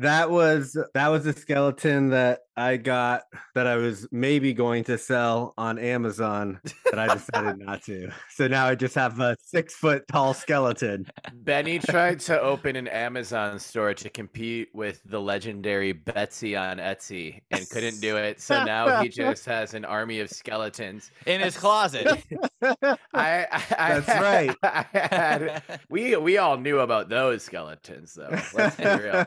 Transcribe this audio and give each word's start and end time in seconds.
That 0.00 0.30
was 0.30 0.76
that 0.94 1.08
was 1.08 1.24
a 1.26 1.32
skeleton 1.32 2.10
that 2.10 2.40
I 2.56 2.76
got 2.76 3.22
that 3.54 3.66
I 3.66 3.76
was 3.76 4.08
maybe 4.10 4.52
going 4.52 4.84
to 4.84 4.98
sell 4.98 5.54
on 5.56 5.78
Amazon, 5.78 6.60
but 6.84 6.98
I 6.98 7.14
decided 7.14 7.58
not 7.58 7.82
to. 7.84 8.10
So 8.30 8.48
now 8.48 8.66
I 8.66 8.74
just 8.74 8.94
have 8.96 9.18
a 9.20 9.36
six 9.40 9.74
foot 9.74 10.06
tall 10.08 10.34
skeleton. 10.34 11.06
Benny 11.32 11.78
tried 11.78 12.20
to 12.20 12.40
open 12.40 12.76
an 12.76 12.88
Amazon 12.88 13.58
store 13.58 13.94
to 13.94 14.10
compete 14.10 14.68
with 14.72 15.00
the 15.04 15.20
legendary 15.20 15.92
Betsy 15.92 16.56
on 16.56 16.78
Etsy 16.78 17.40
and 17.50 17.68
couldn't 17.70 18.00
do 18.00 18.16
it. 18.16 18.40
So 18.40 18.64
now 18.64 19.00
he 19.02 19.08
just 19.10 19.44
has 19.46 19.74
an 19.74 19.84
army 19.84 20.20
of 20.20 20.30
skeletons. 20.30 21.10
in 21.26 21.40
his 21.40 21.56
closet. 21.56 22.06
I, 22.62 22.96
I, 23.14 23.48
I 23.78 24.00
That's 24.00 24.20
right. 24.20 24.56
I 24.62 24.86
had, 24.92 25.62
we 25.88 26.16
we 26.16 26.38
all 26.38 26.56
knew 26.56 26.80
about 26.80 27.08
those 27.08 27.44
skeletons 27.44 28.14
though. 28.14 28.36
Let's 28.54 28.76
be 28.76 28.84
real. 28.84 29.26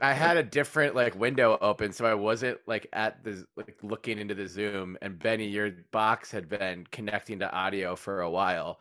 I 0.00 0.14
had 0.14 0.36
a 0.36 0.42
different 0.42 0.94
like 0.94 1.14
window 1.14 1.58
open, 1.60 1.92
so 1.92 2.06
I 2.06 2.14
wasn't 2.14 2.58
like 2.66 2.86
at 2.92 3.22
the 3.24 3.46
like 3.56 3.76
looking 3.82 4.18
into 4.18 4.34
the 4.34 4.48
Zoom. 4.48 4.96
And 5.02 5.18
Benny, 5.18 5.48
your 5.48 5.70
box 5.90 6.30
had 6.30 6.48
been 6.48 6.86
connecting 6.90 7.38
to 7.40 7.52
audio 7.52 7.94
for 7.94 8.22
a 8.22 8.30
while, 8.30 8.80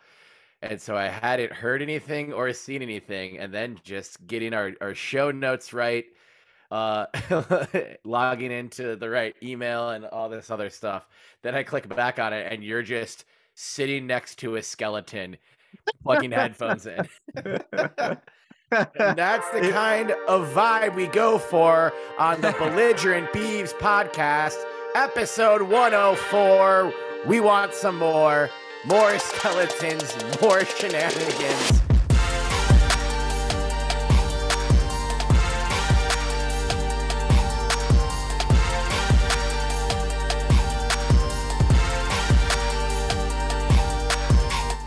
and 0.62 0.82
so 0.82 0.96
I 0.96 1.08
hadn't 1.10 1.52
heard 1.54 1.82
anything 1.82 2.34
or 2.34 2.52
seen 2.54 2.82
anything. 2.82 3.40
And 3.40 3.54
then 3.54 3.80
just 3.84 4.26
getting 4.28 4.54
our 4.54 4.74
our 4.82 4.96
show 4.96 5.32
notes 5.32 5.74
right, 5.74 6.06
uh, 6.72 7.08
logging 8.06 8.52
into 8.52 8.96
the 8.96 9.10
right 9.10 9.36
email 9.44 9.90
and 9.90 10.06
all 10.06 10.30
this 10.30 10.50
other 10.50 10.70
stuff. 10.70 11.08
Then 11.44 11.56
I 11.56 11.64
click 11.64 11.94
back 11.94 12.20
on 12.20 12.34
it, 12.34 12.52
and 12.52 12.64
you're 12.64 12.84
just 12.84 13.26
sitting 13.56 14.08
next 14.08 14.38
to 14.40 14.56
a 14.56 14.64
skeleton, 14.64 15.38
plugging 16.04 16.32
headphones 16.32 16.88
in. 16.88 17.08
And 18.72 19.18
that's 19.18 19.50
the 19.50 19.70
kind 19.72 20.12
of 20.28 20.48
vibe 20.54 20.96
we 20.96 21.08
go 21.08 21.38
for 21.38 21.92
on 22.18 22.40
the 22.40 22.54
Belligerent 22.54 23.28
Beavs 23.34 23.74
podcast, 23.74 24.56
episode 24.96 25.64
104. 25.64 26.94
We 27.28 27.42
want 27.42 27.74
some 27.74 27.98
more, 27.98 28.50
more 28.86 29.20
skeletons, 29.20 30.16
more 30.42 30.64
shenanigans. 30.64 31.91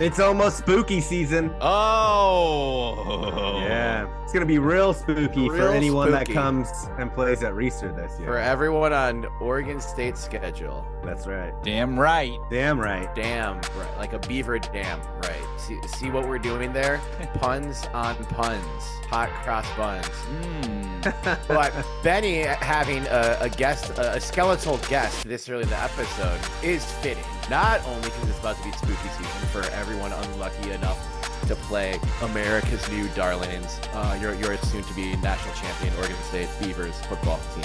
It's 0.04 0.20
almost 0.20 0.58
spooky 0.58 1.00
season. 1.00 1.50
Oh. 1.62 3.62
Yeah. 3.66 4.06
It's 4.34 4.40
gonna 4.40 4.46
be 4.46 4.58
real 4.58 4.92
spooky 4.92 5.48
Real 5.48 5.68
for 5.68 5.68
anyone 5.68 6.10
that 6.10 6.28
comes 6.28 6.68
and 6.98 7.14
plays 7.14 7.44
at 7.44 7.52
Reser 7.52 7.94
this 7.94 8.18
year. 8.18 8.26
For 8.26 8.36
everyone 8.36 8.92
on 8.92 9.26
Oregon 9.40 9.80
State 9.80 10.18
schedule. 10.18 10.84
That's 11.04 11.28
right. 11.28 11.52
Damn 11.62 11.96
right. 11.96 12.36
Damn 12.50 12.80
right. 12.80 13.14
Damn 13.14 13.58
right? 13.58 13.96
Like 13.96 14.12
a 14.12 14.18
beaver 14.18 14.58
dam, 14.58 15.00
right? 15.22 15.46
See, 15.56 15.78
see 15.86 16.10
what 16.10 16.26
we're 16.26 16.40
doing 16.40 16.72
there? 16.72 17.00
puns 17.34 17.86
on 17.94 18.16
puns, 18.24 18.82
hot 19.08 19.28
cross 19.44 19.68
buns. 19.76 20.04
Mm. 20.04 21.46
but 21.46 21.72
Benny 22.02 22.38
having 22.38 23.06
a, 23.06 23.38
a 23.40 23.48
guest, 23.48 23.96
a, 23.98 24.14
a 24.16 24.20
skeletal 24.20 24.78
guest 24.88 25.28
this 25.28 25.48
early 25.48 25.62
in 25.62 25.68
the 25.68 25.80
episode 25.80 26.40
is 26.60 26.84
fitting. 26.84 27.22
Not 27.48 27.86
only 27.86 28.02
because 28.02 28.30
it's 28.30 28.40
about 28.40 28.56
to 28.56 28.64
be 28.64 28.72
spooky 28.72 29.08
season 29.10 29.48
for 29.52 29.62
everyone 29.76 30.12
unlucky 30.12 30.72
enough 30.72 31.23
to 31.46 31.54
play 31.56 31.98
America's 32.22 32.88
new 32.90 33.06
darlings, 33.08 33.80
uh, 33.92 34.18
your, 34.20 34.34
your 34.34 34.56
soon-to-be 34.58 35.16
national 35.16 35.54
champion 35.54 35.94
Oregon 35.96 36.16
State 36.24 36.48
Beavers 36.60 36.98
football 37.02 37.40
team. 37.54 37.64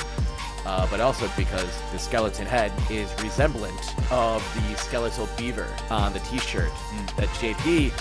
Uh, 0.65 0.87
but 0.91 0.99
also 0.99 1.29
because 1.37 1.81
the 1.91 1.97
skeleton 1.97 2.45
head 2.45 2.71
is 2.91 3.11
resemblant 3.23 3.79
of 4.11 4.43
the 4.55 4.75
skeletal 4.77 5.27
beaver 5.37 5.67
on 5.89 6.11
the 6.13 6.19
t-shirt 6.19 6.71
that 7.17 7.29
JP 7.39 7.91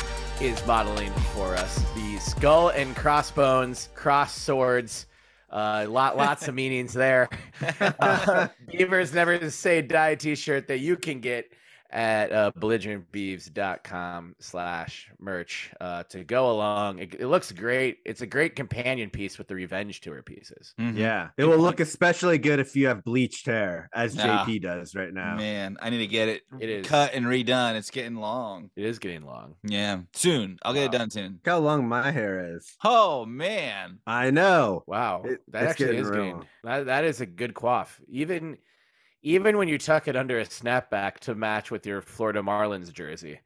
is 0.41 0.67
modeling 0.67 1.13
for 1.35 1.55
us. 1.57 1.85
The 1.95 2.19
skull 2.19 2.71
and 2.71 2.95
crossbones, 2.97 3.89
cross 3.95 4.35
swords, 4.37 5.07
uh, 5.51 5.87
lot 5.89 6.17
lots 6.17 6.49
of 6.49 6.55
meanings 6.63 6.93
there. 6.93 7.29
Uh, 7.81 8.49
Beavers 8.71 9.13
never 9.13 9.51
say 9.51 9.83
die 9.83 10.15
t-shirt 10.15 10.69
that 10.69 10.79
you 10.79 10.97
can 10.97 11.21
get 11.21 11.51
at 11.91 12.33
uh, 12.33 12.53
belligerentbeavs.com 12.59 14.35
slash 14.41 15.11
merch 15.19 15.71
uh, 15.81 16.03
to 16.05 16.25
go 16.25 16.51
along. 16.51 16.99
It, 16.99 17.15
it 17.19 17.27
looks 17.29 17.51
great. 17.53 17.99
It's 18.05 18.21
a 18.21 18.27
great 18.27 18.57
companion 18.57 19.11
piece 19.11 19.39
with 19.39 19.49
the 19.49 19.55
revenge 19.55 20.01
tour 20.01 20.23
pieces. 20.23 20.75
Mhm. 20.79 20.97
Yeah. 20.97 21.29
It 21.37 21.45
will 21.45 21.59
look 21.59 21.81
especially 21.81 22.39
good 22.39 22.59
if 22.61 22.77
you 22.77 22.89
have 22.89 23.05
bleached 23.05 23.47
hair, 23.47 23.89
as 23.95 24.17
Ah. 24.19 24.45
JP 24.45 24.63
does 24.63 24.95
right 24.95 25.13
now. 25.13 25.37
Man, 25.37 25.77
I 25.81 25.91
need 25.91 25.99
to 25.99 26.07
get 26.07 26.29
it, 26.29 26.43
It 26.61 26.69
is. 26.69 26.87
cut 26.87 27.15
and 27.15 27.27
redone. 27.27 27.75
It's 27.75 27.91
getting 27.91 28.17
long. 28.17 28.71
It 28.77 28.85
is 28.85 28.99
getting 28.99 29.23
long. 29.23 29.55
Yeah, 29.63 30.01
soon. 30.13 30.59
I'll 30.63 30.75
get 30.75 30.85
it 30.85 30.93
done 30.93 31.11
soon. 31.11 31.33
Look 31.35 31.47
how 31.47 31.59
long 31.59 31.89
my 31.89 32.11
hair 32.11 32.57
is. 32.57 32.77
Oh 32.85 33.25
man. 33.25 33.99
I 34.07 34.31
know. 34.31 34.85
Wow, 34.87 35.23
It- 35.25 35.41
that 35.49 35.65
actually 35.65 35.87
getting 35.87 36.01
is 36.03 36.09
real. 36.11 36.25
getting 36.25 36.45
that, 36.65 36.87
that 36.87 37.05
is 37.05 37.21
a 37.21 37.27
good 37.27 37.55
quaff. 37.55 38.01
Even 38.09 38.59
even 39.23 39.57
when 39.57 39.69
you 39.69 39.79
tuck 39.79 40.09
it 40.09 40.17
under 40.17 40.39
a 40.39 40.45
snapback 40.45 41.19
to 41.21 41.35
match 41.35 41.71
with 41.71 41.87
your 41.87 42.03
Florida 42.03 42.43
Marlins 42.43 42.93
jersey. 42.93 43.41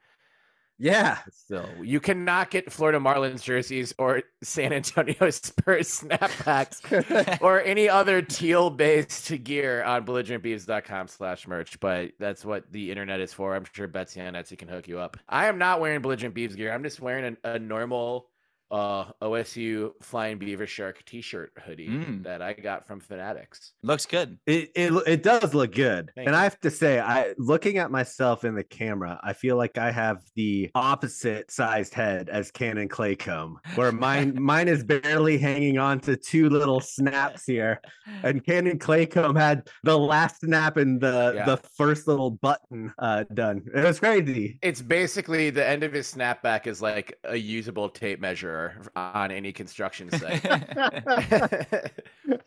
Yeah. 0.79 1.19
Still, 1.31 1.69
you 1.81 2.01
cannot 2.01 2.51
get 2.51 2.73
Florida 2.73 2.99
Marlins 2.99 3.43
jerseys 3.43 3.95
or 3.99 4.23
San 4.43 4.73
Antonio 4.73 5.15
Spurs 5.31 6.01
snapbacks 6.01 7.41
or 7.41 7.61
any 7.61 7.89
other 7.89 8.21
teal-based 8.21 9.45
gear 9.45 9.85
on 9.85 10.05
belligerentbeavs.com 10.05 11.07
slash 11.07 11.47
merch, 11.47 11.79
but 11.79 12.11
that's 12.19 12.45
what 12.45 12.65
the 12.73 12.91
internet 12.91 13.21
is 13.21 13.33
for. 13.33 13.55
I'm 13.55 13.65
sure 13.73 13.87
Betsy 13.87 14.21
and 14.21 14.35
Etsy 14.35 14.59
can 14.59 14.67
hook 14.67 14.89
you 14.89 14.99
up. 14.99 15.17
I 15.29 15.47
am 15.47 15.59
not 15.59 15.81
wearing 15.81 16.03
Belligerent 16.03 16.35
Beavs 16.35 16.57
gear. 16.57 16.73
I'm 16.73 16.83
just 16.83 17.01
wearing 17.01 17.37
a, 17.45 17.53
a 17.53 17.59
normal 17.61 18.32
uh, 18.73 19.05
OSU 19.23 19.91
Flying 20.01 20.39
Beaver 20.39 20.67
Shark 20.67 21.05
t-shirt 21.05 21.53
hoodie 21.65 21.89
Mm. 21.89 22.25
that 22.25 22.41
I 22.41 22.55
got 22.55 22.87
from 22.87 23.01
Fanatics. 23.01 23.75
Looks 23.83 24.07
good. 24.07 24.39
It, 24.47 24.71
it 24.75 24.93
it 25.07 25.23
does 25.23 25.53
look 25.53 25.75
good. 25.75 26.11
Thank 26.15 26.27
and 26.29 26.35
you. 26.35 26.41
I 26.41 26.45
have 26.45 26.59
to 26.61 26.71
say, 26.71 26.99
I 26.99 27.35
looking 27.37 27.77
at 27.79 27.91
myself 27.91 28.45
in 28.45 28.55
the 28.55 28.65
camera, 28.65 29.21
I 29.23 29.35
feel 29.35 29.57
like 29.57 29.77
I 29.77 29.91
have 29.93 30.23
the 30.37 30.71
opposite 30.75 31.51
sized 31.51 31.93
head 31.93 32.31
as 32.31 32.51
Cannon 32.51 32.89
Claycomb, 32.89 33.57
where 33.75 33.93
mine 33.93 34.37
mine 34.43 34.69
is 34.69 34.83
barely 34.85 35.37
hanging 35.37 35.77
on 35.79 36.01
to 36.01 36.17
two 36.17 36.49
little 36.49 36.81
snaps 36.81 37.45
here. 37.45 37.79
And 38.23 38.45
Cannon 38.45 38.79
Claycomb 38.79 39.37
had 39.39 39.69
the 39.83 39.99
last 39.99 40.41
snap 40.41 40.79
and 40.79 40.99
the 41.01 41.33
Yeah. 41.37 41.45
the 41.45 41.57
first 41.77 42.07
little 42.09 42.31
button 42.31 42.93
uh 42.99 43.25
done. 43.35 43.63
It 43.75 43.85
was 43.85 43.99
crazy. 44.01 44.59
It's 44.63 44.81
basically 44.81 45.51
the 45.51 45.67
end 45.67 45.83
of 45.83 45.93
his 45.93 46.11
snapback 46.13 46.67
is 46.67 46.81
like 46.81 47.19
a 47.25 47.37
usable 47.37 47.91
tape 47.91 48.19
measure 48.21 48.62
on 48.95 49.31
any 49.31 49.53
construction 49.53 50.11
site. 50.19 50.43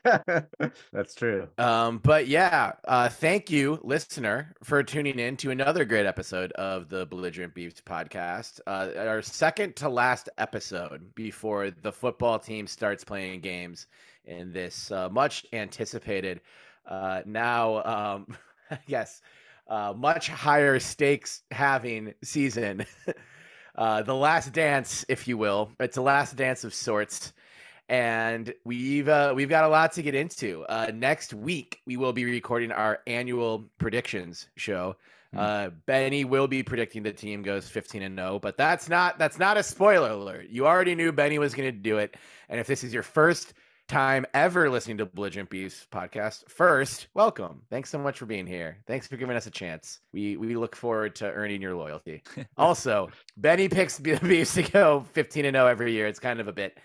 That's 0.93 1.15
true. 1.15 1.47
Um, 1.57 1.99
but 1.99 2.27
yeah, 2.27 2.73
uh, 2.87 3.09
thank 3.09 3.49
you, 3.49 3.79
listener, 3.83 4.53
for 4.63 4.83
tuning 4.83 5.19
in 5.19 5.37
to 5.37 5.51
another 5.51 5.85
great 5.85 6.05
episode 6.05 6.51
of 6.53 6.89
the 6.89 7.05
Belligerent 7.05 7.53
Beavs 7.53 7.81
podcast. 7.81 8.59
Uh, 8.67 8.89
our 8.97 9.21
second 9.21 9.75
to 9.77 9.89
last 9.89 10.29
episode 10.37 11.13
before 11.15 11.71
the 11.71 11.91
football 11.91 12.39
team 12.39 12.67
starts 12.67 13.03
playing 13.03 13.41
games 13.41 13.87
in 14.25 14.51
this 14.51 14.91
uh, 14.91 15.09
much 15.09 15.45
anticipated, 15.53 16.41
uh, 16.87 17.21
now, 17.25 17.83
um, 17.83 18.37
yes, 18.87 19.21
uh, 19.67 19.93
much 19.95 20.29
higher 20.29 20.79
stakes 20.79 21.41
having 21.51 22.13
season. 22.23 22.85
Uh, 23.75 24.01
the 24.01 24.15
last 24.15 24.53
dance, 24.53 25.05
if 25.09 25.27
you 25.27 25.37
will. 25.37 25.71
It's 25.79 25.97
a 25.97 26.01
last 26.01 26.35
dance 26.35 26.63
of 26.63 26.73
sorts 26.73 27.33
and 27.87 28.53
we've 28.63 29.07
uh, 29.07 29.33
we've 29.35 29.49
got 29.49 29.63
a 29.63 29.67
lot 29.67 29.91
to 29.93 30.01
get 30.01 30.15
into. 30.15 30.65
Uh, 30.65 30.91
next 30.93 31.33
week 31.33 31.81
we 31.85 31.97
will 31.97 32.13
be 32.13 32.25
recording 32.25 32.71
our 32.71 32.99
annual 33.05 33.69
predictions 33.77 34.47
show. 34.55 34.95
Hmm. 35.33 35.39
Uh, 35.39 35.69
Benny 35.85 36.25
will 36.25 36.47
be 36.47 36.63
predicting 36.63 37.03
the 37.03 37.11
team 37.11 37.43
goes 37.43 37.67
15 37.67 38.01
and 38.01 38.17
0, 38.17 38.39
but 38.39 38.57
that's 38.57 38.89
not 38.89 39.19
that's 39.19 39.37
not 39.37 39.57
a 39.57 39.63
spoiler 39.63 40.11
alert. 40.11 40.47
You 40.49 40.65
already 40.65 40.95
knew 40.95 41.11
Benny 41.11 41.37
was 41.37 41.53
going 41.53 41.71
to 41.71 41.77
do 41.77 41.97
it, 41.99 42.15
and 42.49 42.59
if 42.59 42.67
this 42.67 42.83
is 42.83 42.93
your 42.93 43.03
first 43.03 43.53
time 43.87 44.25
ever 44.33 44.69
listening 44.69 44.97
to 44.97 45.05
Belligerent 45.05 45.49
Beavs 45.49 45.87
podcast, 45.89 46.49
first, 46.49 47.07
welcome. 47.13 47.61
Thanks 47.69 47.89
so 47.89 47.99
much 47.99 48.17
for 48.17 48.25
being 48.25 48.47
here. 48.47 48.77
Thanks 48.87 49.07
for 49.07 49.17
giving 49.17 49.35
us 49.35 49.47
a 49.47 49.51
chance. 49.51 49.99
We 50.13 50.37
we 50.37 50.55
look 50.55 50.75
forward 50.75 51.15
to 51.17 51.31
earning 51.31 51.61
your 51.61 51.75
loyalty. 51.75 52.23
also, 52.57 53.09
Benny 53.37 53.69
picks 53.69 53.97
the 53.97 54.15
Beavs 54.15 54.53
to 54.55 54.71
go 54.71 55.05
15 55.13 55.45
and 55.45 55.55
0 55.55 55.67
every 55.67 55.93
year. 55.93 56.07
It's 56.07 56.19
kind 56.19 56.39
of 56.39 56.47
a 56.47 56.53
bit 56.53 56.77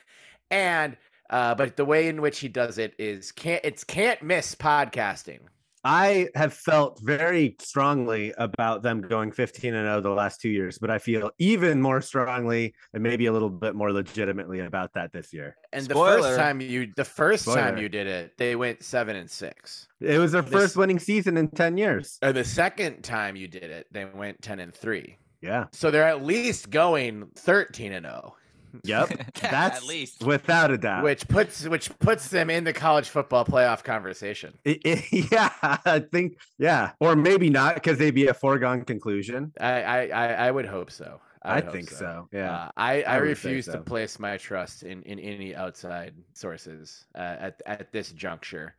and 0.51 0.97
uh, 1.31 1.55
but 1.55 1.77
the 1.77 1.85
way 1.85 2.09
in 2.09 2.21
which 2.21 2.41
he 2.41 2.49
does 2.49 2.79
it 2.79 2.95
is 2.99 3.33
can't 3.33 3.61
it's 3.65 3.85
can't 3.85 4.23
miss 4.23 4.55
podcasting. 4.55 5.41
I 5.85 6.29
have 6.35 6.53
felt 6.53 7.01
very 7.01 7.57
strongly 7.59 8.33
about 8.37 8.83
them 8.83 9.01
going 9.01 9.33
15 9.33 9.75
and 9.75 9.87
0 9.87 10.01
the 10.03 10.11
last 10.11 10.41
two 10.41 10.51
years, 10.51 10.79
but 10.79 10.91
I 10.91 10.99
feel 10.99 11.31
even 11.39 11.81
more 11.81 12.01
strongly 12.03 12.75
and 12.93 13.03
maybe 13.03 13.27
a 13.27 13.33
little 13.33 13.49
bit 13.49 13.75
more 13.75 13.93
legitimately 13.93 14.61
about 14.61 14.93
that 14.95 15.13
this 15.13 15.33
year. 15.33 15.57
And 15.73 15.87
the 15.87 15.95
first 15.95 16.37
time 16.37 16.61
you, 16.61 16.93
the 16.97 17.05
first 17.05 17.47
time 17.47 17.79
you 17.79 17.89
did 17.89 18.07
it, 18.07 18.37
they 18.37 18.57
went 18.57 18.83
seven 18.83 19.17
and 19.17 19.31
six. 19.31 19.89
It 20.01 20.19
was 20.19 20.33
their 20.33 20.43
This- 20.43 20.53
first 20.53 20.77
winning 20.77 20.99
season 20.99 21.37
in 21.37 21.49
10 21.49 21.79
years. 21.79 22.19
And 22.21 22.37
the 22.37 22.45
second 22.45 23.03
time 23.03 23.37
you 23.37 23.49
did 23.49 23.65
it, 23.65 23.87
they 23.91 24.05
went 24.05 24.43
ten 24.43 24.61
and 24.61 24.75
three. 24.75 25.17
Yeah. 25.41 25.67
So 25.73 25.91
they're 25.91 26.07
at 26.07 26.23
least 26.23 26.69
going 26.69 27.29
thirteen 27.35 27.93
and 27.95 28.05
zero, 28.05 28.37
Yep. 28.85 29.09
That's 29.41 29.79
At 29.79 29.87
least. 29.87 30.23
without 30.25 30.71
a 30.71 30.79
doubt. 30.79 31.05
which 31.05 31.27
puts 31.29 31.67
which 31.67 31.97
puts 31.99 32.29
them 32.29 32.51
in 32.51 32.65
the 32.65 32.73
college 32.73 33.09
football 33.09 33.45
playoff 33.45 33.83
conversation. 33.85 34.55
It- 34.65 34.81
it- 34.85 35.31
yeah, 35.33 35.51
I 35.63 36.01
think, 36.01 36.39
yeah. 36.59 36.93
Or 37.01 37.17
maybe 37.17 37.51
not 37.51 37.75
because 37.75 37.99
they'd 37.99 38.15
be 38.15 38.29
a 38.29 38.35
foregone 38.35 38.83
conclusion. 38.85 39.53
I 39.61 39.83
I 39.83 40.07
I, 40.09 40.27
I 40.47 40.51
would 40.51 40.67
hope 40.67 40.91
so. 40.91 41.21
I, 41.43 41.55
would 41.57 41.65
hope 41.65 41.73
think 41.73 41.91
so. 41.91 42.29
Yeah. 42.33 42.53
Uh, 42.55 42.71
I, 42.77 43.03
I, 43.03 43.17
I 43.17 43.21
would 43.21 43.25
say 43.39 43.49
refuse 43.51 43.65
to 43.67 43.79
place 43.79 44.19
my 44.19 44.37
trust 44.37 44.83
in, 44.83 45.03
in 45.05 45.19
any 45.19 45.55
outside 45.57 46.13
sources 46.35 47.07
uh, 47.15 47.37
at, 47.41 47.63
at 47.65 47.93
this 47.93 48.13
juncture. 48.13 48.75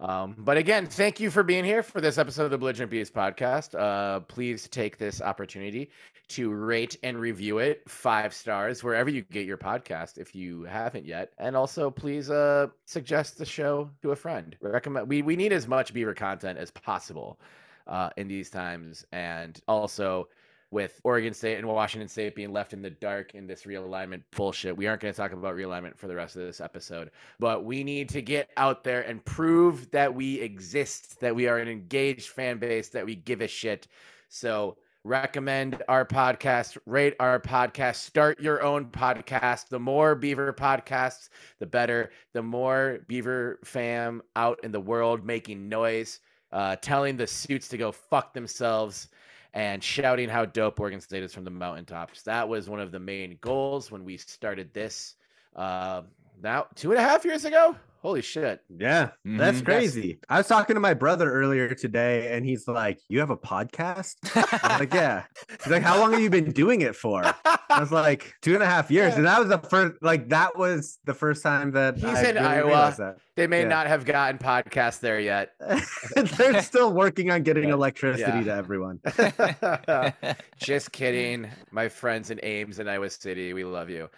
Um, 0.00 0.34
but 0.38 0.56
again, 0.56 0.86
thank 0.86 1.20
you 1.20 1.30
for 1.30 1.42
being 1.42 1.64
here 1.64 1.82
for 1.82 2.00
this 2.00 2.16
episode 2.16 2.44
of 2.44 2.50
the 2.50 2.56
Belligerent 2.56 2.90
Beavs 2.90 3.12
podcast. 3.12 3.78
Uh, 3.78 4.20
please 4.20 4.66
take 4.68 4.96
this 4.96 5.20
opportunity 5.20 5.90
to 6.28 6.50
rate 6.50 6.96
and 7.02 7.18
review 7.18 7.58
it 7.58 7.82
five 7.86 8.32
stars 8.32 8.82
wherever 8.82 9.10
you 9.10 9.22
get 9.30 9.44
your 9.44 9.58
podcast 9.58 10.16
if 10.16 10.34
you 10.34 10.62
haven't 10.62 11.04
yet. 11.04 11.32
And 11.36 11.54
also, 11.54 11.90
please 11.90 12.30
uh, 12.30 12.68
suggest 12.86 13.36
the 13.36 13.44
show 13.44 13.90
to 14.00 14.12
a 14.12 14.16
friend. 14.16 14.56
Recommend 14.62 15.06
we, 15.06 15.20
we 15.20 15.36
need 15.36 15.52
as 15.52 15.68
much 15.68 15.92
Beaver 15.92 16.14
content 16.14 16.58
as 16.58 16.70
possible 16.70 17.38
uh, 17.86 18.08
in 18.16 18.26
these 18.26 18.48
times. 18.48 19.04
And 19.12 19.60
also, 19.68 20.28
with 20.70 21.00
Oregon 21.02 21.34
State 21.34 21.58
and 21.58 21.66
Washington 21.66 22.08
State 22.08 22.34
being 22.34 22.52
left 22.52 22.72
in 22.72 22.82
the 22.82 22.90
dark 22.90 23.34
in 23.34 23.46
this 23.46 23.64
realignment 23.64 24.22
bullshit. 24.36 24.76
We 24.76 24.86
aren't 24.86 25.02
going 25.02 25.12
to 25.12 25.20
talk 25.20 25.32
about 25.32 25.56
realignment 25.56 25.96
for 25.96 26.06
the 26.06 26.14
rest 26.14 26.36
of 26.36 26.42
this 26.42 26.60
episode, 26.60 27.10
but 27.38 27.64
we 27.64 27.82
need 27.82 28.08
to 28.10 28.22
get 28.22 28.50
out 28.56 28.84
there 28.84 29.02
and 29.02 29.24
prove 29.24 29.90
that 29.90 30.14
we 30.14 30.40
exist, 30.40 31.20
that 31.20 31.34
we 31.34 31.48
are 31.48 31.58
an 31.58 31.68
engaged 31.68 32.28
fan 32.28 32.58
base, 32.58 32.88
that 32.90 33.04
we 33.04 33.16
give 33.16 33.40
a 33.40 33.48
shit. 33.48 33.88
So, 34.28 34.76
recommend 35.02 35.82
our 35.88 36.04
podcast, 36.04 36.76
rate 36.86 37.16
our 37.18 37.40
podcast, 37.40 37.96
start 37.96 38.38
your 38.38 38.62
own 38.62 38.84
podcast. 38.86 39.68
The 39.68 39.78
more 39.80 40.14
Beaver 40.14 40.52
podcasts, 40.52 41.30
the 41.58 41.66
better. 41.66 42.10
The 42.32 42.42
more 42.42 43.00
Beaver 43.08 43.58
fam 43.64 44.22
out 44.36 44.60
in 44.62 44.70
the 44.70 44.80
world 44.80 45.24
making 45.24 45.68
noise, 45.68 46.20
uh, 46.52 46.76
telling 46.76 47.16
the 47.16 47.26
suits 47.26 47.66
to 47.68 47.78
go 47.78 47.90
fuck 47.90 48.34
themselves 48.34 49.08
and 49.54 49.82
shouting 49.82 50.28
how 50.28 50.44
dope 50.44 50.78
Oregon 50.78 51.00
State 51.00 51.22
is 51.22 51.34
from 51.34 51.44
the 51.44 51.50
mountaintops. 51.50 52.22
That 52.22 52.48
was 52.48 52.68
one 52.68 52.80
of 52.80 52.92
the 52.92 53.00
main 53.00 53.38
goals 53.40 53.90
when 53.90 54.04
we 54.04 54.16
started 54.16 54.72
this. 54.72 55.16
Uh, 55.56 56.02
now 56.42 56.66
two 56.74 56.90
and 56.92 56.98
a 56.98 57.02
half 57.02 57.24
years 57.24 57.44
ago. 57.44 57.76
Holy 58.02 58.22
shit! 58.22 58.62
Yeah, 58.78 59.10
that's 59.26 59.60
Mhm. 59.60 59.64
crazy. 59.66 60.20
I 60.26 60.38
was 60.38 60.48
talking 60.48 60.72
to 60.72 60.80
my 60.80 60.94
brother 60.94 61.30
earlier 61.30 61.74
today, 61.74 62.34
and 62.34 62.46
he's 62.46 62.66
like, 62.66 62.98
"You 63.10 63.20
have 63.20 63.28
a 63.28 63.36
podcast?" 63.36 64.14
I 64.34 64.68
was 64.72 64.80
like, 64.80 64.94
"Yeah." 64.94 65.24
He's 65.62 65.70
like, 65.70 65.82
"How 65.82 66.00
long 66.00 66.12
have 66.12 66.20
you 66.22 66.30
been 66.30 66.50
doing 66.50 66.80
it 66.80 66.96
for?" 66.96 67.22
I 67.22 67.78
was 67.78 67.92
like, 67.92 68.32
two 68.40 68.54
and 68.54 68.62
a 68.62 68.66
half 68.66 68.90
years, 68.90 69.10
Yeah. 69.12 69.16
and 69.18 69.26
that 69.26 69.38
was 69.38 69.48
the 69.50 69.58
first. 69.58 69.96
Like 70.02 70.30
that 70.30 70.56
was 70.56 70.98
the 71.04 71.12
first 71.12 71.42
time 71.42 71.72
that 71.72 71.96
He's 71.96 72.04
I 72.06 72.22
in 72.30 72.34
really 72.36 72.46
Iowa. 72.46 72.94
that. 72.96 73.16
They 73.36 73.46
may 73.46 73.62
Yeah. 73.62 73.68
not 73.68 73.86
have 73.86 74.06
gotten 74.06 74.38
podcasts 74.38 75.00
there 75.00 75.20
yet. 75.20 75.50
They're 76.38 76.62
still 76.62 76.94
working 76.94 77.30
on 77.30 77.42
getting 77.42 77.68
Yeah. 77.68 77.74
electricity 77.74 78.22
Yeah. 78.38 78.44
to 78.44 78.54
everyone. 78.54 79.00
Just 80.58 80.90
kidding, 80.92 81.48
my 81.70 81.90
friends 81.90 82.30
in 82.30 82.40
Ames 82.42 82.78
and 82.78 82.88
Iowa 82.90 83.10
City. 83.10 83.52
We 83.52 83.64
love 83.64 83.90
you. 83.90 84.08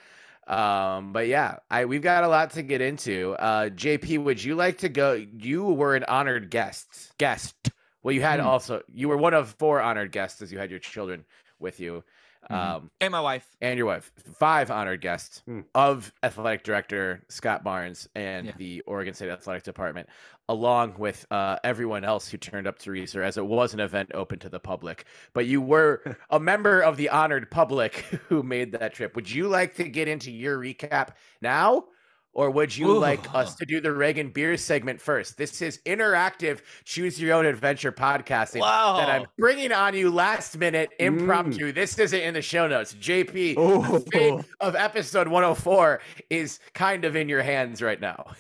Um, 0.47 1.13
but 1.13 1.29
yeah, 1.29 1.57
I 1.71 1.85
we've 1.85 2.03
got 2.03 2.25
a 2.25 2.29
lot 2.29 2.51
to 2.53 2.63
get 2.63 2.81
into. 2.81 3.33
Uh, 3.33 3.69
JP, 3.71 4.25
would 4.25 4.43
you 4.43 4.55
like 4.55 4.79
to 4.79 4.89
go? 4.89 5.13
You 5.13 5.65
were 5.65 5.95
an 5.95 6.05
honored 6.05 6.51
guest. 6.51 7.13
Guest. 7.19 7.55
Well, 8.03 8.13
you 8.13 8.23
had 8.23 8.41
Hmm. 8.41 8.47
also 8.47 8.83
you 8.93 9.09
were 9.09 9.17
one 9.17 9.35
of 9.35 9.51
four 9.59 9.81
honored 9.81 10.11
guests 10.13 10.43
as 10.43 10.53
you 10.53 10.59
had 10.59 10.71
your 10.71 10.81
children 10.81 11.25
with 11.61 11.79
you. 11.79 12.03
Mhm. 12.51 12.55
Um, 12.57 12.91
and 13.01 13.13
my 13.13 13.21
wife. 13.21 13.47
and 13.61 13.77
your 13.79 13.87
wife, 13.87 14.11
five 14.39 14.71
honored 14.71 15.01
guests 15.01 15.43
Hmm. 15.47 15.61
of 15.75 16.13
athletic 16.23 16.65
director 16.65 17.23
Scott 17.29 17.63
Barnes 17.65 18.09
and 18.15 18.47
Yeah. 18.47 18.53
the 18.57 18.81
Oregon 18.87 19.15
State 19.15 19.31
Athletic 19.31 19.63
Department, 19.63 20.09
along 20.49 20.95
with 20.99 21.25
uh, 21.31 21.59
everyone 21.63 22.05
else 22.05 22.29
who 22.29 22.37
turned 22.37 22.67
up 22.67 22.79
to 22.81 22.91
Reser, 22.91 23.25
as 23.25 23.37
it 23.39 23.47
was 23.47 23.75
an 23.75 23.81
event 23.81 24.11
open 24.13 24.39
to 24.41 24.49
the 24.49 24.59
public. 24.61 25.05
But 25.35 25.47
you 25.47 25.61
were 25.61 26.03
a 26.31 26.41
member 26.41 26.81
of 26.81 26.97
the 26.97 27.09
honored 27.11 27.51
public 27.51 27.95
who 28.29 28.43
made 28.43 28.73
that 28.73 28.93
trip. 28.95 29.15
Would 29.15 29.31
you 29.31 29.49
like 29.49 29.75
to 29.77 29.85
get 29.89 30.09
into 30.09 30.33
your 30.33 30.59
recap 30.59 31.11
now? 31.41 31.85
Or 32.35 32.51
would 32.51 32.75
you 32.75 32.97
like 32.97 33.35
us 33.35 33.55
to 33.57 33.67
do 33.67 33.81
the 33.81 33.93
Reagan 33.93 34.31
Beer 34.31 34.57
segment 34.57 35.01
first? 35.03 35.37
This 35.37 35.61
is 35.61 35.81
interactive, 35.85 36.61
choose 36.85 37.21
your 37.21 37.35
own 37.35 37.45
adventure 37.45 37.93
podcasting 37.93 38.61
Wow. 38.61 38.97
that 38.97 39.11
I'm 39.11 39.27
bringing 39.39 39.71
on 39.71 39.95
you 39.95 40.11
last 40.11 40.57
minute 40.57 40.91
Mm. 40.99 41.07
impromptu. 41.21 41.73
This 41.73 41.99
isn't 41.99 42.19
in 42.21 42.33
the 42.33 42.41
show 42.41 42.67
notes. 42.67 42.95
JP, 42.95 43.55
Oh, 43.59 43.99
the 43.99 44.11
fate 44.11 44.41
of 44.61 44.75
episode 44.75 45.29
104 45.29 46.01
is 46.31 46.59
kind 46.73 47.05
of 47.05 47.17
in 47.17 47.29
your 47.29 47.43
hands 47.43 47.83
right 47.83 48.01
now. 48.01 48.33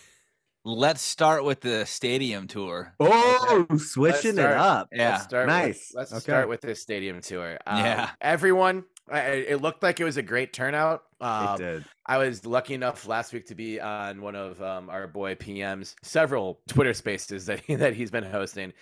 Let's 0.64 1.03
start 1.03 1.44
with 1.44 1.61
the 1.61 1.85
stadium 1.87 2.47
tour. 2.47 2.94
oh, 3.00 3.67
switching 3.79 4.38
it 4.38 4.44
up. 4.44 4.88
Yeah. 4.93 5.11
Let's 5.12 5.25
start 5.25 5.49
nice. 5.49 5.91
With, 5.93 5.99
let's 5.99 6.12
Okay. 6.12 6.20
start 6.20 6.49
with 6.49 6.61
this 6.61 6.81
stadium 6.81 7.20
tour. 7.20 7.59
Um, 7.67 7.79
Yeah. 7.85 8.11
Everyone, 8.20 8.85
I- 9.11 9.20
I- 9.20 9.31
it 9.49 9.61
looked 9.61 9.82
like 9.82 9.99
it 9.99 10.05
was 10.05 10.17
a 10.19 10.23
great 10.23 10.53
turnout. 10.53 11.03
It 11.20 11.25
Um, 11.25 11.59
did. 11.59 11.85
I 12.06 12.19
was 12.19 12.47
lucky 12.47 12.75
enough 12.75 13.09
last 13.09 13.32
week 13.32 13.47
to 13.47 13.56
be 13.56 13.81
on 13.81 14.20
one 14.20 14.37
of 14.37 14.62
um, 14.62 14.88
our 14.88 15.09
boy 15.09 15.35
PM's 15.35 15.97
several 16.03 16.61
Twitter 16.69 16.94
spaces 16.94 17.47
that, 17.47 17.58
he, 17.61 17.75
that 17.82 17.94
he's 17.94 18.12
been 18.12 18.25
hosting. 18.25 18.73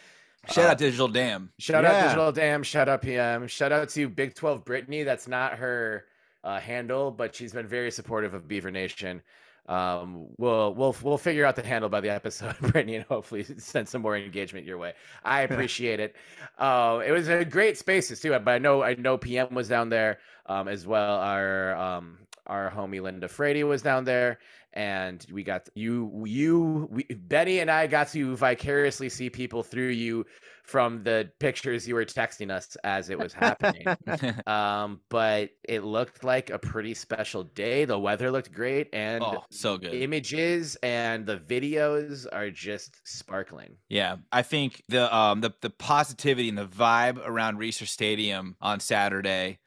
Shout 0.50 0.66
Uh, 0.66 0.68
out 0.72 0.78
Digital 0.78 1.08
Dam. 1.08 1.50
Shout 1.58 1.84
out 1.86 2.02
Digital 2.04 2.32
Dam. 2.32 2.62
Shout 2.62 2.88
out 2.90 3.00
PM. 3.00 3.46
Shout 3.46 3.72
out 3.72 3.88
to 3.90 4.06
Big 4.08 4.34
12 4.34 4.66
Brittany. 4.66 5.02
That's 5.02 5.28
not 5.28 5.54
her 5.58 6.04
uh, 6.44 6.60
handle, 6.60 7.10
but 7.10 7.34
she's 7.34 7.52
been 7.54 7.66
very 7.66 7.90
supportive 7.90 8.32
of 8.34 8.46
Beaver 8.48 8.70
Nation. 8.70 9.22
Um, 9.68 10.26
we'll 10.38 10.74
we'll 10.74 10.96
we'll 11.02 11.18
figure 11.18 11.44
out 11.44 11.56
the 11.56 11.62
handle 11.62 11.88
by 11.88 12.00
the 12.00 12.10
episode, 12.10 12.58
Brittany, 12.60 12.96
and 12.96 13.04
hopefully 13.04 13.44
send 13.58 13.88
some 13.88 14.02
more 14.02 14.16
engagement 14.16 14.66
your 14.66 14.78
way. 14.78 14.94
I 15.24 15.40
appreciate 15.48 16.00
it. 16.00 16.16
Uh, 16.58 17.02
it 17.06 17.12
was 17.12 17.28
a 17.28 17.44
great 17.44 17.78
spaces 17.78 18.20
too, 18.20 18.30
but 18.30 18.48
I 18.48 18.58
know 18.58 18.82
I 18.82 18.94
know 18.94 19.18
PM 19.18 19.54
was 19.54 19.68
down 19.68 19.88
there 19.88 20.18
um, 20.46 20.68
as 20.68 20.86
well. 20.86 21.20
Our 21.20 21.74
um, 21.76 22.18
our 22.46 22.70
homie 22.70 23.00
Linda 23.00 23.28
Frady 23.28 23.64
was 23.64 23.82
down 23.82 24.04
there, 24.04 24.38
and 24.72 25.24
we 25.32 25.42
got 25.42 25.68
you 25.74 26.24
you 26.26 26.88
we, 26.90 27.04
Benny 27.04 27.60
and 27.60 27.70
I 27.70 27.86
got 27.86 28.08
to 28.08 28.36
vicariously 28.36 29.08
see 29.08 29.30
people 29.30 29.62
through 29.62 29.88
you 29.88 30.26
from 30.62 31.02
the 31.02 31.30
pictures 31.40 31.88
you 31.88 31.94
were 31.96 32.04
texting 32.04 32.50
us 32.50 32.76
as 32.84 33.10
it 33.10 33.18
was 33.18 33.32
happening. 33.32 33.84
um, 34.46 35.00
but 35.08 35.50
it 35.64 35.82
looked 35.82 36.22
like 36.22 36.50
a 36.50 36.58
pretty 36.58 36.94
special 36.94 37.42
day. 37.42 37.84
The 37.84 37.98
weather 37.98 38.30
looked 38.30 38.52
great, 38.52 38.88
and 38.92 39.22
oh, 39.22 39.44
so 39.50 39.78
good. 39.78 39.94
images 39.94 40.76
and 40.82 41.26
the 41.26 41.38
videos 41.38 42.26
are 42.30 42.50
just 42.50 43.00
sparkling. 43.04 43.76
Yeah, 43.88 44.16
I 44.30 44.42
think 44.42 44.82
the 44.88 45.14
um 45.14 45.40
the 45.40 45.52
the 45.60 45.70
positivity 45.70 46.48
and 46.48 46.58
the 46.58 46.66
vibe 46.66 47.20
around 47.24 47.58
Reser 47.58 47.86
Stadium 47.86 48.56
on 48.60 48.80
Saturday 48.80 49.58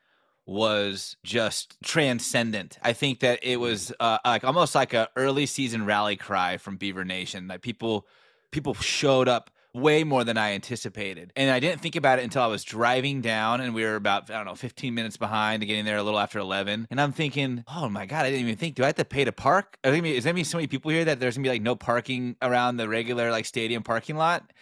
was 0.46 1.16
just 1.24 1.78
transcendent. 1.84 2.78
I 2.82 2.94
think 2.94 3.22
that 3.22 3.40
it 3.44 3.58
was 3.58 3.94
uh, 4.00 4.18
like 4.26 4.44
almost 4.44 4.76
like 4.76 4.94
a 4.94 5.10
early 5.16 5.46
season 5.46 5.86
rally 5.86 6.16
cry 6.16 6.58
from 6.58 6.78
Beaver 6.78 7.06
Nation. 7.06 7.48
Like 7.48 7.62
people 7.62 8.08
people 8.52 8.74
showed 8.74 9.28
up 9.28 9.50
way 9.74 10.04
more 10.04 10.24
than 10.24 10.38
I 10.38 10.52
anticipated. 10.52 11.34
And 11.36 11.50
I 11.50 11.60
didn't 11.60 11.82
think 11.82 11.96
about 11.96 12.20
it 12.20 12.24
until 12.24 12.44
I 12.44 12.48
was 12.48 12.64
driving 12.64 13.22
down 13.22 13.60
and 13.60 13.74
we 13.74 13.84
were 13.84 13.96
about, 13.96 14.30
I 14.30 14.36
don't 14.36 14.46
know, 14.46 14.54
15 14.54 14.94
minutes 14.94 15.18
behind 15.18 15.62
to 15.62 15.66
getting 15.66 15.84
there 15.84 15.98
a 15.98 16.04
little 16.04 16.20
after 16.20 16.38
11. 16.38 16.88
And 16.92 17.02
I'm 17.02 17.12
thinking, 17.12 17.64
oh 17.68 17.90
my 17.90 18.06
God, 18.06 18.26
I 18.26 18.30
didn't 18.30 18.46
even 18.46 18.56
think, 18.56 18.76
do 18.76 18.84
I 18.84 18.88
have 18.88 18.96
to 18.96 19.06
pay 19.06 19.26
to 19.26 19.32
park? 19.32 19.78
Are 19.84 19.90
there 19.90 19.94
gonna 19.94 20.04
be, 20.04 20.16
is 20.16 20.24
there 20.24 20.32
gonna 20.32 20.40
be 20.40 20.44
so 20.44 20.60
many 20.60 20.68
people 20.68 20.92
here 20.92 21.06
that 21.06 21.20
there's 21.20 21.36
gonna 21.38 21.46
be 21.46 21.50
like 21.50 21.64
no 21.64 21.76
parking 21.76 22.36
around 22.42 22.78
the 22.78 22.88
regular 22.88 23.32
like 23.32 23.46
stadium 23.46 23.82
parking 23.82 24.16
lot? 24.16 24.54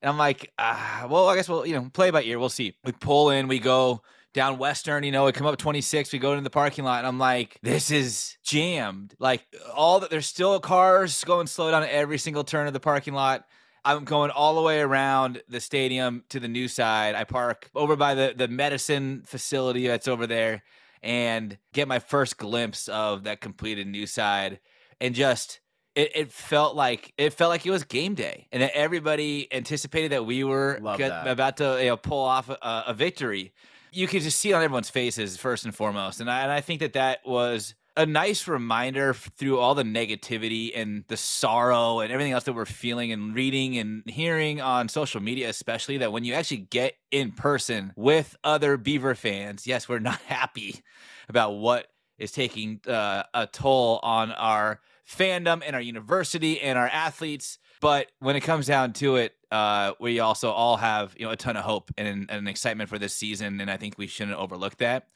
And 0.00 0.08
I'm 0.08 0.18
like, 0.18 0.50
ah, 0.58 1.06
well, 1.10 1.28
I 1.28 1.36
guess 1.36 1.48
we'll, 1.48 1.66
you 1.66 1.74
know, 1.74 1.90
play 1.92 2.10
by 2.10 2.22
ear. 2.22 2.38
We'll 2.38 2.48
see. 2.48 2.74
We 2.84 2.92
pull 2.92 3.30
in, 3.30 3.48
we 3.48 3.58
go 3.58 4.02
down 4.34 4.58
Western, 4.58 5.04
you 5.04 5.12
know, 5.12 5.24
we 5.24 5.32
come 5.32 5.46
up 5.46 5.56
26, 5.56 6.12
we 6.12 6.18
go 6.18 6.32
into 6.32 6.44
the 6.44 6.50
parking 6.50 6.84
lot, 6.84 6.98
and 6.98 7.06
I'm 7.06 7.18
like, 7.18 7.58
this 7.62 7.90
is 7.90 8.36
jammed. 8.42 9.14
Like 9.18 9.46
all 9.74 10.00
that, 10.00 10.10
there's 10.10 10.26
still 10.26 10.60
cars 10.60 11.24
going 11.24 11.46
slow 11.46 11.70
down 11.70 11.84
every 11.84 12.18
single 12.18 12.44
turn 12.44 12.66
of 12.66 12.72
the 12.72 12.80
parking 12.80 13.14
lot. 13.14 13.46
I'm 13.84 14.04
going 14.04 14.30
all 14.30 14.54
the 14.54 14.62
way 14.62 14.80
around 14.80 15.42
the 15.48 15.60
stadium 15.60 16.24
to 16.30 16.40
the 16.40 16.48
new 16.48 16.68
side. 16.68 17.14
I 17.14 17.24
park 17.24 17.70
over 17.74 17.96
by 17.96 18.14
the, 18.14 18.34
the 18.36 18.48
medicine 18.48 19.22
facility 19.24 19.86
that's 19.86 20.08
over 20.08 20.26
there 20.26 20.62
and 21.02 21.58
get 21.72 21.86
my 21.86 21.98
first 21.98 22.38
glimpse 22.38 22.88
of 22.88 23.24
that 23.24 23.40
completed 23.40 23.86
new 23.86 24.06
side 24.06 24.58
and 25.00 25.14
just 25.14 25.60
it, 25.94 26.12
it 26.16 26.32
felt 26.32 26.74
like 26.74 27.12
it 27.16 27.34
felt 27.34 27.50
like 27.50 27.64
it 27.64 27.70
was 27.70 27.84
game 27.84 28.14
day, 28.14 28.48
and 28.50 28.62
that 28.62 28.74
everybody 28.74 29.52
anticipated 29.52 30.12
that 30.12 30.26
we 30.26 30.42
were 30.42 30.78
that. 31.08 31.26
about 31.28 31.56
to 31.58 31.78
you 31.80 31.90
know, 31.90 31.96
pull 31.96 32.22
off 32.22 32.48
a, 32.48 32.84
a 32.88 32.94
victory. 32.94 33.52
You 33.94 34.08
could 34.08 34.22
just 34.22 34.40
see 34.40 34.52
on 34.52 34.62
everyone's 34.62 34.90
faces 34.90 35.36
first 35.36 35.64
and 35.64 35.74
foremost, 35.74 36.20
and 36.20 36.30
I, 36.30 36.42
and 36.42 36.52
I 36.52 36.60
think 36.60 36.80
that 36.80 36.94
that 36.94 37.20
was 37.24 37.74
a 37.96 38.06
nice 38.06 38.48
reminder 38.48 39.14
through 39.14 39.58
all 39.58 39.74
the 39.74 39.84
negativity 39.84 40.72
and 40.74 41.04
the 41.08 41.16
sorrow 41.16 42.00
and 42.00 42.12
everything 42.12 42.32
else 42.32 42.44
that 42.44 42.52
we're 42.52 42.64
feeling 42.64 43.12
and 43.12 43.34
reading 43.34 43.78
and 43.78 44.02
hearing 44.08 44.60
on 44.60 44.88
social 44.88 45.20
media, 45.20 45.48
especially 45.48 45.98
that 45.98 46.12
when 46.12 46.24
you 46.24 46.34
actually 46.34 46.56
get 46.56 46.94
in 47.12 47.30
person 47.30 47.92
with 47.94 48.36
other 48.42 48.76
Beaver 48.76 49.14
fans, 49.14 49.66
yes, 49.66 49.88
we're 49.88 50.00
not 50.00 50.20
happy 50.26 50.82
about 51.28 51.52
what 51.52 51.86
is 52.18 52.32
taking 52.32 52.80
uh, 52.86 53.22
a 53.32 53.46
toll 53.46 54.00
on 54.02 54.32
our 54.32 54.80
fandom 55.08 55.62
and 55.64 55.76
our 55.76 55.82
university 55.82 56.60
and 56.60 56.78
our 56.78 56.88
athletes. 56.88 57.58
But 57.84 58.10
when 58.18 58.34
it 58.34 58.40
comes 58.40 58.66
down 58.66 58.94
to 58.94 59.16
it, 59.16 59.34
uh, 59.52 59.92
we 60.00 60.18
also 60.18 60.50
all 60.50 60.78
have 60.78 61.14
you 61.18 61.26
know 61.26 61.32
a 61.32 61.36
ton 61.36 61.54
of 61.54 61.64
hope 61.64 61.90
and, 61.98 62.30
and 62.30 62.30
an 62.30 62.48
excitement 62.48 62.88
for 62.88 62.98
this 62.98 63.12
season, 63.12 63.60
and 63.60 63.70
I 63.70 63.76
think 63.76 63.98
we 63.98 64.06
shouldn't 64.06 64.38
overlook 64.38 64.78
that. 64.78 65.08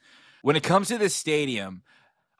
When 0.43 0.55
it 0.55 0.61
comes 0.61 0.89
to 0.89 0.99
this 0.99 1.15
stadium, 1.15 1.81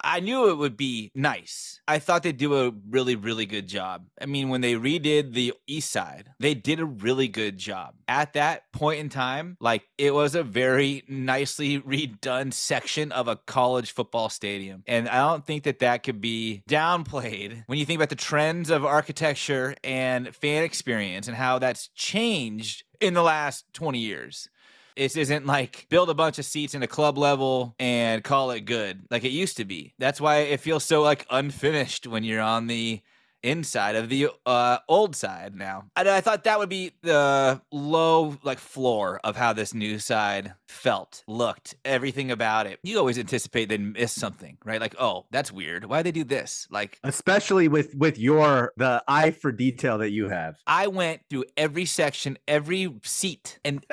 I 0.02 0.20
knew 0.20 0.50
it 0.50 0.58
would 0.58 0.78
be 0.78 1.12
nice. 1.14 1.82
I 1.88 2.00
thought 2.00 2.24
they'd 2.24 2.38
do 2.38 2.56
a 2.56 2.72
really, 2.90 3.16
really 3.16 3.46
good 3.46 3.68
job. 3.68 4.06
I 4.22 4.26
mean, 4.26 4.50
when 4.50 4.62
they 4.62 4.74
redid 4.74 5.34
the 5.34 5.54
east 5.68 5.92
side, 5.92 6.30
they 6.40 6.54
did 6.54 6.80
a 6.80 6.86
really 6.86 7.28
good 7.28 7.58
job. 7.58 7.96
At 8.08 8.34
that 8.34 8.72
point 8.72 9.00
in 9.00 9.10
time, 9.10 9.58
like 9.60 9.84
it 9.98 10.14
was 10.14 10.36
a 10.36 10.44
very 10.44 11.04
nicely 11.08 11.80
redone 11.80 12.54
section 12.54 13.12
of 13.12 13.28
a 13.28 13.36
college 13.36 13.92
football 13.92 14.30
stadium. 14.30 14.84
And 14.88 15.10
I 15.10 15.18
don't 15.18 15.46
think 15.46 15.64
that 15.64 15.80
that 15.80 16.04
could 16.04 16.22
be 16.22 16.64
downplayed 16.70 17.64
when 17.68 17.78
you 17.78 17.86
think 17.86 17.98
about 17.98 18.10
the 18.10 18.16
trends 18.16 18.70
of 18.70 18.86
architecture 18.86 19.76
and 19.84 20.34
fan 20.36 20.64
experience 20.64 21.28
and 21.28 21.36
how 21.36 21.60
that's 21.60 21.90
changed 21.90 22.84
in 23.00 23.14
the 23.14 23.24
last 23.24 23.66
20 23.74 24.00
years. 24.00 24.50
This 24.96 25.16
isn't 25.16 25.46
like 25.46 25.88
build 25.90 26.10
a 26.10 26.14
bunch 26.14 26.40
of 26.40 26.46
seats 26.46 26.74
in 26.74 26.84
a 26.84 26.88
club 26.88 27.18
level 27.18 27.76
and 27.80 28.24
call 28.24 28.52
it 28.52 28.62
good 28.62 29.04
like 29.10 29.24
it 29.24 29.32
used 29.32 29.58
to 29.58 29.66
be. 29.66 29.94
That's 29.98 30.20
why 30.20 30.40
it 30.40 30.60
feels 30.60 30.84
so 30.84 31.02
like 31.02 31.26
unfinished 31.30 32.08
when 32.08 32.24
you're 32.24 32.42
on 32.42 32.68
the 32.68 33.02
inside 33.44 33.96
of 33.96 34.10
the 34.10 34.30
uh, 34.46 34.78
old 34.88 35.16
side 35.16 35.56
now. 35.56 35.86
And 35.96 36.08
I 36.08 36.22
thought 36.22 36.44
that 36.44 36.60
would 36.60 36.70
be 36.70 36.92
the 37.02 37.62
low 37.72 38.38
like 38.44 38.60
floor 38.60 39.20
of 39.24 39.36
how 39.36 39.54
this 39.54 39.74
new 39.74 40.00
side 40.00 40.54
felt, 40.68 41.24
looked, 41.28 41.76
everything 41.86 42.32
about 42.32 42.68
it. 42.68 42.80
You 42.84 43.00
always 43.00 43.20
anticipate 43.20 43.70
they'd 43.70 43.82
miss 43.82 44.14
something, 44.14 44.58
right? 44.66 44.82
Like, 44.82 44.96
oh, 45.00 45.26
that's 45.32 45.52
weird. 45.52 45.86
Why 45.86 46.02
they 46.02 46.12
do 46.12 46.24
this? 46.24 46.68
Like 46.70 47.00
Especially 47.04 47.68
with 47.68 47.96
with 47.96 48.18
your 48.18 48.74
the 48.78 49.04
eye 49.08 49.32
for 49.32 49.52
detail 49.52 49.98
that 50.00 50.12
you 50.12 50.30
have. 50.30 50.58
I 50.68 50.88
went 50.88 51.22
through 51.30 51.46
every 51.58 51.86
section, 51.86 52.38
every 52.48 52.94
seat, 53.04 53.60
and 53.64 53.86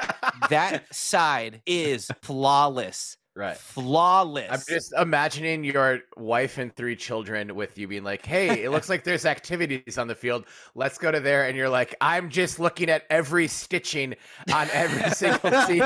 that 0.51 0.85
side 0.95 1.63
is 1.67 2.11
flawless. 2.23 3.17
Right. 3.37 3.59
Flawless. 3.59 4.49
I'm 4.51 4.63
just 4.67 4.95
imagining 4.95 5.63
your 5.63 6.01
wife 6.17 6.57
and 6.57 6.75
three 6.75 6.97
children 6.97 7.55
with 7.55 7.77
you 7.77 7.87
being 7.87 8.03
like, 8.03 8.25
hey, 8.25 8.65
it 8.65 8.71
looks 8.71 8.89
like 8.89 9.05
there's 9.05 9.27
activities 9.27 9.99
on 9.99 10.09
the 10.09 10.15
field. 10.15 10.47
Let's 10.75 10.97
go 10.97 11.13
to 11.13 11.21
there. 11.21 11.47
And 11.47 11.55
you're 11.55 11.69
like, 11.69 11.95
I'm 12.01 12.31
just 12.31 12.59
looking 12.59 12.89
at 12.89 13.05
every 13.11 13.47
stitching 13.47 14.15
on 14.51 14.69
every 14.73 15.11
single 15.11 15.51
seat. 15.67 15.83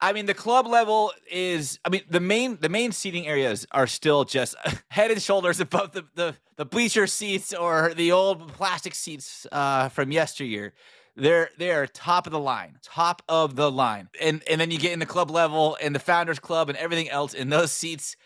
I 0.00 0.12
mean, 0.14 0.26
the 0.26 0.34
club 0.34 0.68
level 0.68 1.10
is. 1.28 1.80
I 1.84 1.88
mean, 1.88 2.02
the 2.08 2.20
main 2.20 2.58
the 2.60 2.68
main 2.68 2.92
seating 2.92 3.26
areas 3.26 3.66
are 3.72 3.88
still 3.88 4.24
just 4.24 4.54
head 4.88 5.10
and 5.10 5.20
shoulders 5.20 5.58
above 5.58 5.90
the 5.92 6.04
the, 6.14 6.36
the 6.54 6.64
bleacher 6.64 7.08
seats 7.08 7.52
or 7.52 7.92
the 7.92 8.12
old 8.12 8.52
plastic 8.52 8.94
seats 8.94 9.48
uh, 9.50 9.88
from 9.88 10.12
yesteryear. 10.12 10.74
They're 11.14 11.50
they're 11.58 11.86
top 11.86 12.26
of 12.26 12.32
the 12.32 12.38
line, 12.38 12.78
top 12.82 13.22
of 13.28 13.54
the 13.56 13.70
line, 13.70 14.08
and 14.20 14.42
and 14.48 14.60
then 14.60 14.70
you 14.70 14.78
get 14.78 14.92
in 14.92 14.98
the 14.98 15.06
club 15.06 15.30
level 15.30 15.76
and 15.82 15.94
the 15.94 15.98
founders 15.98 16.38
club 16.38 16.68
and 16.70 16.78
everything 16.78 17.10
else, 17.10 17.34
and 17.34 17.52
those 17.52 17.70
seats 17.70 18.16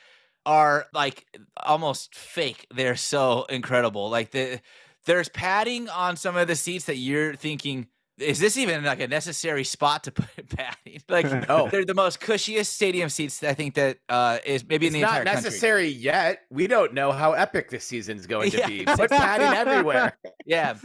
are 0.45 0.87
like 0.95 1.27
almost 1.65 2.15
fake. 2.15 2.67
They're 2.73 2.95
so 2.97 3.45
incredible. 3.49 4.09
Like 4.09 4.31
the 4.31 4.61
there's 5.05 5.29
padding 5.29 5.89
on 5.89 6.17
some 6.17 6.37
of 6.37 6.47
the 6.47 6.55
seats 6.57 6.85
that 6.85 6.97
you're 6.97 7.35
thinking. 7.35 7.89
Is 8.19 8.39
this 8.41 8.57
even 8.57 8.83
like 8.83 9.01
a 9.01 9.09
necessary 9.09 9.63
spot 9.65 10.05
to 10.05 10.13
put 10.13 10.49
padding? 10.57 11.03
Like, 11.07 11.27
No. 11.49 11.69
they're 11.69 11.85
the 11.85 11.93
most 11.93 12.19
cushiest 12.19 12.73
stadium 12.73 13.11
seats. 13.11 13.43
I 13.43 13.53
think 13.53 13.75
that 13.75 13.99
uh, 14.09 14.39
is 14.47 14.65
maybe 14.67 14.87
in 14.87 14.95
the 14.95 15.01
not 15.03 15.21
entire 15.21 15.25
country. 15.35 15.43
necessary 15.51 15.89
yet. 15.89 16.41
We 16.49 16.67
don't 16.67 16.95
know 16.95 17.13
how 17.13 17.33
epic 17.35 17.69
this 17.69 17.85
season's 17.85 18.27
going 18.27 18.53
to 18.53 18.57
Yeah, 18.61 18.67
be. 18.69 18.85
Put 18.87 19.11
padding 19.11 19.49
everywhere. 19.55 20.17
yeah. 20.47 20.77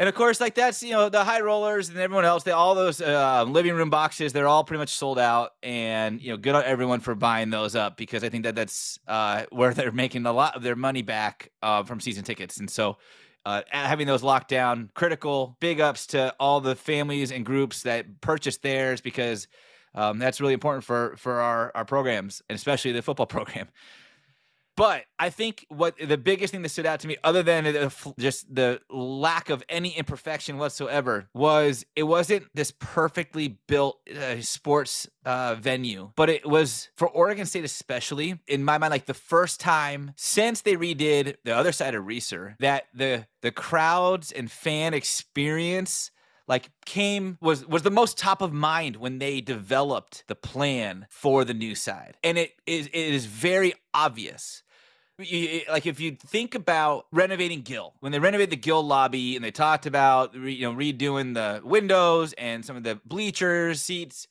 And 0.00 0.08
of 0.08 0.14
course, 0.14 0.40
like 0.40 0.54
that's 0.54 0.82
you 0.82 0.92
know 0.92 1.10
the 1.10 1.24
high 1.24 1.42
rollers 1.42 1.90
and 1.90 1.98
everyone 1.98 2.24
else. 2.24 2.42
They 2.42 2.52
all 2.52 2.74
those 2.74 3.02
uh, 3.02 3.44
living 3.44 3.74
room 3.74 3.90
boxes. 3.90 4.32
They're 4.32 4.48
all 4.48 4.64
pretty 4.64 4.78
much 4.78 4.94
sold 4.94 5.18
out, 5.18 5.50
and 5.62 6.22
you 6.22 6.30
know, 6.30 6.38
good 6.38 6.54
on 6.54 6.64
everyone 6.64 7.00
for 7.00 7.14
buying 7.14 7.50
those 7.50 7.76
up 7.76 7.98
because 7.98 8.24
I 8.24 8.30
think 8.30 8.44
that 8.44 8.54
that's 8.54 8.98
uh, 9.06 9.44
where 9.50 9.74
they're 9.74 9.92
making 9.92 10.24
a 10.24 10.32
lot 10.32 10.56
of 10.56 10.62
their 10.62 10.74
money 10.74 11.02
back 11.02 11.50
uh, 11.62 11.82
from 11.82 12.00
season 12.00 12.24
tickets. 12.24 12.56
And 12.56 12.70
so, 12.70 12.96
uh, 13.44 13.60
having 13.68 14.06
those 14.06 14.22
locked 14.22 14.48
down, 14.48 14.88
critical. 14.94 15.58
Big 15.60 15.82
ups 15.82 16.06
to 16.08 16.34
all 16.40 16.62
the 16.62 16.74
families 16.74 17.30
and 17.30 17.44
groups 17.44 17.82
that 17.82 18.22
purchased 18.22 18.62
theirs 18.62 19.02
because 19.02 19.48
um, 19.94 20.18
that's 20.18 20.40
really 20.40 20.54
important 20.54 20.82
for 20.82 21.14
for 21.18 21.42
our 21.42 21.72
our 21.74 21.84
programs 21.84 22.42
and 22.48 22.56
especially 22.56 22.92
the 22.92 23.02
football 23.02 23.26
program. 23.36 23.68
But 24.80 25.04
I 25.18 25.28
think 25.28 25.66
what 25.68 25.94
the 25.98 26.16
biggest 26.16 26.52
thing 26.52 26.62
that 26.62 26.70
stood 26.70 26.86
out 26.86 27.00
to 27.00 27.06
me, 27.06 27.18
other 27.22 27.42
than 27.42 27.64
the, 27.64 28.14
just 28.18 28.54
the 28.54 28.80
lack 28.88 29.50
of 29.50 29.62
any 29.68 29.90
imperfection 29.90 30.56
whatsoever, 30.56 31.28
was 31.34 31.84
it 31.94 32.04
wasn't 32.04 32.46
this 32.54 32.72
perfectly 32.78 33.58
built 33.66 33.98
uh, 34.08 34.40
sports 34.40 35.06
uh, 35.26 35.56
venue, 35.56 36.12
but 36.16 36.30
it 36.30 36.46
was 36.46 36.88
for 36.96 37.08
Oregon 37.08 37.44
State, 37.44 37.66
especially 37.66 38.40
in 38.48 38.64
my 38.64 38.78
mind, 38.78 38.90
like 38.90 39.04
the 39.04 39.12
first 39.12 39.60
time 39.60 40.12
since 40.16 40.62
they 40.62 40.76
redid 40.76 41.36
the 41.44 41.54
other 41.54 41.72
side 41.72 41.94
of 41.94 42.04
Reser 42.04 42.54
that 42.60 42.84
the 42.94 43.26
the 43.42 43.52
crowds 43.52 44.32
and 44.32 44.50
fan 44.50 44.94
experience 44.94 46.10
like 46.48 46.70
came 46.86 47.36
was 47.42 47.66
was 47.66 47.82
the 47.82 47.90
most 47.90 48.16
top 48.16 48.40
of 48.40 48.50
mind 48.50 48.96
when 48.96 49.18
they 49.18 49.42
developed 49.42 50.24
the 50.26 50.34
plan 50.34 51.06
for 51.10 51.44
the 51.44 51.52
new 51.52 51.74
side. 51.74 52.16
And 52.24 52.38
it 52.38 52.52
is 52.66 52.86
it 52.86 52.94
is 52.94 53.26
very 53.26 53.74
obvious 53.92 54.62
like 55.68 55.86
if 55.86 56.00
you 56.00 56.12
think 56.12 56.54
about 56.54 57.06
renovating 57.12 57.62
Gill, 57.62 57.94
when 58.00 58.12
they 58.12 58.18
renovated 58.18 58.50
the 58.50 58.56
Gill 58.56 58.82
lobby 58.82 59.36
and 59.36 59.44
they 59.44 59.50
talked 59.50 59.86
about 59.86 60.34
re, 60.34 60.52
you 60.52 60.62
know 60.70 60.74
redoing 60.76 61.34
the 61.34 61.60
windows 61.64 62.32
and 62.34 62.64
some 62.64 62.76
of 62.76 62.82
the 62.82 62.96
bleachers, 63.04 63.82
seats, 63.82 64.26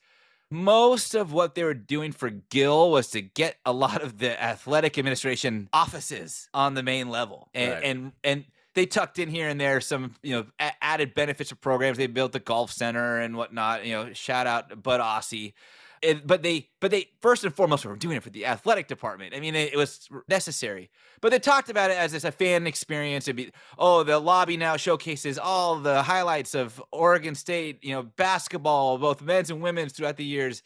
most 0.52 1.14
of 1.14 1.32
what 1.32 1.56
they 1.56 1.64
were 1.64 1.74
doing 1.76 2.12
for 2.12 2.30
Gill 2.30 2.92
was 2.92 3.08
to 3.12 3.22
get 3.22 3.58
a 3.66 3.72
lot 3.72 4.02
of 4.02 4.18
the 4.18 4.42
athletic 4.42 4.98
administration 4.98 5.70
offices 5.72 6.50
on 6.54 6.74
the 6.74 6.84
main 6.84 7.10
level, 7.10 7.50
and 7.54 7.72
Right. 7.74 7.84
and 7.84 8.12
and 8.24 8.46
they 8.76 8.86
tucked 8.86 9.20
in 9.20 9.30
here 9.30 9.48
and 9.50 9.60
there 9.60 9.82
some 9.82 10.16
you 10.24 10.36
know 10.36 10.46
a- 10.60 10.84
added 10.84 11.14
benefits 11.14 11.52
of 11.52 11.62
programs. 11.62 11.98
They 11.98 12.08
built 12.08 12.32
the 12.32 12.40
golf 12.40 12.72
center 12.72 13.20
and 13.20 13.36
whatnot. 13.38 13.86
You 13.86 13.94
know, 13.94 14.14
shout 14.14 14.48
out 14.48 14.82
Bud 14.82 15.00
Ossie. 15.02 15.54
It, 16.02 16.26
but 16.26 16.44
they, 16.44 16.70
but 16.80 16.92
they 16.92 17.10
first 17.22 17.44
and 17.44 17.54
foremost 17.54 17.86
were 17.86 17.96
doing 17.96 18.18
it 18.18 18.24
for 18.24 18.30
the 18.30 18.46
athletic 18.46 18.88
department. 18.88 19.36
I 19.36 19.40
mean, 19.40 19.56
it, 19.56 19.74
it 19.74 19.78
was 19.78 20.08
necessary. 20.28 20.90
But 21.22 21.32
they 21.32 21.40
talked 21.40 21.70
about 21.70 21.92
it 21.92 21.98
as 21.98 22.14
this 22.14 22.24
a 22.24 22.32
fan 22.32 22.68
experience. 22.68 23.28
It'd 23.28 23.36
be, 23.36 23.52
oh, 23.78 24.04
the 24.04 24.20
lobby 24.20 24.56
now 24.56 24.78
showcases 24.78 25.38
all 25.38 25.76
the 25.76 26.04
highlights 26.04 26.56
of 26.56 26.82
Oregon 26.92 27.36
State, 27.36 27.84
you 27.84 27.94
know, 27.94 28.04
basketball, 28.04 28.98
both 28.98 29.22
men's 29.22 29.50
and 29.50 29.62
women's 29.62 29.94
throughout 29.94 30.18
the 30.18 30.26
years. 30.26 30.64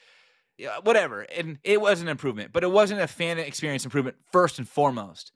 Whatever. 0.83 1.21
And 1.21 1.57
it 1.63 1.81
was 1.81 2.01
an 2.01 2.07
improvement, 2.07 2.51
but 2.53 2.63
it 2.63 2.71
wasn't 2.71 3.01
a 3.01 3.07
fan 3.07 3.39
experience 3.39 3.85
improvement 3.85 4.17
first 4.31 4.59
and 4.59 4.69
foremost. 4.69 5.31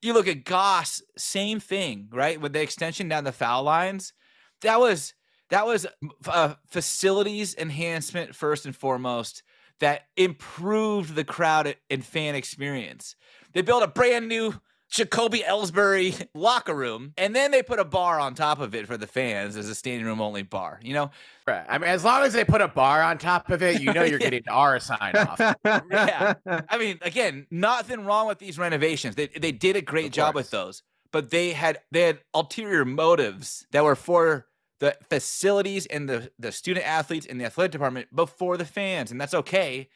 You 0.00 0.14
look 0.14 0.26
at 0.26 0.44
Goss, 0.44 1.02
same 1.16 1.60
thing, 1.60 2.08
right? 2.10 2.40
With 2.40 2.54
the 2.54 2.62
extension 2.62 3.08
down 3.08 3.24
the 3.24 3.32
foul 3.32 3.64
lines, 3.64 4.14
that 4.62 4.80
was 4.80 5.12
that 5.52 5.66
was 5.66 5.84
a 5.84 6.30
uh, 6.30 6.54
facilities 6.66 7.54
enhancement 7.56 8.34
first 8.34 8.64
and 8.64 8.74
foremost 8.74 9.42
that 9.80 10.02
improved 10.16 11.14
the 11.14 11.24
crowd 11.24 11.76
and 11.90 12.04
fan 12.04 12.34
experience. 12.34 13.16
They 13.52 13.60
built 13.60 13.82
a 13.82 13.86
brand 13.86 14.28
new 14.28 14.54
Jacoby 14.90 15.40
Ellsbury 15.40 16.26
locker 16.34 16.74
room, 16.74 17.12
and 17.18 17.36
then 17.36 17.50
they 17.50 17.62
put 17.62 17.78
a 17.78 17.84
bar 17.84 18.18
on 18.18 18.34
top 18.34 18.60
of 18.60 18.74
it 18.74 18.86
for 18.86 18.96
the 18.96 19.06
fans 19.06 19.56
as 19.58 19.68
a 19.68 19.74
standing 19.74 20.06
room 20.06 20.22
only 20.22 20.42
bar. 20.42 20.80
You 20.82 20.94
know, 20.94 21.10
Right. 21.46 21.66
I 21.68 21.76
mean, 21.76 21.90
as 21.90 22.02
long 22.02 22.22
as 22.22 22.32
they 22.32 22.44
put 22.44 22.62
a 22.62 22.68
bar 22.68 23.02
on 23.02 23.18
top 23.18 23.50
of 23.50 23.62
it, 23.62 23.82
you 23.82 23.92
know 23.92 24.04
you're 24.04 24.18
getting 24.30 24.48
our 24.48 24.80
sign 24.80 25.16
off. 25.16 25.38
Yeah. 25.90 26.34
I 26.46 26.78
mean, 26.78 26.98
again, 27.02 27.46
nothing 27.50 28.04
wrong 28.06 28.26
with 28.26 28.38
these 28.38 28.58
renovations. 28.58 29.16
They 29.16 29.26
they 29.28 29.52
did 29.52 29.76
a 29.76 29.82
great 29.82 30.12
job 30.12 30.34
with 30.34 30.50
those, 30.50 30.82
but 31.10 31.30
they 31.30 31.52
had 31.52 31.78
they 31.90 32.02
had 32.02 32.20
ulterior 32.32 32.86
motives 32.86 33.66
that 33.72 33.84
were 33.84 33.96
for 33.96 34.46
the 34.82 34.96
facilities 35.08 35.86
and 35.86 36.08
the 36.08 36.32
the 36.40 36.50
student 36.50 36.84
athletes 36.84 37.24
in 37.24 37.38
the 37.38 37.44
athletic 37.44 37.70
department 37.70 38.08
before 38.14 38.56
the 38.56 38.64
fans, 38.64 39.12
and 39.12 39.20
that's 39.20 39.32
okay. 39.32 39.88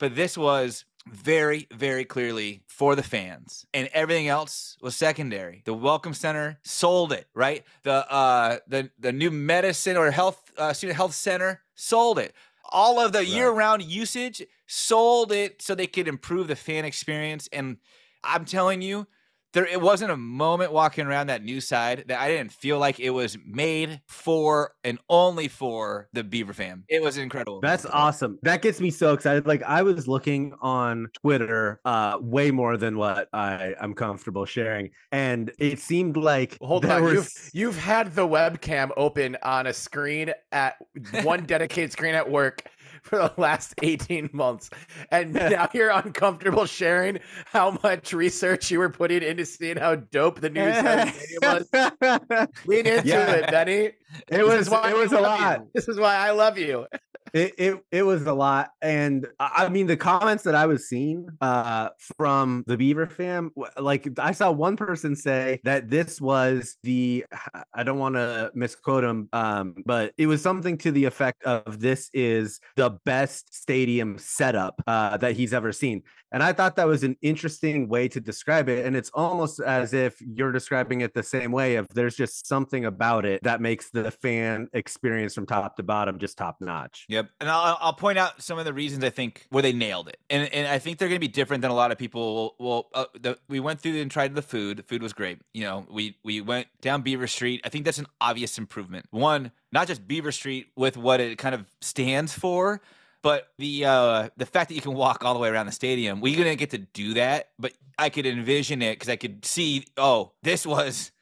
But 0.00 0.16
this 0.16 0.36
was 0.36 0.84
very, 1.06 1.68
very 1.72 2.04
clearly 2.04 2.62
for 2.66 2.96
the 2.96 3.04
fans, 3.04 3.64
and 3.72 3.88
everything 3.92 4.26
else 4.26 4.76
was 4.82 4.96
secondary. 4.96 5.62
The 5.64 5.74
Welcome 5.74 6.12
Center 6.12 6.58
sold 6.64 7.12
it, 7.12 7.28
right? 7.34 7.62
The 7.84 8.12
uh, 8.12 8.58
the 8.66 8.90
the 8.98 9.12
new 9.12 9.30
medicine 9.30 9.96
or 9.96 10.10
health 10.10 10.40
uh, 10.58 10.72
student 10.72 10.96
health 10.96 11.14
center 11.14 11.60
sold 11.76 12.18
it. 12.18 12.34
All 12.72 12.98
of 12.98 13.12
the 13.12 13.20
Right. 13.20 13.28
year-round 13.28 13.82
usage 13.84 14.42
sold 14.66 15.30
it 15.30 15.62
so 15.62 15.76
they 15.76 15.86
could 15.86 16.08
improve 16.08 16.48
the 16.48 16.56
fan 16.56 16.84
experience. 16.84 17.48
And 17.52 17.76
I'm 18.24 18.44
telling 18.44 18.82
you, 18.82 19.06
there 19.52 19.66
it 19.66 19.80
wasn't 19.80 20.10
a 20.10 20.16
moment 20.16 20.72
walking 20.72 21.06
around 21.06 21.28
that 21.28 21.42
new 21.44 21.60
side 21.60 22.04
that 22.08 22.20
I 22.20 22.28
didn't 22.28 22.52
feel 22.52 22.78
like 22.78 22.98
it 23.00 23.10
was 23.10 23.36
made 23.46 24.00
for 24.06 24.72
and 24.84 24.98
only 25.08 25.48
for 25.48 26.08
the 26.12 26.24
Beaver 26.24 26.52
fam. 26.52 26.84
It 26.88 27.02
was 27.02 27.18
incredible. 27.18 27.60
That's 27.60 27.84
awesome. 27.86 28.38
That 28.42 28.62
gets 28.62 28.80
me 28.80 28.90
so 28.90 29.12
excited. 29.12 29.46
Like 29.46 29.62
I 29.62 29.82
was 29.82 30.08
looking 30.08 30.54
on 30.60 31.08
Twitter 31.14 31.80
uh 31.84 32.18
way 32.20 32.50
more 32.50 32.76
than 32.76 32.96
what 32.96 33.28
I 33.32 33.74
I'm 33.80 33.94
comfortable 33.94 34.44
sharing 34.44 34.90
and 35.10 35.52
it 35.58 35.78
seemed 35.78 36.16
like 36.16 36.56
Hold 36.60 36.84
on, 36.86 37.02
was- 37.02 37.14
you've 37.14 37.50
you've 37.52 37.78
had 37.78 38.14
the 38.14 38.26
webcam 38.26 38.90
open 38.96 39.36
on 39.42 39.66
a 39.66 39.72
screen 39.72 40.32
at 40.52 40.76
one 41.22 41.44
dedicated 41.46 41.92
screen 41.92 42.14
at 42.14 42.30
work 42.30 42.62
for 43.12 43.18
the 43.18 43.32
last 43.36 43.74
18 43.82 44.30
months. 44.32 44.70
And 45.10 45.32
now 45.34 45.68
you're 45.74 45.90
uncomfortable 45.90 46.66
sharing 46.66 47.18
how 47.46 47.78
much 47.82 48.12
research 48.12 48.70
you 48.70 48.78
were 48.78 48.90
putting 48.90 49.22
into 49.22 49.44
seeing 49.44 49.76
how 49.76 49.96
dope 49.96 50.40
the 50.40 50.50
new 50.50 50.72
Seven 50.72 51.12
Stadium 51.12 51.40
was. 51.42 52.48
Lean 52.66 52.86
into 52.86 53.08
Yeah. 53.08 53.30
it, 53.32 53.50
Benny. 53.50 53.92
It 54.28 54.44
was 54.44 54.68
why 54.68 54.90
it 54.90 54.96
was 54.96 55.12
a 55.12 55.20
love 55.20 55.40
you. 55.40 55.46
lot. 55.46 55.60
This 55.74 55.88
is 55.88 55.98
why 55.98 56.14
I 56.16 56.30
love 56.32 56.58
you. 56.58 56.86
it, 57.32 57.54
it 57.56 57.84
it 57.90 58.02
was 58.02 58.26
a 58.26 58.32
lot 58.32 58.70
and 58.82 59.26
i 59.40 59.64
I 59.64 59.68
mean 59.68 59.86
the 59.86 59.96
comments 59.96 60.42
that 60.44 60.54
i 60.54 60.66
was 60.66 60.88
seeing 60.88 61.26
uh 61.40 61.88
from 62.18 62.64
the 62.66 62.76
beaver 62.76 63.06
fam 63.06 63.50
like 63.78 64.08
i 64.18 64.32
saw 64.32 64.50
one 64.50 64.76
person 64.76 65.16
say 65.16 65.60
that 65.64 65.88
this 65.88 66.20
was 66.20 66.76
the 66.82 67.24
i 67.72 67.82
don't 67.82 67.98
want 67.98 68.16
to 68.16 68.50
misquote 68.54 69.04
him 69.04 69.28
um 69.32 69.76
but 69.86 70.12
it 70.18 70.26
was 70.26 70.42
something 70.42 70.76
to 70.78 70.90
the 70.90 71.04
effect 71.04 71.42
of 71.44 71.80
this 71.80 72.10
is 72.12 72.60
the 72.76 72.90
best 73.04 73.54
stadium 73.54 74.18
setup 74.18 74.82
uh 74.86 75.16
that 75.16 75.34
he's 75.34 75.54
ever 75.54 75.72
seen 75.72 76.02
and 76.32 76.42
i 76.42 76.52
thought 76.52 76.76
that 76.76 76.86
was 76.86 77.04
an 77.04 77.16
interesting 77.22 77.88
way 77.88 78.08
to 78.08 78.20
describe 78.20 78.68
it 78.68 78.84
and 78.84 78.96
it's 78.96 79.10
almost 79.14 79.60
as 79.60 79.92
if 79.92 80.20
you're 80.20 80.52
describing 80.52 81.00
it 81.00 81.14
the 81.14 81.22
same 81.22 81.52
way 81.52 81.76
of 81.76 81.86
there's 81.94 82.16
just 82.16 82.46
something 82.46 82.84
about 82.84 83.24
it 83.24 83.42
that 83.42 83.60
makes 83.60 83.90
the 83.90 84.10
fan 84.10 84.68
experience 84.72 85.34
from 85.34 85.46
top 85.46 85.76
to 85.76 85.82
bottom 85.82 86.18
just 86.18 86.36
top 86.36 86.56
notch 86.60 87.06
Yep, 87.12 87.28
and 87.40 87.50
I'll, 87.50 87.76
I'll 87.80 87.92
point 87.92 88.16
out 88.16 88.40
some 88.40 88.58
of 88.58 88.64
the 88.64 88.72
reasons 88.72 89.04
I 89.04 89.10
think 89.10 89.46
where 89.50 89.62
they 89.62 89.74
nailed 89.74 90.08
it, 90.08 90.18
and 90.30 90.52
and 90.52 90.66
I 90.66 90.78
think 90.78 90.96
they're 90.96 91.08
going 91.08 91.20
to 91.20 91.20
be 91.20 91.28
different 91.28 91.60
than 91.60 91.70
a 91.70 91.74
lot 91.74 91.92
of 91.92 91.98
people. 91.98 92.54
Will, 92.58 92.88
uh, 92.94 93.04
the, 93.20 93.38
we 93.48 93.60
went 93.60 93.80
through 93.80 94.00
and 94.00 94.10
tried 94.10 94.34
the 94.34 94.40
food. 94.40 94.78
The 94.78 94.82
food 94.82 95.02
was 95.02 95.12
great. 95.12 95.40
You 95.52 95.64
know, 95.64 95.86
we 95.90 96.16
we 96.24 96.40
went 96.40 96.68
down 96.80 97.02
Beaver 97.02 97.26
Street. 97.26 97.60
I 97.64 97.68
think 97.68 97.84
that's 97.84 97.98
an 97.98 98.06
obvious 98.20 98.56
improvement. 98.56 99.06
One, 99.10 99.52
not 99.72 99.88
just 99.88 100.08
Beaver 100.08 100.32
Street 100.32 100.68
with 100.74 100.96
what 100.96 101.20
it 101.20 101.36
kind 101.36 101.54
of 101.54 101.66
stands 101.80 102.32
for, 102.32 102.80
but 103.22 103.48
the 103.58 103.84
uh 103.84 104.28
the 104.36 104.46
fact 104.46 104.68
that 104.68 104.74
you 104.74 104.80
can 104.82 104.94
walk 104.94 105.24
all 105.24 105.34
the 105.34 105.40
way 105.40 105.48
around 105.48 105.66
the 105.66 105.72
stadium. 105.72 106.20
We 106.20 106.34
didn't 106.36 106.56
get 106.58 106.70
to 106.70 106.78
do 106.78 107.14
that, 107.14 107.50
but 107.58 107.72
I 107.98 108.08
could 108.10 108.26
envision 108.26 108.82
it 108.82 108.94
because 108.94 109.08
I 109.08 109.16
could 109.16 109.44
see. 109.44 109.84
Oh, 109.96 110.32
this 110.42 110.66
was, 110.66 111.12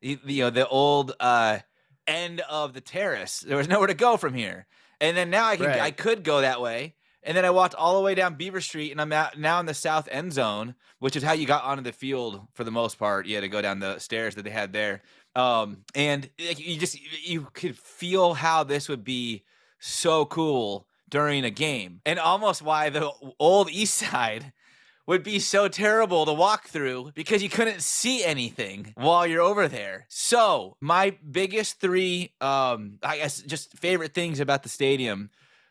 the- 0.00 0.18
you 0.24 0.44
know, 0.44 0.50
the 0.50 0.66
old 0.68 1.12
uh 1.20 1.58
end 2.06 2.40
of 2.48 2.72
the 2.74 2.80
terrace. 2.80 3.40
There 3.40 3.56
was 3.56 3.68
nowhere 3.68 3.88
to 3.88 3.94
go 3.94 4.16
from 4.16 4.34
here. 4.34 4.66
And 5.00 5.16
then 5.16 5.30
now 5.30 5.46
I 5.46 5.56
can 5.56 5.66
I 5.82 5.90
could 5.90 6.24
go 6.24 6.40
that 6.40 6.60
way. 6.60 6.94
And 7.22 7.36
then 7.36 7.44
I 7.44 7.50
walked 7.50 7.74
all 7.74 7.96
the 7.96 8.00
way 8.04 8.14
down 8.14 8.36
Beaver 8.36 8.60
Street 8.60 8.90
and 8.90 9.00
I'm 9.00 9.12
out 9.12 9.38
now 9.38 9.60
in 9.60 9.66
the 9.66 9.74
south 9.74 10.08
end 10.10 10.32
zone, 10.32 10.74
which 10.98 11.14
is 11.16 11.22
how 11.22 11.32
you 11.32 11.46
got 11.46 11.64
onto 11.64 11.82
the 11.82 11.92
field 11.92 12.46
for 12.54 12.64
the 12.64 12.70
most 12.70 12.98
part. 12.98 13.26
You 13.26 13.34
had 13.34 13.42
to 13.42 13.48
go 13.48 13.60
down 13.60 13.80
the 13.80 13.98
stairs 13.98 14.34
that 14.36 14.44
they 14.44 14.50
had 14.50 14.72
there. 14.72 15.02
Um, 15.36 15.84
and 15.94 16.30
you 16.38 16.78
just 16.78 16.98
you 17.28 17.48
could 17.52 17.76
feel 17.78 18.34
how 18.34 18.64
this 18.64 18.88
would 18.88 19.04
be 19.04 19.44
so 19.78 20.24
cool 20.24 20.87
during 21.08 21.44
a 21.44 21.50
game. 21.50 22.00
And 22.04 22.18
almost 22.18 22.62
why 22.62 22.90
the 22.90 23.10
old 23.38 23.70
east 23.70 23.94
side 23.94 24.52
would 25.08 25.22
be 25.22 25.38
so 25.38 25.68
terrible 25.68 26.26
to 26.26 26.32
walk 26.34 26.68
through 26.68 27.10
because 27.14 27.42
you 27.42 27.48
couldn't 27.48 27.80
see 27.80 28.22
anything 28.22 28.92
while 28.94 29.26
you're 29.26 29.40
over 29.40 29.66
there. 29.66 30.04
So, 30.10 30.76
my 30.82 31.16
biggest 31.28 31.80
three, 31.80 32.34
um, 32.42 32.98
I 33.02 33.16
guess, 33.16 33.40
just 33.40 33.76
favorite 33.78 34.12
things 34.12 34.38
about 34.38 34.62
the 34.62 34.68
stadium. 34.68 35.30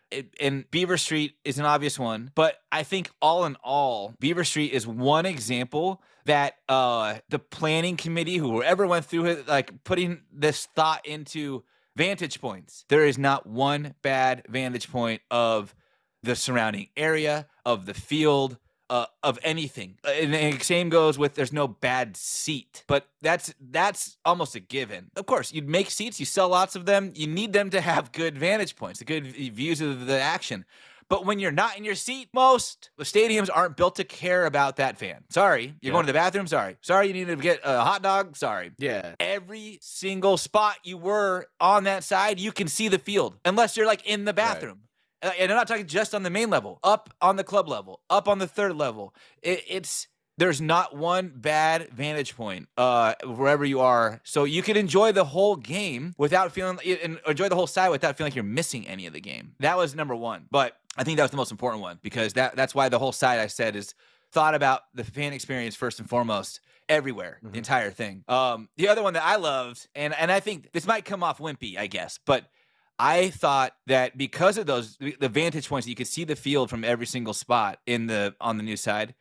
It, 0.09 0.33
and 0.41 0.69
Beaver 0.71 0.97
Street 0.97 1.35
is 1.45 1.59
an 1.59 1.65
obvious 1.65 1.99
one, 1.99 2.31
but 2.33 2.55
I 2.71 2.81
think 2.81 3.11
all 3.21 3.45
in 3.45 3.57
all, 3.63 4.15
Beaver 4.19 4.43
Street 4.43 4.71
is 4.71 4.87
one 4.87 5.27
example 5.27 6.01
that 6.25 6.55
uh, 6.67 7.19
the 7.29 7.39
planning 7.39 7.95
committee, 7.95 8.37
whoever 8.37 8.87
went 8.87 9.05
through 9.05 9.25
it, 9.25 9.47
like 9.47 9.83
putting 9.83 10.21
this 10.31 10.65
thought 10.75 11.05
into 11.05 11.63
vantage 11.97 12.39
points. 12.39 12.85
There 12.87 13.05
is 13.05 13.17
not 13.17 13.47
one 13.47 13.95
bad 14.01 14.43
vantage 14.47 14.89
point 14.91 15.21
of 15.31 15.75
the 16.23 16.35
surrounding 16.35 16.89
area, 16.95 17.47
of 17.65 17.85
the 17.85 17.93
field, 17.93 18.57
uh, 18.89 19.07
of 19.23 19.39
anything. 19.43 19.97
Uh, 20.05 20.11
And 20.11 20.33
the 20.33 20.63
same 20.63 20.89
goes 20.89 21.17
with 21.17 21.33
there's 21.35 21.51
no 21.51 21.67
bad 21.67 22.15
seat, 22.15 22.83
but 22.87 23.07
that's 23.21 23.53
that's 23.59 24.17
almost 24.23 24.55
a 24.55 24.59
given. 24.59 25.11
Of 25.15 25.25
course, 25.25 25.51
you'd 25.51 25.67
make 25.67 25.89
seats, 25.89 26.19
you 26.19 26.25
sell 26.25 26.49
lots 26.49 26.75
of 26.75 26.85
them. 26.85 27.11
You 27.15 27.27
need 27.27 27.51
them 27.53 27.69
to 27.71 27.81
have 27.81 28.11
good 28.11 28.37
vantage 28.37 28.75
points, 28.75 28.99
the 28.99 29.05
good 29.05 29.25
views 29.27 29.81
of 29.81 30.05
the 30.05 30.19
action. 30.21 30.65
But 31.09 31.25
when 31.25 31.39
you're 31.39 31.51
not 31.51 31.77
in 31.77 31.83
your 31.85 31.95
seat, 31.95 32.29
most 32.33 32.89
the 32.97 33.03
stadiums 33.05 33.49
aren't 33.53 33.77
built 33.77 33.95
to 33.95 34.03
care 34.03 34.45
about 34.45 34.75
that 34.75 34.97
fan. 34.97 35.23
Sorry, 35.29 35.63
you're 35.63 35.73
Yeah. 35.81 35.91
going 35.91 36.05
to 36.05 36.11
the 36.11 36.17
bathroom. 36.17 36.47
Sorry, 36.47 36.77
sorry, 36.81 37.07
you 37.07 37.13
need 37.13 37.27
to 37.27 37.35
get 37.37 37.61
a 37.63 37.81
hot 37.83 38.01
dog. 38.01 38.35
Sorry, 38.35 38.71
Yeah. 38.77 39.15
every 39.19 39.79
single 39.81 40.37
spot 40.37 40.77
you 40.83 40.97
were 40.97 41.45
on 41.59 41.85
that 41.85 42.03
side, 42.03 42.39
you 42.39 42.51
can 42.51 42.67
see 42.67 42.87
the 42.89 42.99
field 42.99 43.37
unless 43.45 43.77
you're 43.77 43.85
like 43.87 44.05
in 44.05 44.25
the 44.25 44.33
bathroom. 44.33 44.81
Uh, 45.21 45.31
And 45.39 45.51
I'm 45.51 45.57
not 45.57 45.67
talking 45.67 45.87
just 45.87 46.13
on 46.13 46.23
the 46.23 46.29
main 46.29 46.49
level, 46.49 46.79
up 46.83 47.09
on 47.21 47.37
the 47.37 47.43
club 47.43 47.67
level, 47.67 48.01
up 48.09 48.27
on 48.27 48.37
the 48.39 48.47
third 48.47 48.75
level. 48.75 49.15
It, 49.41 49.63
it's 49.67 50.07
there's 50.37 50.61
not 50.61 50.95
one 50.95 51.31
bad 51.35 51.89
vantage 51.91 52.35
point 52.35 52.67
uh, 52.77 53.15
wherever 53.25 53.65
you 53.65 53.79
are, 53.79 54.21
so 54.23 54.43
you 54.43 54.61
can 54.61 54.77
enjoy 54.77 55.11
the 55.11 55.25
whole 55.25 55.55
game 55.55 56.13
without 56.19 56.51
feeling 56.51 56.77
and 57.03 57.19
enjoy 57.27 57.49
the 57.49 57.55
whole 57.55 57.65
side 57.65 57.89
without 57.89 58.15
feeling 58.15 58.29
like 58.29 58.35
you're 58.35 58.43
missing 58.43 58.87
any 58.87 59.07
of 59.07 59.13
the 59.13 59.19
game. 59.19 59.55
That 59.61 59.77
was 59.77 59.95
number 59.95 60.13
one, 60.15 60.45
but 60.51 60.77
I 60.97 61.03
think 61.03 61.17
that 61.17 61.23
was 61.23 61.31
the 61.31 61.37
most 61.37 61.51
important 61.51 61.81
one 61.81 61.99
because 62.01 62.33
that 62.33 62.55
that's 62.55 62.73
why 62.75 62.89
the 62.89 62.99
whole 62.99 63.11
side 63.11 63.39
I 63.39 63.47
said 63.47 63.75
is 63.75 63.93
thought 64.31 64.55
about 64.55 64.81
the 64.93 65.03
fan 65.03 65.31
experience 65.33 65.75
first 65.75 65.99
and 65.99 66.09
foremost 66.09 66.59
everywhere, 66.89 67.39
Mhm. 67.43 67.51
the 67.51 67.57
entire 67.57 67.91
thing. 67.91 68.23
Um, 68.27 68.69
the 68.77 68.87
other 68.89 69.03
one 69.03 69.13
that 69.13 69.23
I 69.23 69.35
loved, 69.35 69.87
and 69.95 70.13
and 70.15 70.31
I 70.31 70.39
think 70.39 70.71
this 70.71 70.85
might 70.87 71.05
come 71.05 71.23
off 71.23 71.37
wimpy, 71.39 71.77
I 71.77 71.87
guess, 71.87 72.19
but 72.25 72.45
I 72.99 73.29
thought 73.29 73.73
that 73.85 74.17
because 74.17 74.57
of 74.57 74.65
those 74.65 74.97
the 74.97 75.29
vantage 75.29 75.69
points, 75.69 75.87
you 75.87 75.95
could 75.95 76.07
see 76.07 76.23
the 76.23 76.35
field 76.35 76.69
from 76.69 76.83
every 76.83 77.05
single 77.05 77.33
spot 77.33 77.79
in 77.85 78.07
the 78.07 78.35
on 78.41 78.57
the 78.57 78.63
new 78.63 78.75
side. 78.77 79.13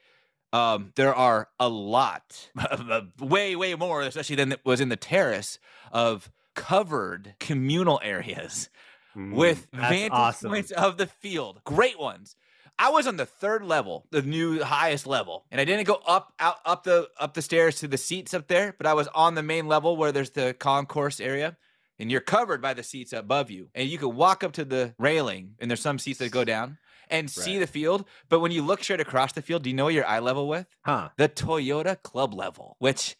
Um, 0.53 0.93
there 0.97 1.15
are 1.15 1.51
a 1.61 1.69
lot, 1.69 2.49
way 3.21 3.55
way 3.57 3.75
more, 3.75 4.01
especially 4.03 4.37
than 4.37 4.55
was 4.65 4.81
in 4.81 4.89
the 4.89 4.97
terrace 4.97 5.59
of 5.93 6.31
covered 6.55 7.35
communal 7.39 8.01
areas 8.03 8.71
Mm, 9.17 9.37
that's 9.73 9.89
vantage 9.89 10.11
awesome. 10.13 10.51
points 10.51 10.71
of 10.73 10.99
the 10.99 11.07
field. 11.07 11.61
Great 11.65 11.99
ones. 11.99 12.37
I 12.79 12.91
was 12.91 13.07
on 13.07 13.17
the 13.17 13.25
third 13.25 13.65
level, 13.65 14.07
the 14.11 14.21
new 14.21 14.63
highest 14.63 15.07
level, 15.07 15.47
and 15.51 15.61
I 15.61 15.65
didn't 15.65 15.87
go 15.87 16.01
up 16.07 16.35
out 16.39 16.57
up 16.67 16.85
the 16.85 17.09
up 17.19 17.33
the 17.33 17.41
stairs 17.41 17.77
to 17.77 17.89
the 17.89 17.97
seats 17.97 18.35
up 18.35 18.49
there, 18.49 18.75
but 18.77 18.87
I 18.87 18.93
was 18.93 19.09
on 19.09 19.35
the 19.35 19.43
main 19.43 19.67
level 19.67 19.97
where 19.97 20.13
there's 20.13 20.31
the 20.31 20.53
concourse 20.53 21.19
area, 21.19 21.57
and 21.99 22.11
you're 22.11 22.21
covered 22.21 22.61
by 22.61 22.75
the 22.75 22.83
seats 22.83 23.15
above 23.15 23.51
you, 23.51 23.69
and 23.75 23.89
you 23.89 23.97
can 23.97 24.15
walk 24.15 24.45
up 24.45 24.53
to 24.53 24.65
the 24.65 24.95
railing, 24.99 25.55
and 25.59 25.71
there's 25.71 25.81
some 25.81 25.99
seats 25.99 26.19
that 26.19 26.31
go 26.31 26.45
down 26.45 26.77
and 27.09 27.31
see 27.31 27.59
the 27.59 27.67
field. 27.67 28.05
But 28.29 28.41
when 28.41 28.53
you 28.53 28.63
look 28.63 28.83
straight 28.83 29.01
across 29.01 29.33
the 29.33 29.41
field, 29.41 29.63
do 29.63 29.71
you 29.71 29.77
know 29.77 29.85
what 29.85 29.95
your 29.95 30.07
eye 30.07 30.19
level 30.19 30.49
with? 30.49 30.67
huh 30.83 31.09
The 31.17 31.29
Toyota 31.29 32.03
Club 32.03 32.35
level, 32.35 32.77
which 32.79 33.17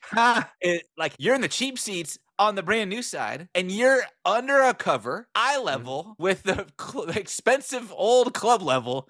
it 0.61 0.83
like 0.99 1.15
you're 1.19 1.35
in 1.35 1.41
the 1.41 1.49
cheap 1.49 1.79
seats 1.79 2.19
on 2.39 2.55
the 2.55 2.63
brand 2.63 2.91
new 2.91 3.03
side 3.03 3.49
and 3.55 3.71
you're 3.71 4.03
under 4.25 4.61
a 4.61 4.75
cover 4.75 5.29
eye 5.35 5.59
level 5.59 6.15
with 6.19 6.43
the 6.43 6.67
cl- 6.81 7.11
expensive 7.17 7.93
old 7.97 8.35
club 8.35 8.63
level 8.63 9.09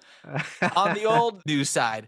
on 0.75 0.93
the 0.93 1.05
old 1.05 1.41
new 1.47 1.63
side 1.63 2.07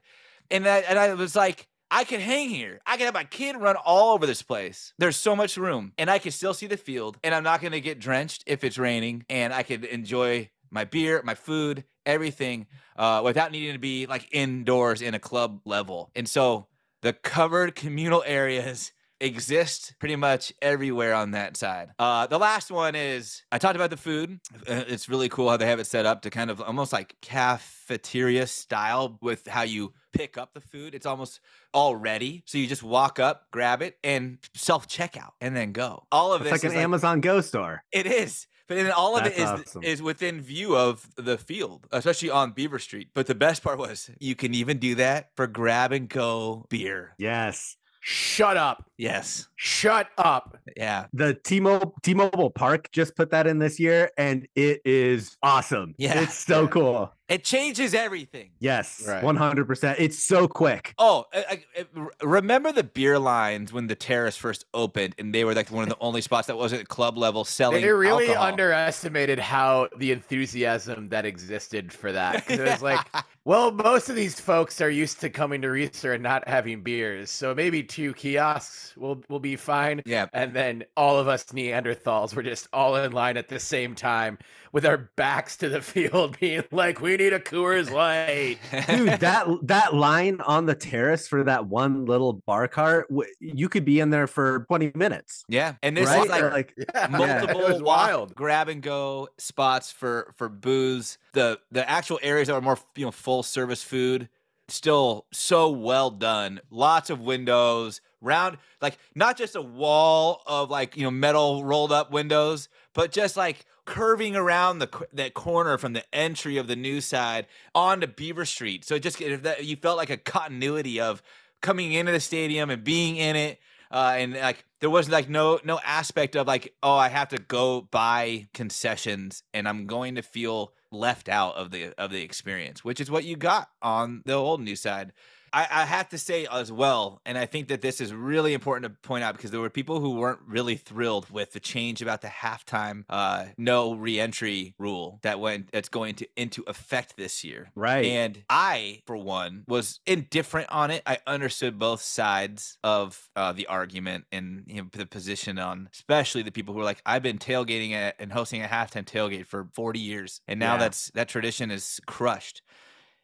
and 0.49 0.67
I, 0.67 0.79
and 0.79 0.97
I 0.97 1.13
was 1.13 1.35
like 1.35 1.67
I 1.91 2.03
could 2.03 2.19
hang 2.19 2.49
here. 2.49 2.79
I 2.85 2.97
could 2.97 3.05
have 3.05 3.15
my 3.15 3.23
kid 3.23 3.57
run 3.57 3.75
all 3.75 4.13
over 4.13 4.27
this 4.27 4.43
place. 4.43 4.93
There's 4.99 5.15
so 5.15 5.35
much 5.35 5.57
room, 5.57 5.93
and 5.97 6.07
I 6.07 6.19
can 6.19 6.31
still 6.31 6.53
see 6.53 6.67
the 6.67 6.77
field, 6.77 7.17
and 7.23 7.33
I'm 7.33 7.43
not 7.43 7.61
going 7.61 7.71
to 7.71 7.81
get 7.81 7.99
drenched 7.99 8.43
if 8.45 8.63
it's 8.63 8.77
raining, 8.77 9.25
and 9.27 9.51
I 9.51 9.63
could 9.63 9.85
enjoy 9.85 10.51
my 10.69 10.85
beer, 10.85 11.21
my 11.23 11.33
food, 11.33 11.83
everything, 12.05 12.67
uh, 12.95 13.21
without 13.25 13.51
needing 13.51 13.73
to 13.73 13.79
be 13.79 14.05
like 14.05 14.27
indoors 14.31 15.01
in 15.01 15.15
a 15.15 15.19
club 15.19 15.61
level. 15.65 16.11
And 16.15 16.29
so 16.29 16.67
the 17.01 17.13
covered 17.13 17.75
communal 17.75 18.23
areas 18.25 18.91
exist 19.21 19.93
pretty 19.99 20.15
much 20.15 20.53
everywhere 20.61 21.13
on 21.13 21.31
that 21.31 21.57
side. 21.57 21.89
Uh, 21.99 22.27
the 22.27 22.37
last 22.39 22.71
one 22.71 22.95
is 22.95 23.43
I 23.51 23.57
talked 23.57 23.75
about 23.75 23.89
the 23.89 23.97
food. 23.97 24.39
Uh, 24.67 24.83
It's 24.87 25.09
really 25.09 25.29
cool 25.29 25.49
how 25.49 25.57
they 25.57 25.65
have 25.67 25.79
it 25.79 25.85
set 25.87 26.05
up 26.05 26.21
to 26.23 26.29
kind 26.29 26.49
of 26.49 26.61
almost 26.61 26.93
like 26.93 27.15
cafeteria 27.21 28.47
style 28.47 29.17
with 29.21 29.47
how 29.47 29.63
you 29.63 29.93
pick 30.13 30.37
up 30.37 30.53
the 30.53 30.61
food. 30.61 30.95
It's 30.95 31.05
almost 31.05 31.39
all 31.73 31.95
ready. 31.95 32.43
So 32.45 32.57
you 32.57 32.67
just 32.67 32.83
walk 32.83 33.19
up, 33.19 33.43
grab 33.51 33.81
it, 33.81 33.97
and 34.03 34.37
self 34.55 34.87
checkout 34.87 35.31
and 35.41 35.55
then 35.55 35.71
go. 35.71 36.05
All 36.11 36.33
of 36.33 36.41
It's 36.41 36.51
this 36.51 36.63
like 36.63 36.71
an 36.73 36.77
Amazon 36.79 37.21
Go 37.21 37.41
store. 37.41 37.83
it 37.91 38.05
is. 38.05 38.47
But 38.67 38.75
then 38.75 38.91
all 38.91 39.17
of 39.17 39.25
it 39.25 39.33
is 39.33 39.49
awesome. 39.49 39.81
is 39.83 39.99
within 39.99 40.41
view 40.41 40.75
of 40.77 41.07
the 41.15 41.39
field, 41.39 41.87
especially 41.91 42.29
on 42.29 42.51
Beaver 42.51 42.77
Street. 42.77 43.09
But 43.15 43.25
the 43.25 43.33
best 43.33 43.63
part 43.63 43.79
was 43.79 44.11
you 44.19 44.35
can 44.35 44.53
even 44.53 44.77
do 44.77 44.93
that 44.95 45.31
for 45.35 45.47
grab 45.47 45.91
and 45.91 46.07
go 46.07 46.67
beer. 46.69 47.15
Yes. 47.17 47.77
Shut 48.01 48.55
up. 48.57 48.85
Yes. 48.97 49.47
Shut 49.55 50.07
up. 50.17 50.57
Yeah. 50.77 51.05
The 51.13 51.33
T-Mobile 51.33 51.95
T-Mobile 52.01 52.49
Park 52.49 52.89
just 52.91 53.15
put 53.15 53.31
that 53.31 53.45
in 53.47 53.59
this 53.59 53.79
year, 53.79 54.09
and 54.17 54.47
it 54.55 54.81
is 54.85 55.35
awesome. 55.43 55.95
Yeah. 55.97 56.21
it's 56.21 56.35
so 56.37 56.63
Yeah. 56.63 56.67
cool. 56.69 57.13
It 57.27 57.43
changes 57.43 57.93
everything. 57.93 58.49
Yes, 58.59 59.03
Right. 59.07 59.21
one 59.23 59.35
hundred 59.35 59.67
percent. 59.67 59.99
It's 59.99 60.17
so 60.17 60.47
quick. 60.47 60.95
Oh, 60.97 61.25
I, 61.31 61.37
I- 61.37 61.63
I- 61.81 61.85
r- 61.99 62.11
remember 62.23 62.71
the 62.71 62.83
beer 62.83 63.19
lines 63.19 63.71
when 63.71 63.85
the 63.85 63.93
terrace 63.95 64.35
first 64.35 64.65
opened, 64.73 65.13
and 65.19 65.33
they 65.35 65.43
were 65.43 65.53
like 65.53 65.69
one 65.69 65.83
of 65.83 65.89
the 65.89 65.97
only 66.01 66.21
spots 66.21 66.47
that 66.47 66.57
wasn't 66.57 66.87
club 66.87 67.17
level 67.19 67.45
selling. 67.45 67.81
They 67.83 67.91
really 67.91 68.29
alcohol. 68.29 68.47
underestimated 68.47 69.37
how 69.39 69.89
the 69.97 70.11
enthusiasm 70.11 71.09
that 71.09 71.25
existed 71.25 71.93
for 71.93 72.11
that. 72.13 72.47
'Cause 72.47 72.59
it 72.59 72.67
was 72.67 72.81
like, 72.81 73.05
well, 73.49 73.71
most 73.71 74.09
of 74.09 74.15
these 74.15 74.39
folks 74.39 74.79
are 74.79 74.91
used 74.91 75.19
to 75.21 75.29
coming 75.31 75.63
to 75.63 75.69
Reser 75.69 76.13
and 76.13 76.21
not 76.21 76.47
having 76.47 76.83
beers, 76.83 77.31
so 77.31 77.55
maybe 77.55 77.81
two 77.81 78.13
kiosks 78.13 78.95
will 78.95 79.23
will 79.27 79.39
be 79.39 79.55
fine. 79.55 80.03
Yeah. 80.05 80.27
And 80.33 80.53
then 80.53 80.83
all 80.95 81.17
of 81.17 81.27
us 81.27 81.45
Neanderthals 81.45 82.35
were 82.35 82.43
just 82.43 82.67
all 82.71 82.95
in 82.95 83.11
line 83.11 83.37
at 83.37 83.47
the 83.47 83.59
same 83.59 83.95
time 83.95 84.37
with 84.71 84.85
our 84.85 85.09
backs 85.15 85.57
to 85.57 85.67
the 85.69 85.81
field, 85.81 86.37
being 86.39 86.63
like, 86.71 87.01
"We 87.01 87.17
need 87.17 87.33
a 87.33 87.39
Coors 87.39 87.89
Light." 87.89 88.59
Dude, 88.87 89.19
that 89.19 89.47
that 89.63 89.95
line 89.95 90.41
on 90.41 90.67
the 90.67 90.75
terrace 90.75 91.27
for 91.27 91.43
that 91.43 91.65
one 91.65 92.05
little 92.05 92.33
bar 92.33 92.67
cart, 92.67 93.07
you 93.39 93.67
could 93.67 93.83
be 93.83 93.99
in 93.99 94.11
there 94.11 94.27
for 94.27 94.65
twenty 94.67 94.91
minutes. 94.93 95.43
yeah, 95.47 95.73
and 95.81 95.97
this 95.97 96.05
right? 96.05 96.23
is 96.25 96.29
like 96.29 96.51
like 96.51 96.73
Yeah, 96.93 97.07
multiple 97.07 97.61
it 97.65 97.73
was 97.73 97.81
walk, 97.81 98.07
wild. 98.07 98.35
grab 98.35 98.69
and 98.69 98.83
go 98.83 99.27
spots 99.39 99.91
for 99.91 100.35
for 100.37 100.49
booze. 100.49 101.17
The 101.33 101.59
the 101.71 101.89
actual 101.89 102.19
areas 102.21 102.47
that 102.47 102.53
are 102.53 102.61
more 102.61 102.77
you 102.95 103.05
know 103.05 103.11
full 103.11 103.38
service 103.43 103.83
food 103.83 104.29
still 104.67 105.25
so 105.31 105.69
well 105.69 106.11
done. 106.11 106.59
Lots 106.69 107.09
of 107.09 107.21
windows, 107.21 108.01
round 108.21 108.57
like 108.81 108.97
not 109.15 109.37
just 109.37 109.55
a 109.55 109.61
wall 109.61 110.41
of 110.45 110.69
like 110.69 110.95
you 110.97 111.03
know 111.03 111.11
metal 111.11 111.63
rolled 111.63 111.91
up 111.91 112.11
windows, 112.11 112.69
but 112.93 113.11
just 113.11 113.37
like 113.37 113.65
curving 113.85 114.35
around 114.35 114.79
the 114.79 115.07
that 115.13 115.33
corner 115.33 115.77
from 115.77 115.93
the 115.93 116.03
entry 116.13 116.57
of 116.57 116.67
the 116.67 116.75
new 116.75 117.01
side 117.01 117.47
onto 117.73 118.07
Beaver 118.07 118.45
Street. 118.45 118.85
So 118.85 118.95
it 118.95 119.03
just 119.03 119.19
if 119.21 119.43
that 119.43 119.65
you 119.65 119.75
felt 119.75 119.97
like 119.97 120.09
a 120.09 120.17
continuity 120.17 120.99
of 120.99 121.21
coming 121.61 121.93
into 121.93 122.11
the 122.11 122.19
stadium 122.19 122.69
and 122.69 122.83
being 122.83 123.17
in 123.17 123.35
it 123.35 123.59
uh, 123.91 124.13
and 124.15 124.33
like 124.33 124.65
there 124.79 124.89
was 124.89 125.09
like 125.09 125.29
no 125.29 125.59
no 125.63 125.79
aspect 125.83 126.35
of 126.35 126.47
like 126.47 126.73
oh 126.83 126.95
I 126.95 127.09
have 127.09 127.29
to 127.29 127.37
go 127.37 127.81
buy 127.81 128.47
concessions 128.53 129.43
and 129.53 129.67
I'm 129.67 129.87
going 129.87 130.15
to 130.15 130.21
feel 130.21 130.73
left 130.91 131.29
out 131.29 131.55
of 131.55 131.71
the 131.71 131.93
of 131.97 132.11
the 132.11 132.21
experience, 132.21 132.83
which 132.83 132.99
is 132.99 133.11
what 133.11 133.23
you 133.23 133.35
got 133.35 133.69
on 133.81 134.21
the 134.25 134.33
old 134.33 134.61
new 134.61 134.75
side. 134.75 135.13
I, 135.53 135.67
I 135.69 135.85
have 135.85 136.09
to 136.09 136.17
say 136.17 136.47
as 136.51 136.71
well, 136.71 137.21
and 137.25 137.37
I 137.37 137.45
think 137.45 137.67
that 137.69 137.81
this 137.81 138.01
is 138.01 138.13
really 138.13 138.53
important 138.53 138.83
to 138.93 139.07
point 139.07 139.23
out 139.23 139.35
because 139.35 139.51
there 139.51 139.59
were 139.59 139.69
people 139.69 139.99
who 139.99 140.11
weren't 140.15 140.39
really 140.47 140.75
thrilled 140.75 141.29
with 141.29 141.53
the 141.53 141.59
change 141.59 142.01
about 142.01 142.21
the 142.21 142.27
halftime 142.27 143.03
uh, 143.09 143.45
no 143.57 143.93
reentry 143.95 144.75
rule 144.77 145.19
that 145.23 145.39
went 145.39 145.71
that's 145.71 145.89
going 145.89 146.15
to 146.15 146.27
into 146.35 146.63
effect 146.67 147.15
this 147.17 147.43
year. 147.43 147.71
right. 147.75 148.05
And 148.05 148.43
I, 148.49 149.01
for 149.05 149.15
one, 149.17 149.63
was 149.67 149.99
indifferent 150.05 150.69
on 150.71 150.91
it. 150.91 151.01
I 151.05 151.19
understood 151.27 151.79
both 151.79 152.01
sides 152.01 152.77
of 152.83 153.29
uh, 153.35 153.51
the 153.53 153.67
argument 153.67 154.25
and 154.31 154.63
you 154.67 154.81
know, 154.81 154.87
the 154.91 155.05
position 155.05 155.59
on, 155.59 155.89
especially 155.93 156.43
the 156.43 156.51
people 156.51 156.73
who 156.73 156.79
were 156.79 156.85
like, 156.85 157.01
"I've 157.05 157.23
been 157.23 157.37
tailgating 157.39 157.91
at, 157.93 158.15
and 158.19 158.31
hosting 158.31 158.63
a 158.63 158.67
halftime 158.67 159.05
tailgate 159.05 159.45
for 159.45 159.67
40 159.73 159.99
years, 159.99 160.41
and 160.47 160.59
now 160.59 160.73
Yeah. 160.73 160.79
that's 160.79 161.11
that 161.11 161.27
tradition 161.29 161.71
is 161.71 161.99
crushed." 162.05 162.61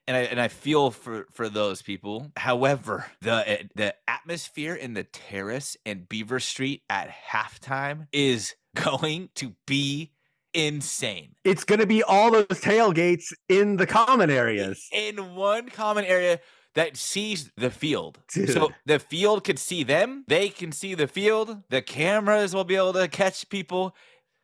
And 0.08 0.15
I 0.15 0.22
and 0.22 0.39
I 0.39 0.48
feel 0.50 0.91
for 0.91 1.26
for 1.32 1.50
those 1.50 1.82
people. 1.82 2.32
However, 2.38 3.08
the 3.22 3.44
eh, 3.50 3.63
the 3.76 3.96
atmosphere 4.08 4.76
in 4.76 4.94
the 4.94 5.04
terrace 5.04 5.76
and 5.86 6.08
Beaver 6.08 6.39
Street 6.39 6.84
at 6.89 7.10
halftime 7.10 8.08
is 8.12 8.56
going 8.76 9.30
to 9.36 9.54
be 9.65 10.12
insane. 10.54 11.36
it's 11.44 11.65
gonna 11.65 11.86
be 11.86 12.02
all 12.02 12.32
those 12.32 12.46
tailgates 12.48 13.34
in 13.50 13.76
the 13.76 13.86
common 13.86 14.30
areas. 14.30 14.88
in 14.94 15.36
one 15.36 15.68
common 15.68 16.06
area 16.06 16.39
that 16.76 16.96
sees 16.96 17.52
the 17.58 17.70
field. 17.70 18.20
So 18.30 18.72
the 18.86 19.00
field 19.00 19.44
could 19.44 19.60
see 19.60 19.84
them, 19.84 20.24
they 20.28 20.50
can 20.50 20.72
see 20.72 20.94
the 20.94 21.08
field, 21.08 21.63
the 21.70 21.82
cameras 21.82 22.54
will 22.54 22.63
be 22.63 22.76
able 22.76 22.94
to 22.94 23.08
catch 23.08 23.50
people. 23.50 23.96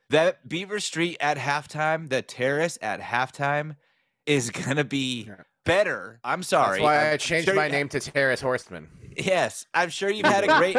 That 0.10 0.50
Beaver 0.50 0.82
Street 0.82 1.15
at 1.21 1.38
halftime, 1.38 2.10
the 2.10 2.21
terrace 2.21 2.78
at 2.82 3.00
halftime 3.00 3.78
is 4.26 4.50
going 4.50 4.76
to 4.78 4.84
be 4.84 5.26
Yeah. 5.28 5.43
Better. 5.65 6.19
I'm 6.24 6.43
sorry. 6.43 6.80
That's 6.80 6.84
why 6.84 7.08
I'm 7.08 7.13
I 7.13 7.17
changed 7.17 7.45
sure 7.47 7.56
my 7.56 7.65
you- 7.67 7.71
name 7.71 7.89
to 7.89 8.00
Terrace 8.00 8.41
Horseman. 8.41 8.88
Yes, 9.17 9.65
I'm 9.74 9.89
sure 9.89 10.10
you've 10.10 10.26
had 10.26 10.43
a 10.45 10.58
great 10.58 10.78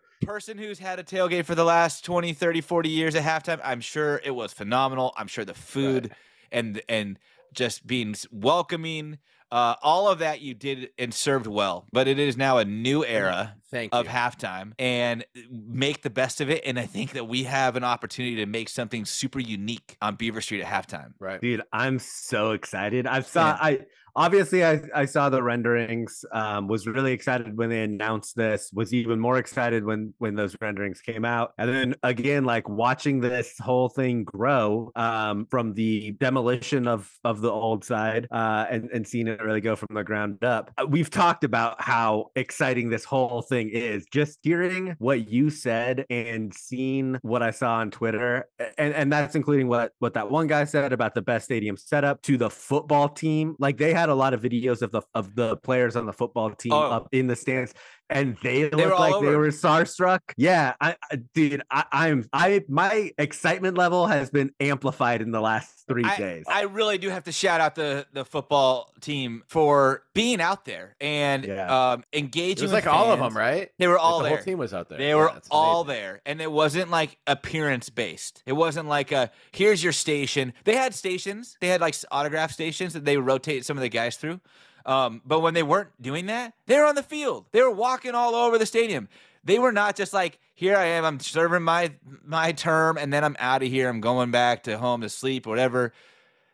person 0.22 0.56
who's 0.58 0.78
had 0.78 0.98
a 0.98 1.04
tailgate 1.04 1.44
for 1.44 1.54
the 1.54 1.64
last 1.64 2.04
20 2.04 2.32
30 2.32 2.60
40 2.60 2.88
years 2.88 3.14
at 3.14 3.22
halftime 3.22 3.60
i'm 3.62 3.80
sure 3.82 4.20
it 4.24 4.30
was 4.34 4.52
phenomenal 4.52 5.12
i'm 5.16 5.26
sure 5.28 5.44
the 5.44 5.52
food 5.54 6.10
and 6.50 6.80
and 6.88 7.18
just 7.52 7.86
being 7.86 8.14
welcoming 8.32 9.18
uh, 9.52 9.74
all 9.82 10.08
of 10.08 10.18
that 10.18 10.40
you 10.40 10.54
did 10.54 10.88
and 10.98 11.12
served 11.14 11.46
well 11.46 11.86
but 11.92 12.08
it 12.08 12.18
is 12.18 12.36
now 12.36 12.56
a 12.58 12.64
new 12.64 13.04
era 13.04 13.54
Thank 13.70 13.94
of 13.94 14.06
you. 14.06 14.12
halftime 14.12 14.72
and 14.78 15.24
make 15.50 16.02
the 16.02 16.10
best 16.10 16.40
of 16.40 16.50
it 16.50 16.62
and 16.64 16.78
i 16.78 16.86
think 16.86 17.12
that 17.12 17.26
we 17.26 17.44
have 17.44 17.76
an 17.76 17.84
opportunity 17.84 18.36
to 18.36 18.46
make 18.46 18.68
something 18.68 19.04
super 19.04 19.40
unique 19.40 19.96
on 20.00 20.14
beaver 20.16 20.40
street 20.40 20.62
at 20.62 20.66
halftime 20.66 21.12
right. 21.18 21.40
Dude, 21.40 21.62
I'm 21.72 21.98
so 21.98 22.52
excited. 22.52 23.06
I 23.06 23.20
saw 23.20 23.48
Yeah. 23.48 23.58
I 23.60 23.78
obviously 24.14 24.64
I, 24.64 24.80
I 24.94 25.04
saw 25.04 25.28
the 25.28 25.42
renderings, 25.42 26.24
um, 26.32 26.66
was 26.68 26.86
really 26.86 27.12
excited 27.12 27.56
when 27.56 27.68
they 27.68 27.82
announced 27.82 28.34
this, 28.34 28.70
was 28.72 28.94
even 28.94 29.20
more 29.20 29.38
excited 29.38 29.84
when 29.84 30.14
when 30.18 30.34
those 30.34 30.56
renderings 30.60 31.00
came 31.00 31.24
out. 31.24 31.52
And 31.58 31.68
then 31.68 31.94
again, 32.02 32.44
like 32.44 32.68
watching 32.68 33.20
this 33.20 33.54
whole 33.58 33.88
thing 33.88 34.24
grow 34.24 34.90
um 34.96 35.46
from 35.50 35.74
the 35.74 36.12
demolition 36.12 36.88
of 36.88 37.10
of 37.24 37.40
the 37.40 37.50
old 37.50 37.84
side 37.84 38.26
uh 38.30 38.66
and, 38.70 38.90
and 38.92 39.06
seeing 39.06 39.28
it 39.28 39.42
really 39.42 39.60
go 39.60 39.76
from 39.76 39.94
the 39.94 40.04
ground 40.04 40.42
up. 40.42 40.70
Uh, 40.78 40.86
We've 40.86 41.10
talked 41.10 41.44
about 41.44 41.80
how 41.80 42.30
exciting 42.34 42.88
this 42.88 43.04
whole 43.04 43.42
thing 43.42 43.65
is. 43.72 44.06
Just 44.12 44.38
hearing 44.42 44.94
what 44.98 45.28
you 45.28 45.50
said 45.50 46.04
and 46.10 46.52
seeing 46.54 47.18
what 47.22 47.42
I 47.42 47.50
saw 47.50 47.76
on 47.76 47.90
Twitter, 47.90 48.46
and, 48.78 48.94
and 48.94 49.12
that's 49.12 49.34
including 49.34 49.68
what 49.68 49.92
what 49.98 50.14
that 50.14 50.30
one 50.30 50.46
guy 50.46 50.64
said 50.64 50.92
about 50.92 51.14
the 51.14 51.22
best 51.22 51.44
stadium 51.46 51.76
setup 51.76 52.22
to 52.22 52.36
the 52.36 52.50
football 52.50 53.08
team. 53.08 53.56
Like 53.58 53.76
they 53.78 53.92
had 53.92 54.08
a 54.08 54.14
lot 54.14 54.34
of 54.34 54.40
videos 54.42 54.82
of 54.82 54.92
the 54.92 55.02
of 55.14 55.34
the 55.34 55.56
players 55.58 55.96
on 55.96 56.06
the 56.06 56.12
football 56.12 56.50
team 56.50 56.72
Oh. 56.72 56.90
up 56.90 57.08
in 57.12 57.26
the 57.26 57.36
stands. 57.36 57.74
And 58.08 58.36
they, 58.42 58.64
were 58.64 58.70
looked 58.70 58.92
all 58.92 59.10
like 59.10 59.20
they 59.20 59.34
were 59.34 59.48
starstruck. 59.48 60.20
Yeah, 60.36 60.74
I, 60.80 60.94
I 61.10 61.16
dude, 61.34 61.62
I, 61.70 61.84
I'm 61.90 62.28
I 62.32 62.62
my 62.68 63.10
excitement 63.18 63.76
level 63.76 64.06
has 64.06 64.30
been 64.30 64.52
amplified 64.60 65.22
in 65.22 65.32
the 65.32 65.40
last 65.40 65.84
three 65.88 66.04
days. 66.16 66.44
I 66.48 66.62
really 66.62 66.98
do 66.98 67.08
have 67.10 67.24
to 67.24 67.32
shout 67.32 67.60
out 67.60 67.74
the 67.74 68.06
the 68.12 68.24
football 68.24 68.92
team 69.00 69.42
for 69.48 70.04
being 70.14 70.40
out 70.40 70.64
there 70.64 70.94
and 71.00 71.44
Yeah. 71.44 71.92
um, 71.92 72.04
engaging. 72.12 72.58
It 72.58 72.62
was 72.62 72.72
with 72.72 72.86
like 72.86 72.94
all 72.94 73.10
of 73.12 73.18
them, 73.18 73.36
right? 73.36 73.70
They 73.78 73.88
were 73.88 73.94
Like, 73.94 74.02
all 74.04 74.18
the 74.18 74.24
there. 74.28 74.36
whole 74.36 74.44
team 74.44 74.58
was 74.58 74.72
out 74.72 74.88
there. 74.88 74.98
They 74.98 75.08
Yeah, 75.08 75.14
were 75.16 75.32
all 75.50 75.80
amazing. 75.82 76.00
there, 76.02 76.20
and 76.26 76.40
it 76.40 76.52
wasn't 76.52 76.90
like 76.90 77.18
appearance 77.26 77.90
based. 77.90 78.42
It 78.46 78.52
wasn't 78.52 78.88
like 78.88 79.10
a 79.10 79.30
here's 79.52 79.82
your 79.82 79.92
station. 79.92 80.52
They 80.64 80.76
had 80.76 80.94
stations. 80.94 81.56
They 81.60 81.68
had 81.68 81.80
like 81.80 81.96
autograph 82.12 82.52
stations 82.52 82.92
that 82.92 83.04
they 83.04 83.16
rotate 83.16 83.64
some 83.64 83.76
of 83.76 83.82
the 83.82 83.88
guys 83.88 84.16
through. 84.16 84.40
Um, 84.86 85.20
but 85.26 85.40
when 85.40 85.52
they 85.52 85.64
weren't 85.64 85.90
doing 86.00 86.26
that, 86.26 86.54
they 86.66 86.78
were 86.78 86.86
on 86.86 86.94
the 86.94 87.02
field. 87.02 87.46
They 87.50 87.60
were 87.60 87.70
walking 87.70 88.14
all 88.14 88.34
over 88.34 88.56
the 88.56 88.66
stadium. 88.66 89.08
They 89.44 89.58
were 89.58 89.72
not 89.72 89.96
just 89.96 90.12
like 90.12 90.38
here 90.54 90.76
I 90.76 90.86
am. 90.86 91.04
I'm 91.04 91.20
serving 91.20 91.62
my 91.62 91.92
my 92.24 92.52
term, 92.52 92.96
and 92.96 93.12
then 93.12 93.22
I'm 93.22 93.36
out 93.38 93.62
of 93.62 93.68
here. 93.68 93.88
I'm 93.88 94.00
going 94.00 94.30
back 94.30 94.62
to 94.64 94.78
home 94.78 95.02
to 95.02 95.08
sleep 95.08 95.46
or 95.46 95.50
whatever. 95.50 95.92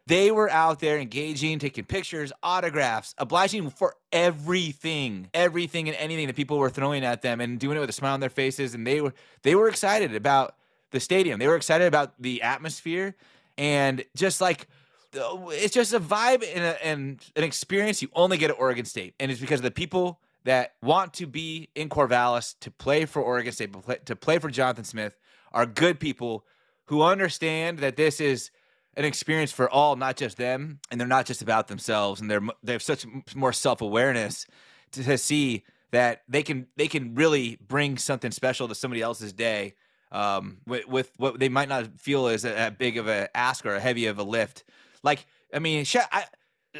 They 0.06 0.32
were 0.32 0.50
out 0.50 0.80
there 0.80 0.98
engaging, 0.98 1.60
taking 1.60 1.84
pictures, 1.84 2.32
autographs, 2.42 3.14
obliging 3.18 3.70
for 3.70 3.94
everything, 4.10 5.28
everything 5.32 5.88
and 5.88 5.96
anything 5.96 6.26
that 6.26 6.34
people 6.34 6.58
were 6.58 6.70
throwing 6.70 7.04
at 7.04 7.22
them 7.22 7.40
and 7.40 7.60
doing 7.60 7.76
it 7.76 7.80
with 7.80 7.88
a 7.88 7.92
smile 7.92 8.14
on 8.14 8.20
their 8.20 8.28
faces. 8.28 8.74
And 8.74 8.84
they 8.84 9.00
were 9.00 9.14
they 9.42 9.54
were 9.54 9.68
excited 9.68 10.14
about 10.14 10.56
the 10.90 10.98
stadium. 10.98 11.38
They 11.38 11.46
were 11.46 11.56
excited 11.56 11.86
about 11.86 12.20
the 12.20 12.42
atmosphere 12.42 13.14
and 13.56 14.04
just 14.16 14.40
like 14.40 14.66
it's 15.14 15.74
just 15.74 15.92
a 15.92 16.00
vibe 16.00 16.44
and, 16.54 16.64
a, 16.64 16.86
and 16.86 17.24
an 17.36 17.44
experience 17.44 18.02
you 18.02 18.08
only 18.14 18.38
get 18.38 18.50
at 18.50 18.58
Oregon 18.58 18.84
State. 18.84 19.14
And 19.20 19.30
it's 19.30 19.40
because 19.40 19.60
of 19.60 19.64
the 19.64 19.70
people 19.70 20.20
that 20.44 20.74
want 20.82 21.14
to 21.14 21.26
be 21.26 21.68
in 21.74 21.88
Corvallis 21.88 22.54
to 22.60 22.70
play 22.70 23.04
for 23.04 23.22
Oregon 23.22 23.52
State, 23.52 23.74
to 24.06 24.16
play 24.16 24.38
for 24.38 24.50
Jonathan 24.50 24.84
Smith, 24.84 25.16
are 25.52 25.66
good 25.66 26.00
people 26.00 26.44
who 26.86 27.02
understand 27.02 27.78
that 27.78 27.96
this 27.96 28.20
is 28.20 28.50
an 28.96 29.04
experience 29.04 29.52
for 29.52 29.70
all, 29.70 29.96
not 29.96 30.16
just 30.16 30.36
them, 30.36 30.80
and 30.90 31.00
they're 31.00 31.08
not 31.08 31.26
just 31.26 31.42
about 31.42 31.68
themselves, 31.68 32.20
and 32.20 32.30
they're 32.30 32.42
they 32.62 32.72
have 32.72 32.82
such 32.82 33.06
more 33.34 33.52
self 33.52 33.80
awareness 33.80 34.46
to, 34.92 35.02
to, 35.02 35.16
see 35.16 35.64
that 35.92 36.22
they 36.28 36.42
can 36.42 36.66
they 36.76 36.88
can 36.88 37.14
really 37.14 37.58
bring 37.66 37.96
something 37.96 38.30
special 38.30 38.68
to 38.68 38.74
somebody 38.74 39.00
else's 39.00 39.32
day 39.32 39.74
um, 40.10 40.58
with, 40.66 40.86
with 40.86 41.10
what 41.16 41.38
they 41.38 41.48
might 41.48 41.68
not 41.68 41.98
feel 41.98 42.28
is 42.28 42.44
a 42.44 42.74
big 42.76 42.98
of 42.98 43.08
a 43.08 43.34
ask 43.34 43.64
or 43.64 43.74
a 43.74 43.80
heavy 43.80 44.06
of 44.06 44.18
a 44.18 44.22
lift. 44.22 44.64
Like 45.02 45.26
I 45.52 45.58
mean, 45.58 45.84
I 46.12 46.24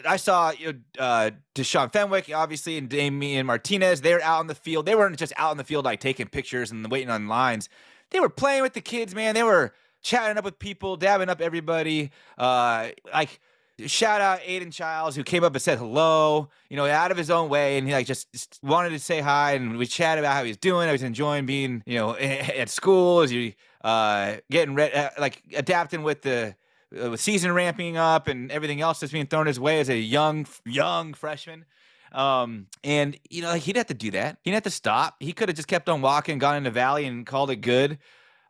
I 0.06 0.16
saw 0.16 0.52
uh, 0.98 1.30
Deshaun 1.54 1.92
Fenwick, 1.92 2.30
obviously, 2.34 2.78
and 2.78 2.88
Damien 2.88 3.46
Martinez. 3.46 4.00
They 4.00 4.14
were 4.14 4.22
out 4.22 4.40
on 4.40 4.46
the 4.46 4.54
field. 4.54 4.86
They 4.86 4.94
weren't 4.94 5.18
just 5.18 5.32
out 5.36 5.52
in 5.52 5.58
the 5.58 5.64
field 5.64 5.84
like 5.84 6.00
taking 6.00 6.28
pictures 6.28 6.70
and 6.70 6.90
waiting 6.90 7.10
on 7.10 7.28
lines. 7.28 7.68
They 8.10 8.20
were 8.20 8.30
playing 8.30 8.62
with 8.62 8.72
the 8.72 8.80
kids, 8.80 9.14
man. 9.14 9.34
They 9.34 9.42
were 9.42 9.74
chatting 10.02 10.38
up 10.38 10.44
with 10.44 10.58
people, 10.58 10.96
dabbing 10.96 11.28
up 11.28 11.40
everybody. 11.40 12.10
Uh, 12.38 12.88
like 13.12 13.40
shout 13.86 14.20
out 14.20 14.40
Aidan 14.44 14.70
Chiles, 14.70 15.16
who 15.16 15.24
came 15.24 15.44
up 15.44 15.54
and 15.54 15.62
said 15.62 15.78
hello, 15.78 16.48
you 16.68 16.76
know, 16.76 16.86
out 16.86 17.10
of 17.10 17.16
his 17.16 17.30
own 17.30 17.48
way, 17.48 17.78
and 17.78 17.86
he 17.86 17.92
like 17.92 18.06
just, 18.06 18.28
wanted 18.62 18.90
to 18.90 18.98
say 18.98 19.20
hi, 19.20 19.52
and 19.52 19.76
we 19.76 19.86
chatted 19.86 20.24
about 20.24 20.34
how 20.34 20.44
he's 20.44 20.56
doing. 20.56 20.88
I 20.88 20.92
was 20.92 21.02
enjoying 21.02 21.46
being, 21.46 21.82
you 21.86 21.98
know, 21.98 22.14
at 22.16 22.68
school 22.68 23.20
as 23.20 23.32
you 23.32 23.52
uh, 23.82 24.36
getting 24.50 24.74
ready, 24.74 24.94
uh, 24.94 25.10
like 25.18 25.42
adapting 25.54 26.02
with 26.02 26.22
the 26.22 26.54
with 26.92 27.20
season 27.20 27.52
ramping 27.52 27.96
up 27.96 28.28
and 28.28 28.50
everything 28.50 28.80
else 28.80 29.00
that's 29.00 29.12
being 29.12 29.26
thrown 29.26 29.46
his 29.46 29.58
way 29.58 29.80
as 29.80 29.88
a 29.88 29.96
young 29.96 30.46
young 30.64 31.14
freshman. 31.14 31.64
Um, 32.12 32.66
and 32.84 33.16
you 33.30 33.42
know, 33.42 33.48
like, 33.48 33.62
he'd 33.62 33.76
have 33.76 33.86
to 33.86 33.94
do 33.94 34.10
that. 34.12 34.38
He 34.42 34.50
didn't 34.50 34.64
have 34.64 34.70
to 34.72 34.76
stop. 34.76 35.16
He 35.20 35.32
could 35.32 35.48
have 35.48 35.56
just 35.56 35.68
kept 35.68 35.88
on 35.88 36.02
walking, 36.02 36.38
gone 36.38 36.56
in 36.56 36.64
the 36.64 36.70
valley, 36.70 37.06
and 37.06 37.26
called 37.26 37.50
it 37.50 37.56
good. 37.56 37.98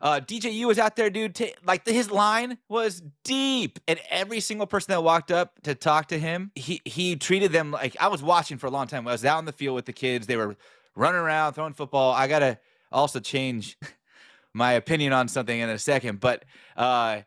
Uh, 0.01 0.19
DJU 0.19 0.67
was 0.67 0.77
out 0.79 0.97
there, 0.97 1.09
dude. 1.09 1.33
T- 1.33 1.53
like 1.65 1.87
his 1.87 2.11
line 2.11 2.57
was 2.67 3.01
deep, 3.23 3.79
and 3.87 3.99
every 4.09 4.41
single 4.41 4.67
person 4.67 4.91
that 4.91 5.01
walked 5.01 5.31
up 5.31 5.61
to 5.63 5.75
talk 5.75 6.09
to 6.09 6.19
him, 6.19 6.51
he 6.55 6.81
he 6.83 7.15
treated 7.15 7.53
them 7.53 7.71
like 7.71 7.95
I 8.01 8.09
was 8.09 8.21
watching 8.21 8.57
for 8.57 8.67
a 8.67 8.69
long 8.69 8.87
time. 8.87 9.07
I 9.07 9.13
was 9.13 9.23
out 9.23 9.39
in 9.39 9.45
the 9.45 9.53
field 9.53 9.75
with 9.75 9.85
the 9.85 9.93
kids. 9.93 10.27
They 10.27 10.35
were 10.35 10.57
running 10.93 11.21
around, 11.21 11.53
throwing 11.53 11.71
football. 11.71 12.11
I 12.11 12.27
gotta 12.27 12.59
also 12.91 13.21
change 13.21 13.77
my 14.53 14.73
opinion 14.73 15.13
on 15.13 15.29
something 15.29 15.57
in 15.57 15.69
a 15.69 15.79
second, 15.79 16.19
but 16.19 16.43
uh, 16.75 17.21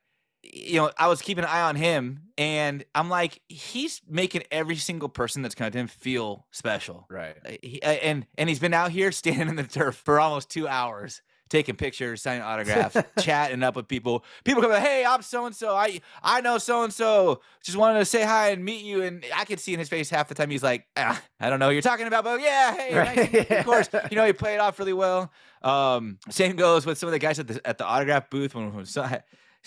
you 0.53 0.81
know, 0.81 0.91
I 0.99 1.09
was 1.09 1.23
keeping 1.23 1.45
an 1.45 1.51
eye 1.51 1.63
on 1.63 1.77
him, 1.77 2.23
and 2.39 2.85
I'm 2.95 3.09
like, 3.09 3.41
he's 3.49 4.01
making 4.09 4.45
every 4.51 4.77
single 4.77 5.09
person 5.09 5.43
that's 5.43 5.55
come 5.55 5.71
to 5.71 5.79
him 5.79 5.87
feel 5.87 6.47
special, 6.51 7.07
right? 7.11 7.37
Uh, 7.45 7.53
he, 7.63 7.83
and 7.83 8.27
and 8.37 8.49
he's 8.49 8.59
been 8.59 8.75
out 8.75 8.91
here 8.91 9.13
standing 9.13 9.49
in 9.49 9.57
the 9.57 9.65
turf 9.65 9.97
for 9.97 10.21
almost 10.21 10.51
two 10.51 10.69
hours 10.69 11.23
taking 11.49 11.77
pictures, 11.77 12.23
signing 12.23 12.43
autographs, 12.43 12.97
chatting 13.21 13.63
up 13.63 13.77
with 13.77 13.89
people. 13.89 14.25
People 14.45 14.63
come, 14.63 14.73
hey, 14.73 15.05
I'm 15.05 15.23
so 15.23 15.47
and 15.47 15.55
so. 15.55 15.75
I 15.75 16.01
I 16.23 16.41
know 16.41 16.59
so 16.59 16.83
and 16.83 16.93
so. 16.93 17.41
Just 17.63 17.77
wanted 17.77 18.01
to 18.01 18.05
say 18.05 18.25
hi 18.25 18.51
and 18.51 18.65
meet 18.65 18.85
you. 18.85 19.03
And 19.03 19.25
I 19.35 19.45
could 19.45 19.61
see 19.61 19.73
in 19.73 19.79
his 19.79 19.89
face 19.89 20.11
half 20.11 20.29
the 20.29 20.35
time 20.35 20.51
he's 20.51 20.63
like, 20.63 20.87
ah, 20.97 21.21
I 21.41 21.51
don't 21.51 21.59
know 21.59 21.67
what 21.67 21.73
you're 21.73 21.83
talking 21.83 22.07
about, 22.07 22.25
but 22.25 22.41
yeah, 22.41 22.77
hey, 22.77 22.95
right. 22.97 23.33
nice. 23.33 23.51
of 23.51 23.65
course. 23.65 23.89
You 24.11 24.17
know, 24.17 24.27
he 24.27 24.33
played 24.33 24.59
off 24.59 24.79
really 24.79 24.93
well. 24.93 25.33
Um, 25.63 26.19
same 26.31 26.55
goes 26.55 26.87
with 26.87 26.97
some 26.97 27.09
of 27.09 27.13
the 27.13 27.19
guys 27.19 27.39
at 27.39 27.49
the 27.49 27.61
at 27.67 27.79
the 27.79 27.85
autograph 27.85 28.31
booth 28.31 28.55
when, 28.55 28.73
when 28.73 28.85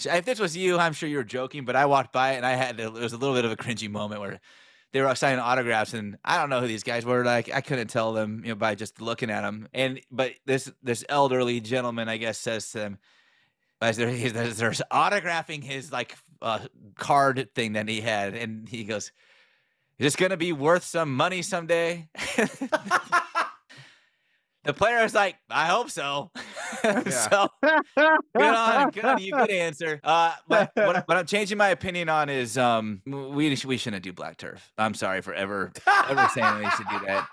if 0.05 0.25
this 0.25 0.39
was 0.39 0.55
you, 0.55 0.77
I'm 0.77 0.93
sure 0.93 1.09
you 1.09 1.17
were 1.17 1.23
joking, 1.23 1.65
but 1.65 1.75
I 1.75 1.85
walked 1.85 2.13
by 2.13 2.33
and 2.33 2.45
I 2.45 2.51
had 2.51 2.79
it 2.79 2.91
was 2.91 3.13
a 3.13 3.17
little 3.17 3.35
bit 3.35 3.45
of 3.45 3.51
a 3.51 3.55
cringy 3.55 3.89
moment 3.89 4.21
where 4.21 4.39
they 4.91 5.01
were 5.01 5.13
signing 5.15 5.39
autographs 5.39 5.93
and 5.93 6.17
I 6.25 6.39
don't 6.39 6.49
know 6.49 6.61
who 6.61 6.67
these 6.67 6.83
guys 6.83 7.05
were. 7.05 7.23
Like 7.23 7.53
I 7.53 7.61
couldn't 7.61 7.87
tell 7.87 8.13
them, 8.13 8.41
you 8.43 8.49
know, 8.49 8.55
by 8.55 8.75
just 8.75 9.01
looking 9.01 9.29
at 9.29 9.41
them. 9.41 9.67
And 9.73 10.01
but 10.11 10.33
this 10.45 10.71
this 10.81 11.05
elderly 11.09 11.59
gentleman, 11.59 12.09
I 12.09 12.17
guess, 12.17 12.37
says 12.37 12.71
to 12.71 12.79
them, 12.79 12.99
as 13.81 13.97
they're, 13.97 14.09
autographing 14.09 15.63
his 15.63 15.91
like 15.91 16.15
uh, 16.41 16.59
card 16.95 17.49
thing 17.55 17.73
that 17.73 17.87
he 17.87 18.01
had, 18.01 18.35
and 18.35 18.67
he 18.67 18.83
goes, 18.83 19.11
"Is 19.97 20.03
this 20.05 20.15
gonna 20.15 20.37
be 20.37 20.51
worth 20.51 20.83
some 20.83 21.15
money 21.15 21.41
someday?" 21.41 22.09
the 24.69 24.73
player 24.75 25.03
is 25.03 25.15
like, 25.15 25.35
"I 25.49 25.65
hope 25.65 25.89
so." 25.89 26.29
so 26.83 27.49
good 27.63 27.73
on, 28.35 28.91
good 28.91 29.03
on 29.03 29.19
you. 29.19 29.31
Good 29.33 29.49
answer. 29.49 29.99
Uh, 30.03 30.33
but 30.47 30.71
what, 30.75 31.07
what, 31.07 31.17
I'm 31.17 31.25
changing 31.25 31.57
my 31.57 31.69
opinion 31.69 32.07
on 32.07 32.29
is 32.29 32.55
um, 32.55 33.01
we 33.07 33.57
we 33.65 33.77
shouldn't 33.77 34.03
do 34.03 34.13
black 34.13 34.37
turf. 34.37 34.71
I'm 34.77 34.93
sorry 34.93 35.21
for 35.21 35.33
ever 35.33 35.71
ever 36.07 36.29
saying 36.35 36.59
we 36.59 36.69
should 36.69 36.87
do 36.87 36.99
that. 37.07 37.27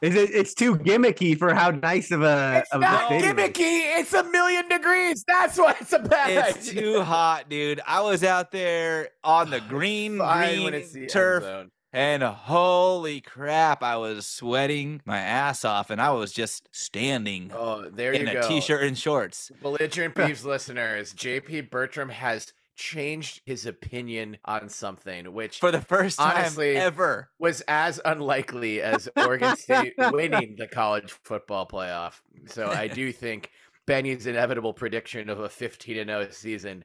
Is 0.00 0.14
it, 0.14 0.30
it's 0.32 0.54
too 0.54 0.76
gimmicky 0.76 1.36
for 1.36 1.52
how 1.52 1.70
nice 1.70 2.12
of 2.12 2.22
a. 2.22 2.58
It's 2.58 2.72
of 2.72 2.80
not 2.80 3.10
gimmicky. 3.10 3.98
It's 3.98 4.12
a 4.12 4.22
million 4.22 4.68
degrees. 4.68 5.24
That's 5.26 5.58
why 5.58 5.74
it's 5.80 5.92
a 5.92 5.98
bad. 5.98 6.50
It's 6.56 6.68
idea. 6.68 6.80
too 6.80 7.02
hot, 7.02 7.48
dude. 7.48 7.80
I 7.84 8.02
was 8.02 8.22
out 8.22 8.52
there 8.52 9.08
on 9.24 9.50
the 9.50 9.60
green 9.68 10.18
green 10.18 11.08
turf 11.08 11.68
and 11.92 12.22
holy 12.22 13.20
crap, 13.20 13.82
I 13.82 13.96
was 13.96 14.26
sweating 14.26 15.00
my 15.04 15.18
ass 15.18 15.64
off, 15.64 15.90
and 15.90 16.00
I 16.00 16.10
was 16.10 16.32
just 16.32 16.68
standing. 16.70 17.50
Oh, 17.54 17.88
there 17.88 18.12
in 18.12 18.26
you 18.26 18.32
go. 18.32 18.40
a 18.40 18.48
t-shirt 18.48 18.82
and 18.82 18.96
shorts. 18.96 19.50
Belligerent 19.62 20.14
Beavs 20.16 20.44
listeners, 20.44 21.14
JP 21.14 21.70
Bertram 21.70 22.10
has 22.10 22.52
changed 22.78 23.40
his 23.44 23.66
opinion 23.66 24.38
on 24.44 24.68
something, 24.68 25.32
which 25.32 25.58
for 25.58 25.72
the 25.72 25.80
first 25.80 26.18
time 26.18 26.36
honestly 26.36 26.76
ever 26.76 27.28
was 27.38 27.60
as 27.66 28.00
unlikely 28.04 28.80
as 28.80 29.08
Oregon 29.16 29.56
State 29.56 29.94
winning 29.98 30.54
the 30.56 30.68
college 30.68 31.10
football 31.24 31.66
playoff. 31.66 32.20
So 32.46 32.68
I 32.68 32.86
do 32.86 33.12
think 33.12 33.50
Benny's 33.86 34.26
inevitable 34.26 34.72
prediction 34.72 35.28
of 35.28 35.40
a 35.40 35.48
15 35.48 36.06
0 36.06 36.28
season 36.30 36.84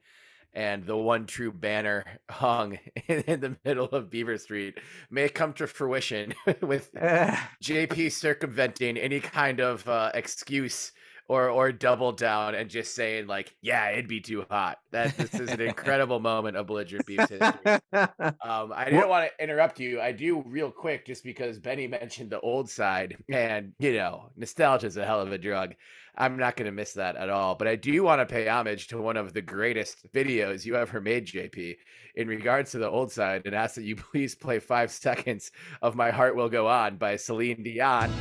and 0.53 0.85
the 0.85 0.95
one 0.95 1.25
true 1.25 1.51
banner 1.51 2.05
hung 2.29 2.77
in, 3.07 3.39
the 3.39 3.57
middle 3.65 3.85
of 3.85 4.09
Beaver 4.09 4.37
Street 4.37 4.79
may 5.09 5.29
come 5.29 5.53
to 5.53 5.67
fruition 5.67 6.33
with 6.61 6.93
JP 6.95 8.11
circumventing 8.11 8.97
any 8.97 9.19
kind 9.19 9.59
of 9.59 9.87
uh, 9.87 10.11
excuse 10.13 10.91
or 11.27 11.49
or 11.49 11.71
double 11.71 12.11
down 12.11 12.55
and 12.55 12.69
just 12.69 12.95
saying 12.95 13.27
like, 13.27 13.55
yeah, 13.61 13.89
it'd 13.91 14.07
be 14.07 14.21
too 14.21 14.45
hot. 14.49 14.79
That 14.91 15.15
this 15.17 15.33
is 15.33 15.49
an 15.49 15.61
incredible 15.61 16.19
moment 16.19 16.57
of 16.57 16.67
belligerent 16.67 17.05
beavs' 17.05 17.29
history. 17.29 17.79
Um, 18.43 18.73
I 18.75 18.85
didn't 18.85 19.09
want 19.09 19.29
to 19.29 19.43
interrupt 19.43 19.79
you. 19.79 20.01
I 20.01 20.11
do 20.11 20.43
real 20.45 20.71
quick 20.71 21.05
just 21.05 21.23
because 21.23 21.59
Benny 21.59 21.87
mentioned 21.87 22.29
the 22.29 22.39
old 22.39 22.69
side, 22.69 23.17
and 23.29 23.73
you 23.79 23.93
know, 23.93 24.29
nostalgia 24.35 24.87
is 24.87 24.97
a 24.97 25.05
hell 25.05 25.21
of 25.21 25.31
a 25.31 25.37
drug. 25.37 25.75
I'm 26.15 26.37
not 26.37 26.55
going 26.55 26.65
to 26.65 26.71
miss 26.71 26.93
that 26.93 27.15
at 27.15 27.29
all. 27.29 27.55
But 27.55 27.67
I 27.67 27.75
do 27.75 28.03
want 28.03 28.21
to 28.21 28.31
pay 28.31 28.47
homage 28.47 28.87
to 28.87 29.01
one 29.01 29.17
of 29.17 29.33
the 29.33 29.41
greatest 29.41 30.11
videos 30.11 30.65
you 30.65 30.75
ever 30.75 31.01
made, 31.01 31.27
JP, 31.27 31.77
in 32.15 32.27
regards 32.27 32.71
to 32.71 32.77
the 32.77 32.89
old 32.89 33.11
side, 33.11 33.43
and 33.45 33.55
ask 33.55 33.75
that 33.75 33.83
you 33.83 33.95
please 34.11 34.35
play 34.35 34.59
five 34.59 34.91
seconds 34.91 35.51
of 35.81 35.95
"My 35.95 36.11
Heart 36.11 36.35
Will 36.35 36.49
Go 36.49 36.67
On" 36.67 36.97
by 36.97 37.15
Celine 37.15 37.63
Dion. 37.63 38.11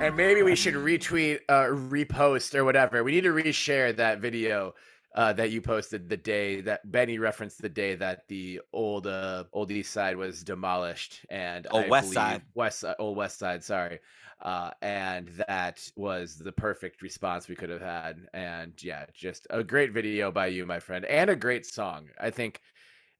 And 0.00 0.16
maybe 0.16 0.42
we 0.42 0.56
should 0.56 0.74
retweet, 0.74 1.40
uh, 1.48 1.66
repost, 1.66 2.54
or 2.54 2.64
whatever. 2.64 3.02
We 3.04 3.12
need 3.12 3.24
to 3.24 3.32
reshare 3.32 3.94
that 3.96 4.20
video 4.20 4.74
uh, 5.14 5.32
that 5.34 5.50
you 5.50 5.60
posted 5.60 6.08
the 6.08 6.16
day 6.16 6.60
that 6.62 6.90
Benny 6.90 7.18
referenced 7.18 7.60
the 7.60 7.68
day 7.68 7.94
that 7.96 8.26
the 8.28 8.60
old 8.72 9.06
uh, 9.06 9.44
old 9.52 9.70
East 9.70 9.92
Side 9.92 10.16
was 10.16 10.42
demolished 10.42 11.24
and 11.30 11.66
oh 11.70 11.86
West 11.88 12.12
Side. 12.12 12.42
West 12.54 12.84
old 12.98 13.16
West 13.16 13.38
Side 13.38 13.62
sorry 13.62 14.00
uh, 14.42 14.70
and 14.82 15.28
that 15.48 15.88
was 15.96 16.36
the 16.36 16.50
perfect 16.52 17.00
response 17.00 17.48
we 17.48 17.54
could 17.54 17.70
have 17.70 17.80
had. 17.80 18.26
And 18.34 18.72
yeah 18.82 19.06
just 19.14 19.46
a 19.50 19.62
great 19.62 19.92
video 19.92 20.30
by 20.30 20.46
you 20.46 20.66
my 20.66 20.80
friend 20.80 21.04
and 21.04 21.30
a 21.30 21.36
great 21.36 21.64
song. 21.66 22.08
I 22.20 22.30
think 22.30 22.60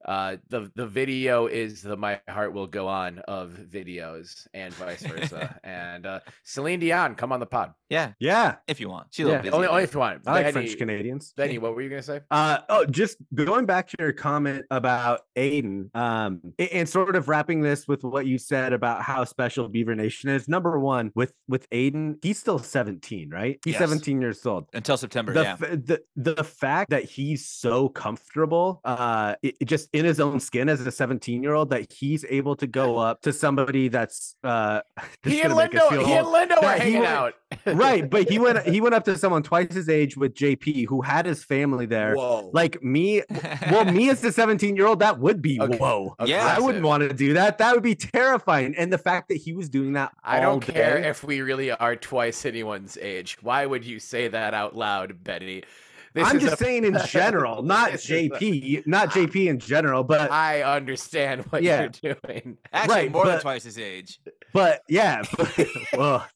uh, 0.04 0.36
the 0.48 0.70
the 0.74 0.86
video 0.86 1.46
is 1.46 1.82
the 1.82 1.96
"My 1.96 2.20
Heart 2.28 2.52
Will 2.52 2.66
Go 2.66 2.88
On" 2.88 3.18
of 3.20 3.50
videos, 3.50 4.46
and 4.54 4.72
vice 4.74 5.02
versa. 5.02 5.58
and 5.64 6.06
uh, 6.06 6.20
Celine 6.44 6.80
Dion, 6.80 7.14
come 7.14 7.32
on 7.32 7.40
the 7.40 7.46
pod. 7.46 7.72
Yeah, 7.88 8.12
yeah, 8.18 8.56
if 8.66 8.80
you 8.80 8.88
want. 8.88 9.08
She's 9.10 9.26
yeah. 9.26 9.42
only, 9.52 9.68
only 9.68 9.82
if 9.84 9.94
you 9.94 10.00
want. 10.00 10.22
I 10.26 10.42
like 10.42 10.52
French 10.52 10.76
Canadians. 10.78 11.32
Benny, 11.36 11.58
what 11.58 11.74
were 11.74 11.82
you 11.82 11.90
gonna 11.90 12.02
say? 12.02 12.20
Uh, 12.30 12.58
oh, 12.68 12.86
just 12.86 13.18
going 13.34 13.66
back 13.66 13.88
to 13.88 13.96
your 13.98 14.12
comment 14.12 14.64
about 14.70 15.20
Aidan, 15.36 15.90
um, 15.94 16.40
and 16.58 16.88
sort 16.88 17.14
of 17.14 17.28
wrapping 17.28 17.60
this 17.60 17.86
with 17.86 18.02
what 18.02 18.26
you 18.26 18.38
said 18.38 18.72
about 18.72 19.02
how 19.02 19.24
special 19.24 19.68
Beaver 19.68 19.94
Nation 19.94 20.30
is. 20.30 20.48
Number 20.48 20.78
one, 20.78 21.12
with 21.14 21.32
with 21.48 21.66
Aidan, 21.70 22.18
he's 22.22 22.38
still 22.38 22.58
17, 22.58 23.30
right? 23.30 23.58
He's 23.64 23.74
yes. 23.74 23.80
17 23.80 24.20
years 24.20 24.44
old 24.46 24.66
until 24.72 24.96
September. 24.96 25.32
The, 25.32 25.42
yeah. 25.42 25.56
the 25.56 26.02
the 26.16 26.44
fact 26.44 26.90
that 26.90 27.04
he's 27.04 27.46
so 27.46 27.88
comfortable, 27.88 28.80
uh, 28.84 29.34
it, 29.42 29.56
it 29.60 29.64
just 29.66 29.88
in 29.92 30.04
his 30.06 30.20
own 30.20 30.40
skin 30.40 30.68
as 30.70 30.80
a 30.86 30.90
17 30.90 31.42
year 31.42 31.52
old 31.54 31.70
that 31.70 31.92
he's 31.92 32.24
able 32.30 32.56
to 32.56 32.66
go 32.66 32.96
up 32.98 33.20
to 33.22 33.32
somebody 33.32 33.88
that's 33.88 34.36
uh 34.42 34.80
He 35.22 35.40
and 35.42 35.50
gonna 35.52 35.62
make 35.70 35.74
us 35.74 35.82
Lindo, 35.92 36.06
he 36.06 36.12
and. 36.14 36.26
Lindo 36.26 36.62
are 36.62 36.76
hanging 36.78 37.00
went- 37.00 37.06
out. 37.12 37.34
right 37.66 38.08
but 38.08 38.30
he 38.30 38.38
went 38.38 38.66
he 38.66 38.80
went 38.80 38.94
up 38.94 39.04
to 39.04 39.18
someone 39.18 39.42
twice 39.42 39.74
his 39.74 39.86
age 39.90 40.16
with 40.16 40.32
jp 40.34 40.86
who 40.88 41.02
had 41.02 41.26
his 41.26 41.44
family 41.44 41.84
there 41.84 42.14
Whoa. 42.16 42.48
like 42.54 42.82
me 42.82 43.22
well 43.70 43.84
me 43.84 44.08
as 44.08 44.22
the 44.22 44.32
17 44.32 44.74
year 44.74 44.86
old 44.86 45.00
that 45.00 45.18
would 45.18 45.42
be 45.42 45.60
Okay. 45.60 45.76
whoa 45.76 46.16
Yeah. 46.24 46.54
i 46.56 46.58
wouldn't 46.58 46.82
want 46.84 47.02
to 47.02 47.12
do 47.12 47.34
that 47.34 47.58
that 47.58 47.74
would 47.74 47.82
be 47.82 47.94
terrifying 47.94 48.74
and 48.78 48.90
the 48.90 48.96
fact 48.96 49.28
that 49.28 49.36
he 49.36 49.52
was 49.52 49.68
doing 49.68 49.92
that 49.92 50.12
I 50.24 50.40
don't 50.40 50.60
care 50.60 51.02
day- 51.02 51.08
if 51.10 51.22
we 51.22 51.42
really 51.42 51.70
are 51.70 51.94
twice 51.96 52.46
anyone's 52.46 52.96
age. 52.96 53.36
Why 53.42 53.66
would 53.66 53.84
you 53.84 53.98
say 53.98 54.28
that 54.28 54.54
out 54.54 54.74
loud, 54.74 55.22
Betty? 55.22 55.64
This 56.14 56.28
i'm 56.28 56.38
just 56.40 56.54
a- 56.54 56.56
saying 56.64 56.84
in 56.84 56.98
general 57.06 57.62
not 57.74 57.92
jp 57.92 58.86
not 58.86 59.10
jp 59.10 59.46
in 59.48 59.58
general 59.58 60.04
but 60.04 60.30
I 60.30 60.62
understand 60.62 61.42
what 61.50 61.62
Yeah. 61.62 61.88
you're 62.02 62.14
doing. 62.26 62.58
Actually, 62.72 62.94
Right, 62.94 63.12
more 63.12 63.26
than 63.26 63.40
twice 63.40 63.64
his 63.64 63.78
age. 63.78 64.20
but 64.52 64.82
yeah 64.88 65.22
well 65.96 66.26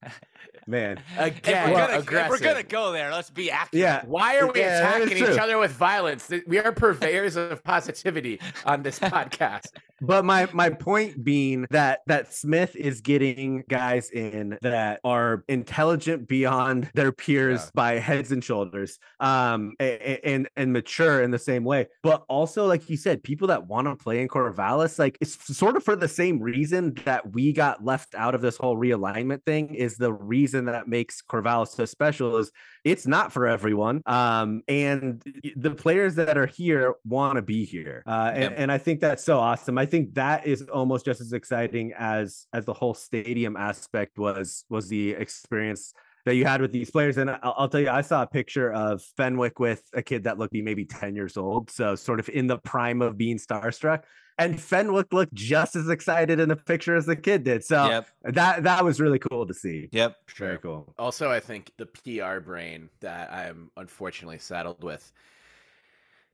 man 0.67 0.99
If 1.19 1.39
Again, 1.39 1.71
we're, 1.71 1.77
gonna, 1.87 1.99
if 1.99 2.29
we're 2.31 2.39
gonna 2.41 2.63
go 2.63 2.91
there, 2.93 3.11
let's 3.13 3.31
be 3.31 3.51
active. 3.51 3.79
yeah 3.79 4.03
Why 4.07 4.39
are 4.39 4.51
we 4.51 4.61
Yeah, 4.61 4.79
attacking 4.97 5.17
each 5.19 5.39
other 5.39 5.59
with 5.59 5.71
violence? 5.73 6.31
We 6.47 6.59
are 6.59 6.73
purveyors 6.73 7.37
of 7.37 7.63
positivity 7.63 8.41
on 8.65 8.83
this 8.83 8.99
podcast. 8.99 9.69
But 10.01 10.25
my 10.25 10.49
my 10.53 10.71
point 10.71 11.25
being 11.25 11.67
that 11.71 12.01
that 12.07 12.33
Smith 12.35 12.77
is 12.77 13.01
getting 13.01 13.65
guys 13.69 14.11
in 14.11 14.59
that 14.63 15.01
are 15.05 15.45
intelligent 15.49 16.29
beyond 16.29 16.91
their 16.95 17.13
peers 17.13 17.63
Yeah. 17.65 17.71
by 17.75 17.93
heads 17.99 18.31
and 18.33 18.43
shoulders, 18.45 18.99
um, 19.21 19.73
a- 19.81 19.85
a- 19.85 20.21
and 20.35 20.49
and 20.57 20.73
mature 20.73 21.23
in 21.23 21.31
the 21.31 21.39
same 21.39 21.65
way. 21.65 21.87
But 22.03 22.25
also, 22.29 22.67
like 22.67 22.89
you 22.91 22.97
said, 22.97 23.23
people 23.23 23.49
that 23.49 23.67
want 23.67 23.87
to 23.89 23.97
play 23.97 24.21
in 24.21 24.29
Corvallis, 24.29 24.99
like 24.99 25.17
it's 25.21 25.57
sort 25.57 25.77
of 25.77 25.83
for 25.85 25.97
the 25.97 26.09
same 26.09 26.41
reason 26.41 26.95
that 27.05 27.33
we 27.33 27.53
got 27.53 27.85
left 27.85 28.15
out 28.15 28.35
of 28.35 28.41
this 28.43 28.57
whole 28.57 28.77
realignment 28.77 29.45
thing. 29.45 29.75
Is 29.75 29.97
the 29.97 30.13
reason 30.13 30.67
that 30.67 30.89
makes 30.89 31.23
Corvallis 31.23 31.69
so 31.69 31.85
special 31.87 32.37
is 32.37 32.51
it's 32.85 33.07
not 33.07 33.33
for 33.33 33.47
everyone. 33.49 34.03
Um, 34.07 34.63
and 34.69 35.21
the 35.57 35.73
players 35.73 36.15
that 36.17 36.39
are 36.39 36.47
here 36.47 36.95
want 37.05 37.37
to 37.37 37.43
be 37.43 37.65
here. 37.65 38.03
Uh, 38.07 38.31
and, 38.33 38.43
Yep. 38.43 38.55
and 38.59 38.73
I 38.73 38.79
think 38.79 39.01
that's 39.01 39.25
so 39.25 39.39
awesome. 39.39 39.77
I 39.79 39.86
think 39.87 40.15
that 40.15 40.47
is 40.47 40.63
almost 40.63 41.05
just 41.05 41.21
as 41.21 41.33
exciting 41.33 41.93
as 41.99 42.47
as 42.53 42.65
the 42.65 42.75
whole 42.75 42.95
stadium 42.95 43.57
aspect 43.57 44.19
was 44.19 44.65
was 44.69 44.89
the 44.89 45.11
experience 45.13 45.95
that 46.27 46.35
you 46.35 46.45
had 46.45 46.61
with 46.61 46.73
these 46.73 46.91
players. 46.91 47.17
And 47.17 47.31
I'll, 47.31 47.55
I'll 47.57 47.69
tell 47.69 47.81
you, 47.81 47.89
I 47.89 48.03
saw 48.03 48.23
a 48.23 48.27
picture 48.27 48.73
of 48.73 49.01
Fenwick 49.17 49.59
with 49.61 49.83
a 49.95 50.03
kid 50.03 50.25
that 50.25 50.39
looked 50.39 50.53
maybe 50.53 50.85
10 50.85 51.15
years 51.15 51.37
old. 51.37 51.71
So 51.71 51.95
sort 51.95 52.19
of 52.21 52.29
in 52.29 52.49
the 52.49 52.59
prime 52.59 53.01
of 53.01 53.17
being 53.17 53.39
starstruck. 53.39 54.03
And 54.39 54.61
Fenwick 54.61 55.13
looked 55.15 55.33
just 55.33 55.77
as 55.77 55.89
excited 55.89 56.41
in 56.41 56.51
the 56.51 56.57
picture 56.57 56.95
as 56.95 57.07
the 57.07 57.17
kid 57.17 57.45
did. 57.45 57.65
So 57.65 57.89
Yep. 57.89 58.09
that 58.35 58.65
that 58.65 58.85
was 58.85 59.01
really 59.01 59.19
cool 59.19 59.47
to 59.47 59.55
see. 59.55 59.89
Yep. 59.93 60.17
Very 60.37 60.59
cool. 60.59 60.93
Also, 60.99 61.31
I 61.31 61.41
think 61.41 61.71
the 61.79 61.87
PR 61.87 62.41
brain 62.41 62.91
that 63.01 63.33
I'm 63.33 63.71
unfortunately 63.77 64.39
saddled 64.39 64.85
with 64.85 65.11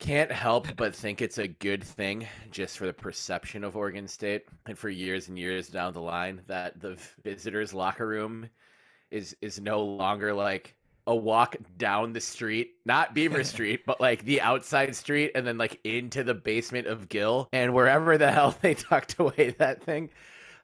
can't 0.03 0.33
help 0.33 0.67
but 0.77 0.93
think 0.93 1.23
it's 1.23 1.38
a 1.38 1.47
good 1.47 1.85
thing 1.85 2.27
just 2.51 2.77
for 2.77 2.87
the 2.87 2.93
perception 2.93 3.62
of 3.62 3.77
Oregon 3.77 4.09
State 4.09 4.43
and 4.67 4.77
for 4.77 4.88
years 4.88 5.29
and 5.29 5.38
years 5.38 5.69
down 5.69 5.93
the 5.93 6.01
line 6.01 6.41
that 6.49 6.81
the 6.81 6.99
visitors 7.23 7.73
locker 7.73 8.09
room 8.09 8.51
is 9.12 9.37
is 9.41 9.61
no 9.61 9.81
longer 9.81 10.35
like 10.35 10.75
a 11.07 11.15
walk 11.15 11.55
down 11.79 12.12
the 12.12 12.21
street, 12.21 12.73
not 12.85 13.15
Beaver 13.15 13.45
Street, 13.55 13.87
but 13.87 14.01
like 14.01 14.25
the 14.25 14.41
outside 14.41 14.97
street 14.97 15.31
and 15.37 15.47
then 15.47 15.57
like 15.57 15.79
into 15.85 16.25
the 16.25 16.35
basement 16.35 16.88
of 16.88 17.09
Gill 17.09 17.49
and 17.53 17.73
wherever 17.73 18.19
the 18.19 18.33
hell 18.33 18.57
they 18.61 18.75
tucked 18.75 19.21
away 19.21 19.55
that 19.59 19.85
thing. 19.85 20.11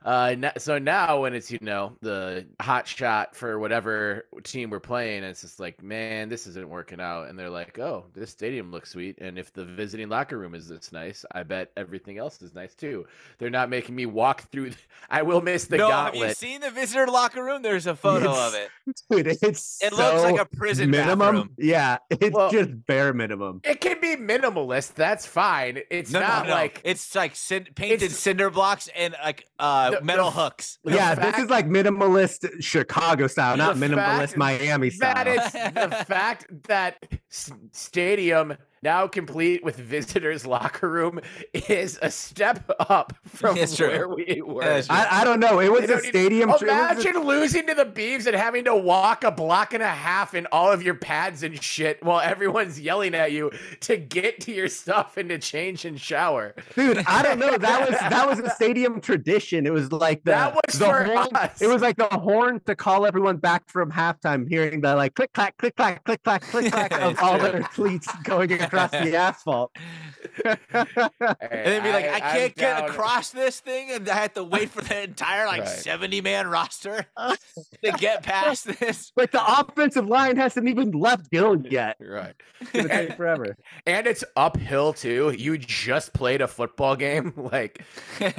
Uh, 0.04 0.36
so 0.58 0.78
now 0.78 1.20
when 1.22 1.34
it's 1.34 1.50
you 1.50 1.58
know 1.60 1.96
the 2.02 2.46
hot 2.60 2.86
shot 2.86 3.34
for 3.34 3.58
whatever 3.58 4.26
team 4.44 4.70
we're 4.70 4.78
playing, 4.80 5.24
it's 5.24 5.40
just 5.42 5.58
like 5.58 5.82
man, 5.82 6.28
this 6.28 6.46
isn't 6.46 6.68
working 6.68 7.00
out, 7.00 7.28
and 7.28 7.38
they're 7.38 7.50
like, 7.50 7.78
oh, 7.78 8.04
this 8.14 8.30
stadium 8.30 8.70
looks 8.70 8.90
sweet, 8.90 9.18
and 9.20 9.38
if 9.38 9.52
the 9.52 9.64
visiting 9.64 10.08
locker 10.08 10.38
room 10.38 10.54
is 10.54 10.68
this 10.68 10.92
nice, 10.92 11.24
I 11.32 11.42
bet 11.42 11.72
everything 11.76 12.16
else 12.18 12.40
is 12.42 12.54
nice 12.54 12.74
too. 12.74 13.06
They're 13.38 13.50
not 13.50 13.70
making 13.70 13.96
me 13.96 14.06
walk 14.06 14.42
through. 14.52 14.70
I 15.10 15.22
will 15.22 15.40
miss 15.40 15.64
the 15.66 15.78
no, 15.78 15.90
have 15.90 16.14
you 16.14 16.30
seen 16.32 16.60
the 16.60 16.70
visitor 16.70 17.06
locker 17.06 17.42
room? 17.42 17.62
There's 17.62 17.86
a 17.86 17.96
photo 17.96 18.30
It's 18.30 18.38
of 18.38 18.54
it. 18.54 18.68
Dude, 19.10 19.26
it's 19.42 19.82
It 19.82 19.92
looks 19.92 20.22
like 20.22 20.38
a 20.40 20.44
prison 20.56 20.90
minimum. 20.90 21.18
bathroom. 21.18 21.50
Yeah, 21.58 21.98
it's 22.10 22.34
Well- 22.34 22.50
just 22.50 22.86
bare 22.86 23.12
minimum. 23.12 23.60
It 23.64 23.80
can 23.80 24.00
be 24.00 24.16
minimalist. 24.16 24.94
That's 24.94 25.26
fine. 25.26 25.80
It's 25.90 26.12
No, 26.12 26.20
not 26.20 26.44
no, 26.44 26.50
no. 26.50 26.54
like 26.54 26.80
it's 26.84 27.14
like 27.14 27.34
cin- 27.34 27.66
painted 27.74 28.02
It's- 28.04 28.18
cinder 28.18 28.48
blocks 28.50 28.88
and 28.94 29.14
like 29.24 29.44
uh 29.58 29.87
The- 29.90 29.96
uh, 29.96 30.00
the 30.00 30.04
metal 30.06 30.28
f- 30.28 30.34
hooks. 30.34 30.78
the 30.84 30.94
yeah, 30.94 31.14
fact- 31.14 31.36
this 31.36 31.44
is 31.44 31.50
like 31.50 31.66
minimalist 31.68 32.62
Chicago 32.62 33.26
style, 33.26 33.56
not 33.56 33.76
minimalist 33.76 34.18
fact 34.20 34.36
Miami 34.36 34.90
style. 34.90 35.14
That 35.24 35.26
is 35.28 35.52
the 35.52 36.04
fact 36.04 36.46
that 36.68 36.96
s- 37.30 37.52
stadium 37.72 38.56
now 38.80 39.08
complete 39.08 39.64
with 39.64 39.74
visitors 39.74 40.46
locker 40.46 40.88
room 40.88 41.18
is 41.52 41.98
a 42.00 42.12
step 42.12 42.70
up 42.88 43.12
from 43.26 43.56
It's 43.56 43.74
true. 43.76 43.88
where 43.88 44.08
we 44.08 44.40
were. 44.40 44.62
That's. 44.62 44.88
I, 44.88 45.22
I 45.22 45.24
don't 45.24 45.40
know. 45.40 45.58
It 45.58 45.68
was 45.72 45.80
They 45.80 45.84
a 45.86 45.88
don't 45.88 46.02
need- 46.04 46.08
stadium. 46.10 46.48
it 46.48 46.52
was 46.52 46.62
a- 46.62 46.66
Imagine 46.66 47.18
losing 47.24 47.66
to 47.66 47.74
the 47.74 47.84
Beavs 47.86 48.26
and 48.28 48.36
having 48.36 48.62
to 48.66 48.76
walk 48.76 49.24
a 49.24 49.32
block 49.32 49.74
and 49.74 49.82
a 49.82 49.88
half 49.88 50.32
in 50.32 50.46
all 50.52 50.70
of 50.70 50.80
your 50.84 50.94
pads 50.94 51.42
and 51.42 51.60
shit 51.60 52.00
while 52.04 52.20
everyone's 52.20 52.78
yelling 52.80 53.16
at 53.16 53.32
you 53.32 53.50
to 53.80 53.96
get 53.96 54.40
to 54.42 54.52
your 54.52 54.68
stuff 54.68 55.16
and 55.16 55.28
to 55.30 55.38
change 55.38 55.84
and 55.84 56.00
shower. 56.00 56.54
dude. 56.76 56.98
I 56.98 57.22
don't 57.24 57.40
know. 57.40 57.58
That 57.58 57.90
was 57.90 57.98
that 57.98 58.28
was 58.28 58.38
a 58.38 58.50
stadium 58.54 59.00
tradition. 59.00 59.66
It 59.66 59.72
was 59.72 59.90
like 59.90 60.22
the, 60.22 60.30
That 60.30 60.54
was 60.54 60.78
the 60.78 60.84
for 60.84 61.02
horn. 61.02 61.34
us. 61.34 61.60
It 61.60 61.66
was 61.66 61.82
like 61.82 61.96
the 61.96 62.04
horn 62.06 62.60
to 62.66 62.76
call 62.76 63.04
everyone 63.06 63.38
back 63.38 63.68
from 63.68 63.90
halftime, 63.90 64.48
hearing 64.48 64.82
the 64.82 64.94
like 64.94 65.16
click 65.16 65.32
clack, 65.32 65.56
click 65.56 65.74
clack, 65.74 66.04
click 66.04 66.22
clack, 66.22 66.42
click 66.42 66.70
clack 66.70 66.92
of 67.02 67.17
It's 67.18 67.22
all 67.26 67.38
true. 67.38 67.50
their 67.50 67.62
cleats 67.62 68.08
going 68.24 68.52
across 68.52 68.90
the 68.92 69.16
asphalt. 69.16 69.72
And 70.44 70.58
then 71.50 71.82
be 71.82 71.92
like, 71.92 72.04
I, 72.06 72.14
I'm 72.14 72.20
can't 72.20 72.54
get 72.56 72.78
down- 72.78 72.90
across 72.90 73.30
this 73.30 73.60
thing, 73.60 73.90
and 73.92 74.08
I 74.08 74.14
had 74.14 74.34
to 74.34 74.44
wait 74.44 74.70
for 74.70 74.82
the 74.82 75.02
entire 75.04 75.46
like 75.46 75.60
Right. 75.60 75.68
seventy 75.68 76.20
man 76.20 76.46
roster 76.48 77.06
to 77.84 77.92
get 77.98 78.22
past 78.22 78.66
this. 78.78 79.12
like 79.16 79.32
the 79.32 79.60
offensive 79.60 80.06
line 80.06 80.36
hasn't 80.36 80.68
even 80.68 80.92
left 80.92 81.30
Gill 81.30 81.56
yet. 81.66 81.96
Right. 82.00 82.34
It's 82.60 82.70
gonna 82.72 82.88
take 82.88 83.16
forever. 83.16 83.56
And 83.86 84.06
it's 84.06 84.24
uphill 84.36 84.92
too. 84.92 85.34
You 85.36 85.58
just 85.58 86.12
played 86.12 86.40
a 86.40 86.48
football 86.48 86.96
game. 86.96 87.32
Like, 87.36 87.82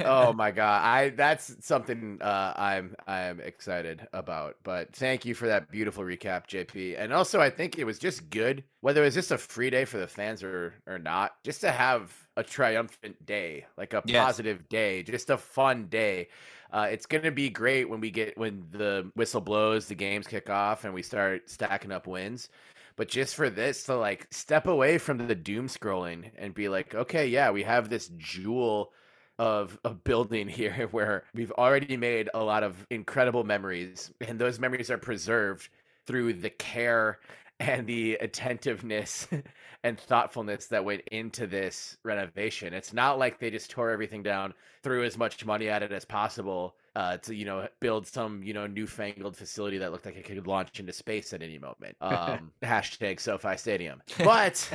oh 0.04 0.32
my 0.32 0.50
god, 0.52 0.82
I 0.84 1.10
that's 1.10 1.56
something 1.66 2.18
uh, 2.22 2.52
I'm 2.56 2.94
I'm 3.06 3.40
excited 3.40 4.06
about. 4.12 4.56
But 4.62 4.94
thank 4.94 5.24
you 5.24 5.34
for 5.34 5.48
that 5.48 5.70
beautiful 5.70 6.04
recap, 6.04 6.46
JP. 6.46 6.96
And 6.98 7.12
also, 7.12 7.40
I 7.40 7.50
think 7.50 7.78
it 7.78 7.84
was 7.84 7.98
just 7.98 8.30
good, 8.30 8.62
whether 8.80 9.02
it 9.02 9.06
was 9.06 9.14
just 9.14 9.30
a 9.30 9.38
free 9.38 9.70
day 9.70 9.84
for 9.84 9.98
the 9.98 10.06
fans 10.08 10.42
or 10.42 10.74
or 10.86 10.98
not, 10.98 11.32
just 11.44 11.60
to 11.62 11.70
have 11.72 12.28
a 12.36 12.42
triumphant 12.44 13.24
day, 13.26 13.66
like 13.76 13.92
a 13.94 14.02
Yes. 14.04 14.42
positive 14.42 14.68
day, 14.68 15.02
just 15.02 15.30
a 15.30 15.36
fun 15.38 15.88
day. 15.88 16.28
Uh, 16.72 16.88
it's 16.90 17.06
gonna 17.06 17.30
be 17.32 17.50
great 17.50 17.88
when 17.88 18.00
we 18.00 18.10
get 18.10 18.36
when 18.38 18.66
the 18.70 19.10
whistle 19.14 19.40
blows, 19.40 19.88
the 19.88 19.94
games 19.94 20.26
kick 20.26 20.48
off, 20.50 20.84
and 20.84 20.94
we 20.94 21.02
start 21.02 21.50
stacking 21.50 21.92
up 21.92 22.06
wins. 22.06 22.48
But 22.96 23.08
just 23.08 23.34
for 23.34 23.50
this 23.50 23.84
to 23.84 23.96
like 23.96 24.32
step 24.32 24.66
away 24.66 24.98
from 24.98 25.18
the 25.26 25.34
doom 25.34 25.66
scrolling 25.68 26.32
and 26.36 26.54
be 26.54 26.68
like, 26.68 26.94
okay, 26.94 27.26
yeah, 27.26 27.50
we 27.50 27.62
have 27.62 27.88
this 27.88 28.08
jewel 28.16 28.92
of 29.38 29.78
a 29.84 29.94
building 29.94 30.48
here 30.48 30.86
where 30.88 31.24
we've 31.34 31.52
already 31.52 31.96
made 31.96 32.28
a 32.34 32.42
lot 32.44 32.62
of 32.62 32.86
incredible 32.90 33.44
memories, 33.44 34.12
and 34.20 34.38
those 34.38 34.58
memories 34.60 34.90
are 34.90 34.98
preserved 34.98 35.68
through 36.06 36.32
the 36.34 36.50
care 36.50 37.20
and 37.60 37.86
the 37.86 38.14
attentiveness 38.14 39.28
and 39.84 40.00
thoughtfulness 40.00 40.66
that 40.68 40.84
went 40.84 41.02
into 41.12 41.46
this 41.46 41.98
renovation. 42.02 42.72
It's 42.72 42.94
not 42.94 43.18
like 43.18 43.38
they 43.38 43.50
just 43.50 43.70
tore 43.70 43.90
everything 43.90 44.22
down, 44.22 44.54
threw 44.82 45.04
as 45.04 45.18
much 45.18 45.44
money 45.44 45.68
at 45.68 45.82
it 45.82 45.92
as 45.92 46.04
possible 46.06 46.74
uh, 46.96 47.16
to 47.18 47.34
you 47.34 47.44
know 47.44 47.68
build 47.80 48.06
some 48.06 48.42
you 48.42 48.52
know 48.52 48.66
newfangled 48.66 49.36
facility 49.36 49.78
that 49.78 49.92
looked 49.92 50.06
like 50.06 50.16
it 50.16 50.24
could 50.24 50.46
launch 50.46 50.80
into 50.80 50.92
space 50.92 51.32
at 51.32 51.42
any 51.42 51.58
moment. 51.58 51.96
Um, 52.10 52.50
hashtag 52.62 53.20
SoFi 53.20 53.56
Stadium, 53.56 54.02
but 54.18 54.68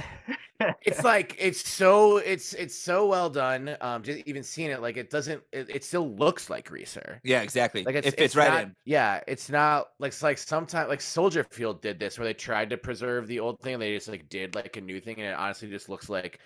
it's 0.82 1.04
like 1.04 1.36
it's 1.38 1.68
so 1.68 2.18
it's 2.18 2.54
it's 2.54 2.76
so 2.76 3.08
well 3.08 3.30
done. 3.30 3.76
Um, 3.82 4.04
just 4.04 4.20
even 4.26 4.42
seeing 4.42 4.72
it, 4.72 4.82
like 4.82 4.96
it 4.98 5.10
doesn't, 5.10 5.42
it, 5.52 5.70
it 5.70 5.84
still 5.84 6.16
looks 6.16 6.50
like 6.50 6.70
Reser. 6.70 7.20
Yeah, 7.24 7.42
exactly. 7.42 7.84
Like 7.84 7.96
it's, 7.96 8.08
it 8.08 8.12
fits 8.12 8.22
it's 8.22 8.36
right 8.36 8.50
not- 8.50 8.64
in. 8.64 8.76
Yeah, 8.86 9.22
it's 9.28 9.50
not 9.50 9.90
like 10.00 10.10
it's 10.10 10.24
like 10.24 10.38
sometimes 10.38 10.88
like 10.88 11.02
Soldier 11.02 11.44
Field 11.44 11.82
did 11.82 12.00
this 12.00 12.18
where 12.18 12.26
they 12.26 12.34
tried 12.34 12.70
to 12.70 12.78
preserve 12.78 13.28
the 13.28 13.40
old 13.40 13.60
thing. 13.60 13.74
And 13.74 13.84
they 13.84 13.94
just 13.94 14.08
like 14.08 14.30
did 14.30 14.56
like 14.56 14.78
a 14.78 14.82
new 14.82 15.02
thing, 15.02 15.18
and 15.18 15.28
it 15.28 15.38
honestly 15.38 15.70
just 15.70 15.90
looks 15.90 16.10
like 16.10 16.40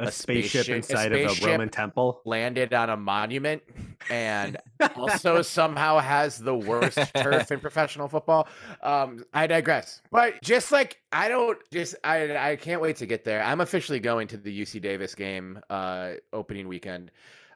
a, 0.00 0.04
A 0.04 0.10
spaceship, 0.10 0.64
spaceship- 0.64 0.72
a 0.72 0.76
inside 0.76 1.12
of 1.12 1.42
a. 1.42 1.46
Roman 1.46 1.68
temple. 1.68 2.20
landed 2.24 2.74
on 2.74 2.90
a 2.90 2.96
monument 2.96 3.62
and 4.10 4.56
also 4.96 5.40
somehow 5.42 5.98
has 5.98 6.38
the 6.38 6.54
worst 6.54 6.98
turf 7.14 7.52
in 7.52 7.60
professional 7.60 8.08
football. 8.08 8.48
Um, 8.82 9.24
I 9.32 9.46
digress. 9.46 10.02
But 10.10 10.42
just 10.42 10.72
like 10.72 10.98
I 11.12 11.28
don't 11.28 11.58
just 11.72 11.94
I 12.02 12.36
I 12.52 12.56
can't 12.56 12.80
wait 12.80 12.96
to 12.96 13.06
get 13.06 13.24
there. 13.24 13.42
I'm 13.42 13.60
officially 13.60 14.00
going 14.00 14.26
to 14.28 14.36
the 14.36 14.62
UC 14.62 14.82
Davis 14.82 15.14
game 15.14 15.60
uh 15.70 16.14
opening 16.32 16.66
weekend. 16.66 17.10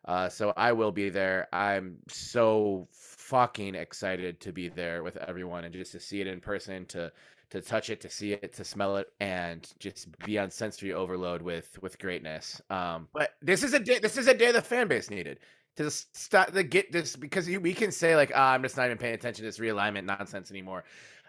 Uh 0.05 0.29
so 0.29 0.53
I 0.57 0.73
will 0.73 0.93
be 0.93 1.11
there. 1.11 1.49
I'm 1.53 1.97
so 2.09 2.87
fucking 2.93 3.75
excited 3.75 4.41
to 4.41 4.53
be 4.53 4.69
there 4.69 5.03
with 5.03 5.17
everyone 5.19 5.65
and 5.65 5.75
just 5.75 5.93
to 5.93 6.01
see 6.01 6.21
it 6.21 6.27
in 6.27 6.41
person 6.41 6.87
to 6.87 7.13
to 7.51 7.61
touch 7.61 7.91
it, 7.91 8.01
to 8.03 8.11
see 8.11 8.33
it, 8.33 8.53
to 8.55 8.65
smell 8.65 8.97
it, 8.97 9.13
and 9.21 9.73
just 9.79 10.09
be 10.25 10.39
on 10.39 10.51
sensory 10.51 10.93
overload 10.93 11.43
with 11.43 11.81
with 11.83 11.99
greatness. 11.99 12.61
Um, 12.71 13.09
but 13.13 13.35
this 13.43 13.63
is 13.63 13.75
a 13.75 13.79
day. 13.79 13.99
This 13.99 14.17
is 14.17 14.29
a 14.29 14.35
day 14.35 14.53
the 14.53 14.63
fan 14.63 14.89
base 14.89 15.11
needed 15.11 15.41
to 15.77 15.91
start 15.91 16.53
to 16.53 16.63
get 16.65 16.91
this 16.91 17.15
because 17.15 17.47
we 17.47 17.73
can 17.73 17.93
say 17.93 18.17
like, 18.17 18.33
ah, 18.35 18.53
I'm 18.53 18.63
just 18.63 18.77
not 18.77 18.87
even 18.87 18.99
paying 18.99 19.15
attention 19.15 19.45
to 19.45 19.49
this 19.49 19.59
realignment 19.59 20.05
nonsense 20.05 20.51
anymore. 20.51 20.85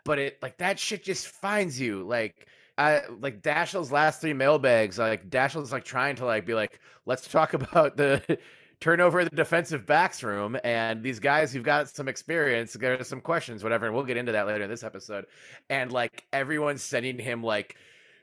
But 0.06 0.18
it 0.18 0.42
like 0.42 0.58
that 0.58 0.80
shit 0.80 1.04
just 1.04 1.28
finds 1.28 1.80
you 1.80 2.04
like. 2.04 2.48
I 2.78 3.02
like 3.20 3.42
Dashiell's 3.42 3.92
last 3.92 4.22
three 4.22 4.32
mailbags. 4.32 4.98
Like 4.98 5.30
Dashiell's 5.30 5.74
like 5.74 5.84
trying 5.84 6.16
to 6.16 6.26
like 6.26 6.46
be 6.46 6.54
like, 6.54 6.80
let's 7.06 7.28
talk 7.28 7.54
about 7.54 7.98
the 7.98 8.40
turnover 8.80 9.20
over 9.20 9.30
the 9.30 9.36
defensive 9.36 9.86
backs 9.86 10.24
room 10.24 10.58
and 10.64 11.04
these 11.04 11.20
guys 11.20 11.52
who've 11.52 11.64
got 11.64 11.90
some 11.90 12.08
experience. 12.08 12.74
There 12.74 13.00
are 13.00 13.04
some 13.04 13.22
questions, 13.22 13.64
whatever, 13.64 13.86
and 13.86 13.96
we'll 13.96 14.06
get 14.06 14.18
into 14.18 14.32
that 14.32 14.48
later 14.48 14.64
in 14.64 14.70
this 14.70 14.84
episode. 14.84 15.26
And 15.70 15.92
like 15.92 16.26
everyone's 16.32 16.82
sending 16.82 17.20
him 17.20 17.44
like, 17.44 17.76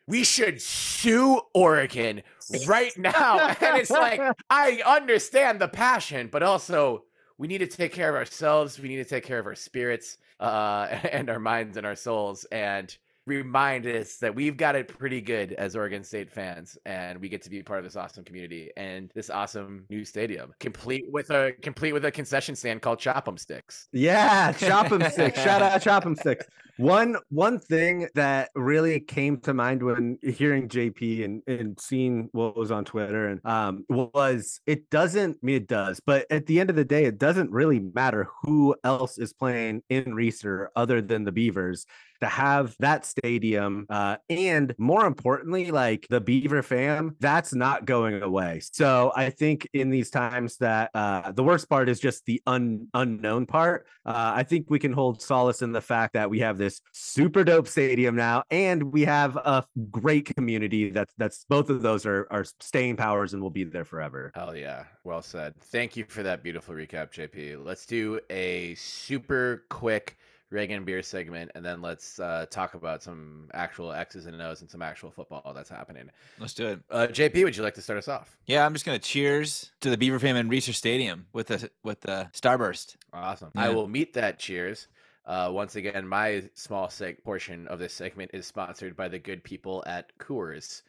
we 0.07 0.25
should 0.25 0.63
sue 0.63 1.41
Oregon 1.55 2.23
right 2.67 2.97
now. 2.97 3.49
and 3.61 3.79
it's 3.79 3.91
like, 3.91 4.21
I 4.51 4.83
understand 4.87 5.61
the 5.61 5.69
passion, 5.69 6.29
but 6.31 6.43
also 6.43 7.05
we 7.39 7.49
need 7.49 7.59
to 7.59 7.67
take 7.67 7.93
care 7.93 8.09
of 8.09 8.15
ourselves. 8.15 8.79
We 8.79 8.89
need 8.89 8.97
to 8.97 9.05
take 9.05 9.25
care 9.25 9.39
of 9.39 9.47
our 9.47 9.55
spirits, 9.55 10.19
uh, 10.41 10.89
and 11.13 11.29
our 11.29 11.41
minds 11.41 11.77
and 11.77 11.87
our 11.87 11.97
souls. 11.97 12.45
And 12.47 12.97
remind 13.27 13.87
us 13.87 14.19
that 14.19 14.35
we've 14.35 14.57
got 14.57 14.77
it 14.77 14.87
pretty 14.89 15.21
good 15.21 15.53
as 15.55 15.75
Oregon 15.75 16.05
State 16.05 16.31
fans, 16.31 16.79
and 16.87 17.21
we 17.21 17.29
get 17.29 17.43
to 17.43 17.51
be 17.51 17.63
part 17.63 17.79
of 17.81 17.85
this 17.85 17.97
awesome 17.97 18.25
community 18.25 18.71
and 18.77 19.11
this 19.15 19.31
awesome 19.31 19.85
new 19.91 20.05
stadium, 20.05 20.53
complete 20.61 21.07
with 21.11 21.31
a 21.31 21.53
complete 21.61 21.93
with 21.93 22.05
a 22.05 22.11
concession 22.11 22.55
stand 22.55 22.83
called 22.83 22.99
Chop 22.99 23.27
'em 23.29 23.37
Sticks. 23.37 23.89
Yeah, 23.93 24.53
chop 24.53 24.93
'em 24.93 25.03
sticks. 25.11 25.43
Shout 25.43 25.61
out 25.61 25.83
chop 25.83 26.07
'em 26.07 26.15
sticks. 26.15 26.47
One 26.79 27.17
one 27.31 27.59
thing 27.59 28.09
that 28.15 28.51
really 28.55 29.01
came 29.01 29.41
to 29.41 29.55
mind 29.55 29.83
when 29.83 30.19
hearing 30.23 30.69
JP 30.69 31.25
and, 31.25 31.43
and 31.47 31.81
seeing 31.81 32.29
what 32.33 32.57
was 32.57 32.71
on 32.71 32.85
Twitter 32.85 33.29
and 33.29 33.41
um 33.47 33.85
was 33.89 34.61
it 34.67 34.91
doesn't 34.91 35.39
I 35.43 35.47
mean 35.47 35.57
it 35.57 35.69
does, 35.69 36.01
but 36.05 36.27
at 36.31 36.47
the 36.47 36.61
end 36.61 36.71
of 36.71 36.77
the 36.77 36.85
day, 36.85 37.05
it 37.07 37.19
doesn't 37.19 37.51
really 37.51 37.81
matter 37.81 38.29
who 38.43 38.77
else 38.85 39.19
is 39.19 39.33
playing 39.33 39.83
in 39.89 40.05
Reser 40.05 40.69
other 40.77 41.01
than 41.01 41.25
the 41.25 41.33
Beavers 41.33 41.87
to 42.21 42.27
have 42.27 42.75
that 42.79 43.05
stadium 43.05 43.87
uh, 43.91 44.17
and 44.29 44.75
more 44.79 45.07
importantly 45.07 45.71
like 45.71 46.07
the 46.11 46.21
beaver 46.21 46.63
fam 46.63 47.17
that's 47.21 47.55
not 47.55 47.85
going 47.85 48.23
away 48.23 48.61
so 48.61 49.13
i 49.17 49.31
think 49.31 49.69
in 49.73 49.91
these 49.91 50.11
times 50.11 50.57
that 50.59 50.91
uh, 50.95 51.33
the 51.33 51.43
worst 51.43 51.69
part 51.69 51.89
is 51.89 52.01
just 52.01 52.25
the 52.27 52.41
un- 52.47 52.89
unknown 52.95 53.47
part 53.47 53.87
uh, 54.05 54.33
i 54.35 54.43
think 54.43 54.71
we 54.71 54.79
can 54.79 54.93
hold 54.93 55.21
solace 55.21 55.63
in 55.63 55.73
the 55.73 55.81
fact 55.81 56.15
that 56.15 56.29
we 56.29 56.41
have 56.41 56.59
this 56.59 56.81
super 56.93 57.45
dope 57.45 57.69
stadium 57.69 58.15
now 58.17 58.43
and 58.51 58.83
we 58.83 59.05
have 59.05 59.37
a 59.37 59.65
great 59.91 60.35
community 60.37 60.91
that's 60.91 61.15
that's 61.17 61.45
both 61.49 61.71
of 61.71 61.83
those 61.83 62.07
are 62.07 62.27
are 62.31 62.45
staying 62.61 62.97
powers 62.97 63.35
and 63.35 63.43
will 63.43 63.51
be 63.51 63.65
there 63.65 63.85
forever 63.85 64.31
Hell 64.35 64.57
yeah. 64.57 64.85
Well 65.05 65.23
said. 65.23 65.55
Thank 65.57 65.97
you 65.97 66.05
for 66.09 66.23
that 66.23 66.43
beautiful 66.43 66.75
recap, 66.75 67.11
JP. 67.13 67.65
Let's 67.65 67.87
do 67.87 68.21
a 68.29 68.75
super 68.75 69.65
quick 69.71 70.19
Reagan 70.57 70.85
beer 70.87 71.03
segment 71.03 71.51
and 71.55 71.63
then 71.63 71.83
let's 71.83 72.19
uh, 72.19 72.47
talk 72.51 72.73
about 72.73 73.03
some 73.03 73.51
actual 73.53 73.93
X's 73.93 74.25
and 74.25 74.41
O's 74.41 74.63
and 74.63 74.71
some 74.71 74.81
actual 74.81 75.11
football 75.11 75.53
that's 75.55 75.69
happening. 75.69 76.11
Let's 76.41 76.55
do 76.55 76.69
it. 76.69 76.81
Uh, 76.91 77.09
JP, 77.11 77.45
would 77.45 77.55
you 77.55 77.63
like 77.63 77.75
to 77.75 77.83
start 77.83 77.99
us 77.99 78.09
off? 78.09 78.39
Yeah, 78.47 78.65
I'm 78.65 78.73
just 78.73 78.87
gonna 78.87 78.99
cheers 78.99 79.71
to 79.83 79.91
the 79.91 79.99
Beaver 79.99 80.19
fam 80.19 80.35
in 80.37 80.49
Reser 80.49 80.73
Stadium 80.73 81.27
with 81.35 81.49
the 81.49 81.71
with 81.83 82.01
the 82.01 82.31
Starburst. 82.33 82.97
Awesome. 83.13 83.51
I 83.55 83.69
will 83.69 83.87
meet 83.87 84.15
that 84.15 84.39
cheers. 84.39 84.89
Uh, 85.27 85.51
once 85.53 85.77
again, 85.77 86.07
my 86.09 86.45
small 86.55 86.87
seg- 86.87 87.23
portion 87.23 87.67
of 87.69 87.79
this 87.79 87.93
segment 87.93 88.31
is 88.33 88.47
sponsored 88.47 88.97
by 88.97 89.09
the 89.09 89.19
good 89.19 89.45
people 89.45 89.85
at 89.87 90.17
Coors 90.19 90.83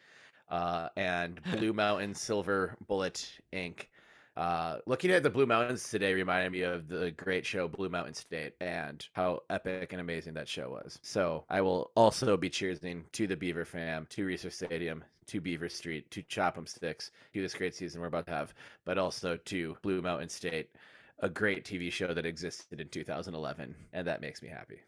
uh, 0.49 0.87
and 0.95 1.41
Blue 1.57 1.73
Mountain 1.83 2.13
Silver 2.13 2.77
Bullet 2.87 3.29
Inc. 3.51 3.87
Uh, 4.37 4.77
looking 4.85 5.09
at 5.09 5.23
the 5.23 5.31
Blue 5.31 5.47
Mountains 5.47 5.89
today 5.89 6.13
reminded 6.13 6.51
me 6.51 6.61
of 6.61 6.87
the 6.87 7.09
great 7.09 7.43
show 7.43 7.67
Blue 7.67 7.89
Mountain 7.89 8.13
State 8.13 8.53
and 8.61 9.03
how 9.13 9.39
epic 9.49 9.93
and 9.93 9.99
amazing 9.99 10.35
that 10.35 10.47
show 10.47 10.69
was. 10.69 10.99
So 11.01 11.43
I 11.49 11.61
will 11.61 11.91
also 11.95 12.37
be 12.37 12.47
cheersing 12.47 13.01
to 13.13 13.25
the 13.25 13.35
Beaver 13.35 13.65
fam, 13.65 14.05
to 14.11 14.27
Reser 14.27 14.53
Stadium, 14.53 15.03
to 15.25 15.41
Beaver 15.41 15.69
Street, 15.69 16.11
to 16.11 16.21
Chop 16.21 16.55
'em 16.55 16.67
Sticks, 16.67 17.09
to 17.33 17.41
this 17.41 17.55
great 17.55 17.73
season 17.73 17.99
we're 17.99 18.07
about 18.07 18.27
to 18.27 18.31
have, 18.31 18.53
but 18.85 18.99
also 18.99 19.37
to 19.37 19.75
Blue 19.81 20.03
Mountain 20.03 20.29
State, 20.29 20.69
a 21.19 21.29
great 21.29 21.65
TV 21.65 21.91
show 21.91 22.13
that 22.13 22.25
existed 22.27 22.79
in 22.79 22.89
2011, 22.89 23.75
and 23.91 24.05
that 24.07 24.21
makes 24.21 24.43
me 24.43 24.49
happy. 24.49 24.81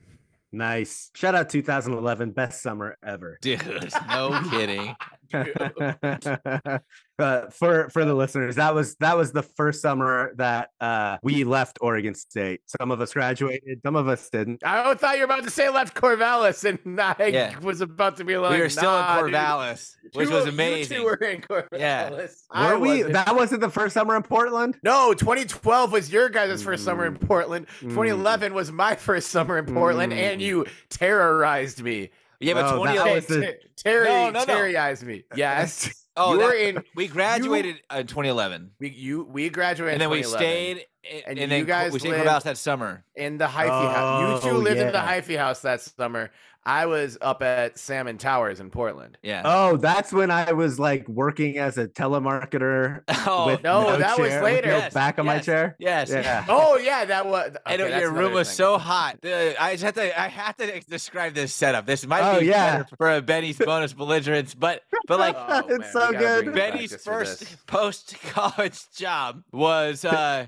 nice 0.52 1.12
shout 1.14 1.36
out 1.36 1.48
2011 1.50 2.32
best 2.32 2.62
summer 2.64 2.98
ever 3.04 3.38
Dude, 3.42 3.64
no 4.10 4.42
kidding. 4.50 4.96
uh, 7.20 7.50
for 7.50 7.90
for 7.90 8.06
the 8.06 8.14
listeners, 8.14 8.56
that 8.56 8.74
was 8.76 8.96
that 8.98 9.18
was 9.18 9.32
the 9.32 9.44
first 9.44 9.82
summer 9.82 10.34
that 10.38 10.70
uh, 10.80 11.18
we 11.24 11.44
left 11.44 11.78
Oregon 11.82 12.16
State. 12.16 12.62
Some 12.80 12.92
of 12.92 13.02
us 13.02 13.14
graduated, 13.14 13.82
some 13.86 13.96
of 13.96 14.08
us 14.08 14.30
didn't. 14.30 14.64
I 14.66 14.94
thought 14.96 15.16
you 15.16 15.22
were 15.22 15.26
about 15.34 15.44
to 15.44 15.50
say 15.50 15.70
left 15.70 15.96
Corvallis, 15.96 16.64
and 16.64 17.00
I 17.02 17.28
Yeah. 17.28 17.60
was 17.60 17.82
about 17.82 18.18
to 18.18 18.24
be 18.24 18.38
like, 18.38 18.52
we 18.52 18.62
were 18.62 18.70
still 18.70 18.84
nah, 18.92 19.20
in 19.20 19.26
dude. 19.26 19.34
Corvallis, 19.36 19.96
which 20.14 20.28
You- 20.30 20.34
was 20.36 20.46
You 20.46 20.52
amazing. 20.52 20.98
two 20.98 21.04
were 21.04 21.16
in 21.16 21.42
Corvallis. 21.42 21.68
Yeah. 21.80 22.28
I 22.52 22.74
Were 22.74 22.80
we? 22.80 22.90
wasn't. 22.90 23.14
That 23.14 23.36
wasn't 23.36 23.62
the 23.62 23.70
first 23.70 23.94
summer 23.94 24.16
in 24.16 24.24
Portland. 24.24 24.78
No, 24.84 25.14
2012 25.14 25.92
was 25.92 26.12
your 26.12 26.30
guys' 26.30 26.64
first 26.64 26.84
summer 26.84 27.06
in 27.06 27.16
Mm. 27.16 27.28
Portland. 27.28 27.68
Mm. 27.82 27.90
2011 27.90 28.54
was 28.54 28.72
my 28.72 28.96
first 28.96 29.30
summer 29.30 29.58
in 29.58 29.66
Portland, 29.74 30.14
and 30.14 30.40
Mm. 30.42 30.44
you 30.44 30.66
terrorized 30.90 31.82
me. 31.82 32.10
yeah, 32.42 32.54
but 32.54 32.66
Oh, 32.66 32.86
2011. 32.86 33.16
was 33.16 33.26
the- 33.28 33.42
Ter- 33.42 33.60
Terry, 33.76 34.08
No, 34.08 34.30
no, 34.30 34.40
no. 34.40 34.46
Terryized 34.46 35.04
me. 35.04 35.24
Yes. 35.36 35.90
Oh, 36.20 36.34
you 36.34 36.40
that- 36.40 36.46
were 36.46 36.54
in. 36.54 36.84
we 36.96 37.08
graduated 37.18 37.78
in 37.96 38.08
2011, 38.08 38.72
We 38.80 38.90
you 38.90 39.24
we 39.24 39.50
graduated, 39.50 39.94
and 39.94 40.02
then 40.02 40.08
in 40.08 40.12
we 40.12 40.24
2011 40.24 40.38
stayed, 40.40 40.86
and, 41.26 41.40
And 41.40 41.52
and 41.52 41.60
you 41.60 41.66
guys 41.66 41.94
we 41.94 42.00
stayed 42.00 42.14
in 42.14 42.26
lived- 42.26 42.44
that 42.46 42.58
summer. 42.58 43.04
in 43.16 43.38
the 43.38 43.46
hyphy 43.48 43.94
house. 43.94 44.44
You 44.44 44.50
two 44.52 44.56
oh, 44.58 44.60
lived 44.60 44.80
in 44.80 44.88
the 44.88 44.94
yeah. 44.94 45.22
hyphy 45.22 45.38
house 45.38 45.62
that 45.62 45.82
summer. 45.82 46.32
I 46.70 46.86
was 46.86 47.18
up 47.20 47.42
at 47.42 47.80
Salmon 47.80 48.18
Towers 48.20 48.60
in 48.60 48.70
Portland. 48.70 49.18
Yeah. 49.24 49.42
Oh, 49.44 49.78
that's 49.78 50.14
when 50.14 50.30
I 50.30 50.52
was 50.52 50.78
like 50.80 51.08
working 51.10 51.58
as 51.58 51.78
a 51.80 51.88
telemarketer. 51.88 53.02
Oh, 53.32 53.48
with 53.48 53.64
no, 53.64 53.98
that 53.98 54.18
was 54.18 54.30
chair, 54.30 54.44
with 54.44 54.54
later. 54.54 54.68
no 54.70 54.78
Yes, 54.78 54.94
back 54.94 55.20
on 55.20 55.26
my 55.26 55.40
chair. 55.40 55.76
Yes. 55.80 56.10
Yeah. 56.10 56.46
Oh 56.50 56.78
yeah, 56.78 57.06
that 57.06 57.26
was. 57.28 57.56
And 57.66 57.82
okay, 57.82 57.92
that's 57.92 58.02
your 58.02 58.12
room 58.12 58.34
was 58.34 58.48
thing. 58.48 58.56
so 58.56 58.78
hot. 58.78 59.18
The- 59.22 59.56
I 59.62 59.74
just 59.74 59.84
have 59.84 59.96
to. 59.96 60.20
I 60.22 60.28
have 60.28 60.56
to 60.58 60.80
describe 60.82 61.34
this 61.34 61.54
setup. 61.54 61.86
This 61.86 62.06
might 62.08 62.22
Oh, 62.36 62.40
be 62.40 62.46
yeah. 62.48 62.78
better 62.84 62.96
for 62.98 63.12
a 63.16 63.22
Benny's 63.22 63.58
bonus 63.58 63.94
belligerence, 63.94 64.54
but 64.56 64.84
but 65.08 65.20
like 65.20 65.36
Oh, 65.38 65.60
It's 65.70 65.80
man, 65.80 65.92
so 65.92 66.12
good. 66.12 66.46
bring 66.46 66.56
it 66.56 66.56
back 66.56 66.74
Benny's 66.74 66.96
first 67.04 67.66
post 67.68 68.16
college 68.32 68.80
job 68.96 69.42
was 69.52 70.06
uh 70.06 70.48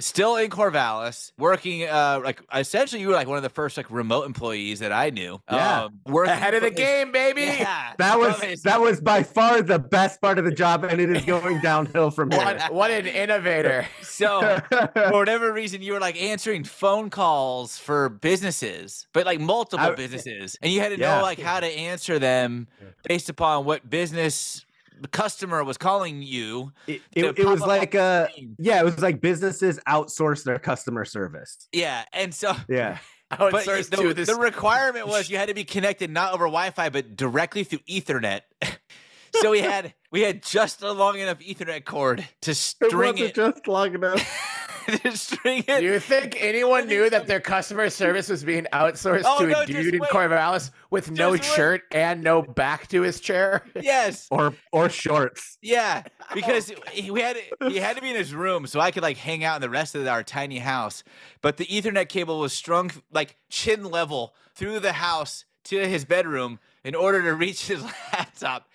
still 0.00 0.36
in 0.36 0.50
Corvallis, 0.50 1.32
working 1.38 1.84
uh 1.84 2.20
like 2.24 2.40
essentially 2.54 3.00
you 3.00 3.08
were 3.08 3.14
like 3.14 3.28
one 3.28 3.36
of 3.36 3.42
the 3.42 3.48
first 3.50 3.76
like 3.76 3.90
remote 3.90 4.24
employees 4.26 4.78
that 4.80 4.92
I 4.92 5.10
knew. 5.10 5.40
Yeah. 5.50 5.84
Um, 5.84 6.00
working 6.06 6.32
ahead 6.32 6.54
of 6.54 6.62
the 6.62 6.68
from 6.68 6.76
game, 6.76 7.12
baby. 7.12 7.42
Yeah. 7.42 7.92
That 7.98 8.18
was 8.18 8.36
from 8.36 8.54
that 8.64 8.80
was 8.80 9.00
by 9.00 9.22
far 9.22 9.62
the 9.62 9.78
best 9.78 10.20
part 10.20 10.38
of 10.38 10.44
the 10.44 10.50
job, 10.52 10.84
and 10.84 11.00
it 11.00 11.10
is 11.10 11.24
going 11.24 11.60
downhill 11.60 12.10
from 12.10 12.30
here. 12.30 12.58
what 12.70 12.90
an 12.90 13.06
innovator! 13.06 13.86
so 14.02 14.60
for 14.70 15.10
whatever 15.12 15.52
reason 15.52 15.82
you 15.82 15.92
were 15.92 16.00
like 16.00 16.20
answering 16.20 16.64
phone 16.64 17.10
calls 17.10 17.78
for 17.78 18.08
businesses 18.08 19.06
but 19.12 19.26
like 19.26 19.40
multiple 19.40 19.86
I- 19.86 19.94
businesses 19.94 20.56
and 20.62 20.72
you 20.72 20.80
had 20.80 20.90
to 20.90 20.98
Yeah. 20.98 21.16
know 21.16 21.22
like 21.22 21.38
how 21.40 21.60
to 21.60 21.66
answer 21.66 22.18
them 22.18 22.66
based 23.04 23.28
upon 23.28 23.64
what 23.64 23.88
business 23.88 24.64
the 24.70 24.71
customer 25.08 25.62
was 25.64 25.76
calling 25.78 26.22
you 26.22 26.72
it, 26.86 27.00
it, 27.12 27.38
it 27.38 27.44
was 27.46 27.60
pop 27.60 27.62
up 27.62 27.62
on 27.62 27.68
like 27.68 27.90
the 27.92 28.00
uh 28.00 28.26
yeah, 28.58 28.80
it 28.80 28.84
was 28.84 28.98
like 29.00 29.20
businesses 29.20 29.78
outsource 29.88 30.44
their 30.44 30.58
customer 30.58 31.04
service. 31.04 31.68
yeah 31.72 32.04
and 32.12 32.34
so 32.34 32.54
Yeah. 32.68 32.98
I 33.30 33.50
but 33.50 33.64
the, 33.64 33.82
to 33.96 34.12
this. 34.14 34.28
the 34.28 34.34
requirement 34.36 35.08
was 35.08 35.30
you 35.30 35.38
had 35.38 35.48
to 35.48 35.54
be 35.54 35.64
connected 35.64 36.10
not 36.10 36.34
over 36.34 36.44
wi-fi 36.44 36.90
but 36.90 37.16
directly 37.16 37.64
through 37.64 37.78
ethernet 37.88 38.42
so 39.40 39.50
we 39.50 39.60
had 39.60 39.94
we 40.10 40.20
had 40.20 40.42
just 40.42 40.82
a 40.82 40.92
long 40.92 41.18
enough 41.18 41.38
ethernet 41.38 41.86
cord 41.86 42.26
to 42.42 42.50
It 42.50 42.54
string 42.54 42.92
wasn't 42.92 43.20
it 43.20 43.34
just 43.34 43.66
long 43.66 43.94
enough. 43.94 44.61
just 45.02 45.30
string 45.32 45.62
Do 45.66 45.82
you 45.82 45.98
think 45.98 46.36
anyone 46.38 46.86
knew 46.86 47.08
that 47.10 47.26
their 47.26 47.40
customer 47.40 47.90
service 47.90 48.28
was 48.28 48.44
being 48.44 48.66
outsourced 48.72 49.22
Oh, 49.24 49.40
to 49.40 49.46
no, 49.46 49.60
a 49.60 49.66
dude 49.66 49.94
in. 49.94 50.00
Corvallis 50.00 50.70
with 50.90 51.10
no 51.10 51.32
wait. 51.32 51.44
shirt 51.44 51.82
and 51.92 52.22
no 52.22 52.42
back 52.42 52.88
to 52.88 53.02
his 53.02 53.20
chair? 53.20 53.62
Yes. 53.82 54.28
or 54.30 54.54
or 54.70 54.88
shorts. 54.88 55.58
Yeah, 55.60 56.02
because 56.34 56.72
he 56.92 57.10
we 57.10 57.20
had 57.20 57.36
he 57.68 57.76
had 57.78 57.96
to 57.96 58.02
be 58.02 58.10
in 58.10 58.16
his 58.16 58.34
room 58.34 58.66
so 58.66 58.80
I 58.80 58.90
could 58.90 59.02
like 59.02 59.16
hang 59.16 59.44
out 59.44 59.56
in 59.56 59.62
the 59.62 59.70
rest 59.70 59.94
of 59.94 60.06
our 60.06 60.22
tiny 60.22 60.58
house. 60.58 61.02
But 61.40 61.56
the 61.56 61.66
Ethernet 61.66 62.08
cable 62.08 62.38
was 62.38 62.52
strung 62.52 62.90
like 63.12 63.36
chin 63.48 63.84
level 63.84 64.34
through 64.54 64.80
the 64.80 64.92
house 64.94 65.44
to 65.64 65.86
his 65.88 66.04
bedroom 66.04 66.58
in 66.84 66.94
order 66.94 67.22
to 67.22 67.34
reach 67.34 67.66
his 67.68 67.82
laptop, 68.12 68.68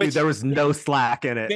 Dude, 0.00 0.12
there 0.12 0.26
was 0.26 0.42
no 0.44 0.72
slack 0.72 1.24
in 1.24 1.38
it. 1.38 1.48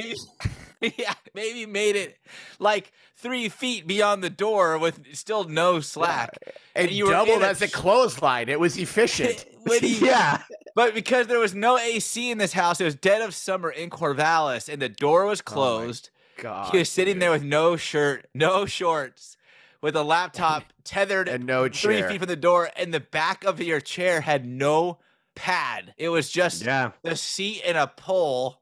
maybe, 0.81 0.95
yeah 0.97 1.13
maybe 1.33 1.65
made 1.65 1.95
it 1.95 2.17
like 2.59 2.91
three 3.15 3.49
feet 3.49 3.85
beyond 3.85 4.23
the 4.23 4.29
door 4.29 4.77
with 4.77 5.01
still 5.13 5.43
no 5.43 5.79
slack. 5.81 6.37
And 6.75 6.87
And 6.87 6.95
you 6.95 7.09
doubled 7.09 7.43
as 7.43 7.61
a 7.61 7.67
clothesline. 7.67 8.47
It 8.49 8.59
was 8.59 8.77
efficient. 8.77 9.45
He- 9.81 9.97
yeah, 10.05 10.41
But 10.73 10.93
because 10.95 11.27
there 11.27 11.37
was 11.37 11.53
no 11.53 11.77
AC 11.77 12.31
in 12.31 12.37
this 12.37 12.53
house, 12.53 12.79
it 12.81 12.85
was 12.85 12.95
dead 12.95 13.21
of 13.21 13.35
summer 13.35 13.69
in 13.69 13.89
Corvallis, 13.89 14.67
and 14.71 14.81
the 14.81 14.89
door 14.89 15.25
was 15.25 15.41
oh 15.41 15.43
closed. 15.51 16.09
God, 16.37 16.71
he 16.71 16.77
was 16.79 16.89
sitting 16.89 17.15
dude. 17.15 17.21
there 17.23 17.31
with 17.31 17.43
no 17.43 17.75
shirt, 17.75 18.27
no 18.33 18.65
shorts, 18.65 19.35
with 19.81 19.95
a 19.97 20.01
laptop 20.03 20.63
tethered 20.85 21.27
and 21.27 21.45
no 21.45 21.67
chair. 21.67 21.91
three 21.91 22.09
feet 22.09 22.19
from 22.19 22.29
the 22.29 22.35
door, 22.37 22.69
and 22.77 22.93
the 22.93 23.01
back 23.01 23.43
of 23.43 23.61
your 23.61 23.81
chair 23.81 24.21
had 24.21 24.45
no 24.45 24.97
pad. 25.39 25.93
It 25.97 26.09
was 26.09 26.29
just 26.29 26.65
yeah, 26.65 26.91
the 27.01 27.15
seat 27.15 27.61
and 27.65 27.77
a 27.77 27.87
pole. 27.87 28.59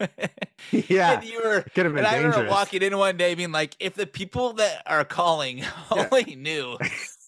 yeah. 0.72 1.12
and 1.12 1.24
you 1.24 1.40
were 1.42 1.62
Could 1.74 1.86
have 1.86 1.94
been 1.94 2.04
and 2.04 2.06
I 2.06 2.18
remember 2.18 2.50
walking 2.50 2.82
in 2.82 2.96
one 2.98 3.16
day 3.16 3.34
being 3.34 3.52
like, 3.52 3.76
if 3.78 3.94
the 3.94 4.06
people 4.06 4.54
that 4.54 4.82
are 4.86 5.04
calling 5.04 5.62
only 5.90 6.34
knew 6.34 6.76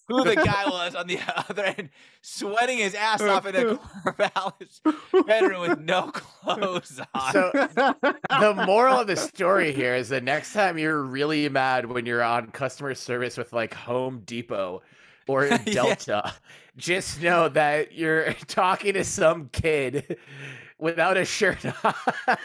who 0.07 0.23
the 0.25 0.35
guy 0.45 0.65
was 0.67 0.93
on 0.93 1.07
the 1.07 1.19
other 1.49 1.63
end, 1.63 1.89
sweating 2.21 2.79
his 2.79 2.93
ass 2.93 3.21
off 3.21 3.45
in 3.45 3.55
a 3.55 3.75
Corvallis 3.75 5.25
bedroom 5.25 5.61
with 5.61 5.79
no 5.79 6.11
clothes 6.11 6.99
on. 7.13 7.31
So 7.31 7.51
the 7.53 8.63
moral 8.65 8.99
of 8.99 9.07
the 9.07 9.15
story 9.15 9.71
here 9.71 9.95
is 9.95 10.09
the 10.09 10.21
next 10.21 10.51
time 10.51 10.77
you're 10.77 11.01
really 11.01 11.47
mad 11.47 11.85
when 11.85 12.05
you're 12.05 12.23
on 12.23 12.51
customer 12.51 12.93
service 12.93 13.37
with 13.37 13.53
like 13.53 13.73
Home 13.73 14.23
Depot 14.25 14.81
or 15.27 15.47
Yeah. 15.65 16.31
Just 16.77 17.21
know 17.21 17.49
that 17.49 17.93
you're 17.93 18.33
talking 18.47 18.93
to 18.93 19.03
some 19.03 19.49
kid 19.51 20.17
without 20.79 21.17
a 21.17 21.25
shirt 21.25 21.63
on. 21.65 21.93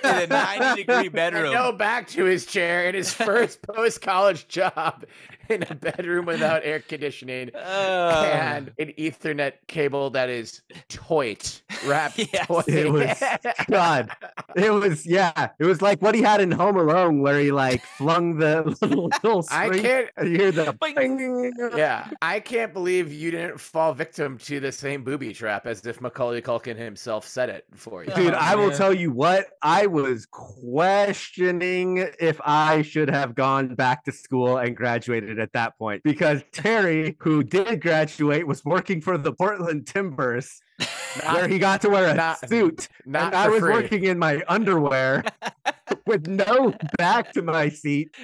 In 0.04 0.10
a 0.10 0.26
90 0.26 0.84
degree 0.84 1.08
bedroom. 1.08 1.52
no 1.52 1.72
back 1.72 2.08
to 2.08 2.24
his 2.24 2.44
chair 2.46 2.88
in 2.88 2.94
his 2.94 3.12
first 3.14 3.62
post 3.62 4.02
college 4.02 4.46
job 4.48 5.04
in 5.50 5.62
a 5.68 5.74
bedroom 5.74 6.26
without 6.26 6.62
air 6.64 6.80
conditioning 6.80 7.50
Uh, 7.54 8.30
and 8.32 8.72
an 8.78 8.92
Ethernet 8.98 9.52
cable 9.68 10.10
that 10.10 10.28
is 10.28 10.62
toit 10.88 11.62
wrapped. 11.86 12.18
Yes. 12.32 12.46
toit. 12.46 12.68
It 12.68 12.92
was- 12.92 13.22
God, 13.70 14.10
it 14.56 14.72
was 14.72 15.06
yeah, 15.06 15.48
it 15.58 15.64
was 15.64 15.80
like 15.82 16.00
what 16.02 16.14
he 16.14 16.22
had 16.22 16.40
in 16.40 16.50
Home 16.50 16.76
Alone, 16.76 17.20
where 17.20 17.38
he 17.38 17.52
like 17.52 17.82
flung 17.98 18.38
the 18.38 18.62
little, 18.80 19.08
little 19.22 19.44
I 19.50 19.70
can't- 19.70 20.10
and 20.16 20.30
you 20.30 20.38
hear 20.38 20.52
the 20.52 20.72
Boing. 20.74 20.94
bing. 20.96 21.52
yeah, 21.76 22.08
I 22.22 22.40
can't 22.40 22.72
believe 22.72 23.12
you 23.12 23.30
didn't 23.30 23.58
fall 23.60 23.92
victim 23.94 24.38
to 24.38 24.60
the 24.60 24.72
same 24.72 25.04
booby 25.04 25.32
trap 25.32 25.66
as 25.66 25.84
if 25.86 26.00
Macaulay 26.00 26.42
Culkin 26.42 26.76
himself 26.76 27.26
said 27.26 27.48
it 27.48 27.64
for 27.74 28.04
you. 28.04 28.12
Dude, 28.14 28.32
Oh, 28.34 28.36
I 28.38 28.54
will 28.54 28.70
tell 28.70 28.92
you 28.94 29.10
what, 29.12 29.46
I 29.62 29.86
was 29.86 30.26
questioning 30.26 32.06
if 32.20 32.40
I 32.44 32.82
should 32.82 33.10
have 33.10 33.34
gone 33.34 33.74
back 33.74 34.04
to 34.04 34.12
school 34.12 34.56
and 34.58 34.76
graduated 34.76 35.35
at 35.38 35.52
that 35.52 35.78
point 35.78 36.02
because 36.02 36.42
Terry, 36.52 37.16
who 37.20 37.42
did 37.42 37.80
graduate, 37.80 38.46
was 38.46 38.64
working 38.64 39.00
for 39.00 39.16
the 39.18 39.32
Portland 39.32 39.86
Timbers, 39.86 40.60
where 41.30 41.48
he 41.48 41.58
got 41.58 41.80
to 41.82 41.90
wear 41.90 42.08
a 42.08 42.14
not- 42.14 42.48
suit. 42.48 42.88
Not 43.04 43.26
and 43.28 43.34
I 43.34 43.48
was 43.48 43.60
free. 43.60 43.72
working 43.72 44.04
in 44.04 44.18
my 44.18 44.42
underwear 44.48 45.24
with 46.06 46.26
no 46.26 46.74
back 46.98 47.32
to 47.32 47.42
my 47.42 47.68
seat, 47.68 48.14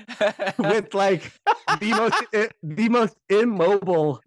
with 0.58 0.94
like 0.94 1.32
the 1.80 1.90
most 1.90 2.24
the 2.62 2.88
most 2.88 3.16
immobile 3.28 4.20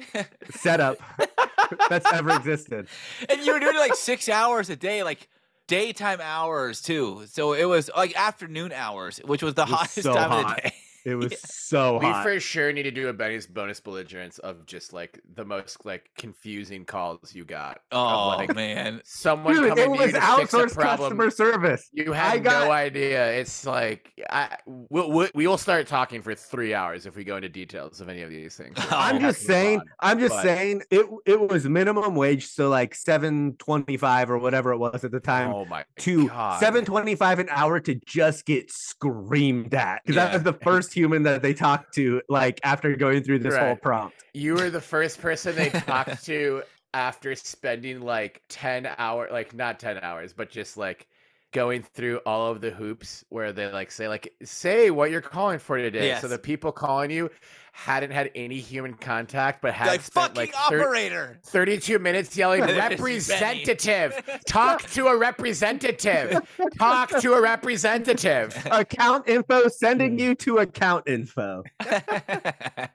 setup 0.51 0.97
that's 1.89 2.11
ever 2.13 2.31
existed. 2.31 2.87
and 3.29 3.45
you 3.45 3.53
were 3.53 3.59
doing 3.59 3.75
it 3.75 3.79
like 3.79 3.95
six 3.95 4.29
hours 4.29 4.69
a 4.69 4.75
day, 4.75 5.03
like 5.03 5.27
daytime 5.67 6.19
hours 6.21 6.81
too. 6.81 7.23
So 7.27 7.53
it 7.53 7.65
was 7.65 7.89
like 7.95 8.15
afternoon 8.15 8.71
hours, 8.71 9.17
which 9.25 9.41
was 9.43 9.53
the 9.55 9.63
was 9.63 9.71
hottest 9.71 10.03
so 10.03 10.13
time 10.13 10.31
of 10.31 10.55
the 10.55 10.61
day. 10.61 10.73
It 11.05 11.15
was 11.15 11.35
so 11.39 11.99
We 11.99 12.11
for 12.23 12.39
sure 12.39 12.73
need 12.73 12.83
to 12.83 12.91
do 12.91 13.09
a 13.09 13.13
Benny's 13.13 13.45
bonus 13.45 13.79
belligerence 13.79 14.39
of 14.39 14.65
just 14.65 14.91
like 14.91 15.19
the 15.35 15.45
most 15.45 15.85
like 15.85 16.09
confusing 16.17 16.83
calls 16.83 17.35
you 17.35 17.45
got. 17.45 17.77
of, 17.91 17.97
Oh 18.15 18.27
like, 18.37 18.55
man. 18.55 19.01
someone 19.05 19.53
Dude, 19.53 19.69
coming 19.69 19.83
it 19.83 19.85
to 19.85 19.91
you 19.93 19.99
was 20.01 20.11
to 20.13 20.19
fix 20.37 20.53
a 20.53 20.57
outsourced 20.57 20.73
problem. 20.73 20.97
customer 21.09 21.29
service. 21.29 21.89
You 21.93 22.11
had 22.11 22.43
got- 22.43 22.65
no 22.65 22.71
idea. 22.71 23.33
It's 23.33 23.65
like 23.67 24.11
I 24.29 24.57
we'll, 24.65 25.11
we'll, 25.11 25.29
we 25.35 25.45
will 25.45 25.59
start 25.59 25.85
talking 25.85 26.23
for 26.23 26.33
three 26.33 26.73
hours 26.73 27.05
if 27.05 27.15
we 27.15 27.23
go 27.23 27.35
into 27.35 27.49
details 27.49 28.01
of 28.01 28.09
any 28.09 28.23
of 28.23 28.31
these 28.31 28.55
things. 28.57 28.75
We're 28.77 28.83
oh, 28.91 28.97
I'm 28.97 29.19
just 29.21 29.41
have 29.41 29.47
to 29.47 29.53
move 29.53 29.61
saying. 29.63 29.79
on. 29.79 29.85
I'm 29.99 30.19
just 30.19 30.33
but- 30.33 30.43
saying. 30.43 30.81
It 30.89 31.05
it 31.27 31.39
was 31.49 31.65
minimum 31.69 32.15
wage, 32.15 32.47
so 32.47 32.67
like 32.69 32.95
seven 32.95 33.55
twenty 33.57 33.95
five 33.97 34.31
or 34.31 34.39
whatever 34.39 34.71
it 34.71 34.77
was 34.77 35.03
at 35.03 35.11
the 35.11 35.19
time. 35.19 35.53
Oh 35.53 35.65
my 35.65 35.85
to 35.99 36.27
God. 36.29 36.59
seven 36.59 36.83
twenty 36.83 37.13
five 37.15 37.37
an 37.37 37.47
hour 37.51 37.79
to 37.79 37.93
just 38.05 38.45
get 38.45 38.71
screamed 38.71 39.73
at 39.75 40.01
because 40.03 40.15
that 40.15 40.33
was 40.33 40.43
the 40.43 40.53
first 40.63 40.94
human 40.95 41.23
that 41.23 41.41
they 41.41 41.53
talked 41.53 41.93
to 41.95 42.21
like 42.29 42.59
after 42.63 42.95
going 42.95 43.23
through 43.23 43.39
this 43.39 43.55
whole 43.55 43.75
prompt. 43.75 44.15
You 44.33 44.53
were 44.55 44.69
the 44.69 44.81
first 44.81 45.19
person 45.19 45.55
they 45.55 45.69
talked 45.69 46.23
to 46.25 46.63
after 46.93 47.35
spending 47.35 48.01
like 48.01 48.41
10 48.49 48.89
hours, 48.97 49.29
like 49.31 49.53
not 49.53 49.79
10 49.79 49.99
hours, 49.99 50.33
but 50.33 50.49
just 50.49 50.77
like 50.77 51.07
going 51.55 51.81
through 51.83 52.17
all 52.25 52.51
of 52.51 52.59
the 52.61 52.69
hoops 52.69 53.23
where 53.29 53.53
they 53.53 53.71
like 53.71 53.89
say 53.89 54.07
like 54.09 54.33
say 54.43 54.91
what 54.91 55.09
you're 55.09 55.21
calling 55.21 55.57
for 55.57 55.77
today. 55.77 56.07
Yes. 56.07 56.21
So 56.21 56.27
the 56.27 56.37
people 56.37 56.71
calling 56.73 57.09
you 57.11 57.29
hadn't 57.71 58.11
had 58.11 58.31
any 58.35 58.57
human 58.59 58.93
contact 58.93 59.61
but 59.61 59.73
had 59.73 59.87
Like 59.87 60.01
spent 60.01 60.35
fucking 60.35 60.35
like 60.35 60.53
thir- 60.69 60.81
operator. 60.81 61.39
32 61.43 61.99
minutes 61.99 62.35
yelling 62.37 62.61
There's 62.65 62.77
representative. 62.77 64.21
Talk 64.47 64.83
to 64.91 65.07
a 65.07 65.17
representative. 65.17 66.41
Talk 66.77 67.09
to 67.21 67.33
a 67.33 67.41
representative. 67.41 68.55
account 68.71 69.27
info 69.27 69.63
Hmm. 69.63 69.69
sending 69.69 70.19
you 70.19 70.35
to 70.35 70.57
account 70.59 71.07
info. 71.07 71.63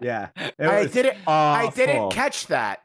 Yeah, 0.00 0.28
I 0.58 0.86
didn't 0.86 1.16
I 1.26 1.70
didn't 1.74 2.10
catch 2.12 2.46
that. 2.48 2.82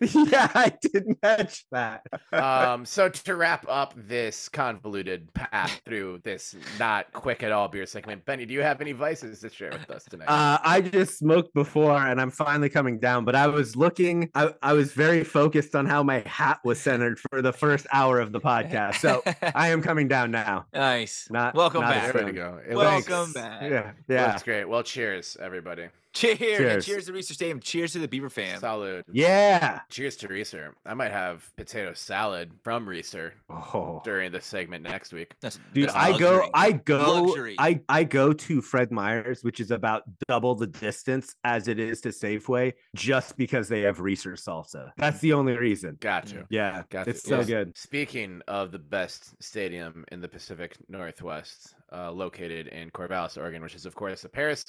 yeah, 0.30 0.50
I 0.54 0.72
didn't 0.80 1.20
catch 1.22 1.64
that. 1.70 2.02
um, 2.32 2.84
so 2.84 3.08
to 3.08 3.36
wrap 3.36 3.66
up 3.68 3.94
this 3.96 4.48
convoluted 4.48 5.32
path 5.34 5.80
through 5.84 6.20
this 6.24 6.54
not 6.78 7.12
quick 7.12 7.42
at 7.42 7.52
all 7.52 7.68
beer 7.68 7.86
segment, 7.86 8.24
Benny, 8.24 8.46
do 8.46 8.54
you 8.54 8.62
have 8.62 8.80
any 8.80 8.92
vices 8.92 9.40
to 9.40 9.50
share 9.50 9.70
with 9.70 9.90
us 9.90 10.04
tonight? 10.04 10.26
Uh, 10.26 10.58
I 10.62 10.80
just 10.80 11.18
smoked 11.18 11.54
before 11.54 11.96
and 11.96 12.20
I'm 12.20 12.30
finally 12.30 12.68
coming 12.68 12.98
down, 12.98 13.24
but 13.24 13.34
I 13.34 13.46
was 13.46 13.76
looking, 13.76 14.30
I, 14.34 14.54
I 14.62 14.72
was 14.72 14.92
very 14.92 15.24
focused 15.24 15.74
on 15.74 15.86
how 15.86 16.02
my 16.02 16.20
hat 16.26 16.60
was 16.64 16.80
centered 16.80 17.18
for 17.18 17.42
the 17.42 17.52
first 17.52 17.86
hour 17.92 18.20
of 18.20 18.32
the 18.32 18.40
podcast. 18.40 18.96
So 18.96 19.22
I 19.54 19.68
am 19.68 19.82
coming 19.82 20.08
down 20.08 20.30
now. 20.30 20.66
nice. 20.72 21.28
Not 21.30 21.54
Welcome 21.54 21.82
not 21.82 21.94
back. 21.94 22.04
as 22.04 22.12
there 22.12 22.26
we 22.26 22.32
go. 22.32 22.60
It 22.68 22.74
Welcome 22.74 23.12
looks, 23.14 23.32
back. 23.32 23.62
Yeah, 23.62 23.92
yeah, 24.08 24.28
looks 24.28 24.42
great. 24.42 24.68
Well, 24.68 24.82
cheers, 24.82 25.36
everybody. 25.40 25.88
Cheers. 26.14 26.38
and 26.40 26.82
Cheers. 26.82 26.86
Cheers 26.86 27.06
to 27.06 27.12
Reser 27.12 27.32
Stadium. 27.34 27.60
Cheers 27.60 27.92
to 27.94 27.98
the 27.98 28.06
Beaver 28.08 28.30
fam. 28.30 28.60
Salud. 28.60 29.02
yeah. 29.12 29.80
Cheers 29.90 30.16
to 30.18 30.28
Reser. 30.28 30.70
I 30.86 30.94
might 30.94 31.10
have 31.10 31.48
potato 31.56 31.92
salad 31.94 32.52
from 32.62 32.86
Reser 32.86 33.32
Oh. 33.50 34.00
during 34.04 34.30
the 34.30 34.40
segment 34.40 34.84
next 34.84 35.12
week. 35.12 35.34
That's, 35.40 35.58
Dude, 35.72 35.88
that's 35.88 35.96
I 35.96 36.16
go. 36.16 36.48
I 36.54 36.72
go, 36.72 37.22
Luxury. 37.24 37.56
I 37.58 37.80
I 37.88 38.04
go 38.04 38.32
to 38.32 38.62
Fred 38.62 38.90
Meyer's, 38.90 39.42
which 39.42 39.58
is 39.60 39.70
about 39.72 40.04
double 40.28 40.54
the 40.54 40.68
distance 40.68 41.34
as 41.44 41.66
it 41.68 41.78
is 41.80 42.00
to 42.02 42.10
Safeway, 42.10 42.72
just 42.94 43.36
because 43.36 43.68
they 43.68 43.80
have 43.82 43.98
Reser 43.98 44.34
salsa. 44.40 44.92
That's 44.96 45.18
the 45.20 45.32
only 45.32 45.56
reason. 45.56 45.96
Gotcha. 46.00 46.46
Yeah, 46.48 46.84
Gotcha. 46.90 47.10
it's 47.10 47.22
so 47.24 47.38
Well, 47.38 47.46
good. 47.46 47.76
Speaking 47.76 48.40
of 48.46 48.70
the 48.70 48.78
best 48.78 49.34
stadium 49.42 50.04
in 50.12 50.20
the 50.20 50.28
Pacific 50.28 50.76
Northwest, 50.88 51.74
uh, 51.92 52.10
located 52.12 52.68
in 52.68 52.90
Corvallis, 52.90 53.36
Oregon, 53.36 53.62
which 53.62 53.74
is, 53.74 53.84
of 53.86 53.94
course, 53.94 54.22
the 54.22 54.28
Paris 54.28 54.64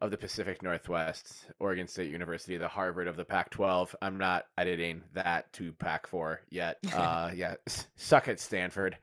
of 0.00 0.10
the 0.10 0.16
Pacific 0.18 0.62
Northwest, 0.62 1.46
Oregon 1.58 1.88
State 1.88 2.10
University, 2.10 2.56
the 2.58 2.68
Harvard 2.68 3.08
of 3.08 3.16
the 3.16 3.24
Pac 3.24 3.50
12. 3.50 3.96
I'm 4.02 4.18
not 4.18 4.44
editing 4.58 5.02
that 5.14 5.52
to 5.54 5.72
Pac 5.72 6.06
4 6.06 6.40
yet. 6.50 6.78
Uh, 6.94 7.30
yeah, 7.34 7.54
suck 7.96 8.28
it, 8.28 8.38
Stanford. 8.40 8.96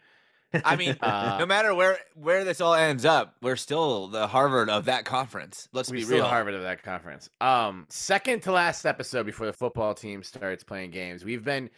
I 0.66 0.76
mean, 0.76 0.96
Uh, 1.02 1.38
no 1.40 1.48
matter 1.48 1.74
where 1.74 1.98
where 2.14 2.44
this 2.44 2.62
all 2.62 2.76
ends 2.76 3.06
up, 3.06 3.36
we're 3.42 3.56
still 3.56 4.08
the 4.08 4.28
Harvard 4.28 4.70
of 4.70 4.86
that 4.86 5.04
conference. 5.04 5.68
Let's 5.74 5.90
be 5.90 6.04
real. 6.06 6.26
Harvard 6.26 6.54
of 6.54 6.62
that 6.62 6.84
conference. 6.84 7.28
Um, 7.42 7.88
second 7.90 8.42
to 8.44 8.52
last 8.52 8.86
episode 8.86 9.26
before 9.26 9.48
the 9.48 9.54
football 9.54 9.96
team 9.96 10.22
starts 10.22 10.64
playing 10.64 10.92
games, 10.92 11.26
we've 11.26 11.44
been 11.44 11.72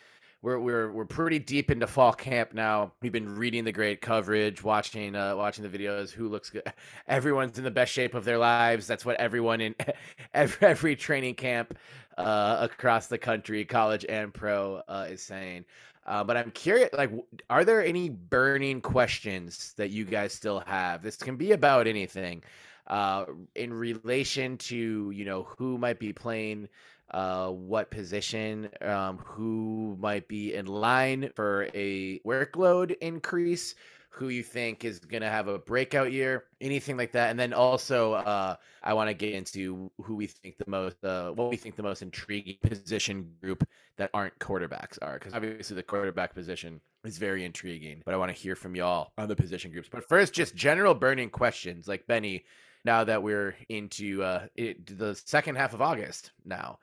we're 0.46 0.60
we're 0.60 0.92
we're 0.92 1.06
pretty 1.06 1.40
deep 1.40 1.72
into 1.72 1.88
fall 1.88 2.14
camp 2.14 2.54
now. 2.54 2.94
We've 3.02 3.12
been 3.12 3.36
reading 3.36 3.64
the 3.64 3.72
great 3.72 4.00
coverage, 4.00 4.64
watching 4.64 5.16
uh, 5.16 5.36
watching 5.36 5.68
the 5.68 5.76
videos. 5.76 6.12
Who 6.12 6.30
looks 6.30 6.52
good? 6.52 6.62
Everyone's 7.08 7.58
in 7.58 7.64
the 7.64 7.72
best 7.72 7.92
shape 7.92 8.14
of 8.14 8.26
their 8.26 8.38
lives. 8.38 8.86
That's 8.86 9.04
what 9.04 9.16
everyone 9.16 9.60
in 9.60 9.74
every, 10.36 10.68
every 10.68 10.96
training 10.96 11.34
camp 11.34 11.76
uh, 12.20 12.58
across 12.60 13.08
the 13.08 13.18
country, 13.18 13.66
college 13.66 14.06
and 14.08 14.32
pro, 14.32 14.84
uh, 14.88 15.08
is 15.10 15.24
saying. 15.24 15.66
Uh, 16.06 16.24
but 16.24 16.38
I'm 16.38 16.52
curious, 16.52 16.92
like, 16.94 17.10
are 17.50 17.66
there 17.66 17.84
any 17.84 18.10
burning 18.10 18.82
questions 18.82 19.74
that 19.78 19.90
you 19.90 20.06
guys 20.06 20.32
still 20.32 20.60
have? 20.68 21.02
This 21.02 21.16
can 21.16 21.38
be 21.38 21.54
about 21.54 21.88
anything, 21.88 22.44
uh, 22.86 23.26
in 23.56 23.74
relation 23.74 24.60
to 24.60 25.10
you 25.10 25.26
know 25.26 25.48
who 25.58 25.80
might 25.80 25.98
be 25.98 26.14
playing 26.14 26.70
uh, 27.16 27.50
what 27.50 27.90
position, 27.90 28.70
um, 28.82 29.18
who 29.24 29.96
might 30.02 30.28
be 30.28 30.54
in 30.54 30.66
line 30.66 31.32
for 31.34 31.70
a 31.74 32.20
workload 32.20 32.94
increase, 33.00 33.74
who 34.10 34.28
you 34.28 34.44
think 34.44 34.84
is 34.84 35.00
going 35.00 35.22
to 35.22 35.30
have 35.30 35.48
a 35.48 35.58
breakout 35.58 36.12
year, 36.12 36.44
anything 36.60 36.98
like 36.98 37.14
that. 37.14 37.30
And 37.30 37.40
then 37.40 37.54
also, 37.54 38.14
uh, 38.14 38.58
I 38.84 38.94
want 38.94 39.10
to 39.10 39.14
get 39.14 39.34
into 39.34 39.90
who 40.02 40.16
we 40.16 40.28
think 40.28 40.58
the 40.58 40.70
most, 40.70 41.02
uh, 41.06 41.32
what 41.32 41.50
we 41.50 41.56
think 41.56 41.78
the 41.78 41.84
most 41.84 42.02
intriguing 42.02 42.58
position 42.62 43.32
group 43.42 43.66
that 43.98 44.10
aren't 44.14 44.38
quarterbacks 44.40 45.00
are, 45.02 45.14
because 45.14 45.34
obviously 45.34 45.78
the 45.78 45.84
quarterback 45.84 46.34
position 46.34 46.82
is 47.06 47.18
very 47.18 47.46
intriguing. 47.46 48.02
But 48.04 48.14
I 48.14 48.18
want 48.18 48.36
to 48.36 48.38
hear 48.38 48.58
from 48.58 48.76
y'all 48.76 49.14
on 49.18 49.30
the 49.30 49.38
position 49.38 49.72
groups. 49.72 49.88
But 49.90 50.08
first, 50.08 50.34
just 50.34 50.54
general 50.54 50.94
burning 50.94 51.30
questions, 51.30 51.88
like 51.88 52.06
Benny. 52.08 52.44
Now 52.84 53.04
that 53.04 53.24
we're 53.24 53.56
into 53.68 54.22
uh, 54.22 54.46
it, 54.56 54.98
the 55.00 55.16
second 55.16 55.56
half 55.56 55.74
of 55.74 55.82
August 55.82 56.34
now, 56.46 56.78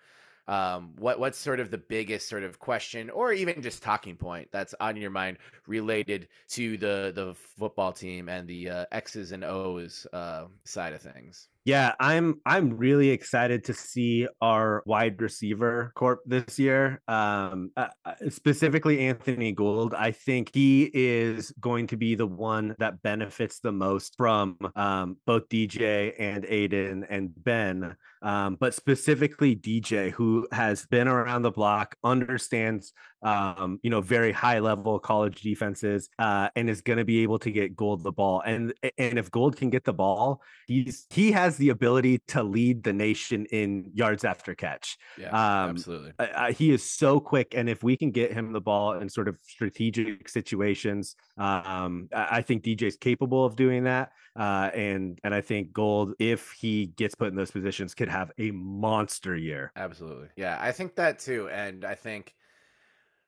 um, 0.48 0.92
what 0.98 1.20
what's 1.20 1.38
sort 1.38 1.60
of 1.60 1.70
the 1.70 1.78
biggest 1.78 2.28
sort 2.28 2.42
of 2.42 2.58
question 2.58 3.10
or 3.10 3.32
even 3.32 3.62
just 3.62 3.82
talking 3.82 4.16
point 4.16 4.48
that's 4.50 4.74
on 4.80 4.96
your 4.96 5.10
mind 5.10 5.38
related 5.66 6.28
to 6.48 6.76
the 6.76 7.12
the 7.14 7.34
football 7.34 7.92
team 7.92 8.28
and 8.28 8.48
the 8.48 8.68
uh, 8.68 8.84
X's 8.92 9.32
and 9.32 9.44
O's 9.44 10.06
uh, 10.12 10.46
side 10.64 10.92
of 10.92 11.00
things? 11.00 11.48
Yeah, 11.64 11.92
I'm 12.00 12.40
I'm 12.44 12.76
really 12.76 13.10
excited 13.10 13.64
to 13.64 13.74
see 13.74 14.26
our 14.40 14.82
wide 14.84 15.22
receiver 15.22 15.92
corp 15.94 16.18
this 16.26 16.58
year. 16.58 17.00
Um, 17.06 17.70
uh, 17.76 17.86
uh, 18.04 18.14
specifically 18.30 18.98
Anthony 18.98 19.52
Gould. 19.52 19.94
I 19.94 20.10
think 20.10 20.50
he 20.52 20.90
is 20.92 21.52
going 21.60 21.86
to 21.88 21.96
be 21.96 22.16
the 22.16 22.26
one 22.26 22.74
that 22.80 23.00
benefits 23.02 23.60
the 23.60 23.70
most 23.70 24.14
from 24.16 24.56
um, 24.74 25.18
both 25.24 25.48
DJ 25.48 26.14
and 26.18 26.44
Aidan 26.48 27.06
and 27.08 27.30
Ben. 27.36 27.94
Um, 28.22 28.56
but 28.58 28.74
specifically 28.74 29.54
DJ, 29.54 30.10
who 30.10 30.48
has 30.50 30.84
been 30.86 31.06
around 31.06 31.42
the 31.42 31.52
block, 31.52 31.94
understands 32.02 32.92
um, 33.22 33.78
you 33.82 33.90
know, 33.90 34.00
very 34.00 34.32
high 34.32 34.58
level 34.58 34.98
college 34.98 35.42
defenses, 35.42 36.08
uh, 36.18 36.48
and 36.56 36.68
is 36.68 36.80
going 36.80 36.98
to 36.98 37.04
be 37.04 37.22
able 37.22 37.38
to 37.40 37.50
get 37.50 37.76
Gould 37.76 38.02
the 38.02 38.12
ball. 38.12 38.42
And 38.44 38.74
and 38.98 39.18
if 39.18 39.30
Gould 39.30 39.56
can 39.56 39.70
get 39.70 39.84
the 39.84 39.92
ball, 39.92 40.42
he's 40.66 41.06
he 41.10 41.32
has 41.32 41.56
the 41.56 41.70
ability 41.70 42.18
to 42.28 42.42
lead 42.42 42.82
the 42.82 42.92
nation 42.92 43.46
in 43.46 43.90
yards 43.94 44.24
after 44.24 44.54
catch. 44.54 44.98
Yeah, 45.18 45.28
um, 45.28 45.70
absolutely. 45.70 46.12
Uh, 46.18 46.52
he 46.52 46.72
is 46.72 46.82
so 46.82 47.20
quick, 47.20 47.54
and 47.54 47.68
if 47.68 47.82
we 47.82 47.96
can 47.96 48.10
get 48.10 48.32
him 48.32 48.52
the 48.52 48.60
ball 48.60 48.94
in 48.94 49.08
sort 49.08 49.28
of 49.28 49.38
strategic 49.42 50.28
situations, 50.28 51.16
um, 51.38 52.08
I 52.12 52.42
think 52.42 52.64
DJ 52.64 52.82
is 52.82 52.96
capable 52.96 53.44
of 53.44 53.56
doing 53.56 53.84
that. 53.84 54.12
Uh, 54.34 54.70
and 54.74 55.20
and 55.24 55.34
I 55.34 55.42
think 55.42 55.72
Gould, 55.72 56.14
if 56.18 56.52
he 56.52 56.86
gets 56.86 57.14
put 57.14 57.28
in 57.28 57.34
those 57.36 57.50
positions, 57.50 57.94
could 57.94 58.08
have 58.08 58.32
a 58.38 58.50
monster 58.50 59.36
year. 59.36 59.72
Absolutely, 59.76 60.28
yeah, 60.36 60.56
I 60.60 60.72
think 60.72 60.96
that 60.96 61.18
too, 61.18 61.48
and 61.50 61.84
I 61.84 61.94
think 61.94 62.34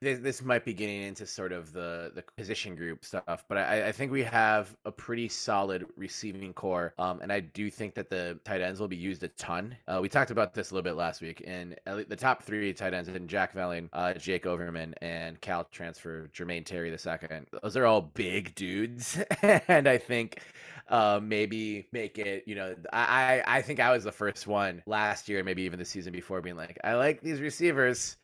this, 0.05 0.19
this 0.19 0.43
might 0.43 0.63
be 0.63 0.73
getting 0.73 1.01
into 1.01 1.25
sort 1.25 1.51
of 1.51 1.73
the 1.73 2.11
the 2.13 2.23
position 2.37 2.75
group 2.75 3.03
stuff, 3.03 3.43
but 3.47 3.57
I, 3.57 3.87
I 3.87 3.91
think 3.91 4.11
we 4.11 4.23
have 4.23 4.75
a 4.85 4.91
pretty 4.91 5.27
solid 5.27 5.85
receiving 5.97 6.53
core, 6.53 6.93
um, 6.99 7.21
and 7.21 7.31
I 7.31 7.39
do 7.39 7.71
think 7.71 7.95
that 7.95 8.09
the 8.09 8.39
tight 8.43 8.61
ends 8.61 8.79
will 8.79 8.87
be 8.87 8.95
used 8.95 9.23
a 9.23 9.29
ton. 9.29 9.75
Uh, 9.87 9.99
we 10.01 10.07
talked 10.07 10.29
about 10.29 10.53
this 10.53 10.69
a 10.69 10.75
little 10.75 10.83
bit 10.83 10.95
last 10.95 11.21
week, 11.21 11.43
and 11.45 11.75
the 11.85 12.15
top 12.15 12.43
three 12.43 12.71
tight 12.71 12.93
ends 12.93 13.09
in 13.09 13.27
Jack 13.27 13.55
Velling, 13.55 13.89
uh, 13.93 14.13
Jake 14.13 14.45
Overman, 14.45 14.93
and 15.01 15.41
Cal 15.41 15.63
transfer 15.71 16.29
Jermaine 16.33 16.65
Terry 16.65 16.91
the 16.91 16.97
second. 16.97 17.47
Those 17.63 17.75
are 17.75 17.85
all 17.85 18.01
big 18.01 18.53
dudes, 18.53 19.19
and 19.41 19.87
I 19.87 19.97
think 19.97 20.39
uh, 20.87 21.19
maybe 21.21 21.87
make 21.91 22.19
it. 22.19 22.43
You 22.45 22.55
know, 22.55 22.75
I 22.93 23.41
I 23.47 23.61
think 23.63 23.79
I 23.79 23.91
was 23.91 24.03
the 24.03 24.11
first 24.11 24.45
one 24.45 24.83
last 24.85 25.27
year, 25.27 25.43
maybe 25.43 25.63
even 25.63 25.79
the 25.79 25.85
season 25.85 26.13
before, 26.13 26.41
being 26.41 26.57
like, 26.57 26.77
I 26.83 26.93
like 26.93 27.21
these 27.21 27.41
receivers 27.41 28.17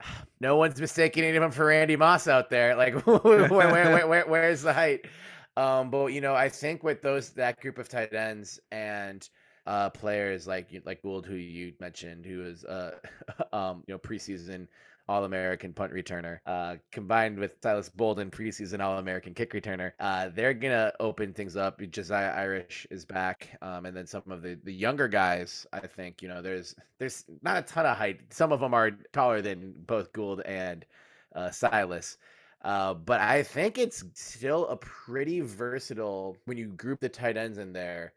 no 0.40 0.56
one's 0.56 0.80
mistaking 0.80 1.24
any 1.24 1.36
of 1.36 1.42
them 1.42 1.50
for 1.50 1.66
Randy 1.66 1.96
Moss 1.96 2.28
out 2.28 2.50
there. 2.50 2.76
Like, 2.76 2.94
where, 3.06 3.48
where, 3.48 4.06
where, 4.06 4.26
where's 4.26 4.62
the 4.62 4.72
height? 4.72 5.06
Um, 5.56 5.90
but 5.90 6.06
you 6.06 6.20
know, 6.20 6.34
I 6.34 6.48
think 6.48 6.82
with 6.82 7.00
those 7.02 7.30
that 7.30 7.60
group 7.60 7.78
of 7.78 7.88
tight 7.88 8.12
ends 8.12 8.60
and 8.70 9.26
uh, 9.66 9.90
players 9.90 10.46
like 10.46 10.68
like 10.84 11.02
Gould, 11.02 11.26
who 11.26 11.34
you 11.34 11.72
mentioned, 11.80 12.26
who 12.26 12.44
is 12.44 12.64
uh, 12.64 12.92
um, 13.52 13.82
you 13.86 13.94
know 13.94 13.98
preseason 13.98 14.68
all 15.08 15.24
American 15.24 15.72
punt 15.72 15.92
returner, 15.92 16.38
uh, 16.46 16.76
combined 16.90 17.38
with 17.38 17.52
Silas 17.62 17.88
Bolden, 17.88 18.30
preseason 18.30 18.80
All 18.80 18.98
American 18.98 19.34
kick 19.34 19.52
returner. 19.52 19.92
Uh, 20.00 20.30
they're 20.34 20.54
gonna 20.54 20.92
open 21.00 21.32
things 21.32 21.56
up. 21.56 21.80
Josiah 21.90 22.32
Irish 22.34 22.86
is 22.90 23.04
back, 23.04 23.56
um, 23.62 23.86
and 23.86 23.96
then 23.96 24.06
some 24.06 24.22
of 24.30 24.42
the 24.42 24.58
the 24.64 24.72
younger 24.72 25.08
guys. 25.08 25.66
I 25.72 25.86
think 25.86 26.22
you 26.22 26.28
know 26.28 26.42
there's 26.42 26.74
there's 26.98 27.24
not 27.42 27.58
a 27.58 27.62
ton 27.62 27.86
of 27.86 27.96
height. 27.96 28.20
Some 28.32 28.52
of 28.52 28.60
them 28.60 28.74
are 28.74 28.90
taller 29.12 29.42
than 29.42 29.74
both 29.86 30.12
Gould 30.12 30.40
and 30.42 30.84
uh, 31.34 31.50
Silas. 31.50 32.18
Uh, 32.62 32.94
but 32.94 33.20
I 33.20 33.42
think 33.44 33.78
it's 33.78 34.02
still 34.14 34.66
a 34.66 34.76
pretty 34.76 35.40
versatile 35.40 36.36
when 36.46 36.56
you 36.56 36.66
group 36.68 37.00
the 37.00 37.08
tight 37.08 37.36
ends 37.36 37.58
in 37.58 37.72
there. 37.72 38.12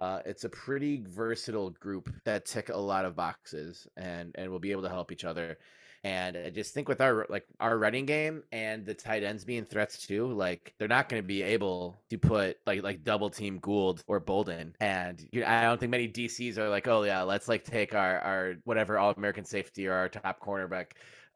Uh, 0.00 0.20
it's 0.26 0.44
a 0.44 0.48
pretty 0.48 1.02
versatile 1.06 1.70
group 1.70 2.10
that 2.24 2.44
tick 2.44 2.68
a 2.68 2.76
lot 2.76 3.06
of 3.06 3.16
boxes 3.16 3.86
and 3.96 4.34
and 4.34 4.50
will 4.50 4.58
be 4.58 4.72
able 4.72 4.82
to 4.82 4.88
help 4.88 5.12
each 5.12 5.24
other. 5.24 5.56
And 6.04 6.36
I 6.36 6.50
just 6.50 6.74
think 6.74 6.86
with 6.86 7.00
our 7.00 7.26
like 7.30 7.46
our 7.58 7.78
running 7.78 8.04
game 8.04 8.42
and 8.52 8.84
the 8.84 8.92
tight 8.92 9.24
ends 9.24 9.44
being 9.46 9.64
threats 9.64 10.06
too, 10.06 10.30
like 10.32 10.74
they're 10.78 10.86
not 10.86 11.08
going 11.08 11.22
to 11.22 11.26
be 11.26 11.42
able 11.42 11.98
to 12.10 12.18
put 12.18 12.58
like 12.66 12.82
like 12.82 13.02
double 13.04 13.30
team 13.30 13.58
Gould 13.58 14.04
or 14.06 14.20
Bolden. 14.20 14.76
And 14.80 15.26
you 15.32 15.40
know, 15.40 15.46
I 15.46 15.62
don't 15.62 15.80
think 15.80 15.90
many 15.90 16.06
DCs 16.06 16.58
are 16.58 16.68
like, 16.68 16.86
oh 16.88 17.04
yeah, 17.04 17.22
let's 17.22 17.48
like 17.48 17.64
take 17.64 17.94
our 17.94 18.18
our 18.20 18.54
whatever 18.64 18.98
all 18.98 19.12
American 19.16 19.46
safety 19.46 19.86
or 19.86 19.94
our 19.94 20.10
top 20.10 20.40
cornerback 20.40 20.88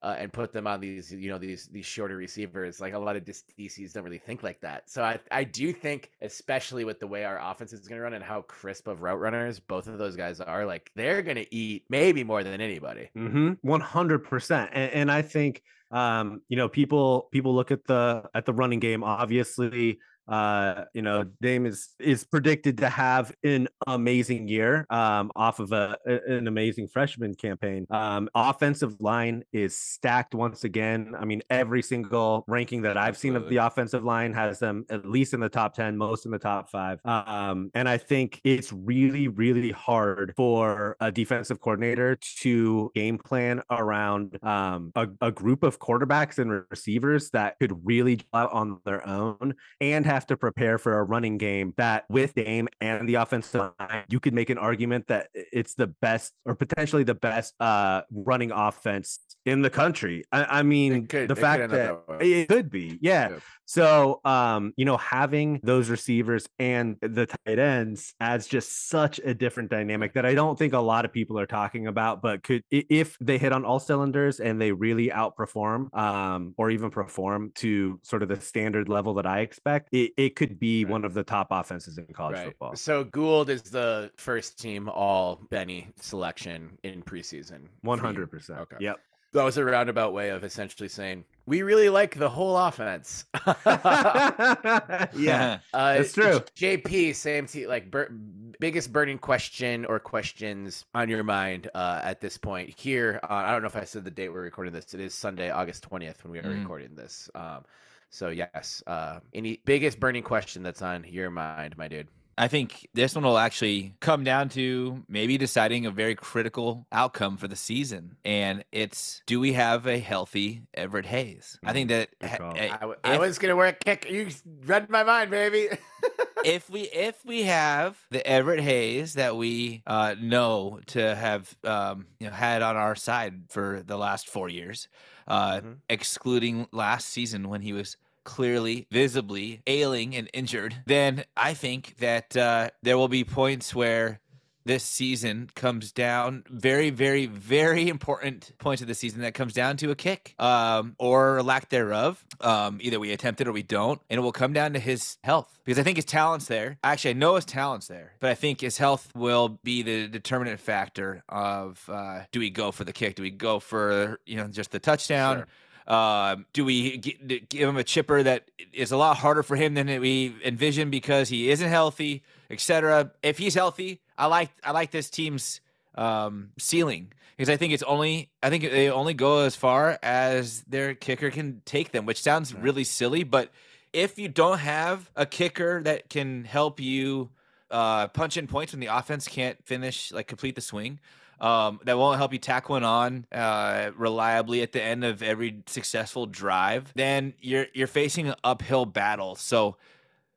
uh, 0.03 0.14
and 0.18 0.32
put 0.32 0.53
them 0.53 0.66
on 0.66 0.80
these 0.80 1.12
you 1.12 1.28
know 1.28 1.38
these 1.38 1.66
these 1.66 1.86
shorter 1.86 2.16
receivers 2.16 2.80
like 2.80 2.94
a 2.94 2.99
lot 2.99 3.16
of 3.16 3.24
DCs 3.24 3.92
don't 3.92 4.05
really 4.05 4.18
think 4.18 4.42
like 4.42 4.61
that. 4.61 4.88
So 4.88 5.03
I, 5.03 5.18
I 5.30 5.44
do 5.44 5.72
think 5.72 6.11
especially 6.22 6.84
with 6.84 7.01
the 7.01 7.07
way 7.07 7.24
our 7.24 7.38
offense 7.40 7.72
is 7.72 7.88
going 7.88 7.99
to 7.99 8.03
run 8.03 8.14
and 8.14 8.22
how 8.22 8.42
crisp 8.42 8.86
of 8.86 9.03
route 9.03 9.18
runners 9.18 9.59
both 9.59 9.88
of 9.88 9.99
those 9.99 10.16
guys 10.16 10.40
are 10.40 10.64
like 10.66 10.90
they're 10.94 11.22
going 11.22 11.36
to 11.36 11.55
eat 11.55 11.84
maybe 11.88 12.22
more 12.22 12.44
than 12.44 12.61
anybody. 12.61 13.11
Mm-hmm. 13.16 13.68
100% 13.68 14.68
and, 14.72 14.92
and 14.92 15.12
I 15.12 15.22
think 15.22 15.62
um 15.90 16.42
you 16.49 16.57
know 16.57 16.68
people 16.68 17.28
people 17.32 17.55
look 17.55 17.70
at 17.70 17.86
the 17.86 18.22
at 18.34 18.44
the 18.44 18.53
running 18.53 18.78
game 18.78 19.03
obviously 19.03 19.99
uh, 20.29 20.85
you 20.95 21.03
know, 21.03 21.24
Dame 21.41 21.66
is 21.66 21.95
is 21.99 22.24
predicted 22.24 22.79
to 22.79 22.89
have 22.89 23.33
an 23.45 23.68
amazing 23.87 24.49
year 24.49 24.87
um, 24.91 25.31
off 25.37 25.61
of 25.61 25.72
a, 25.72 25.97
an 26.05 26.47
amazing 26.47 26.89
freshman 26.89 27.35
campaign. 27.35 27.87
Um, 27.91 28.29
offensive 28.35 29.01
line 29.01 29.45
is 29.53 29.76
stacked 29.76 30.35
once 30.35 30.64
again. 30.64 31.14
I 31.18 31.24
mean, 31.24 31.43
every 31.51 31.83
single 31.83 32.45
ranking 32.47 32.83
that 32.83 32.97
I've 32.97 33.16
seen 33.16 33.37
of 33.37 33.49
the 33.49 33.59
offensive 33.59 34.05
line 34.05 34.33
has 34.35 34.59
them 34.59 34.85
at 34.91 35.09
least 35.09 35.35
in 35.35 35.41
the 35.41 35.49
top 35.49 35.74
ten, 35.74 35.97
most 35.97 36.26
in 36.26 36.33
the 36.33 36.39
top 36.39 36.70
five. 36.70 36.99
Um, 37.05 37.70
and 37.74 37.89
I 37.89 37.99
think 37.99 38.41
it's 38.45 38.72
really, 38.72 39.29
really 39.29 39.70
hard 39.70 40.35
for 40.37 40.97
a 41.01 41.11
defensive 41.11 41.61
coordinator 41.61 42.16
to 42.41 42.91
game 42.95 43.18
plan 43.18 43.62
around 43.70 44.39
um, 44.43 44.93
a, 44.95 45.09
a 45.20 45.33
group 45.33 45.62
of 45.62 45.79
quarterbacks 45.79 46.39
and 46.39 46.62
receivers 46.70 47.31
that 47.31 47.59
could 47.59 47.72
really 47.85 48.20
out 48.35 48.53
on 48.53 48.79
their 48.85 49.07
own 49.07 49.55
and 49.81 50.05
have 50.05 50.17
have 50.18 50.26
to 50.26 50.36
prepare 50.36 50.78
for 50.78 50.98
a 50.98 51.04
running 51.04 51.38
game 51.38 51.72
that 51.76 52.04
with 52.08 52.34
Dame 52.34 52.66
and 52.80 53.08
the 53.08 53.14
offensive 53.14 53.70
line, 53.78 54.02
you 54.08 54.18
could 54.18 54.34
make 54.34 54.50
an 54.50 54.58
argument 54.58 55.06
that 55.06 55.28
it's 55.32 55.74
the 55.74 55.86
best 55.86 56.32
or 56.44 56.56
potentially 56.56 57.04
the 57.04 57.14
best 57.14 57.54
uh, 57.60 58.02
running 58.10 58.50
offense 58.50 59.20
in 59.46 59.62
the 59.62 59.70
country. 59.70 60.24
I, 60.32 60.58
I 60.58 60.62
mean, 60.64 61.06
could, 61.06 61.28
the 61.28 61.36
fact 61.36 61.70
that, 61.70 62.06
that 62.08 62.20
it 62.20 62.48
could 62.48 62.68
be, 62.68 62.98
yeah. 63.00 63.30
yeah. 63.30 63.38
So, 63.68 64.22
um, 64.24 64.72
you 64.78 64.86
know, 64.86 64.96
having 64.96 65.60
those 65.62 65.90
receivers 65.90 66.48
and 66.58 66.96
the 67.02 67.26
tight 67.26 67.58
ends 67.58 68.14
adds 68.18 68.46
just 68.46 68.88
such 68.88 69.20
a 69.22 69.34
different 69.34 69.68
dynamic 69.68 70.14
that 70.14 70.24
I 70.24 70.34
don't 70.34 70.58
think 70.58 70.72
a 70.72 70.78
lot 70.78 71.04
of 71.04 71.12
people 71.12 71.38
are 71.38 71.46
talking 71.46 71.86
about. 71.86 72.22
But 72.22 72.42
could 72.42 72.62
if 72.70 73.18
they 73.20 73.36
hit 73.36 73.52
on 73.52 73.66
all 73.66 73.78
cylinders 73.78 74.40
and 74.40 74.58
they 74.58 74.72
really 74.72 75.08
outperform, 75.08 75.94
um, 75.94 76.54
or 76.56 76.70
even 76.70 76.90
perform 76.90 77.52
to 77.56 78.00
sort 78.02 78.22
of 78.22 78.30
the 78.30 78.40
standard 78.40 78.88
level 78.88 79.12
that 79.14 79.26
I 79.26 79.40
expect, 79.40 79.90
it, 79.92 80.12
it 80.16 80.34
could 80.34 80.58
be 80.58 80.86
right. 80.86 80.90
one 80.90 81.04
of 81.04 81.12
the 81.12 81.22
top 81.22 81.48
offenses 81.50 81.98
in 81.98 82.06
college 82.14 82.36
right. 82.36 82.46
football. 82.46 82.74
So 82.74 83.04
Gould 83.04 83.50
is 83.50 83.60
the 83.64 84.10
first 84.16 84.58
team 84.58 84.88
all 84.88 85.42
Benny 85.50 85.88
selection 86.00 86.78
in 86.84 87.02
preseason. 87.02 87.66
One 87.82 87.98
hundred 87.98 88.30
percent. 88.30 88.60
Okay. 88.60 88.76
Yep. 88.80 88.96
That 89.34 89.44
was 89.44 89.58
a 89.58 89.64
roundabout 89.64 90.14
way 90.14 90.30
of 90.30 90.42
essentially 90.42 90.88
saying 90.88 91.22
we 91.49 91.62
really 91.62 91.88
like 91.88 92.14
the 92.18 92.28
whole 92.28 92.57
offense. 92.59 93.24
yeah, 93.66 95.59
Uh, 95.72 95.94
That's 95.94 96.12
true. 96.12 96.40
JP, 96.57 97.14
same 97.14 97.46
to 97.46 97.66
like 97.66 97.90
bur- 97.90 98.12
biggest 98.61 98.92
burning 98.92 99.18
question 99.18 99.84
or 99.86 99.99
questions 99.99 100.84
on 100.94 101.09
your 101.09 101.22
mind 101.24 101.70
uh, 101.74 102.01
at 102.05 102.20
this 102.20 102.36
point 102.36 102.78
here. 102.78 103.18
Uh, 103.22 103.32
I 103.32 103.53
don't 103.53 103.62
know 103.62 103.68
if 103.68 103.76
I 103.76 103.84
said 103.84 104.05
the 104.05 104.11
date 104.11 104.28
we're 104.28 104.42
recording 104.42 104.72
this. 104.74 104.92
It 104.92 105.01
is 105.01 105.14
Sunday, 105.14 105.51
August 105.51 105.82
twentieth 105.84 106.22
when 106.22 106.32
we 106.32 106.38
are 106.38 106.42
Mhm. 106.42 106.61
recording 106.61 106.94
this. 106.94 107.30
Um, 107.34 107.64
so 108.11 108.28
yes, 108.28 108.82
uh, 108.86 109.20
any 109.32 109.61
biggest 109.64 109.99
burning 110.01 110.22
question 110.22 110.62
that's 110.62 110.82
on 110.82 111.05
your 111.09 111.30
mind, 111.30 111.76
my 111.78 111.88
dude? 111.88 112.09
I 112.39 112.49
think 112.49 112.89
this 112.95 113.14
one 113.14 113.24
will 113.24 113.36
actually 113.39 113.95
come 114.01 114.22
down 114.24 114.49
to 114.51 115.03
maybe 115.09 115.36
deciding 115.39 115.86
a 115.86 115.91
very 115.91 116.14
critical 116.14 116.86
outcome 116.93 117.36
for 117.36 117.49
the 117.49 117.57
season. 117.57 118.16
And 118.24 118.64
it's 118.72 119.22
do 119.26 119.41
we 119.41 119.55
have 119.55 119.86
a 119.86 119.99
healthy 119.99 120.62
Everett 120.74 121.07
Hayes? 121.07 121.59
I 121.64 121.72
think 121.72 121.89
that 121.89 122.09
Good 122.20 122.30
ha- 122.30 122.36
call. 122.39 122.53
eh, 122.57 122.68
I, 122.72 122.78
w- 122.78 122.99
I 123.05 123.18
was 123.18 123.39
gonna 123.39 123.57
wear 123.57 123.66
a 123.66 123.72
kick. 123.72 124.09
You 124.11 124.28
read 124.64 124.89
my 124.89 125.03
mind, 125.03 125.30
baby. 125.30 125.68
if 126.45 126.70
we 126.70 126.82
if 126.82 127.24
we 127.24 127.43
have 127.43 127.99
the 128.11 128.24
Everett 128.24 128.61
Hayes 128.61 129.14
that 129.14 129.36
we 129.36 129.82
uh, 129.86 130.14
know 130.20 130.78
to 130.89 131.14
have 131.16 131.57
um, 131.64 132.07
you 132.20 132.28
know 132.28 132.32
had 132.32 132.62
on 132.62 132.76
our 132.76 132.95
side 132.95 133.51
for 133.51 133.82
the 133.84 133.97
last 133.97 134.28
four 134.28 134.49
years, 134.49 134.86
uh, 135.26 135.61
Mhm. 135.61 135.76
excluding 135.89 136.68
last 136.72 137.09
season 137.09 137.49
when 137.49 137.62
he 137.62 137.72
was 137.72 137.97
clearly 138.29 138.87
visibly 138.93 139.62
ailing 139.66 140.14
and 140.14 140.29
injured, 140.35 140.76
then 140.85 141.24
I 141.35 141.55
think 141.55 141.97
that 141.99 142.37
uh, 142.37 142.68
there 142.83 142.99
will 142.99 143.09
be 143.09 143.24
points 143.24 143.74
where 143.74 144.20
this 144.64 144.85
season 144.85 145.49
comes 145.55 145.93
down 145.93 146.45
very 146.51 146.91
very 146.91 147.24
very 147.24 147.89
important 147.89 148.53
points 148.59 148.83
of 148.83 148.89
the 148.89 148.95
season 148.95 149.22
that 149.22 149.33
comes 149.33 149.55
down 149.55 149.79
to 149.79 149.91
a 149.91 149.95
kick 149.95 150.35
um, 150.39 150.95
or 150.99 151.43
lack 151.43 151.70
thereof 151.70 152.22
um, 152.43 152.79
either 152.83 153.01
we 153.01 153.11
attempt 153.11 153.41
it 153.41 153.49
or 153.49 153.53
we 153.53 153.62
don't 153.62 153.99
and 154.11 154.18
it 154.18 154.20
will 154.20 154.31
come 154.31 154.53
down 154.53 154.74
to 154.74 154.79
his 154.79 155.16
health 155.24 155.59
because 155.64 155.79
i 155.79 155.83
think 155.83 155.97
his 155.97 156.05
talent's 156.05 156.49
there. 156.49 156.76
Actually 156.85 157.12
i 157.12 157.14
know 157.14 157.37
his 157.37 157.47
talent's 157.47 157.89
there 157.89 158.12
but 158.20 158.29
i 158.29 158.35
think 158.35 158.61
his 158.61 158.76
health 158.76 159.11
will 159.14 159.49
be 159.64 159.81
the 159.81 160.07
determinant 160.07 160.61
factor 160.61 161.24
of 161.31 161.83
uh, 161.89 162.20
do 162.31 162.39
we 162.39 162.51
go 162.51 162.70
for 162.70 162.85
the 162.85 162.93
kick? 162.93 163.14
Do 163.16 163.22
we 163.22 163.31
go 163.31 163.61
for 163.61 164.20
you 164.26 164.37
know 164.37 164.49
just 164.49 164.70
the 164.70 164.79
touchdown? 164.79 165.39
Sure. 165.39 165.47
Um, 165.89 166.45
do 166.53 166.66
we 166.66 166.99
d- 166.99 167.47
give 167.49 167.68
him 167.68 167.78
a 167.78 167.84
chipper 167.84 168.22
that 168.22 168.51
is 168.74 168.93
a 168.93 168.97
lot 168.97 169.16
harder 169.16 169.43
for 169.43 169.57
him 169.57 169.72
than 169.74 169.86
we 170.01 170.34
envisioned 170.45 170.91
because 170.91 171.30
he 171.30 171.51
isn't 171.51 171.68
healthy, 171.68 172.22
etc. 172.51 173.11
If 173.22 173.39
he's 173.39 173.55
healthy, 173.55 174.01
I 174.16 174.26
like 174.26 174.51
I 174.62 174.72
like 174.72 174.91
this 174.91 175.09
team's 175.09 175.61
um, 175.95 176.51
ceiling 176.59 177.12
because 177.36 177.49
I 177.49 177.57
think 177.57 177.72
it's 177.72 177.82
only 177.82 178.30
I 178.43 178.51
think 178.51 178.64
they 178.64 178.91
only 178.91 179.14
go 179.14 179.41
as 179.41 179.57
far 179.57 179.99
as 180.03 180.62
their 180.68 180.95
kicker 180.95 181.30
can 181.30 181.62
take 181.64 181.91
them, 181.93 182.05
which 182.05 182.22
sounds 182.22 182.55
really 182.55 182.84
silly, 182.84 183.24
but 183.24 183.51
if 183.95 184.18
you 184.18 184.28
don't 184.28 184.59
have 184.59 185.11
a 185.16 185.24
kicker 185.24 185.82
that 185.84 186.11
can 186.11 186.45
help 186.45 186.80
you 186.80 187.30
uh, 187.70 188.09
punch 188.09 188.36
in 188.36 188.47
points 188.47 188.74
when 188.74 188.80
the 188.80 188.86
offense 188.86 189.26
can't 189.26 189.64
finish 189.64 190.12
like 190.12 190.26
complete 190.26 190.55
the 190.55 190.61
swing, 190.61 191.01
um, 191.41 191.80
that 191.84 191.97
won't 191.99 192.18
help 192.18 192.32
you 192.32 192.39
tack 192.39 192.68
one 192.68 192.84
on 192.84 193.26
uh, 193.32 193.91
reliably 193.97 194.62
at 194.62 194.72
the 194.72 194.82
end 194.82 195.05
of 195.05 195.22
every 195.22 195.62
successful 195.66 196.26
drive, 196.26 196.93
then 196.95 197.34
you're 197.41 197.66
you're 197.74 197.86
facing 197.86 198.28
an 198.28 198.34
uphill 198.43 198.86
battle. 198.86 199.34
So 199.36 199.76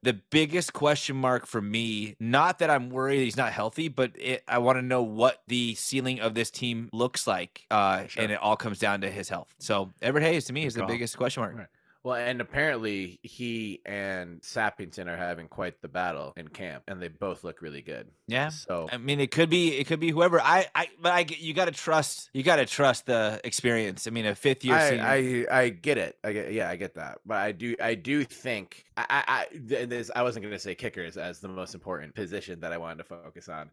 the 0.03 0.13
biggest 0.13 0.73
question 0.73 1.15
mark 1.15 1.45
for 1.45 1.61
me, 1.61 2.15
not 2.19 2.59
that 2.59 2.69
I'm 2.71 2.89
worried 2.89 3.19
he's 3.23 3.37
not 3.37 3.51
healthy, 3.53 3.87
but 3.87 4.11
it, 4.15 4.43
I 4.47 4.57
want 4.57 4.77
to 4.79 4.81
know 4.81 5.03
what 5.03 5.43
the 5.47 5.75
ceiling 5.75 6.19
of 6.19 6.33
this 6.33 6.49
team 6.49 6.89
looks 6.91 7.27
like, 7.27 7.65
uh, 7.69 8.07
Sure. 8.07 8.23
and 8.23 8.31
it 8.31 8.39
all 8.41 8.55
comes 8.55 8.79
down 8.79 9.01
to 9.01 9.11
his 9.11 9.29
health. 9.29 9.53
So 9.59 9.91
Everett 10.01 10.23
Hayes 10.23 10.45
to 10.45 10.53
me 10.53 10.61
Good 10.61 10.67
is 10.67 10.73
the 10.73 10.85
biggest 10.85 11.17
question 11.17 11.43
mark. 11.43 11.69
Well, 12.03 12.15
and 12.15 12.41
apparently 12.41 13.19
he 13.21 13.81
and 13.85 14.41
Sappington 14.41 15.07
are 15.07 15.17
having 15.17 15.47
quite 15.47 15.81
the 15.81 15.87
battle 15.87 16.33
in 16.35 16.47
camp, 16.47 16.83
and 16.87 16.99
they 17.01 17.09
both 17.09 17.43
look 17.43 17.61
really 17.61 17.83
good. 17.83 18.07
Yeah. 18.27 18.49
So 18.49 18.89
I 18.91 18.97
mean, 18.97 19.19
it 19.19 19.29
could 19.29 19.49
be, 19.49 19.77
it 19.77 19.85
could 19.85 19.99
be 19.99 20.09
whoever. 20.09 20.41
I, 20.41 20.65
I, 20.73 20.89
but 20.99 21.11
I, 21.11 21.25
you 21.29 21.53
got 21.53 21.65
to 21.65 21.71
trust, 21.71 22.31
you 22.33 22.41
got 22.41 22.55
to 22.55 22.65
trust 22.65 23.05
the 23.05 23.39
experience. 23.43 24.07
I 24.07 24.09
mean, 24.09 24.25
a 24.25 24.33
fifth 24.33 24.65
year 24.65 24.79
senior. 24.89 25.03
I, 25.03 25.45
I 25.51 25.61
I 25.61 25.69
get 25.69 25.97
it. 25.97 26.17
I 26.23 26.33
get 26.33 26.51
yeah, 26.53 26.69
I 26.69 26.75
get 26.75 26.95
that. 26.95 27.19
But 27.25 27.37
I 27.37 27.51
do 27.51 27.75
I 27.79 27.95
do 27.95 28.23
think 28.23 28.85
I 28.97 29.05
I, 29.09 29.23
I 29.27 29.47
this 29.53 30.09
I 30.15 30.23
wasn't 30.23 30.43
gonna 30.43 30.59
say 30.59 30.75
kickers 30.75 31.17
as 31.17 31.39
the 31.39 31.47
most 31.47 31.75
important 31.75 32.15
position 32.15 32.61
that 32.61 32.73
I 32.73 32.77
wanted 32.77 32.97
to 32.97 33.03
focus 33.03 33.47
on, 33.47 33.69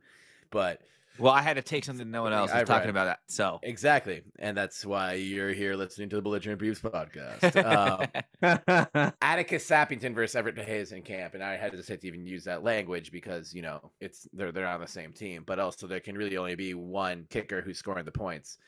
but 0.51 0.83
well, 1.19 1.33
I 1.33 1.43
had 1.43 1.57
to 1.57 1.63
take 1.63 1.85
something 1.85 2.11
no 2.11 2.23
one 2.23 2.33
else 2.33 2.51
was 2.51 2.61
I've 2.61 2.67
talking 2.67 2.87
read. 2.87 2.91
about 2.91 3.05
that. 3.07 3.21
So. 3.29 3.59
exactly, 3.63 4.23
and 4.39 4.57
that's 4.57 4.85
why 4.85 5.15
you're 5.15 5.53
here 5.53 5.75
listening 5.75 6.09
to 6.11 6.17
the 6.17 6.23
Belligerent 6.23 6.61
Beavs 6.61 6.81
podcast. 6.81 7.55
um, 8.43 9.13
Atticus 9.23 9.69
Sappington 9.69 10.15
versus 10.15 10.37
Everett 10.37 10.59
Hayes 10.59 10.93
in 10.93 11.03
camp, 11.03 11.35
and 11.35 11.43
I 11.43 11.57
had 11.57 11.73
to 11.73 11.83
say 11.83 11.97
to 11.97 12.07
even 12.07 12.27
use 12.27 12.45
that 12.45 12.63
language 12.63 13.13
because 13.13 13.55
you 13.55 13.63
know 13.63 13.91
it's 14.01 14.29
they're 14.33 14.53
they're 14.53 14.67
on 14.67 14.81
the 14.81 14.87
same 14.87 15.13
team, 15.13 15.45
but 15.47 15.59
also 15.59 15.87
there 15.87 16.01
can 16.01 16.17
really 16.17 16.37
only 16.37 16.55
be 16.55 16.75
one 16.75 17.27
kicker 17.31 17.61
who's 17.61 17.79
scoring 17.79 18.05
the 18.05 18.13
points. 18.13 18.59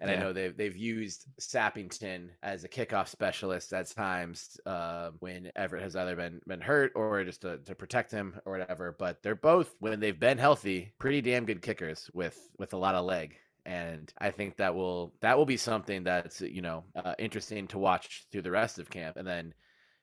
And 0.00 0.10
I 0.10 0.14
know 0.14 0.32
they've 0.32 0.56
they've 0.56 0.76
used 0.76 1.26
Sappington 1.40 2.28
as 2.42 2.62
a 2.62 2.68
kickoff 2.68 3.08
specialist 3.08 3.72
at 3.72 3.90
times 3.90 4.56
uh, 4.64 5.10
when 5.18 5.50
Everett 5.56 5.82
has 5.82 5.96
either 5.96 6.14
been 6.14 6.40
been 6.46 6.60
hurt 6.60 6.92
or 6.94 7.24
just 7.24 7.42
to, 7.42 7.58
to 7.58 7.74
protect 7.74 8.12
him 8.12 8.38
or 8.44 8.52
whatever. 8.52 8.94
But 8.96 9.22
they're 9.22 9.34
both 9.34 9.74
when 9.80 9.98
they've 9.98 10.18
been 10.18 10.38
healthy, 10.38 10.92
pretty 10.98 11.20
damn 11.20 11.46
good 11.46 11.62
kickers 11.62 12.10
with 12.14 12.38
with 12.58 12.74
a 12.74 12.78
lot 12.78 12.94
of 12.94 13.04
leg 13.04 13.36
and 13.68 14.10
I 14.16 14.30
think 14.30 14.56
that 14.56 14.74
will 14.74 15.12
that 15.20 15.36
will 15.36 15.44
be 15.44 15.58
something 15.58 16.02
that's 16.02 16.40
you 16.40 16.62
know 16.62 16.84
uh, 16.96 17.14
interesting 17.18 17.66
to 17.68 17.78
watch 17.78 18.26
through 18.32 18.42
the 18.42 18.50
rest 18.50 18.78
of 18.78 18.88
camp, 18.88 19.18
and 19.18 19.28
then 19.28 19.52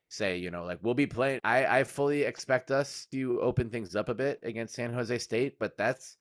say 0.07 0.37
you 0.37 0.51
know 0.51 0.65
like 0.65 0.77
we'll 0.83 0.93
be 0.93 1.07
playing. 1.07 1.39
I 1.43 1.79
I 1.79 1.83
fully 1.83 2.21
expect 2.21 2.69
us 2.69 3.07
to 3.11 3.41
open 3.41 3.71
things 3.71 3.95
up 3.95 4.07
a 4.07 4.13
bit 4.13 4.39
against 4.43 4.75
San 4.75 4.93
Jose 4.93 5.17
State, 5.17 5.57
but 5.57 5.77
that's 5.77 6.17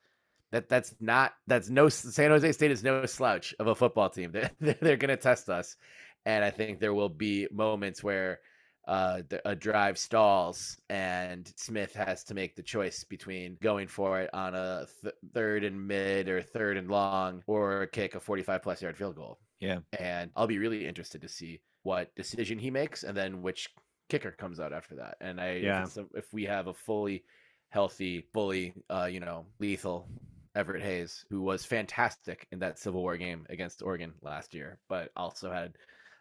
that 0.54 0.68
that's 0.68 0.94
not 1.00 1.34
that's 1.48 1.68
no 1.68 1.88
San 1.88 2.30
Jose 2.30 2.52
State 2.52 2.70
is 2.70 2.84
no 2.84 3.04
slouch 3.06 3.56
of 3.58 3.66
a 3.66 3.74
football 3.74 4.08
team. 4.08 4.30
They're 4.32 4.50
they're 4.60 4.96
going 4.96 5.08
to 5.08 5.16
test 5.16 5.48
us, 5.48 5.76
and 6.24 6.44
I 6.44 6.50
think 6.50 6.78
there 6.78 6.94
will 6.94 7.08
be 7.08 7.48
moments 7.52 8.04
where 8.04 8.38
uh, 8.86 9.22
the, 9.28 9.48
a 9.48 9.56
drive 9.56 9.98
stalls 9.98 10.76
and 10.88 11.52
Smith 11.56 11.92
has 11.94 12.22
to 12.24 12.34
make 12.34 12.54
the 12.54 12.62
choice 12.62 13.02
between 13.02 13.58
going 13.60 13.88
for 13.88 14.20
it 14.20 14.30
on 14.32 14.54
a 14.54 14.86
th- 15.02 15.14
third 15.32 15.64
and 15.64 15.88
mid 15.88 16.28
or 16.28 16.40
third 16.40 16.76
and 16.76 16.88
long 16.88 17.42
or 17.48 17.86
kick 17.86 18.14
a 18.14 18.20
45 18.20 18.62
plus 18.62 18.80
yard 18.82 18.96
field 18.96 19.16
goal. 19.16 19.38
Yeah. 19.58 19.78
And 19.98 20.30
I'll 20.36 20.46
be 20.46 20.58
really 20.58 20.86
interested 20.86 21.22
to 21.22 21.28
see 21.28 21.62
what 21.82 22.14
decision 22.14 22.58
he 22.58 22.70
makes 22.70 23.02
and 23.04 23.16
then 23.16 23.40
which 23.42 23.70
kicker 24.10 24.32
comes 24.32 24.60
out 24.60 24.74
after 24.74 24.96
that. 24.96 25.16
And 25.20 25.40
I, 25.40 25.54
Yeah. 25.54 25.84
if, 25.84 25.96
if 26.14 26.32
we 26.32 26.44
have 26.44 26.66
a 26.66 26.74
fully 26.74 27.24
healthy, 27.70 28.26
fully, 28.34 28.74
uh, 28.90 29.08
you 29.10 29.20
know, 29.20 29.46
lethal 29.58 30.06
Everett 30.54 30.82
Hayes, 30.82 31.24
who 31.30 31.42
was 31.42 31.64
fantastic 31.64 32.46
in 32.52 32.58
that 32.60 32.78
Civil 32.78 33.02
War 33.02 33.16
game 33.16 33.46
against 33.48 33.82
Oregon 33.82 34.12
last 34.22 34.54
year, 34.54 34.78
but 34.88 35.10
also 35.16 35.50
had 35.50 35.76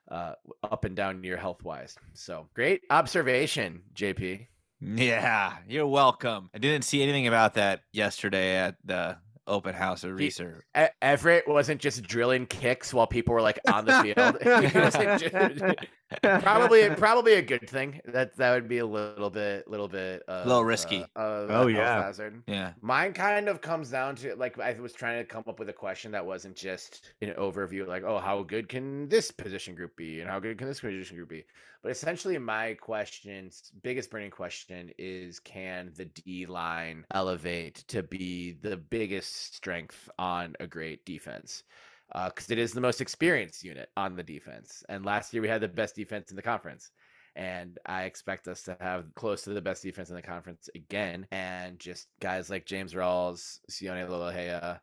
uh, 0.10 0.34
up 0.64 0.86
and 0.86 0.96
down 0.96 1.24
year 1.24 1.38
health 1.38 1.64
wise. 1.64 1.96
So 2.14 2.48
great 2.54 2.82
observation, 2.90 3.84
JP. 3.96 4.48
Yeah, 4.82 5.58
you're 5.68 5.88
welcome. 5.88 6.50
I 6.54 6.58
didn't 6.58 6.84
see 6.84 7.02
anything 7.02 7.28
about 7.28 7.54
that 7.54 7.82
yesterday 7.94 8.58
at 8.58 8.76
the 8.84 9.18
open 9.48 9.74
house 9.74 10.04
of 10.04 10.18
He- 10.18 10.28
Reser. 10.28 10.62
Everett 11.02 11.48
wasn't 11.48 11.80
just 11.80 12.04
drilling 12.04 12.46
kicks 12.48 12.94
while 12.94 13.08
people 13.08 13.34
were 13.34 13.42
like 13.42 13.60
on 13.72 13.86
the 13.86 13.94
field. 14.02 15.78
He 16.22 16.28
wasn't 16.28 16.42
ju- 16.42 16.44
probably 16.46 16.90
probably 16.98 17.34
a 17.34 17.42
good 17.42 17.70
thing. 17.70 18.00
That 18.06 18.36
that 18.38 18.52
would 18.54 18.68
be 18.68 18.80
a 18.80 18.86
little 18.86 19.30
bit 19.30 19.68
little 19.68 19.88
bit 19.88 20.24
uh, 20.28 20.44
little 20.46 20.64
risky. 20.66 21.04
Uh, 21.16 21.20
of 21.20 21.52
Oh, 21.52 21.68
yeah. 21.68 22.04
hazard. 22.04 22.44
Yeah. 22.48 22.74
Mine 22.82 23.14
kind 23.14 23.50
of 23.50 23.62
comes 23.62 23.90
down 23.90 24.16
to 24.18 24.36
like 24.36 24.60
I 24.60 24.74
was 24.80 24.94
trying 24.94 25.20
to 25.20 25.26
come 25.26 25.44
up 25.48 25.60
with 25.60 25.70
a 25.70 25.74
question 25.74 26.12
that 26.12 26.26
wasn't 26.26 26.56
just 26.56 27.02
an 27.22 27.34
overview, 27.38 27.88
like, 27.88 28.04
oh, 28.04 28.20
how 28.20 28.44
good 28.44 28.70
can 28.70 29.08
this 29.10 29.32
position 29.32 29.76
group 29.76 29.96
be, 29.96 30.20
and 30.22 30.30
how 30.30 30.40
good 30.40 30.58
can 30.58 30.68
this 30.68 30.80
position 30.82 31.18
group 31.18 31.30
be? 31.30 31.46
But 31.82 31.92
essentially, 31.92 32.38
my 32.38 32.76
question's 32.76 33.72
biggest 33.84 34.10
burning 34.10 34.32
question 34.32 34.92
is: 34.98 35.40
Can 35.40 35.92
the 35.96 36.06
D 36.06 36.46
line 36.46 37.06
elevate 37.14 37.84
to 37.90 38.04
be 38.04 38.54
the 38.62 38.78
biggest 38.78 39.56
strength 39.56 40.10
on 40.18 40.56
a 40.62 40.68
great 40.68 41.06
defense? 41.06 41.64
Because 42.12 42.52
it 42.52 42.58
is 42.60 42.74
the 42.74 42.82
most 42.82 43.02
experienced 43.02 43.64
unit 43.64 43.90
on 43.98 44.16
the 44.16 44.24
defense, 44.24 44.84
and 44.90 45.06
last 45.06 45.34
year 45.34 45.42
we 45.42 45.48
had 45.48 45.62
the 45.62 45.68
best 45.68 45.96
defense 45.96 46.30
in 46.30 46.36
the 46.36 46.42
conference 46.42 46.92
and 47.36 47.80
I 47.86 48.04
expect 48.04 48.48
us 48.48 48.62
to 48.64 48.78
have 48.80 49.06
close 49.16 49.44
to 49.44 49.52
the 49.52 49.62
best 49.62 49.82
defense 49.82 50.10
in 50.10 50.16
the 50.16 50.22
conference 50.22 50.70
again. 50.76 51.28
And 51.32 51.80
just 51.80 52.08
guys 52.20 52.50
like 52.50 52.66
James 52.66 52.94
Rawls, 52.94 53.60
Sione 53.72 54.08
Lolohea, 54.08 54.80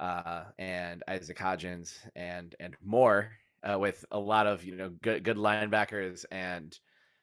uh, 0.00 0.44
and 0.58 1.02
Isaac 1.08 1.38
Hodgins, 1.38 1.94
and 2.16 2.54
and 2.58 2.74
more, 2.84 3.30
uh, 3.62 3.78
with 3.78 4.04
a 4.10 4.18
lot 4.18 4.46
of 4.46 4.64
you 4.64 4.76
know 4.76 4.90
good 5.02 5.22
good 5.22 5.36
linebackers 5.36 6.24
and 6.30 6.76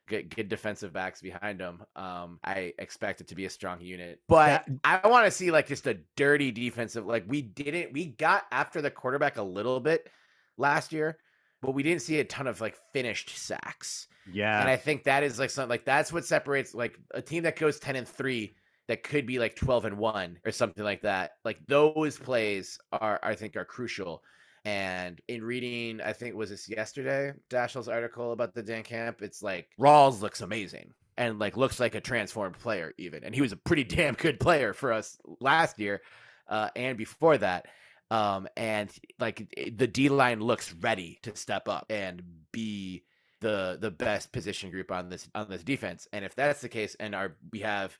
good 0.09 0.35
good 0.35 0.49
defensive 0.49 0.91
backs 0.91 1.21
behind 1.21 1.59
them. 1.59 1.81
Um, 1.95 2.39
I 2.43 2.73
expect 2.77 3.21
it 3.21 3.27
to 3.29 3.35
be 3.35 3.45
a 3.45 3.49
strong 3.49 3.79
unit, 3.79 4.19
but 4.27 4.67
I 4.83 5.07
want 5.07 5.25
to 5.25 5.31
see 5.31 5.51
like 5.51 5.67
just 5.67 5.87
a 5.87 5.99
dirty 6.17 6.51
defensive. 6.51 7.05
Like 7.05 7.23
we 7.27 7.41
didn't, 7.41 7.93
we 7.93 8.07
got 8.07 8.43
after 8.51 8.81
the 8.81 8.91
quarterback 8.91 9.37
a 9.37 9.43
little 9.43 9.79
bit 9.79 10.09
last 10.57 10.91
year, 10.91 11.17
but 11.61 11.73
we 11.73 11.83
didn't 11.83 12.01
see 12.01 12.19
a 12.19 12.25
ton 12.25 12.47
of 12.47 12.59
like 12.59 12.75
finished 12.91 13.37
sacks. 13.37 14.07
Yeah. 14.31 14.59
And 14.59 14.69
I 14.69 14.75
think 14.75 15.03
that 15.03 15.23
is 15.23 15.39
like 15.39 15.49
something 15.49 15.69
like 15.69 15.85
that's 15.85 16.11
what 16.11 16.25
separates 16.25 16.73
like 16.73 16.99
a 17.13 17.21
team 17.21 17.43
that 17.43 17.55
goes 17.55 17.79
10 17.79 17.95
and 17.95 18.07
3 18.07 18.55
that 18.87 19.03
could 19.03 19.25
be 19.25 19.39
like 19.39 19.55
12 19.55 19.85
and 19.85 19.97
1 19.97 20.39
or 20.45 20.51
something 20.51 20.83
like 20.83 21.03
that. 21.03 21.31
Like 21.45 21.59
those 21.67 22.17
plays 22.17 22.79
are 22.91 23.19
I 23.23 23.35
think 23.35 23.55
are 23.55 23.65
crucial. 23.65 24.23
And 24.65 25.21
in 25.27 25.43
reading, 25.43 26.01
I 26.01 26.13
think 26.13 26.35
was 26.35 26.49
this 26.49 26.69
yesterday, 26.69 27.33
Dashiell's 27.49 27.87
article 27.87 28.31
about 28.31 28.53
the 28.53 28.63
Dan 28.63 28.83
Camp, 28.83 29.21
it's 29.21 29.41
like 29.41 29.67
Rawls 29.79 30.21
looks 30.21 30.41
amazing 30.41 30.93
and 31.17 31.37
like 31.37 31.57
looks 31.57 31.79
like 31.79 31.95
a 31.95 32.01
transformed 32.01 32.57
player 32.57 32.93
even. 32.97 33.23
And 33.23 33.35
he 33.35 33.41
was 33.41 33.51
a 33.51 33.57
pretty 33.57 33.83
damn 33.95 34.15
good 34.15 34.39
player 34.39 34.73
for 34.73 34.91
us 34.91 35.17
last 35.39 35.79
year 35.79 36.01
uh, 36.47 36.69
and 36.75 36.97
before 36.97 37.37
that. 37.37 37.67
Um, 38.11 38.47
and 38.57 38.91
like 39.19 39.53
the 39.71 39.85
D 39.85 40.09
line 40.09 40.39
looks 40.39 40.73
ready 40.73 41.19
to 41.21 41.35
step 41.35 41.67
up 41.67 41.85
and 41.91 42.23
be 42.51 43.03
the 43.41 43.77
the 43.79 43.91
best 43.91 44.31
position 44.31 44.71
group 44.71 44.91
on 44.91 45.09
this 45.09 45.29
on 45.35 45.47
this 45.49 45.63
defense. 45.63 46.07
And 46.11 46.25
if 46.25 46.35
that's 46.35 46.61
the 46.61 46.69
case, 46.69 46.95
and 46.99 47.13
our 47.13 47.35
we 47.51 47.59
have 47.59 47.97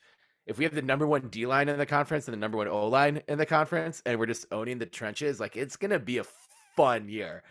if 0.47 0.57
we 0.57 0.63
have 0.63 0.73
the 0.73 0.81
number 0.81 1.05
one 1.05 1.27
D 1.29 1.45
line 1.45 1.69
in 1.69 1.77
the 1.77 1.85
conference 1.85 2.27
and 2.27 2.33
the 2.33 2.39
number 2.39 2.57
one 2.57 2.67
O 2.67 2.87
line 2.87 3.21
in 3.27 3.37
the 3.37 3.45
conference, 3.45 4.01
and 4.05 4.19
we're 4.19 4.25
just 4.25 4.47
owning 4.51 4.79
the 4.79 4.87
trenches, 4.87 5.39
like 5.39 5.55
it's 5.55 5.77
gonna 5.77 5.99
be 5.99 6.17
a 6.17 6.23
fun 6.75 7.09
year 7.09 7.43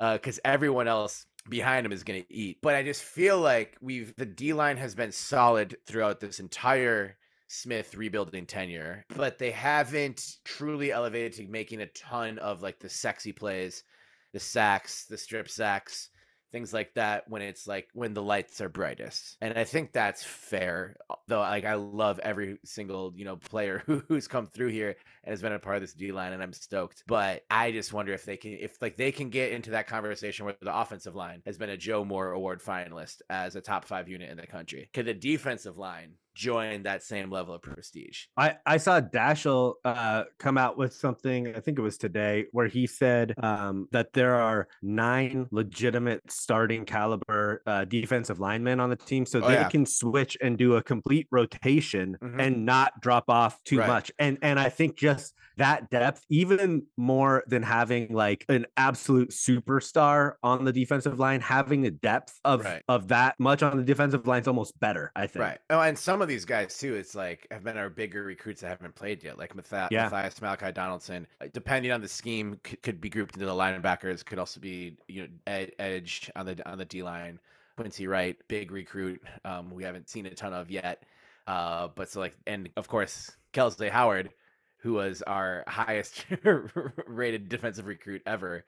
Uh, 0.00 0.14
because 0.14 0.38
uh, 0.38 0.48
everyone 0.48 0.88
else 0.88 1.26
behind 1.48 1.86
him 1.86 1.92
is 1.92 2.02
going 2.02 2.22
to 2.22 2.34
eat. 2.34 2.58
But 2.62 2.74
I 2.74 2.82
just 2.82 3.02
feel 3.02 3.38
like 3.38 3.76
we've 3.80 4.12
the 4.16 4.26
D 4.26 4.52
line 4.52 4.76
has 4.78 4.94
been 4.94 5.12
solid 5.12 5.76
throughout 5.86 6.18
this 6.18 6.40
entire 6.40 7.16
Smith 7.46 7.94
rebuilding 7.94 8.46
tenure, 8.46 9.04
but 9.14 9.38
they 9.38 9.52
haven't 9.52 10.38
truly 10.44 10.90
elevated 10.90 11.34
to 11.34 11.46
making 11.46 11.80
a 11.82 11.86
ton 11.86 12.38
of 12.38 12.62
like 12.62 12.80
the 12.80 12.88
sexy 12.88 13.32
plays, 13.32 13.84
the 14.32 14.40
sacks, 14.40 15.04
the 15.04 15.18
strip 15.18 15.48
sacks, 15.48 16.08
things 16.54 16.72
like 16.72 16.94
that 16.94 17.28
when 17.28 17.42
it's 17.42 17.66
like 17.66 17.88
when 17.94 18.14
the 18.14 18.22
lights 18.22 18.60
are 18.60 18.68
brightest. 18.68 19.36
And 19.40 19.58
I 19.58 19.64
think 19.64 19.92
that's 19.92 20.22
fair. 20.22 20.94
Uh, 21.10 21.16
though 21.26 21.40
like 21.40 21.64
I 21.64 21.74
love 21.74 22.20
every 22.20 22.58
single, 22.64 23.12
you 23.16 23.24
know, 23.24 23.34
player 23.34 23.82
who, 23.86 24.04
who's 24.06 24.28
come 24.28 24.46
through 24.46 24.68
here 24.68 24.94
and 25.24 25.32
has 25.32 25.42
been 25.42 25.52
a 25.52 25.58
part 25.58 25.76
of 25.76 25.82
this 25.82 25.94
D 25.94 26.12
line 26.12 26.32
and 26.32 26.40
I'm 26.40 26.52
stoked. 26.52 27.02
But 27.08 27.42
I 27.50 27.72
just 27.72 27.92
wonder 27.92 28.12
if 28.12 28.24
they 28.24 28.36
can 28.36 28.52
if 28.52 28.80
like 28.80 28.96
they 28.96 29.10
can 29.10 29.30
get 29.30 29.50
into 29.50 29.70
that 29.70 29.88
conversation 29.88 30.44
where 30.44 30.54
the 30.62 30.78
offensive 30.78 31.16
line 31.16 31.42
has 31.44 31.58
been 31.58 31.70
a 31.70 31.76
Joe 31.76 32.04
Moore 32.04 32.30
award 32.30 32.62
finalist 32.62 33.22
as 33.28 33.56
a 33.56 33.60
top 33.60 33.84
5 33.84 34.08
unit 34.08 34.30
in 34.30 34.36
the 34.36 34.46
country. 34.46 34.88
Could 34.94 35.06
the 35.06 35.14
defensive 35.14 35.76
line 35.76 36.12
join 36.34 36.82
that 36.84 37.02
same 37.02 37.30
level 37.30 37.54
of 37.54 37.62
prestige. 37.62 38.26
I, 38.36 38.56
I 38.66 38.76
saw 38.76 39.00
Dashiell 39.00 39.74
uh, 39.84 40.24
come 40.38 40.58
out 40.58 40.76
with 40.76 40.94
something, 40.94 41.54
I 41.54 41.60
think 41.60 41.78
it 41.78 41.82
was 41.82 41.98
today, 41.98 42.46
where 42.52 42.66
he 42.66 42.86
said 42.86 43.34
um, 43.42 43.88
that 43.92 44.12
there 44.12 44.34
are 44.34 44.68
nine 44.82 45.46
legitimate 45.50 46.22
starting 46.30 46.84
caliber 46.84 47.62
uh, 47.66 47.84
defensive 47.84 48.40
linemen 48.40 48.80
on 48.80 48.90
the 48.90 48.96
team. 48.96 49.26
So 49.26 49.40
oh, 49.42 49.48
they 49.48 49.54
yeah. 49.54 49.68
can 49.68 49.86
switch 49.86 50.36
and 50.40 50.58
do 50.58 50.76
a 50.76 50.82
complete 50.82 51.26
rotation 51.30 52.16
mm-hmm. 52.22 52.40
and 52.40 52.64
not 52.64 53.00
drop 53.00 53.24
off 53.28 53.62
too 53.64 53.78
right. 53.78 53.88
much. 53.88 54.10
And 54.18 54.38
and 54.42 54.58
I 54.58 54.68
think 54.68 54.96
just 54.96 55.34
that 55.56 55.90
depth, 55.90 56.24
even 56.28 56.86
more 56.96 57.44
than 57.46 57.62
having 57.62 58.12
like 58.12 58.44
an 58.48 58.66
absolute 58.76 59.30
superstar 59.30 60.32
on 60.42 60.64
the 60.64 60.72
defensive 60.72 61.18
line, 61.18 61.40
having 61.40 61.82
the 61.82 61.90
depth 61.90 62.38
of 62.44 62.64
right. 62.64 62.82
of 62.88 63.08
that 63.08 63.38
much 63.38 63.62
on 63.62 63.76
the 63.76 63.84
defensive 63.84 64.26
line 64.26 64.40
is 64.40 64.48
almost 64.48 64.78
better, 64.80 65.12
I 65.14 65.26
think. 65.26 65.44
Right. 65.44 65.58
Oh, 65.70 65.80
and 65.80 65.98
some 65.98 66.22
of 66.24 66.28
these 66.28 66.44
guys 66.44 66.76
too, 66.76 66.94
it's 66.94 67.14
like 67.14 67.46
have 67.50 67.62
been 67.62 67.78
our 67.78 67.88
bigger 67.88 68.24
recruits 68.24 68.60
that 68.62 68.68
haven't 68.68 68.94
played 68.94 69.22
yet, 69.22 69.38
like 69.38 69.54
Matthias, 69.54 69.88
yeah. 69.92 70.08
Matthias 70.08 70.40
Malachi 70.40 70.72
Donaldson. 70.72 71.26
Uh, 71.40 71.46
depending 71.52 71.92
on 71.92 72.00
the 72.00 72.08
scheme, 72.08 72.58
could, 72.64 72.82
could 72.82 73.00
be 73.00 73.08
grouped 73.08 73.34
into 73.34 73.46
the 73.46 73.52
linebackers. 73.52 74.24
Could 74.24 74.38
also 74.38 74.60
be 74.60 74.96
you 75.06 75.22
know 75.22 75.28
ed- 75.46 75.72
edge 75.78 76.30
on 76.34 76.46
the 76.46 76.68
on 76.70 76.78
the 76.78 76.84
D 76.84 77.02
line. 77.02 77.38
Quincy 77.76 78.06
Wright, 78.06 78.36
big 78.48 78.70
recruit. 78.70 79.22
Um, 79.44 79.70
we 79.70 79.82
haven't 79.84 80.08
seen 80.08 80.26
a 80.26 80.30
ton 80.30 80.52
of 80.52 80.70
yet. 80.70 81.04
Uh, 81.46 81.88
but 81.94 82.08
so 82.08 82.20
like, 82.20 82.36
and 82.46 82.68
of 82.76 82.88
course, 82.88 83.30
Kelsey 83.52 83.88
Howard, 83.88 84.30
who 84.78 84.94
was 84.94 85.22
our 85.22 85.64
highest 85.66 86.24
rated 87.06 87.48
defensive 87.48 87.86
recruit 87.86 88.22
ever 88.26 88.64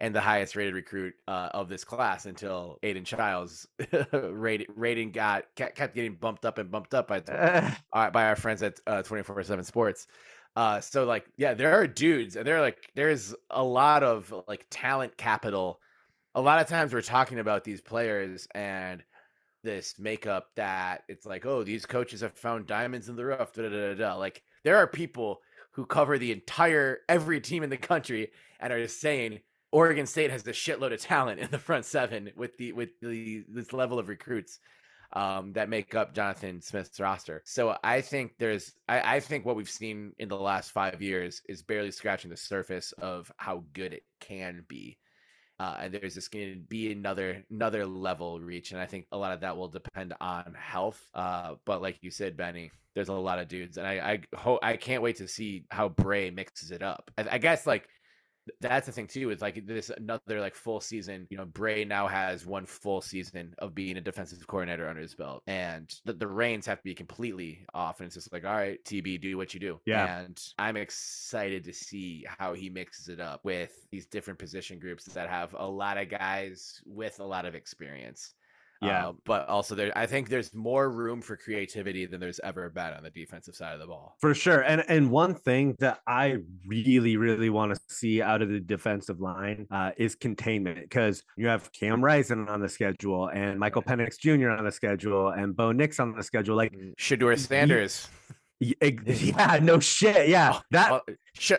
and 0.00 0.14
the 0.14 0.20
highest 0.20 0.56
rated 0.56 0.74
recruit 0.74 1.14
uh, 1.28 1.50
of 1.52 1.68
this 1.68 1.84
class 1.84 2.24
until 2.24 2.78
Aidan 2.82 3.04
Chiles 3.04 3.68
rating 4.12 4.66
rating 4.74 5.12
got 5.12 5.44
kept 5.54 5.94
getting 5.94 6.14
bumped 6.14 6.44
up 6.44 6.58
and 6.58 6.70
bumped 6.70 6.94
up 6.94 7.08
by 7.08 7.18
uh, 7.18 8.10
by 8.10 8.26
our 8.26 8.36
friends 8.36 8.62
at 8.62 8.80
uh, 8.86 9.02
twenty 9.02 9.22
four 9.22 9.42
seven 9.42 9.64
Sports. 9.64 10.06
Uh, 10.56 10.80
so 10.80 11.04
like 11.04 11.26
yeah, 11.36 11.54
there 11.54 11.78
are 11.78 11.86
dudes, 11.86 12.36
and 12.36 12.46
they're 12.46 12.60
like 12.60 12.90
there's 12.94 13.34
a 13.50 13.62
lot 13.62 14.02
of 14.02 14.32
like 14.48 14.66
talent 14.70 15.16
capital. 15.16 15.80
A 16.34 16.40
lot 16.40 16.60
of 16.60 16.68
times 16.68 16.92
we're 16.92 17.02
talking 17.02 17.38
about 17.38 17.64
these 17.64 17.80
players 17.80 18.48
and 18.54 19.02
this 19.62 19.98
makeup 19.98 20.46
that 20.56 21.02
it's 21.08 21.26
like, 21.26 21.44
oh, 21.44 21.62
these 21.62 21.84
coaches 21.84 22.20
have 22.22 22.32
found 22.32 22.66
diamonds 22.66 23.08
in 23.08 23.16
the 23.16 23.24
rough. 23.24 23.52
Da, 23.52 23.62
da, 23.62 23.68
da, 23.68 23.94
da. 23.94 24.14
Like 24.14 24.42
there 24.64 24.76
are 24.76 24.86
people 24.86 25.40
who 25.72 25.84
cover 25.84 26.18
the 26.18 26.32
entire 26.32 27.00
every 27.08 27.40
team 27.40 27.62
in 27.62 27.70
the 27.70 27.76
country 27.76 28.30
and 28.60 28.72
are 28.72 28.82
just 28.82 29.00
saying 29.00 29.40
Oregon 29.72 30.06
State 30.06 30.30
has 30.30 30.46
a 30.46 30.52
shitload 30.52 30.92
of 30.92 31.00
talent 31.00 31.40
in 31.40 31.50
the 31.50 31.58
front 31.58 31.84
seven 31.84 32.30
with 32.36 32.56
the 32.56 32.72
with 32.72 32.90
the 33.00 33.44
this 33.48 33.72
level 33.72 33.98
of 33.98 34.08
recruits 34.08 34.58
um, 35.12 35.52
that 35.54 35.68
make 35.68 35.94
up 35.94 36.14
Jonathan 36.14 36.60
Smith's 36.60 37.00
roster. 37.00 37.42
So 37.44 37.76
I 37.82 38.00
think 38.00 38.32
there's 38.38 38.72
I, 38.88 39.16
I 39.16 39.20
think 39.20 39.44
what 39.44 39.56
we've 39.56 39.70
seen 39.70 40.12
in 40.18 40.28
the 40.28 40.38
last 40.38 40.72
five 40.72 41.02
years 41.02 41.42
is 41.48 41.62
barely 41.62 41.90
scratching 41.90 42.30
the 42.30 42.36
surface 42.36 42.92
of 42.92 43.30
how 43.36 43.64
good 43.72 43.92
it 43.92 44.02
can 44.20 44.64
be. 44.68 44.98
Uh, 45.58 45.76
and 45.78 45.94
there's 45.94 46.14
just 46.14 46.32
going 46.32 46.54
to 46.54 46.58
be 46.58 46.90
another 46.90 47.44
another 47.50 47.84
level 47.84 48.40
reach, 48.40 48.72
and 48.72 48.80
I 48.80 48.86
think 48.86 49.06
a 49.12 49.18
lot 49.18 49.32
of 49.32 49.40
that 49.40 49.56
will 49.56 49.68
depend 49.68 50.14
on 50.20 50.54
health. 50.58 51.00
Uh, 51.14 51.56
but 51.66 51.82
like 51.82 51.98
you 52.00 52.10
said, 52.10 52.36
Benny, 52.36 52.70
there's 52.94 53.10
a 53.10 53.12
lot 53.12 53.38
of 53.38 53.48
dudes, 53.48 53.76
and 53.76 53.86
I 53.86 54.22
I 54.34 54.58
I 54.62 54.76
can't 54.76 55.02
wait 55.02 55.16
to 55.16 55.28
see 55.28 55.66
how 55.70 55.90
Bray 55.90 56.30
mixes 56.30 56.70
it 56.70 56.82
up. 56.82 57.10
I, 57.18 57.26
I 57.32 57.38
guess 57.38 57.66
like 57.66 57.88
that's 58.60 58.86
the 58.86 58.92
thing 58.92 59.06
too 59.06 59.30
is 59.30 59.40
like 59.40 59.66
this 59.66 59.90
another 59.90 60.40
like 60.40 60.54
full 60.54 60.80
season 60.80 61.26
you 61.30 61.36
know 61.36 61.44
bray 61.44 61.84
now 61.84 62.06
has 62.06 62.46
one 62.46 62.66
full 62.66 63.00
season 63.00 63.54
of 63.58 63.74
being 63.74 63.96
a 63.96 64.00
defensive 64.00 64.44
coordinator 64.46 64.88
under 64.88 65.00
his 65.00 65.14
belt 65.14 65.42
and 65.46 65.94
the, 66.04 66.12
the 66.12 66.26
reins 66.26 66.66
have 66.66 66.78
to 66.78 66.84
be 66.84 66.94
completely 66.94 67.64
off 67.74 68.00
and 68.00 68.06
it's 68.06 68.14
just 68.14 68.32
like 68.32 68.44
all 68.44 68.54
right 68.54 68.82
tb 68.84 69.20
do 69.20 69.36
what 69.36 69.52
you 69.54 69.60
do 69.60 69.78
yeah. 69.86 70.20
and 70.20 70.42
i'm 70.58 70.76
excited 70.76 71.64
to 71.64 71.72
see 71.72 72.24
how 72.38 72.54
he 72.54 72.70
mixes 72.70 73.08
it 73.08 73.20
up 73.20 73.40
with 73.44 73.72
these 73.90 74.06
different 74.06 74.38
position 74.38 74.78
groups 74.78 75.04
that 75.04 75.28
have 75.28 75.54
a 75.58 75.66
lot 75.66 75.98
of 75.98 76.08
guys 76.08 76.80
with 76.86 77.20
a 77.20 77.24
lot 77.24 77.44
of 77.44 77.54
experience 77.54 78.34
yeah, 78.82 79.08
uh, 79.08 79.12
but 79.24 79.48
also 79.48 79.74
there, 79.74 79.96
I 79.96 80.06
think 80.06 80.28
there's 80.28 80.54
more 80.54 80.90
room 80.90 81.20
for 81.20 81.36
creativity 81.36 82.06
than 82.06 82.18
there's 82.18 82.40
ever 82.40 82.70
been 82.70 82.94
on 82.94 83.02
the 83.02 83.10
defensive 83.10 83.54
side 83.54 83.74
of 83.74 83.80
the 83.80 83.86
ball. 83.86 84.16
For 84.20 84.34
sure, 84.34 84.60
and 84.60 84.82
and 84.88 85.10
one 85.10 85.34
thing 85.34 85.76
that 85.80 86.00
I 86.06 86.38
really 86.66 87.16
really 87.16 87.50
want 87.50 87.74
to 87.74 87.80
see 87.88 88.22
out 88.22 88.40
of 88.40 88.48
the 88.48 88.60
defensive 88.60 89.20
line 89.20 89.66
uh, 89.70 89.90
is 89.98 90.14
containment 90.14 90.80
because 90.80 91.22
you 91.36 91.46
have 91.46 91.70
Cam 91.72 92.02
Rising 92.02 92.48
on 92.48 92.60
the 92.60 92.68
schedule 92.68 93.28
and 93.28 93.58
Michael 93.58 93.82
Penix 93.82 94.18
Jr. 94.18 94.50
on 94.50 94.64
the 94.64 94.72
schedule 94.72 95.28
and 95.28 95.54
Bo 95.54 95.72
Nix 95.72 96.00
on 96.00 96.16
the 96.16 96.22
schedule. 96.22 96.56
Like 96.56 96.72
mm, 96.72 96.94
Shedeur 96.96 97.38
Sanders. 97.38 98.08
Yeah, 99.06 99.58
no 99.62 99.80
shit. 99.80 100.28
Yeah, 100.28 100.52
oh, 100.54 100.60
that 100.70 100.92
uh, 100.92 101.00
Sh- 101.32 101.52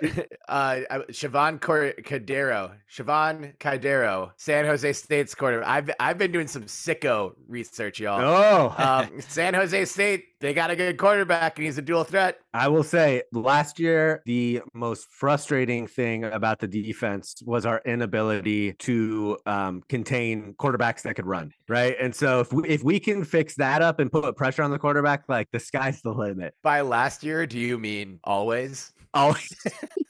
uh, 0.47 0.81
Chevan 1.09 1.59
Cordeiro, 1.59 2.73
Chevan 2.93 3.57
Cordeiro, 3.57 4.31
San 4.37 4.65
Jose 4.65 4.93
State's 4.93 5.33
quarterback. 5.33 5.67
I've 5.67 5.91
I've 5.99 6.17
been 6.19 6.31
doing 6.31 6.47
some 6.47 6.63
sicko 6.63 7.33
research, 7.47 7.99
y'all. 7.99 8.21
Oh, 8.21 8.75
um, 8.77 9.19
San 9.19 9.55
Jose 9.55 9.85
State, 9.85 10.39
they 10.41 10.53
got 10.53 10.69
a 10.69 10.75
good 10.75 10.97
quarterback, 10.97 11.57
and 11.57 11.65
he's 11.65 11.79
a 11.79 11.81
dual 11.81 12.03
threat. 12.03 12.39
I 12.53 12.67
will 12.67 12.83
say, 12.83 13.23
last 13.31 13.79
year 13.79 14.21
the 14.25 14.61
most 14.73 15.07
frustrating 15.11 15.87
thing 15.87 16.25
about 16.25 16.59
the 16.59 16.67
defense 16.67 17.41
was 17.45 17.65
our 17.65 17.81
inability 17.85 18.73
to 18.73 19.37
um, 19.45 19.83
contain 19.87 20.53
quarterbacks 20.59 21.03
that 21.03 21.15
could 21.15 21.25
run, 21.25 21.53
right? 21.69 21.95
And 21.99 22.13
so 22.13 22.41
if 22.41 22.51
we, 22.51 22.67
if 22.67 22.83
we 22.83 22.99
can 22.99 23.23
fix 23.23 23.55
that 23.55 23.81
up 23.81 23.99
and 23.99 24.11
put 24.11 24.35
pressure 24.35 24.63
on 24.63 24.71
the 24.71 24.79
quarterback, 24.79 25.23
like 25.29 25.49
the 25.51 25.59
sky's 25.59 26.01
the 26.01 26.11
limit. 26.11 26.53
By 26.61 26.81
last 26.81 27.23
year, 27.23 27.47
do 27.47 27.57
you 27.57 27.79
mean 27.79 28.19
always? 28.23 28.91
Oh, 29.13 29.35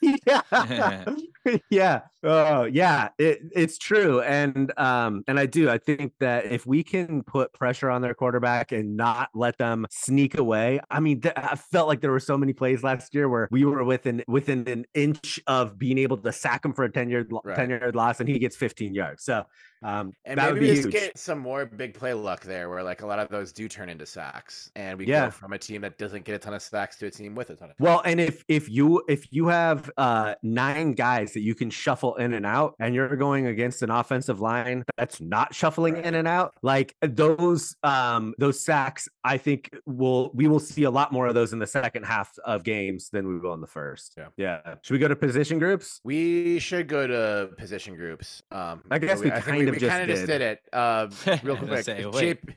yeah, 0.00 1.04
yeah, 1.70 2.00
oh, 2.22 2.64
yeah. 2.64 3.08
It, 3.18 3.40
it's 3.52 3.76
true, 3.76 4.20
and 4.20 4.72
um, 4.78 5.24
and 5.26 5.40
I 5.40 5.46
do. 5.46 5.68
I 5.68 5.78
think 5.78 6.12
that 6.20 6.46
if 6.46 6.66
we 6.66 6.84
can 6.84 7.24
put 7.24 7.52
pressure 7.52 7.90
on 7.90 8.00
their 8.00 8.14
quarterback 8.14 8.70
and 8.70 8.96
not 8.96 9.30
let 9.34 9.58
them 9.58 9.86
sneak 9.90 10.38
away, 10.38 10.80
I 10.88 11.00
mean, 11.00 11.20
th- 11.20 11.34
I 11.36 11.56
felt 11.56 11.88
like 11.88 12.00
there 12.00 12.12
were 12.12 12.20
so 12.20 12.38
many 12.38 12.52
plays 12.52 12.84
last 12.84 13.12
year 13.12 13.28
where 13.28 13.48
we 13.50 13.64
were 13.64 13.82
within 13.82 14.22
within 14.28 14.68
an 14.68 14.84
inch 14.94 15.40
of 15.48 15.78
being 15.78 15.98
able 15.98 16.18
to 16.18 16.32
sack 16.32 16.64
him 16.64 16.72
for 16.72 16.84
a 16.84 16.92
ten 16.92 17.10
yard 17.10 17.32
right. 17.44 17.56
ten 17.56 17.70
yard 17.70 17.96
loss, 17.96 18.20
and 18.20 18.28
he 18.28 18.38
gets 18.38 18.54
fifteen 18.54 18.94
yards. 18.94 19.24
So 19.24 19.44
um, 19.82 20.12
and 20.24 20.38
maybe 20.40 20.60
we 20.60 20.74
just 20.76 20.90
get 20.90 21.18
some 21.18 21.40
more 21.40 21.66
big 21.66 21.94
play 21.94 22.14
luck 22.14 22.44
there, 22.44 22.68
where 22.68 22.84
like 22.84 23.02
a 23.02 23.06
lot 23.06 23.18
of 23.18 23.28
those 23.30 23.52
do 23.52 23.68
turn 23.68 23.88
into 23.88 24.06
sacks, 24.06 24.70
and 24.76 24.96
we 24.96 25.06
yeah. 25.06 25.24
go 25.24 25.30
from 25.32 25.52
a 25.52 25.58
team 25.58 25.80
that 25.82 25.98
doesn't 25.98 26.24
get 26.24 26.36
a 26.36 26.38
ton 26.38 26.54
of 26.54 26.62
sacks 26.62 26.96
to 26.98 27.06
a 27.06 27.10
team 27.10 27.34
with 27.34 27.50
a 27.50 27.56
ton 27.56 27.70
of. 27.70 27.76
Well, 27.80 28.00
and 28.04 28.20
if 28.20 28.44
if 28.46 28.70
you 28.70 28.91
if 29.08 29.32
you 29.32 29.48
have 29.48 29.90
uh 29.96 30.34
nine 30.42 30.92
guys 30.92 31.32
that 31.32 31.40
you 31.40 31.54
can 31.54 31.70
shuffle 31.70 32.14
in 32.16 32.34
and 32.34 32.44
out, 32.46 32.74
and 32.78 32.94
you're 32.94 33.16
going 33.16 33.46
against 33.46 33.82
an 33.82 33.90
offensive 33.90 34.40
line 34.40 34.84
that's 34.96 35.20
not 35.20 35.54
shuffling 35.54 35.96
in 35.96 36.14
and 36.14 36.28
out, 36.28 36.54
like 36.62 36.94
those 37.00 37.76
um 37.82 38.34
those 38.38 38.62
sacks, 38.62 39.08
I 39.24 39.38
think 39.38 39.70
will 39.86 40.30
we 40.34 40.48
will 40.48 40.60
see 40.60 40.84
a 40.84 40.90
lot 40.90 41.12
more 41.12 41.26
of 41.26 41.34
those 41.34 41.52
in 41.52 41.58
the 41.58 41.66
second 41.66 42.04
half 42.04 42.36
of 42.44 42.64
games 42.64 43.08
than 43.10 43.26
we 43.28 43.38
will 43.38 43.54
in 43.54 43.60
the 43.60 43.66
first. 43.66 44.14
Yeah. 44.16 44.28
Yeah. 44.36 44.74
Should 44.82 44.94
we 44.94 44.98
go 44.98 45.08
to 45.08 45.16
position 45.16 45.58
groups? 45.58 46.00
We 46.04 46.58
should 46.58 46.88
go 46.88 47.06
to 47.06 47.50
position 47.56 47.96
groups. 47.96 48.42
Um, 48.50 48.82
I 48.90 48.98
guess 48.98 49.18
so 49.18 49.24
we 49.24 49.30
think 49.30 49.44
kind 49.44 49.68
of 49.68 49.74
we 49.74 49.80
just 49.80 49.90
kinda 49.90 50.06
just 50.06 50.26
did. 50.26 50.38
did 50.38 50.42
it. 50.42 50.60
Uh, 50.72 51.08
real 51.42 51.56
I 51.56 51.60
was 51.60 51.60
gonna 51.60 51.66
quick, 51.66 51.84
say. 51.84 52.02
JP 52.02 52.54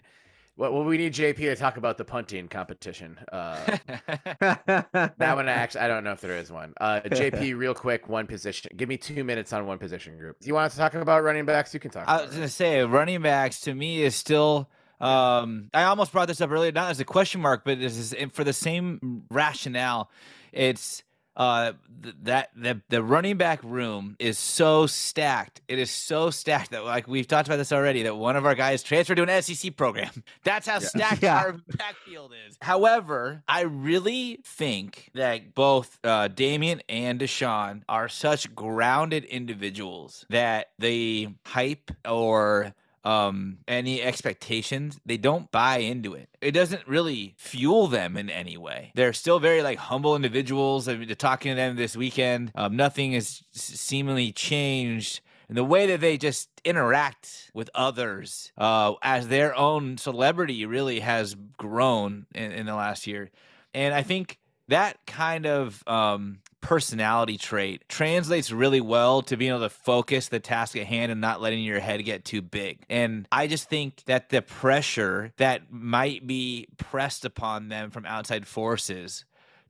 well, 0.58 0.72
well, 0.72 0.84
we 0.84 0.98
need 0.98 1.14
JP 1.14 1.38
to 1.38 1.56
talk 1.56 1.78
about 1.78 1.98
the 1.98 2.06
punting 2.06 2.48
competition. 2.48 3.18
Uh, 3.32 3.78
that 4.40 5.16
one, 5.20 5.50
actually, 5.50 5.82
I 5.82 5.88
don't 5.88 6.04
know 6.04 6.14
if 6.14 6.22
there 6.22 6.38
is 6.38 6.52
one. 6.52 6.74
Uh, 6.80 7.02
JP, 7.04 7.58
real 7.58 7.74
quick, 7.74 8.08
one 8.08 8.26
position. 8.26 8.72
Give 8.76 8.88
me 8.88 8.98
two 8.98 9.24
minutes 9.24 9.52
on 9.52 9.68
one 9.68 9.80
position 9.80 10.18
group. 10.18 10.38
You 10.42 10.54
want 10.54 10.72
to 10.72 10.78
talk 10.78 10.94
about 10.94 11.24
running 11.24 11.46
backs? 11.46 11.74
You 11.74 11.80
can 11.80 11.92
talk. 11.92 12.08
I 12.08 12.22
was 12.22 12.34
gonna 12.34 12.48
say 12.48 12.84
running 12.84 13.22
backs 13.22 13.62
to 13.62 13.74
me 13.74 14.02
is 14.02 14.16
still. 14.16 14.70
Um, 15.02 15.70
I 15.74 15.84
almost 15.84 16.14
brought 16.14 16.30
this 16.30 16.40
up 16.40 16.50
earlier, 16.50 16.72
not 16.72 16.90
as 16.90 17.02
a 17.02 17.06
question 17.06 17.42
mark, 17.42 17.66
but 17.66 17.80
this 17.80 17.98
is 17.98 18.16
for 18.32 18.46
the 18.46 18.54
same 18.54 19.24
rationale. 19.30 20.10
It's 20.54 21.04
uh 21.38 21.74
th- 22.04 22.16
that 22.24 22.50
the 22.56 22.82
the 22.90 23.04
running 23.04 23.38
back 23.38 23.64
room 23.64 24.16
is 24.20 24.38
so 24.38 24.86
stacked. 24.88 25.62
It 25.68 25.80
is 25.80 25.92
so 25.92 26.30
stacked 26.30 26.72
that 26.72 26.86
like 26.86 27.08
we've 27.08 27.28
talked 27.28 27.48
about 27.48 27.58
this 27.58 27.72
already. 27.72 28.04
That 28.04 28.16
one 28.16 28.36
of 28.36 28.46
our 28.46 28.56
guys 28.56 28.84
transferred 28.84 29.16
to 29.16 29.24
an 29.28 29.42
SEC 29.42 29.76
program. 29.76 30.12
That's 30.44 30.68
how 30.68 30.80
stacked 30.80 31.24
Yeah. 31.24 31.38
our 31.38 31.54
backfield 31.78 32.32
is. 32.48 32.58
However, 32.62 33.44
I 33.48 33.62
really 33.62 34.40
think 34.46 35.10
that 35.14 35.54
both 35.56 36.00
uh, 36.04 36.28
Damien 36.30 36.82
and 36.88 37.20
Deshaun 37.20 37.84
are 37.90 38.08
such 38.08 38.54
grounded 38.56 39.26
individuals 39.26 40.26
that 40.30 40.70
the 40.80 41.30
hype 41.46 41.92
or 42.08 42.74
um 43.06 43.60
any 43.68 44.02
expectations 44.02 45.00
they 45.06 45.18
don't 45.18 45.52
buy 45.52 45.78
into 45.78 46.14
it. 46.14 46.30
It 46.42 46.52
doesn't 46.52 46.88
really 46.88 47.36
fuel 47.38 47.88
them 47.88 48.18
in 48.18 48.30
any 48.30 48.58
way. 48.58 48.92
They're 48.96 49.14
still 49.14 49.40
very 49.40 49.62
like 49.62 49.78
humble 49.78 50.16
individuals. 50.16 50.88
I 50.88 50.96
mean 50.96 51.08
talking 51.16 51.52
to 51.52 51.56
them 51.56 51.76
this 51.76 51.96
weekend. 51.96 52.52
Um, 52.56 52.76
nothing 52.76 53.14
has 53.14 53.44
seemingly 53.52 54.32
changed 54.32 55.22
in 55.48 55.56
the 55.56 55.64
way 55.64 55.86
that 55.88 56.02
they 56.02 56.18
just 56.18 56.50
interact 56.64 57.52
with 57.54 57.70
others 57.76 58.52
uh, 58.58 58.94
as 59.04 59.28
their 59.28 59.56
own 59.56 59.98
celebrity 59.98 60.66
really 60.66 61.02
has 61.02 61.36
grown 61.58 62.26
in, 62.34 62.52
in 62.52 62.66
the 62.66 62.76
last 62.76 63.06
year. 63.08 63.30
And 63.74 63.94
i 63.94 64.02
think 64.02 64.40
that 64.68 64.98
kind 65.06 65.46
of 65.46 65.84
um, 65.88 66.40
personality 66.66 67.38
trait 67.38 67.88
translates 67.88 68.52
really 68.52 68.82
well 68.82 69.22
to 69.22 69.38
being 69.38 69.52
able 69.52 69.62
to 69.62 69.70
focus 69.70 70.30
the 70.30 70.40
task 70.40 70.76
at 70.76 70.88
hand 70.88 71.12
and 71.12 71.22
not 71.22 71.40
letting 71.40 71.64
your 71.64 71.80
head 71.80 72.04
get 72.04 72.26
too 72.26 72.42
big. 72.42 72.80
And 72.90 73.28
I 73.32 73.46
just 73.46 73.70
think 73.70 74.04
that 74.06 74.30
the 74.30 74.42
pressure 74.42 75.32
that 75.38 75.72
might 75.72 76.26
be 76.26 76.68
pressed 76.78 77.24
upon 77.24 77.68
them 77.70 77.92
from 77.92 78.08
outside 78.08 78.48
forces 78.48 79.26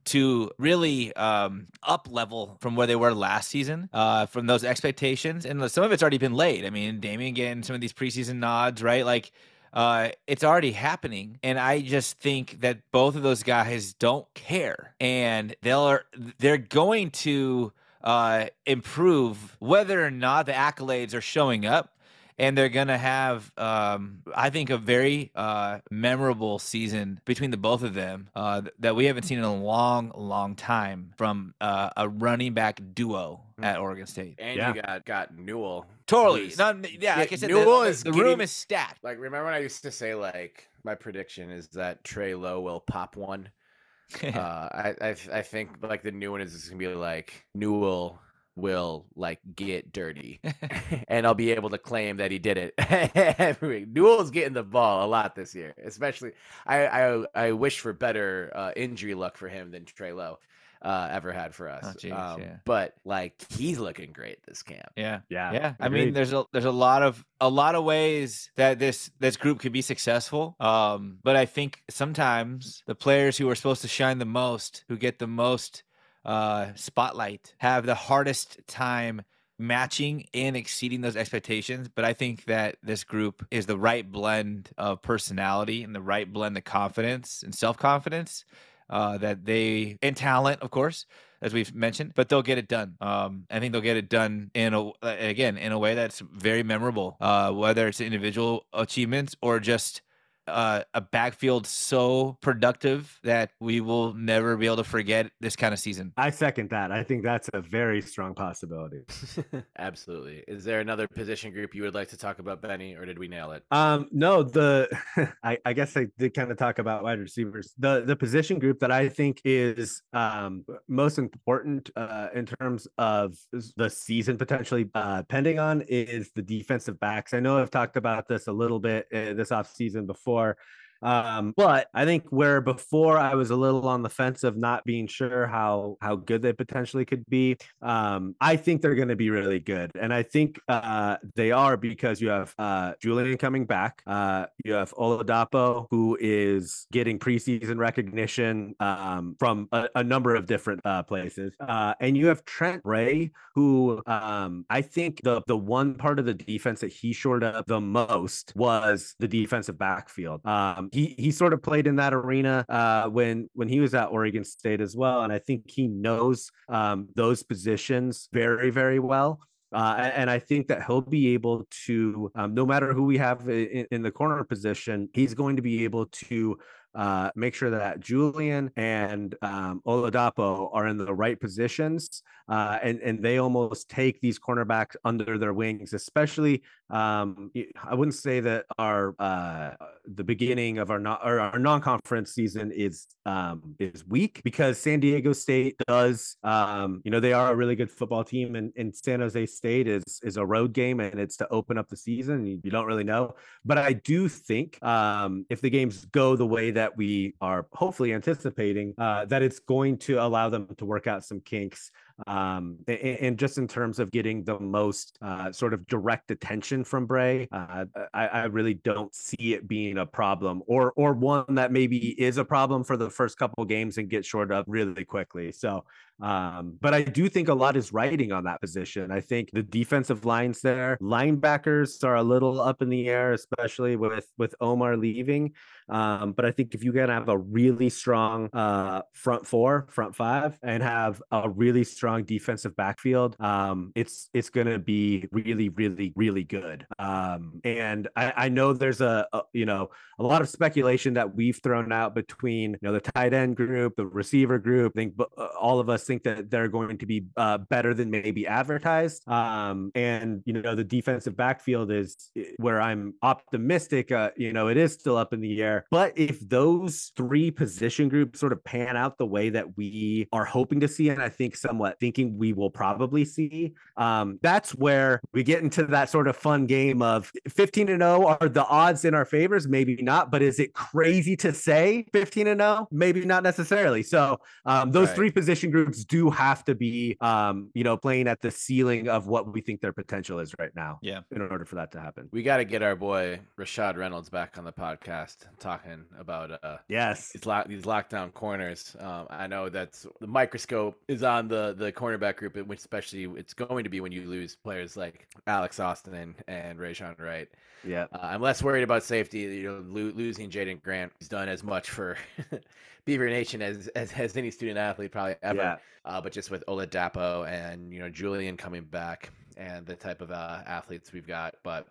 to 0.06 0.52
really 0.58 1.14
um, 1.18 1.68
up 1.84 2.08
level 2.10 2.58
from 2.62 2.78
where 2.78 2.88
they 2.88 2.96
were 2.96 3.14
last 3.14 3.50
season, 3.50 3.89
uh, 3.91 4.28
from 4.28 4.46
those 4.46 4.64
expectations. 4.64 5.46
And 5.46 5.70
some 5.70 5.84
of 5.84 5.91
it's 5.91 6.02
already 6.02 6.18
been 6.18 6.36
laid. 6.36 6.64
I 6.64 6.70
mean, 6.70 7.02
Damien 7.02 7.34
getting 7.34 7.64
some 7.64 7.74
of 7.74 7.82
these 7.82 7.91
preseason 7.91 8.36
nods, 8.38 8.82
right? 8.82 9.06
Like, 9.06 9.34
uh, 9.76 10.09
it's 10.26 10.43
already 10.43 10.71
happening, 10.71 11.38
and 11.43 11.59
I 11.59 11.82
just 11.82 12.17
think 12.19 12.61
that 12.61 12.80
both 12.91 13.17
of 13.17 13.23
those 13.23 13.43
guys 13.43 13.93
don't 13.93 14.26
care, 14.34 14.95
and 15.01 15.53
they'll 15.61 15.99
they're 16.39 16.57
going 16.57 17.11
to 17.11 17.73
uh, 18.01 18.45
improve 18.65 19.57
whether 19.59 20.05
or 20.05 20.11
not 20.11 20.45
the 20.45 20.53
accolades 20.53 21.13
are 21.13 21.21
showing 21.21 21.65
up. 21.65 21.95
And 22.38 22.58
they're 22.58 22.68
gonna 22.70 22.98
have, 22.98 23.50
um, 23.58 24.24
I 24.36 24.50
think, 24.50 24.70
a 24.70 24.78
very 24.78 25.32
uh, 25.36 25.80
memorable 25.90 26.60
season 26.60 27.22
between 27.24 27.52
the 27.52 27.58
both 27.58 27.82
of 27.82 27.94
them 27.94 28.30
uh, 28.36 28.64
that 28.80 28.94
we 28.96 29.06
haven't 29.06 29.24
seen 29.24 29.38
in 29.38 29.46
a 29.46 29.56
long, 29.56 30.12
long 30.16 30.56
time 30.56 31.14
from 31.18 31.54
uh, 31.62 31.92
a 31.96 32.10
running 32.10 32.54
back 32.54 32.82
duo 32.94 33.40
at 33.62 33.80
Oregon 33.80 34.06
State. 34.06 34.36
and 34.40 34.58
Yeah. 34.58 34.74
you 34.74 34.82
got 34.82 35.06
got 35.06 35.38
Newell. 35.38 35.86
Totally, 36.08 36.42
who's- 36.44 36.58
no, 36.58 36.78
yeah, 37.00 37.16
like 37.18 37.32
I 37.32 37.38
said, 37.38 37.50
Newell 37.50 37.80
the- 37.82 37.88
is 37.88 38.04
the 38.04 38.12
room 38.12 38.42
is 38.42 38.52
stacked. 38.52 39.02
Like, 39.02 39.18
remember 39.18 39.46
when 39.46 39.54
I 39.54 39.60
used 39.60 39.82
to 39.84 39.92
say 39.92 40.14
like 40.14 40.68
my 40.84 40.94
prediction 40.94 41.50
is 41.52 41.70
that 41.70 42.04
Trey 42.04 42.36
Lowe 42.36 42.60
will 42.60 42.82
pop 42.82 43.16
one. 43.16 43.50
uh, 44.24 44.28
I, 44.38 44.94
I 45.02 45.16
I 45.34 45.42
think 45.42 45.70
like 45.82 46.04
the 46.04 46.12
new 46.12 46.32
one 46.32 46.42
is 46.42 46.52
just 46.52 46.68
gonna 46.70 46.78
be 46.80 46.88
like 46.90 47.46
Newell 47.56 48.20
will 48.56 49.06
like 49.16 49.39
get 49.56 49.91
dirty, 49.91 50.39
and 51.08 51.26
I'll 51.26 51.34
be 51.34 51.51
able 51.51 51.70
to 51.72 51.78
claim 51.78 52.18
that 52.18 52.32
he 52.32 52.39
did 52.39 52.58
it. 52.58 52.74
every 52.78 53.80
week. 53.80 53.88
Newell's 53.89 54.32
getting 54.32 54.53
the 54.53 54.64
ball 54.64 55.06
a 55.06 55.08
lot 55.08 55.36
this 55.36 55.56
year, 55.56 55.74
especially. 55.84 56.32
I 56.66 56.88
I, 56.88 57.26
I 57.36 57.51
wish 57.51 57.80
for 57.80 57.93
better 57.93 58.51
uh, 58.56 58.72
injury 58.76 59.14
luck 59.14 59.38
for 59.38 59.47
him 59.47 59.72
than 59.72 59.86
Trey 59.86 60.14
Lowe 60.14 60.39
uh, 60.86 61.10
ever 61.12 61.32
had 61.32 61.56
for 61.56 61.68
us. 61.68 61.84
Oh, 61.84 61.93
jeez, 61.97 62.18
um, 62.18 62.41
yeah. 62.41 62.58
But 62.64 62.93
like 63.03 63.43
he's 63.49 63.80
looking 63.80 64.12
great 64.12 64.38
this 64.47 64.62
camp. 64.62 64.91
yeah. 64.95 65.22
yeah. 65.30 65.51
Yeah, 65.51 65.74
I 65.80 65.89
mean, 65.89 66.14
there's 66.14 66.32
a 66.32 66.45
there's 66.51 66.66
a 66.66 66.72
lot 66.72 67.01
of 67.01 67.26
a 67.41 67.49
lot 67.49 67.76
of 67.76 67.84
ways 67.84 68.51
that 68.56 68.78
this 68.78 69.10
this 69.20 69.36
group 69.36 69.60
could 69.60 69.72
be 69.72 69.82
successful. 69.82 70.56
Um, 70.60 71.18
but 71.24 71.36
I 71.36 71.45
think 71.45 71.82
sometimes 71.89 72.84
the 72.86 72.95
players 72.95 73.38
who 73.38 73.49
are 73.49 73.56
supposed 73.56 73.82
to 73.82 73.88
shine 73.88 74.20
the 74.20 74.26
most, 74.26 74.86
who 74.88 74.97
get 74.97 75.18
the 75.18 75.28
most 75.28 75.84
uh 76.26 76.73
spotlight, 76.76 77.53
have 77.59 77.86
the 77.86 77.95
hardest 77.95 78.59
time 78.67 79.21
matching 79.57 80.28
and 80.34 80.55
exceeding 80.55 81.01
those 81.01 81.15
expectations. 81.15 81.88
But 81.93 82.05
I 82.05 82.13
think 82.13 82.45
that 82.45 82.78
this 82.84 83.03
group 83.03 83.45
is 83.51 83.65
the 83.65 83.78
right 83.78 84.09
blend 84.09 84.69
of 84.78 85.01
personality 85.01 85.84
and 85.84 85.95
the 85.95 86.01
right 86.01 86.32
blend 86.32 86.57
of 86.57 86.63
confidence 86.63 87.43
and 87.43 87.53
self 87.53 87.78
confidence. 87.78 88.45
Uh, 88.88 89.17
that 89.17 89.45
they 89.45 89.97
and 90.03 90.15
talent, 90.15 90.61
of 90.61 90.69
course, 90.69 91.07
as 91.41 91.53
we've 91.53 91.73
mentioned, 91.73 92.11
but 92.13 92.30
they'll 92.30 92.43
get 92.43 92.59
it 92.59 92.67
done. 92.67 92.95
Um, 93.01 93.47
I 93.49 93.59
think 93.59 93.71
they'll 93.71 93.82
get 93.82 93.97
it 93.97 94.09
done 94.09 94.51
in 94.53 94.76
a 94.76 94.91
again 95.01 95.57
in 95.57 95.71
a 95.71 95.80
way 95.80 95.95
that's 95.95 96.19
very 96.19 96.61
memorable. 96.61 97.17
Uh, 97.19 97.51
whether 97.51 97.88
it's 97.88 97.99
individual 97.99 98.67
achievements 98.73 99.36
or 99.41 99.59
just 99.59 100.03
uh, 100.48 100.84
a 100.93 101.02
backfield 101.02 101.68
so 101.68 102.38
productive 102.41 103.20
that 103.24 103.52
we 103.60 103.82
will 103.82 104.14
never 104.14 104.56
be 104.58 104.66
able 104.66 104.78
to 104.78 104.84
forget 104.84 105.32
this 105.39 105.56
kind 105.56 105.74
of 105.74 105.80
season. 105.80 106.14
I 106.18 106.30
second 106.30 106.70
that. 106.70 106.91
I 106.91 107.04
think 107.04 107.24
that's 107.24 107.50
a 107.54 107.62
very 107.62 108.02
strong 108.02 108.36
possibility. 108.36 109.02
Absolutely. 109.78 110.43
Is 110.48 110.64
there 110.64 110.80
another 110.80 111.08
position 111.08 111.52
group 111.52 111.74
you 111.74 111.84
would 111.84 111.96
like 111.96 112.10
to 112.10 112.18
talk 112.18 112.39
about, 112.39 112.62
Benny, 112.62 112.96
or 112.96 113.06
did 113.06 113.18
we 113.18 113.28
nail 113.28 113.52
it? 113.52 113.64
Um, 113.72 114.08
no, 114.12 114.43
the 114.43 114.89
I, 115.43 115.58
I 115.66 115.74
guess 115.74 115.96
I 115.98 116.08
did 116.18 116.34
kind 116.34 116.52
of 116.52 116.58
talk 116.58 116.80
about 116.80 117.04
wide 117.04 117.20
receivers. 117.20 117.74
The 117.78 118.04
the 118.06 118.16
position 118.16 118.60
group 118.60 118.80
that 118.80 118.91
I 118.91 119.10
think 119.10 119.41
is 119.43 120.02
um 120.14 120.66
most 120.88 121.18
important 121.18 121.89
uh 121.96 122.28
in 122.34 122.46
terms 122.46 122.88
of 122.98 123.36
the 123.76 123.89
season 123.89 124.38
potentially 124.38 124.89
uh 124.93 125.24
pending 125.24 125.60
on 125.60 125.82
is 125.82 126.32
the 126.36 126.41
defensive 126.41 127.00
backs. 127.00 127.34
I 127.34 127.39
know 127.39 127.58
I've 127.58 127.72
talked 127.72 127.98
about 127.98 128.28
this 128.28 128.48
a 128.48 128.52
little 128.52 128.80
bit 128.80 129.08
uh, 129.14 129.34
this 129.34 129.50
offseason 129.50 130.06
before 130.06 130.35
or 130.38 130.58
um, 131.06 131.53
but 131.56 131.88
I 131.93 132.03
think 132.06 132.26
where 132.30 132.62
before 132.62 133.20
I 133.20 133.36
was 133.36 133.51
a 133.51 133.56
little 133.56 133.88
on 133.88 134.01
the 134.01 134.10
fence 134.10 134.43
of 134.43 134.58
not 134.58 134.84
being 134.86 135.06
sure 135.06 135.45
how 135.45 135.97
how 136.01 136.16
good 136.16 136.41
they 136.41 136.51
potentially 136.51 137.06
could 137.06 137.26
be. 137.28 137.58
Um, 137.84 138.36
I 138.41 138.56
think 138.56 138.82
they're 138.82 138.95
going 138.95 139.10
to 139.10 139.16
be 139.16 139.30
really 139.30 139.60
good, 139.60 139.91
and 139.99 140.12
I 140.12 140.24
think 140.24 140.60
uh, 140.68 141.18
they 141.36 141.51
are 141.51 141.78
because 141.78 142.20
you 142.20 142.30
have 142.30 142.56
uh, 142.58 142.93
Julian 142.99 143.38
coming 143.38 143.66
back. 143.66 144.01
Uh, 144.08 144.47
you 144.64 144.74
have 144.74 144.91
Oladapo 144.93 145.86
who 145.91 146.18
is 146.20 146.88
getting 146.91 147.20
preseason 147.20 147.78
recognition 147.78 148.74
um, 148.80 149.36
from 149.38 149.70
a, 149.72 149.88
a 149.95 150.03
number 150.03 150.34
of 150.36 150.47
different 150.47 150.82
uh, 150.86 151.03
places, 151.03 151.53
uh, 151.60 151.93
and 151.99 152.18
you 152.18 152.28
have 152.28 152.43
Trent 152.45 152.82
Bray 152.82 153.32
who 153.53 154.01
um, 154.08 154.66
I 154.72 154.82
think 154.82 155.22
the 155.24 155.43
the 155.45 155.58
one 155.58 155.93
part 155.95 156.18
of 156.18 156.26
the 156.26 156.34
defense 156.34 156.80
that 156.82 156.91
he 156.91 157.14
shored 157.14 157.43
up 157.43 157.68
the 157.68 157.80
most 157.80 158.53
was 158.56 159.16
the 159.20 159.28
defensive 159.28 159.78
backfield. 159.78 160.43
Um, 160.45 160.89
he 160.96 161.16
he 161.18 161.32
sort 161.32 161.54
of 161.54 161.62
played 161.62 161.88
in 161.88 161.98
that 161.98 162.14
arena 162.14 162.66
uh, 162.70 163.10
when 163.10 163.50
when 163.54 163.68
he 163.68 163.80
was 163.80 163.93
at 163.93 164.06
Oregon 164.06 164.43
State 164.43 164.82
as 164.82 164.96
well, 164.96 165.24
and 165.24 165.32
I 165.32 165.39
think 165.39 165.70
he 165.70 165.88
knows 165.88 166.50
um, 166.70 167.10
those 167.16 167.43
positions 167.43 168.30
very 168.32 168.70
very 168.70 169.00
well. 169.00 169.39
Uh, 169.74 170.12
and 170.16 170.30
I 170.30 170.39
think 170.39 170.68
that 170.68 170.86
he'll 170.86 171.02
be 171.02 171.34
able 171.34 171.68
to, 171.86 172.32
um, 172.36 172.54
no 172.54 172.66
matter 172.66 172.93
who 172.93 173.04
we 173.04 173.18
have 173.18 173.50
in, 173.50 173.86
in 173.91 174.02
the 174.04 174.12
corner 174.12 174.41
position, 174.46 175.10
he's 175.14 175.34
going 175.34 175.58
to 175.58 175.62
be 175.62 175.84
able 175.84 176.06
to 176.06 176.58
uh, 176.96 177.30
make 177.36 177.54
sure 177.54 177.70
that 177.70 178.00
Julian 178.00 178.72
and 178.78 179.36
um, 179.41 179.82
Oladapo 179.86 180.70
are 180.74 180.88
in 180.88 180.98
the 180.98 181.14
right 181.14 181.39
positions, 181.39 182.24
uh, 182.48 182.80
and 182.82 183.00
and 183.02 183.24
they 183.24 183.38
almost 183.38 183.89
take 183.89 184.22
these 184.22 184.39
cornerbacks 184.39 184.96
under 185.04 185.38
their 185.38 185.54
wings, 185.54 185.93
especially. 185.93 186.64
Um, 186.89 187.52
I 187.84 187.96
wouldn't 187.96 188.14
say 188.14 188.39
that 188.41 188.66
our 188.78 189.16
uh, 189.18 189.72
the 190.06 190.24
beginning 190.24 190.78
of 190.78 190.91
our 190.91 191.00
non 191.00 191.18
our 191.22 191.58
non-conference 191.58 192.32
season 192.32 192.72
is 192.72 193.08
um, 193.26 193.76
is 193.80 194.06
weak 194.06 194.41
because 194.43 194.78
San 194.78 195.00
Diego 195.00 195.34
State 195.34 195.76
does 195.88 196.38
um, 196.43 197.02
you 197.04 197.12
know 197.12 197.20
they 197.20 197.34
are 197.34 197.52
a 197.52 197.56
really 197.56 197.76
good 197.76 197.91
football 197.91 198.24
team, 198.24 198.56
and, 198.56 198.72
and 198.78 198.96
San 198.96 199.20
Jose 199.20 199.46
State 199.48 199.88
is 199.88 200.04
is 200.24 200.38
a 200.38 200.46
road 200.46 200.74
game, 200.74 201.00
and 201.00 201.20
it's 201.20 201.38
to 201.38 201.48
open 201.50 201.78
up 201.78 201.89
the 201.89 201.98
season. 201.98 202.46
You, 202.46 202.62
you 202.64 202.72
don't 202.72 202.86
really 202.86 203.04
know, 203.04 203.34
but 203.66 203.78
I 203.78 203.93
do 203.93 204.30
think 204.30 204.82
um, 204.84 205.46
if 205.50 205.62
the 205.62 205.70
games 205.70 206.06
go 206.06 206.36
the 206.36 206.46
way 206.46 206.72
that 206.72 206.85
we 206.96 207.36
are 207.42 207.68
hopefully 207.74 208.14
anticipating, 208.14 208.94
uh, 208.98 209.26
that 209.26 209.42
it's 209.42 209.60
going 209.60 209.98
to 210.00 210.16
allow 210.18 210.50
them 210.50 210.68
to 210.78 210.86
work 210.86 211.08
out 211.08 211.24
some 211.24 211.40
kinks 211.42 211.92
um, 212.28 212.78
and, 212.88 212.98
and, 212.98 213.38
just 213.38 213.58
in 213.58 213.68
terms 213.68 214.00
of 214.00 214.10
getting 214.10 214.46
the 214.46 214.58
most 214.58 215.18
uh, 215.22 215.52
sort 215.52 215.74
of 215.74 215.86
direct 215.88 216.32
attention 216.32 216.86
from 216.86 217.06
Bray, 217.06 217.46
uh, 217.52 217.86
I, 218.14 218.28
I, 218.28 218.44
really 218.46 218.76
don't 218.76 219.14
see 219.14 219.54
it 219.54 219.68
being 219.68 219.98
a 219.98 220.06
problem, 220.06 220.64
or 220.66 220.94
or 220.96 221.14
one 221.14 221.56
that 221.56 221.74
maybe 221.74 222.20
is 222.20 222.38
a 222.38 222.46
problem 222.46 222.86
for 222.86 222.96
the 222.96 223.10
first 223.10 223.38
couple 223.38 223.66
games 223.66 223.98
and 223.98 224.10
get 224.10 224.24
shored 224.24 224.54
up 224.54 224.64
really 224.70 225.04
quickly. 225.04 225.52
So 225.52 225.84
um, 226.22 226.78
but 226.82 226.93
I 226.93 227.03
do 227.03 227.30
think 227.30 227.47
a 227.47 227.53
lot 227.53 227.78
is 227.78 227.93
riding 227.93 228.32
on 228.32 228.43
that 228.45 228.61
position. 228.61 229.11
I 229.11 229.22
think 229.22 229.49
the 229.51 229.63
defensive 229.63 230.26
lines 230.26 230.61
there, 230.61 230.97
linebackers 231.01 232.03
are 232.03 232.16
a 232.16 232.24
little 232.24 232.59
up 232.59 232.82
in 232.82 232.89
the 232.89 233.07
air, 233.07 233.34
especially 233.34 233.95
with 233.95 234.32
with 234.38 234.55
Omar 234.59 234.97
leaving. 234.97 235.53
Um, 235.88 236.32
but 236.32 236.45
I 236.45 236.51
think 236.51 236.74
if 236.74 236.84
you're 236.84 236.93
gonna 236.93 237.13
have 237.13 237.30
a 237.30 237.38
really 237.38 237.89
strong 237.89 238.49
uh, 238.53 239.03
front 239.13 239.45
four, 239.45 239.88
front 239.89 240.16
five, 240.16 240.57
and 240.63 240.82
have 240.82 241.22
a 241.32 241.49
really 241.49 241.84
strong 241.84 242.24
defensive 242.24 242.76
backfield, 242.76 243.36
um, 243.39 243.91
it's 243.95 244.30
it's 244.34 244.49
to 244.49 244.80
be 244.80 245.28
really, 245.32 245.70
really, 245.70 246.13
really 246.16 246.43
good. 246.43 246.86
Um, 246.97 247.61
and 247.63 248.07
I, 248.16 248.34
I, 248.36 248.49
know 248.49 248.74
there's 248.74 249.01
a, 249.01 249.28
a, 249.34 249.41
you 249.53 249.66
know 249.66 249.89
a 250.20 250.24
lot 250.24 250.41
of 250.41 250.49
speculation 250.49 251.16
that 251.16 251.36
we've 251.36 251.59
thrown 251.61 251.91
out 251.91 252.16
between 252.16 252.72
you 252.72 252.80
know 252.82 252.93
the 252.93 253.01
tight 253.01 253.34
end 253.34 253.55
group, 253.55 253.95
the 253.95 254.05
receiver 254.05 254.57
group. 254.57 254.93
I 254.95 254.99
think 254.99 255.13
uh, 255.20 255.47
all 255.59 255.80
of 255.80 255.89
us 255.89 256.05
think 256.06 256.24
that 256.24 256.49
they're 256.49 256.68
going 256.68 256.97
to 256.97 257.06
be 257.06 257.26
uh, 257.38 257.58
better 257.58 257.93
than 257.93 258.10
maybe 258.10 258.47
advertised. 258.47 259.28
Um, 259.28 259.91
and 259.95 260.41
you 260.45 260.53
know 260.53 260.76
the 260.76 260.84
defensive 260.84 261.36
backfield 261.36 261.91
is 261.91 262.32
eh, 262.38 262.43
where 262.58 262.82
I'm 262.82 263.14
optimistic. 263.22 264.12
Uh, 264.12 264.32
you 264.38 264.53
know 264.53 264.68
it 264.68 264.78
is 264.78 264.93
still 264.93 265.18
up 265.18 265.34
in 265.34 265.41
the 265.41 265.62
air. 265.62 265.86
But 265.91 266.18
if 266.18 266.39
those 266.47 267.12
three 267.16 267.51
position 267.51 268.10
groups 268.10 268.39
sort 268.39 268.53
of 268.53 268.64
pan 268.64 268.97
out 268.97 269.18
the 269.18 269.26
way 269.26 269.49
that 269.49 269.78
we 269.78 270.28
are 270.32 270.45
hoping 270.45 270.80
to 270.82 270.88
see, 270.88 271.10
and 271.10 271.22
I 271.22 271.30
think 271.30 271.56
somewhat 271.56 271.99
thinking 271.99 272.38
we 272.38 272.53
will 272.53 272.70
probably 272.70 273.26
see, 273.26 273.74
um, 273.97 274.39
that's 274.41 274.76
where 274.76 275.22
we 275.34 275.43
get 275.43 275.64
into 275.64 275.84
that 275.86 276.10
sort 276.10 276.28
of 276.28 276.36
fun 276.36 276.66
game 276.66 277.01
of 277.01 277.32
15 277.49 277.89
and 277.89 278.01
0 278.01 278.26
are 278.26 278.49
the 278.49 278.66
odds 278.66 279.06
in 279.06 279.14
our 279.14 279.26
favors? 279.26 279.68
Maybe 279.68 279.95
not, 280.01 280.32
but 280.32 280.41
is 280.41 280.60
it 280.60 280.74
crazy 280.74 281.36
to 281.38 281.53
say 281.53 282.06
15 282.14 282.47
and 282.47 282.62
0? 282.62 282.88
Maybe 282.91 283.26
not 283.26 283.43
necessarily. 283.43 284.03
So 284.03 284.39
um, 284.66 284.91
those 284.91 285.08
right. 285.10 285.16
three 285.16 285.32
position 285.32 285.72
groups 285.72 285.95
do 286.04 286.30
have 286.30 286.66
to 286.66 286.76
be, 286.76 287.16
um, 287.22 287.70
you 287.74 287.84
know, 287.84 287.96
playing 287.96 288.28
at 288.28 288.41
the 288.41 288.52
ceiling 288.52 289.08
of 289.08 289.28
what 289.28 289.54
we 289.54 289.62
think 289.62 289.82
their 289.82 289.93
potential 289.93 290.39
is 290.39 290.54
right 290.60 290.76
now. 290.76 291.00
Yeah. 291.02 291.22
In 291.32 291.41
order 291.41 291.66
for 291.66 291.76
that 291.76 291.91
to 291.93 292.02
happen, 292.02 292.28
we 292.32 292.43
got 292.43 292.58
to 292.58 292.66
get 292.66 292.82
our 292.82 292.96
boy 292.96 293.39
Rashad 293.58 293.98
Reynolds 293.98 294.30
back 294.30 294.58
on 294.58 294.66
the 294.66 294.74
podcast 294.74 295.46
talking 295.60 296.06
about 296.20 296.52
uh 296.64 296.78
yes 296.88 297.32
these 297.32 297.46
lock 297.46 297.68
these 297.68 297.84
lockdown 297.84 298.34
corners. 298.34 298.96
Um, 299.00 299.28
I 299.30 299.48
know 299.48 299.70
that's 299.70 300.06
the 300.20 300.28
microscope 300.28 301.00
is 301.08 301.24
on 301.24 301.48
the 301.48 301.76
the 301.78 301.91
cornerback 301.91 302.38
group, 302.38 302.58
which 302.68 302.80
especially 302.80 303.24
it's 303.38 303.54
going 303.54 303.84
to 303.84 303.89
be 303.89 304.00
when 304.00 304.12
you 304.12 304.28
lose 304.28 304.56
players 304.56 304.98
like 304.98 305.28
Alex 305.48 305.80
Austin 305.80 306.36
and, 306.48 306.80
Rejzohn 306.80 307.20
Wright. 307.20 307.48
Yeah, 307.86 308.06
uh, 308.12 308.20
I'm 308.22 308.41
less 308.41 308.64
worried 308.64 308.84
about 308.84 309.04
safety. 309.04 309.39
You 309.39 309.64
know, 309.64 309.84
lo- 309.88 310.14
losing 310.16 310.50
Jaydon 310.50 310.82
Grant 310.82 311.12
has 311.20 311.28
done 311.30 311.48
as 311.48 311.64
much 311.64 311.89
for 311.89 312.18
Beaver 313.06 313.30
Nation 313.30 313.62
as, 313.62 313.88
as 313.89 314.12
as 314.14 314.36
any 314.36 314.51
student 314.51 314.78
athlete 314.78 315.12
probably 315.12 315.36
ever. 315.43 315.62
Yeah. 315.62 315.78
Uh, 316.03 316.22
but 316.22 316.32
just 316.32 316.51
with 316.51 316.64
Oladapo 316.68 317.47
and 317.47 317.93
you 317.93 317.99
know 317.99 318.10
Julian 318.10 318.58
coming 318.58 318.84
back 318.84 319.30
and 319.58 319.86
the 319.86 319.95
type 319.95 320.22
of 320.22 320.32
uh, 320.32 320.62
athletes 320.66 321.14
we've 321.14 321.28
got, 321.28 321.56
but 321.64 321.88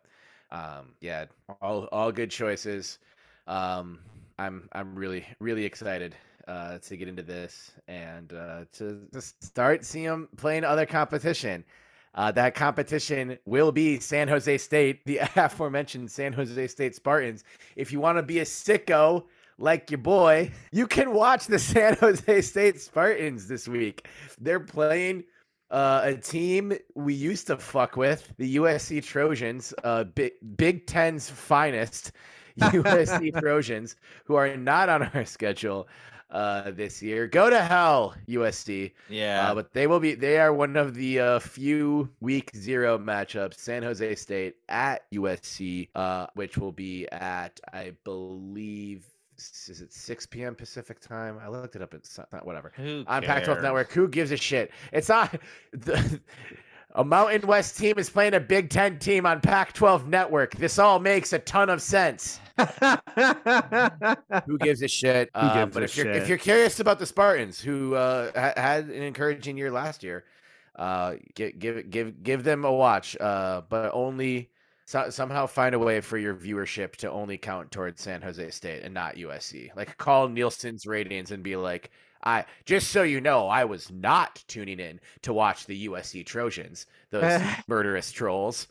um, 0.51 0.93
yeah, 1.01 1.27
all 1.63 1.85
all 1.93 2.13
good 2.13 2.31
choices. 2.31 2.99
Um, 3.47 4.01
I'm 4.39 4.69
I'm 4.73 4.95
really 4.95 5.25
really 5.41 5.65
excited 5.65 6.15
uh, 6.49 6.79
to 6.79 6.97
get 6.97 7.09
into 7.09 7.23
this 7.23 7.73
and 7.89 8.33
uh, 8.33 8.65
to 8.75 9.07
just 9.13 9.43
start 9.43 9.85
seeing 9.85 10.07
them 10.07 10.29
playing 10.37 10.65
other 10.65 10.87
competition. 10.87 11.65
Uh, 12.17 12.31
that 12.31 12.55
competition 12.55 13.37
will 13.45 13.73
be 13.73 13.99
San 13.99 14.29
Jose 14.29 14.59
State, 14.59 15.05
the 15.05 15.19
aforementioned 15.37 16.11
San 16.11 16.33
Jose 16.33 16.69
State 16.69 16.95
Spartans. 16.95 17.43
If 17.75 17.91
you 17.93 17.99
want 17.99 18.19
to 18.19 18.23
be 18.23 18.39
a 18.39 18.45
sicko 18.45 19.25
like 19.59 19.91
your 19.91 19.99
boy, 19.99 20.51
you 20.73 20.87
can 20.87 21.13
watch 21.13 21.47
the 21.47 21.59
San 21.59 21.97
Jose 21.97 22.43
State 22.43 22.81
Spartans 22.81 23.49
this 23.49 23.69
week. 23.69 24.07
They're 24.41 24.61
playing 24.61 25.25
uh, 25.71 26.03
a 26.05 26.15
team 26.15 26.73
we 26.95 27.15
used 27.15 27.47
to 27.49 27.57
fuck 27.57 27.97
with, 27.97 28.33
the 28.39 28.57
USC 28.57 29.05
Trojans, 29.05 29.75
uh, 29.83 30.05
Big, 30.05 30.33
Big 30.57 30.87
Ten's 30.87 31.29
finest. 31.31 32.13
USC 32.61 33.37
Trojans, 33.41 33.97
who 34.27 34.37
are 34.37 34.57
not 34.57 34.89
on 34.89 35.03
our 35.03 35.25
schedule 35.25 35.89
uh, 36.31 36.71
this 36.73 37.03
year. 37.03 37.27
Go 37.27 37.49
to 37.49 37.63
hell, 37.63 38.15
USC. 38.29 38.93
Yeah, 39.09 39.51
uh, 39.51 39.55
but 39.55 39.73
they 39.73 39.87
will 39.87 40.01
be. 40.01 40.15
They 40.15 40.39
are 40.39 40.53
one 40.53 40.77
of 40.77 40.95
the 40.95 41.21
uh, 41.21 41.39
few 41.39 42.11
week 42.21 42.51
zero 42.57 42.99
matchups. 42.99 43.59
San 43.59 43.83
Jose 43.83 44.15
State 44.17 44.57
at 44.69 45.11
USC, 45.13 45.89
uh, 45.95 46.27
which 46.35 46.59
will 46.59 46.73
be 46.73 47.09
at 47.11 47.61
I 47.73 47.93
believe 48.05 49.07
is 49.37 49.81
it 49.81 49.93
6 49.93 50.27
p.m. 50.27 50.55
Pacific 50.55 51.01
time? 51.01 51.39
I 51.43 51.49
looked 51.49 51.77
it 51.77 51.83
up. 51.83 51.95
It's 51.95 52.19
not 52.19 52.47
whatever. 52.47 52.73
Who 52.77 53.05
on 53.07 53.23
Pac-12 53.23 53.63
Network. 53.63 53.93
Who 53.93 54.09
gives 54.09 54.31
a 54.33 54.37
shit? 54.37 54.71
It's 54.93 55.09
not. 55.09 55.35
The, 55.73 56.21
a 56.97 57.05
Mountain 57.05 57.49
West 57.49 57.77
team 57.77 57.99
is 57.99 58.09
playing 58.09 58.35
a 58.35 58.41
Big 58.41 58.71
Ten 58.71 58.99
team 59.01 59.27
on 59.27 59.41
Pac 59.41 59.73
12 59.73 60.07
network. 60.07 60.55
This 60.55 60.79
all 60.79 61.01
makes 61.01 61.33
a 61.33 61.41
ton 61.41 61.69
of 61.69 61.83
sense. 61.83 62.39
who 64.47 64.59
gives 64.59 64.81
a 64.81 64.87
shit? 64.87 65.29
Who 65.35 65.41
uh, 65.41 65.67
but 65.67 65.83
if 65.83 65.97
you're 65.97 66.09
if 66.09 66.29
you're 66.29 66.39
curious 66.39 66.79
about 66.79 67.01
the 67.01 67.07
Spartans, 67.07 67.61
who 67.61 67.97
uh, 67.97 68.31
ha- 68.37 68.53
had 68.57 68.85
an 68.85 69.03
encouraging 69.03 69.57
year 69.57 69.73
last 69.73 70.05
year, 70.05 70.25
uh, 70.77 71.15
give 71.35 71.59
give 71.59 71.91
give 71.91 72.23
give 72.23 72.45
them 72.45 72.65
a 72.65 72.73
watch. 72.73 73.17
Uh, 73.19 73.63
but 73.69 73.91
only 73.93 74.51
so- 74.85 75.11
somehow 75.11 75.47
find 75.47 75.75
a 75.75 75.79
way 75.79 76.01
for 76.01 76.19
your 76.19 76.35
viewership 76.35 76.97
to 76.97 77.11
only 77.11 77.39
count 77.39 77.71
towards 77.71 78.03
San 78.03 78.23
Jose 78.23 78.51
State 78.51 78.83
and 78.83 78.95
not 78.95 79.17
USC. 79.17 79.75
Like 79.77 79.97
call 79.99 80.29
Nielsen's 80.29 80.87
ratings 80.87 81.31
and 81.31 81.43
be 81.43 81.57
like, 81.57 81.91
I 82.23 82.47
just 82.65 82.91
so 82.91 83.03
you 83.03 83.21
know, 83.21 83.49
I 83.49 83.65
was 83.65 83.91
not 83.91 84.43
tuning 84.49 84.81
in 84.81 85.01
to 85.23 85.33
watch 85.33 85.67
the 85.67 85.89
USC 85.89 86.25
Trojans, 86.25 86.87
those 87.11 87.41
murderous 87.69 88.11
trolls. 88.13 88.67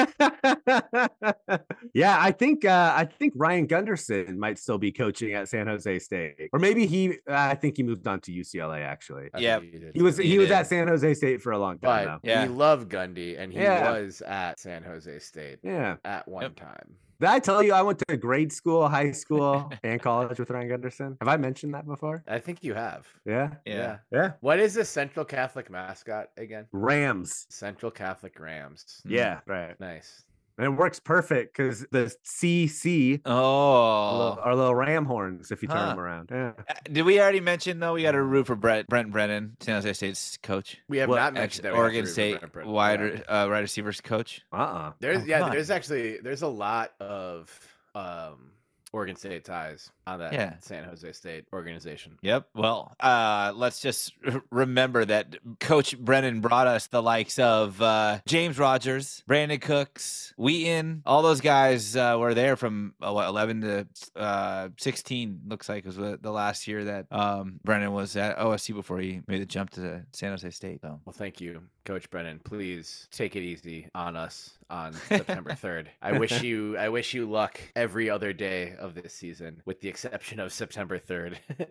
yeah, 1.94 2.16
I 2.20 2.32
think 2.32 2.64
uh, 2.64 2.92
I 2.96 3.04
think 3.04 3.34
Ryan 3.36 3.66
Gunderson 3.66 4.38
might 4.38 4.58
still 4.58 4.78
be 4.78 4.92
coaching 4.92 5.34
at 5.34 5.48
San 5.48 5.66
Jose 5.66 5.98
State, 6.00 6.48
or 6.52 6.58
maybe 6.58 6.86
he. 6.86 7.10
Uh, 7.10 7.34
I 7.34 7.54
think 7.54 7.76
he 7.76 7.82
moved 7.82 8.06
on 8.06 8.20
to 8.22 8.32
UCLA. 8.32 8.84
Actually, 8.84 9.28
yeah, 9.38 9.60
he, 9.60 9.80
he, 9.94 10.02
was 10.02 10.16
he, 10.16 10.28
he 10.28 10.38
was 10.38 10.50
at 10.50 10.66
San 10.66 10.88
Jose 10.88 11.14
State 11.14 11.42
for 11.42 11.52
a 11.52 11.58
long 11.58 11.78
time. 11.78 12.04
But 12.04 12.04
now. 12.06 12.20
yeah, 12.22 12.42
we 12.44 12.48
love 12.48 12.88
Gundy, 12.88 13.38
and 13.38 13.52
he 13.52 13.60
yeah. 13.60 13.92
was 13.92 14.20
at 14.22 14.58
San 14.60 14.82
Jose 14.82 15.18
State. 15.20 15.58
Yeah, 15.62 15.96
at 16.04 16.26
one 16.28 16.42
yep. 16.42 16.56
time. 16.56 16.96
Did 17.20 17.28
I 17.28 17.38
tell 17.38 17.62
you 17.62 17.74
I 17.74 17.82
went 17.82 18.02
to 18.08 18.16
grade 18.16 18.50
school, 18.50 18.88
high 18.88 19.12
school, 19.12 19.70
and 19.82 20.00
college 20.00 20.38
with 20.38 20.48
Ryan 20.48 20.68
Gunderson? 20.70 21.18
Have 21.20 21.28
I 21.28 21.36
mentioned 21.36 21.74
that 21.74 21.86
before? 21.86 22.24
I 22.26 22.38
think 22.38 22.64
you 22.64 22.72
have. 22.72 23.06
Yeah. 23.26 23.50
Yeah. 23.66 23.98
Yeah. 24.10 24.32
What 24.40 24.58
is 24.58 24.72
the 24.72 24.86
Central 24.86 25.26
Catholic 25.26 25.68
mascot 25.68 26.30
again? 26.38 26.66
Rams. 26.72 27.46
Central 27.50 27.92
Catholic 27.92 28.40
Rams. 28.40 29.02
Yeah. 29.04 29.40
Hmm. 29.40 29.50
Right. 29.50 29.80
Nice 29.80 30.24
and 30.60 30.74
it 30.74 30.76
works 30.76 31.00
perfect 31.00 31.56
because 31.56 31.86
the 31.90 32.14
CC 32.22 33.22
oh 33.24 34.38
our 34.42 34.54
little 34.54 34.74
ram 34.74 35.06
horns 35.06 35.50
if 35.50 35.62
you 35.62 35.68
turn 35.68 35.78
huh. 35.78 35.88
them 35.88 36.00
around. 36.00 36.28
Yeah. 36.30 36.52
Uh, 36.68 36.74
did 36.92 37.02
we 37.02 37.18
already 37.18 37.40
mention 37.40 37.80
though? 37.80 37.94
We 37.94 38.02
got 38.02 38.12
to 38.12 38.22
root 38.22 38.46
for 38.46 38.56
Brett 38.56 38.86
Brent 38.86 39.10
Brennan, 39.10 39.56
San 39.60 39.76
Jose 39.76 39.94
State's 39.94 40.36
coach. 40.36 40.76
We 40.88 40.98
have 40.98 41.08
what, 41.08 41.16
not 41.16 41.32
mentioned 41.32 41.64
that. 41.64 41.72
Oregon 41.72 42.06
State 42.06 42.38
wide 42.66 43.00
uh, 43.00 43.48
wide 43.50 43.60
receivers 43.60 44.02
coach. 44.02 44.42
Uh 44.52 44.56
uh-uh. 44.56 44.64
uh 44.64 44.92
There's 45.00 45.22
oh, 45.22 45.26
yeah. 45.26 45.48
There's 45.48 45.70
actually 45.70 46.18
there's 46.18 46.42
a 46.42 46.48
lot 46.48 46.92
of 47.00 47.50
um 47.94 48.52
Oregon 48.92 49.16
State 49.16 49.44
ties 49.46 49.90
on 50.10 50.18
that 50.20 50.32
Yeah. 50.32 50.54
San 50.60 50.84
Jose 50.84 51.10
State 51.12 51.44
organization. 51.52 52.18
Yep. 52.22 52.48
Well, 52.54 52.94
uh, 53.00 53.52
let's 53.54 53.80
just 53.80 54.12
remember 54.50 55.04
that 55.04 55.36
Coach 55.60 55.98
Brennan 55.98 56.40
brought 56.40 56.66
us 56.66 56.86
the 56.88 57.02
likes 57.02 57.38
of 57.38 57.80
uh, 57.80 58.18
James 58.26 58.58
Rodgers, 58.58 59.22
Brandin 59.28 59.60
Cooks, 59.60 60.34
Wheaton. 60.36 61.02
All 61.06 61.22
those 61.22 61.40
guys 61.40 61.96
uh, 61.96 62.16
were 62.18 62.34
there 62.34 62.56
from 62.56 62.94
uh, 63.00 63.12
what, 63.12 63.28
11 63.28 63.60
to 63.62 63.86
uh, 64.20 64.68
16. 64.78 65.40
Looks 65.48 65.68
like 65.68 65.84
was 65.84 65.96
the 65.96 66.18
last 66.30 66.66
year 66.66 66.84
that 66.84 67.06
um, 67.10 67.60
Brennan 67.64 67.92
was 67.92 68.16
at 68.16 68.38
OSU 68.38 68.74
before 68.74 68.98
he 68.98 69.20
made 69.26 69.40
the 69.40 69.46
jump 69.46 69.70
to 69.70 70.02
San 70.12 70.30
Jose 70.30 70.48
State. 70.50 70.80
So. 70.82 71.00
Well, 71.04 71.12
thank 71.12 71.40
you, 71.40 71.62
Coach 71.84 72.10
Brennan. 72.10 72.40
Please 72.44 73.08
take 73.10 73.36
it 73.36 73.42
easy 73.42 73.88
on 73.94 74.16
us 74.16 74.50
on 74.68 74.92
September 75.08 75.50
3rd. 75.50 75.86
I 76.00 76.18
wish 76.18 76.42
you 76.42 76.76
I 76.76 76.88
wish 76.88 77.12
you 77.14 77.28
luck 77.28 77.60
every 77.74 78.08
other 78.08 78.32
day 78.32 78.74
of 78.78 78.94
this 78.94 79.12
season, 79.12 79.62
with 79.64 79.80
the 79.80 79.88
exception 80.04 80.40
of 80.40 80.50
September 80.50 80.98
3rd. 80.98 81.36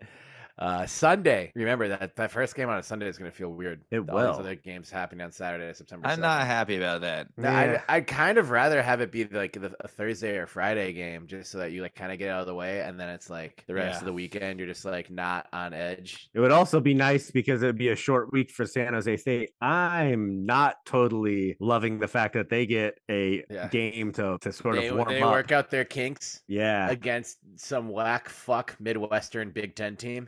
Uh, 0.60 0.86
Sunday. 0.86 1.53
Remember 1.56 1.88
that 1.88 2.18
that 2.18 2.31
first 2.31 2.53
game 2.53 2.68
on 2.68 2.77
a 2.77 2.84
Sunday 2.84 3.07
is 3.07 3.18
going 3.18 3.31
to 3.31 3.36
feel 3.36 3.48
weird. 3.49 3.81
It 3.91 3.99
All 3.99 4.03
these 4.06 4.14
will. 4.14 4.40
other 4.40 4.56
games 4.56 4.90
happening 4.91 5.23
on 5.23 5.31
Saturday, 5.31 5.72
September. 5.73 6.06
I'm 6.07 6.19
not 6.19 6.45
happy 6.45 6.76
about 6.76 6.99
that. 7.02 7.27
No, 7.38 7.49
Yeah. 7.49 7.81
I'd, 7.88 7.95
I'd 7.95 8.07
kind 8.07 8.38
of 8.38 8.49
rather 8.49 8.81
have 8.81 8.99
it 8.99 9.10
be 9.10 9.23
like 9.26 9.53
the, 9.53 9.73
a 9.80 9.88
Thursday 9.88 10.36
or 10.38 10.48
Friday 10.48 10.91
game, 10.91 11.27
just 11.27 11.49
so 11.52 11.60
that 11.60 11.72
you 11.72 11.81
like 11.81 11.95
kind 11.95 12.11
of 12.11 12.19
get 12.19 12.30
out 12.30 12.41
of 12.41 12.48
the 12.48 12.53
way, 12.53 12.81
and 12.81 12.99
then 12.99 13.07
it's 13.07 13.30
like 13.30 13.64
the 13.68 13.73
rest 13.73 13.94
Yeah. 13.95 13.99
of 13.99 14.06
the 14.06 14.11
weekend 14.14 14.60
you're 14.60 14.68
just 14.68 14.84
like 14.84 15.10
not 15.10 15.48
on 15.53 15.73
edge. 15.73 16.30
It 16.34 16.41
would 16.41 16.52
also 16.52 16.81
be 16.81 16.94
nice 16.94 17.31
because 17.31 17.64
it'd 17.64 17.77
be 17.77 17.90
a 17.90 17.95
short 17.95 18.34
week 18.34 18.52
for 18.52 18.65
San 18.65 18.94
Jose 18.94 19.15
State. 19.15 19.52
I'm 19.61 20.45
not 20.45 20.86
totally 20.86 21.56
loving 21.61 21.99
the 21.99 22.07
fact 22.10 22.34
that 22.34 22.49
they 22.49 22.65
get 22.65 22.99
a 23.10 23.45
Yeah. 23.49 23.69
game 23.69 24.11
to, 24.14 24.38
to 24.41 24.52
sort 24.52 24.76
They, 24.76 24.88
of 24.88 24.98
warm 24.98 25.07
they 25.07 25.22
up. 25.22 25.31
work 25.31 25.53
out 25.53 25.69
their 25.72 25.86
kinks 25.86 26.41
Yeah. 26.48 26.90
against 26.90 27.38
some 27.56 27.88
whack 27.88 28.27
fuck 28.27 28.76
Midwestern 28.80 29.52
Big 29.52 29.76
Ten 29.76 29.95
team. 29.95 30.27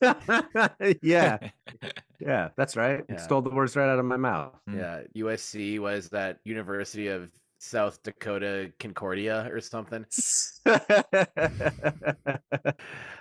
yeah. 1.02 1.38
Yeah. 2.20 2.50
That's 2.56 2.74
right. 2.74 3.04
Yeah. 3.06 3.16
Stole 3.16 3.42
the 3.42 3.50
words 3.50 3.76
right 3.76 3.88
out 3.88 3.98
of 3.98 4.04
my 4.06 4.16
mouth. 4.16 4.54
Mm. 4.70 4.78
Yeah, 4.78 5.24
USC 5.24 5.78
was 5.78 6.08
that 6.10 6.38
University 6.44 7.08
of 7.08 7.28
South 7.64 8.02
Dakota 8.02 8.72
Concordia 8.78 9.48
or 9.52 9.60
something. 9.60 10.04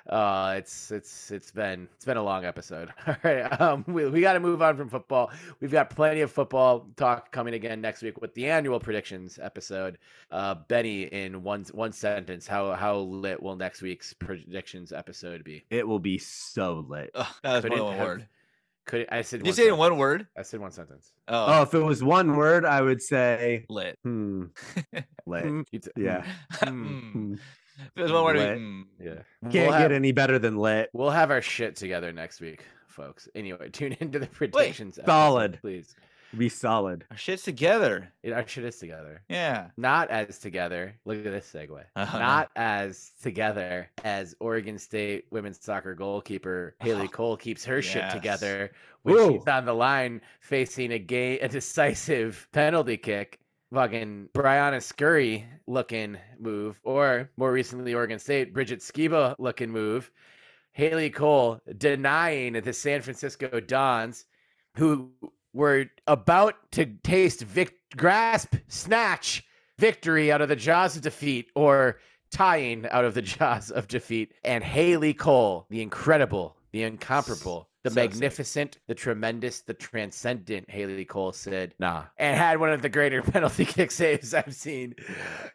Uh, 0.10 0.56
it's 0.58 0.92
it's 0.92 1.32
it's 1.32 1.52
been 1.52 1.88
it's 1.96 2.04
been 2.04 2.18
a 2.18 2.24
long 2.24 2.44
episode. 2.44 2.90
All 3.08 3.16
right, 3.24 3.62
um, 3.62 3.86
we 3.88 4.06
we 4.10 4.20
got 4.20 4.34
to 4.34 4.42
move 4.42 4.62
on 4.62 4.76
from 4.76 4.90
football. 4.90 5.32
We've 5.62 5.72
got 5.72 5.90
plenty 5.90 6.20
of 6.22 6.30
football 6.32 6.90
talk 6.98 7.32
coming 7.32 7.54
again 7.54 7.80
next 7.80 8.02
week 8.02 8.20
with 8.20 8.34
the 8.34 8.48
annual 8.50 8.82
predictions 8.82 9.40
episode. 9.42 9.98
Uh, 10.30 10.56
Benny, 10.68 11.04
in 11.04 11.42
one 11.42 11.64
one 11.72 11.94
sentence, 11.94 12.46
how 12.46 12.74
how 12.74 12.98
lit 12.98 13.42
will 13.42 13.56
next 13.56 13.82
week's 13.82 14.14
predictions 14.14 14.92
episode 14.92 15.46
be? 15.46 15.64
it 15.70 15.88
will 15.88 16.00
be 16.00 16.18
so 16.18 16.86
lit. 16.90 17.10
Ugh, 17.16 17.26
that 17.42 17.54
was 17.54 17.62
Could 17.64 17.72
more 17.72 17.80
it 17.80 17.84
one 17.84 17.96
have- 17.98 18.06
word. 18.08 18.28
Could 18.86 19.08
I 19.12 19.22
said? 19.22 19.40
Did 19.44 19.46
you 19.46 19.52
one 19.52 19.56
say 19.56 19.66
it 19.68 19.70
in 19.74 19.78
one 19.78 19.98
word? 19.98 20.28
I 20.38 20.42
said 20.42 20.60
one 20.60 20.72
sentence. 20.72 21.12
Oh, 21.28 21.46
Oh, 21.48 21.62
if 21.64 21.74
it 21.74 21.80
was 21.80 22.04
one 22.04 22.36
word, 22.36 22.66
I 22.66 22.82
would 22.82 23.02
say, 23.02 23.66
lit. 23.70 23.98
hmm, 24.04 24.46
lit. 25.26 25.46
Mm, 25.46 25.66
you 25.72 25.80
t- 25.80 25.92
Yeah. 25.96 26.26
Mm. 26.64 27.12
Hmm. 27.12 27.34
If 27.34 27.92
it 27.98 28.02
was 28.04 28.12
one 28.12 28.24
word, 28.26 28.36
Lit. 28.38 28.58
mm. 28.60 28.84
yeah. 29.00 29.14
Can't 29.50 29.54
We'll 29.54 29.72
get 29.72 29.74
have- 29.82 29.92
any 29.92 30.12
better 30.12 30.38
than 30.38 30.58
lit. 30.58 30.90
We'll 30.94 31.10
have 31.10 31.32
our 31.32 31.42
shit 31.42 31.76
together 31.76 32.12
next 32.14 32.40
week, 32.40 32.64
folks. 32.88 33.28
Anyway, 33.34 33.70
tune 33.72 33.96
into 34.00 34.20
the 34.20 34.28
predictions. 34.28 35.00
episode, 35.00 35.12
solid. 35.12 35.58
please. 35.62 35.96
Be 36.38 36.50
solid. 36.50 37.06
Our 37.12 37.18
shit's 37.18 37.44
together. 37.44 38.12
It, 38.24 38.34
our 38.34 38.48
shit 38.48 38.64
is 38.64 38.78
together. 38.78 39.22
Yeah. 39.30 39.68
Not 39.78 40.10
as 40.10 40.40
together. 40.40 40.96
Look 41.06 41.18
at 41.18 41.32
this 41.32 41.52
segue. 41.54 41.84
Uh-huh. 41.96 42.20
Not 42.20 42.50
as 42.56 43.12
together 43.22 43.90
as 44.04 44.36
Oregon 44.40 44.78
State 44.78 45.26
women's 45.32 45.64
soccer 45.64 45.94
goalkeeper 45.94 46.76
Hailey 46.80 47.08
Coll 47.12 47.38
keeps 47.38 47.64
her 47.66 47.82
shit 47.82 48.10
together 48.12 48.72
when 49.04 49.16
Woo. 49.16 49.34
she's 49.34 49.48
on 49.48 49.66
the 49.66 49.74
line 49.74 50.22
facing 50.42 50.92
a 50.92 51.00
gay, 51.00 51.40
a 51.40 51.48
decisive 51.48 52.48
penalty 52.52 52.98
kick. 52.98 53.40
Fucking 53.74 54.30
Briana 54.34 54.82
Scurry 54.82 55.46
looking 55.66 56.18
move, 56.40 56.80
or 56.84 57.30
more 57.38 57.52
recently, 57.52 57.94
Oregon 57.94 58.20
State 58.20 58.54
Bridget 58.54 58.80
Skiba 58.80 59.36
looking 59.40 59.72
move. 59.72 60.12
Hailey 60.74 61.10
Coll 61.10 61.60
denying 61.78 62.54
the 62.54 62.74
San 62.74 63.02
Francisco 63.02 63.60
Dons, 63.60 64.26
who 64.76 65.12
were 65.54 65.86
about 66.08 66.56
to 66.74 66.86
taste 67.04 67.42
vic- 67.42 67.78
grasp, 67.96 68.56
snatch 68.68 69.44
victory 69.78 70.32
out 70.32 70.42
of 70.42 70.50
the 70.50 70.56
jaws 70.56 70.96
of 70.96 71.02
defeat, 71.02 71.50
or 71.56 72.00
tying 72.32 72.86
out 72.90 73.06
of 73.06 73.14
the 73.14 73.22
jaws 73.34 73.72
of 73.72 73.88
defeat. 73.88 74.34
And 74.44 74.64
Hailey 74.64 75.14
Coll, 75.14 75.66
the 75.70 75.82
incredible, 75.82 76.58
the 76.72 76.84
incomparable, 76.84 77.70
the 77.84 77.90
So 77.90 78.08
sick. 78.08 78.12
magnificent, 78.12 78.80
the 78.88 78.96
tremendous, 78.96 79.62
the 79.62 79.74
transcendent 79.74 80.70
Hailey 80.70 81.06
Coll 81.06 81.32
said, 81.34 81.76
nah. 81.80 82.06
And 82.18 82.38
had 82.38 82.60
one 82.60 82.72
of 82.72 82.82
the 82.82 82.90
greater 82.90 83.22
penalty 83.24 83.66
kick 83.66 83.92
saves 83.92 84.34
I've 84.34 84.56
seen 84.56 84.96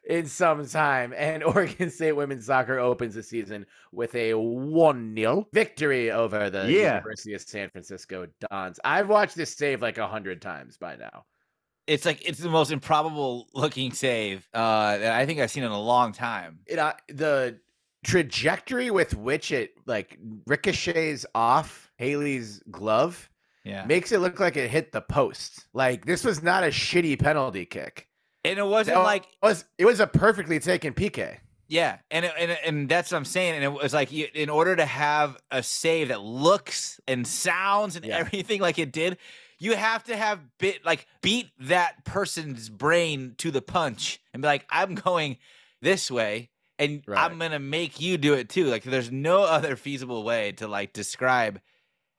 in 0.04 0.26
some 0.26 0.66
time. 0.66 1.14
And 1.16 1.42
Oregon 1.44 1.90
State 1.90 2.12
women's 2.12 2.46
soccer 2.46 2.78
opens 2.78 3.14
the 3.14 3.22
season 3.22 3.66
with 3.92 4.14
a 4.14 4.34
1 4.34 5.14
0 5.16 5.46
victory 5.52 6.10
over 6.10 6.50
the 6.50 6.70
Yeah. 6.70 6.96
University 6.96 7.34
of 7.34 7.40
San 7.42 7.70
Francisco 7.70 8.26
Dons. 8.50 8.78
I've 8.84 9.08
watched 9.08 9.36
this 9.36 9.54
save 9.54 9.82
like 9.82 9.98
a 9.98 10.06
hundred 10.06 10.42
times 10.42 10.76
by 10.76 10.96
now. 10.96 11.24
It's 11.86 12.04
like 12.04 12.28
it's 12.28 12.38
the 12.38 12.50
most 12.50 12.70
improbable 12.70 13.48
looking 13.54 13.92
save 13.92 14.46
uh, 14.52 14.98
that 14.98 15.12
I 15.12 15.24
think 15.24 15.40
I've 15.40 15.50
seen 15.50 15.64
in 15.64 15.70
a 15.70 15.80
long 15.80 16.12
time. 16.12 16.58
It, 16.66 16.78
uh, 16.78 16.92
the 17.08 17.60
trajectory 18.04 18.90
with 18.90 19.14
which 19.14 19.50
it 19.52 19.72
like 19.86 20.18
ricochets 20.46 21.24
off 21.34 21.87
Hailey's 21.98 22.62
glove 22.70 23.28
Yeah. 23.64 23.84
makes 23.84 24.12
it 24.12 24.18
look 24.20 24.40
like 24.40 24.56
it 24.56 24.70
hit 24.70 24.92
the 24.92 25.00
post. 25.00 25.66
Like 25.74 26.06
this 26.06 26.24
was 26.24 26.42
not 26.42 26.64
a 26.64 26.68
shitty 26.68 27.18
penalty 27.20 27.66
kick. 27.66 28.08
And 28.44 28.58
it 28.58 28.64
wasn't 28.66 28.98
like 29.02 29.24
It 29.24 29.46
was 29.46 29.64
it 29.76 29.84
was 29.84 30.00
a 30.00 30.06
perfectly 30.06 30.58
taken 30.60 30.94
PK. 30.94 31.38
Yeah, 31.70 31.98
and 32.10 32.24
it- 32.24 32.32
and 32.38 32.50
and 32.64 32.88
that's 32.88 33.10
what 33.12 33.18
I'm 33.18 33.24
saying. 33.26 33.54
And 33.56 33.64
it 33.64 33.72
was 33.72 33.92
like 33.92 34.10
you, 34.10 34.26
in 34.32 34.48
order 34.48 34.74
to 34.74 34.86
have 34.86 35.36
a 35.50 35.62
save 35.62 36.08
that 36.08 36.22
looks 36.22 36.98
and 37.06 37.26
sounds 37.26 37.94
and 37.96 38.06
Yeah. 38.06 38.16
everything 38.16 38.60
like 38.62 38.78
it 38.78 38.90
did, 38.90 39.18
you 39.58 39.76
have 39.76 40.04
to 40.04 40.16
have 40.16 40.40
bit 40.58 40.82
like 40.86 41.06
beat 41.20 41.50
that 41.58 42.04
person's 42.06 42.70
brain 42.70 43.34
to 43.38 43.50
the 43.50 43.60
punch 43.60 44.18
and 44.32 44.40
be 44.40 44.46
like, 44.46 44.64
I'm 44.70 44.94
going 44.94 45.36
this 45.82 46.10
way, 46.10 46.48
and 46.78 47.02
Right. 47.06 47.18
I'm 47.22 47.38
gonna 47.38 47.58
make 47.58 48.00
you 48.00 48.16
do 48.16 48.32
it 48.34 48.48
too. 48.48 48.64
Like, 48.66 48.84
there's 48.84 49.10
no 49.12 49.42
other 49.56 49.76
feasible 49.76 50.22
way 50.24 50.52
to 50.52 50.68
like 50.68 50.94
describe 50.94 51.60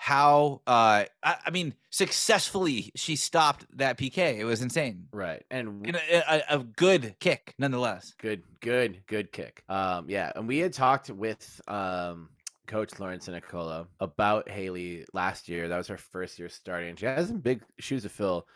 how 0.01 0.61
uh 0.65 1.03
I, 1.21 1.35
I 1.45 1.49
mean 1.51 1.73
successfully 1.89 2.89
she 2.95 3.17
stopped 3.17 3.65
that 3.77 3.97
PK. 3.97 4.37
It 4.37 4.45
was 4.45 4.61
insane. 4.61 5.07
Right. 5.11 5.43
And 5.51 5.85
And 5.85 5.97
a, 5.97 6.53
a, 6.53 6.59
a 6.59 6.63
good 6.63 7.15
kick 7.19 7.53
nonetheless. 7.59 8.13
Good, 8.17 8.43
good, 8.61 9.01
good 9.07 9.33
kick. 9.33 9.61
Um, 9.67 10.05
yeah, 10.09 10.31
and 10.37 10.47
we 10.47 10.59
had 10.59 10.71
talked 10.71 11.09
with 11.09 11.59
um 11.67 12.29
Coach 12.65 12.97
Lawrence 12.97 13.27
Nicola 13.27 13.87
about 13.99 14.47
Hailey 14.47 15.05
last 15.11 15.49
year. 15.49 15.67
That 15.67 15.77
was 15.77 15.87
her 15.87 15.97
first 15.97 16.39
year 16.39 16.47
starting. 16.47 16.95
She 16.95 17.05
has 17.05 17.27
some 17.27 17.39
big 17.39 17.61
shoes 17.79 18.03
to 18.03 18.09
fill. 18.09 18.47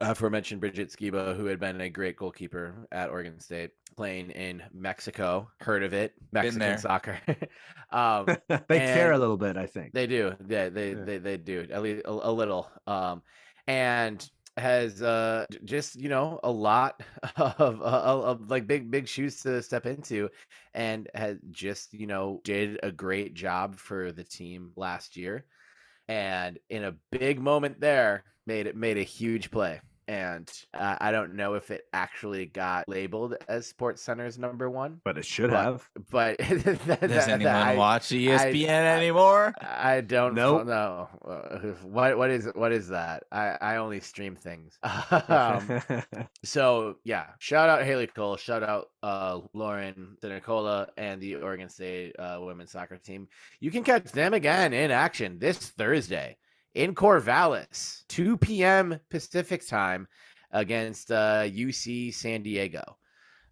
Aforementioned 0.00 0.60
Bridget 0.60 0.90
Skiba, 0.90 1.36
who 1.36 1.46
had 1.46 1.58
been 1.58 1.80
a 1.80 1.90
great 1.90 2.16
goalkeeper 2.16 2.86
at 2.92 3.10
Oregon 3.10 3.40
State, 3.40 3.70
playing 3.96 4.30
in 4.30 4.62
Mexico. 4.72 5.50
Heard 5.60 5.82
of 5.82 5.92
it? 5.92 6.14
Mexican 6.32 6.78
soccer. 6.78 7.18
um, 7.90 8.26
they 8.48 8.78
care 8.78 9.12
a 9.12 9.18
little 9.18 9.36
bit, 9.36 9.56
I 9.56 9.66
think. 9.66 9.92
they 9.92 10.06
do. 10.06 10.34
Yeah, 10.48 10.68
they 10.68 10.92
Yeah. 10.92 11.04
they, 11.04 11.18
they 11.18 11.36
do 11.36 11.66
at 11.70 11.82
least 11.82 12.02
a, 12.04 12.10
a 12.10 12.32
little. 12.32 12.70
Um, 12.86 13.22
and 13.66 14.28
has 14.56 15.02
uh 15.02 15.46
just 15.64 15.94
you 15.94 16.08
know 16.08 16.40
a 16.42 16.50
lot 16.50 17.00
of, 17.36 17.80
of, 17.80 17.80
of 17.82 18.50
like 18.50 18.66
big 18.66 18.90
big 18.90 19.06
shoes 19.06 19.40
to 19.42 19.62
step 19.62 19.86
into, 19.86 20.28
and 20.74 21.08
has 21.14 21.38
just 21.50 21.92
you 21.92 22.06
know 22.06 22.40
did 22.44 22.78
a 22.82 22.90
great 22.90 23.34
job 23.34 23.76
for 23.76 24.12
the 24.12 24.24
team 24.24 24.72
last 24.76 25.16
year, 25.16 25.44
and 26.08 26.58
in 26.70 26.84
a 26.84 26.94
big 27.10 27.40
moment 27.40 27.80
there 27.80 28.24
made 28.46 28.66
it 28.66 28.76
made 28.76 28.98
a 28.98 29.02
huge 29.02 29.50
play. 29.50 29.80
And 30.08 30.50
uh, 30.72 30.96
I 31.00 31.12
don't 31.12 31.34
know 31.34 31.52
if 31.54 31.70
it 31.70 31.82
actually 31.92 32.46
got 32.46 32.88
labeled 32.88 33.36
as 33.46 33.66
Sports 33.66 34.00
Center's 34.02 34.38
number 34.38 34.70
one, 34.70 35.02
but 35.04 35.18
it 35.18 35.26
should 35.26 35.50
but- 35.50 35.62
have. 35.64 35.88
but 36.10 36.38
that, 36.38 36.64
that- 36.86 37.00
Does 37.02 37.10
that 37.26 37.28
anyone 37.28 37.54
I- 37.54 37.74
watch 37.76 38.04
ESPN 38.08 38.68
I- 38.70 38.96
anymore? 38.96 39.52
I 39.60 40.00
don't 40.00 40.34
Nope. 40.34 40.66
know. 40.66 41.08
Uh, 41.24 41.58
What 41.86 42.16
what 42.16 42.30
is 42.30 42.48
what 42.54 42.72
is 42.72 42.88
that? 42.88 43.24
I 43.30 43.56
I 43.60 43.76
only 43.76 44.00
stream 44.00 44.34
things. 44.34 44.78
um, 45.28 45.82
so 46.44 46.96
yeah, 47.04 47.26
shout 47.38 47.68
out 47.68 47.82
Hailey 47.84 48.06
Coll, 48.06 48.36
shout 48.38 48.62
out 48.62 48.88
uh 49.02 49.40
Lauren 49.52 50.16
Nicola 50.22 50.88
and 50.96 51.20
the 51.20 51.36
Oregon 51.36 51.68
State 51.68 52.14
uh, 52.18 52.38
women's 52.40 52.72
soccer 52.72 52.96
team. 52.96 53.28
You 53.60 53.70
can 53.70 53.84
catch 53.84 54.04
them 54.12 54.32
again 54.32 54.72
in 54.72 54.90
action 54.90 55.38
this 55.38 55.58
Thursday 55.58 56.38
in 56.78 56.94
Corvallis, 56.94 58.04
2 58.08 58.36
p.m. 58.36 59.00
Pacific 59.10 59.66
time 59.66 60.06
against 60.52 61.10
uh, 61.10 61.42
UC 61.42 62.14
San 62.14 62.44
Diego. 62.44 62.96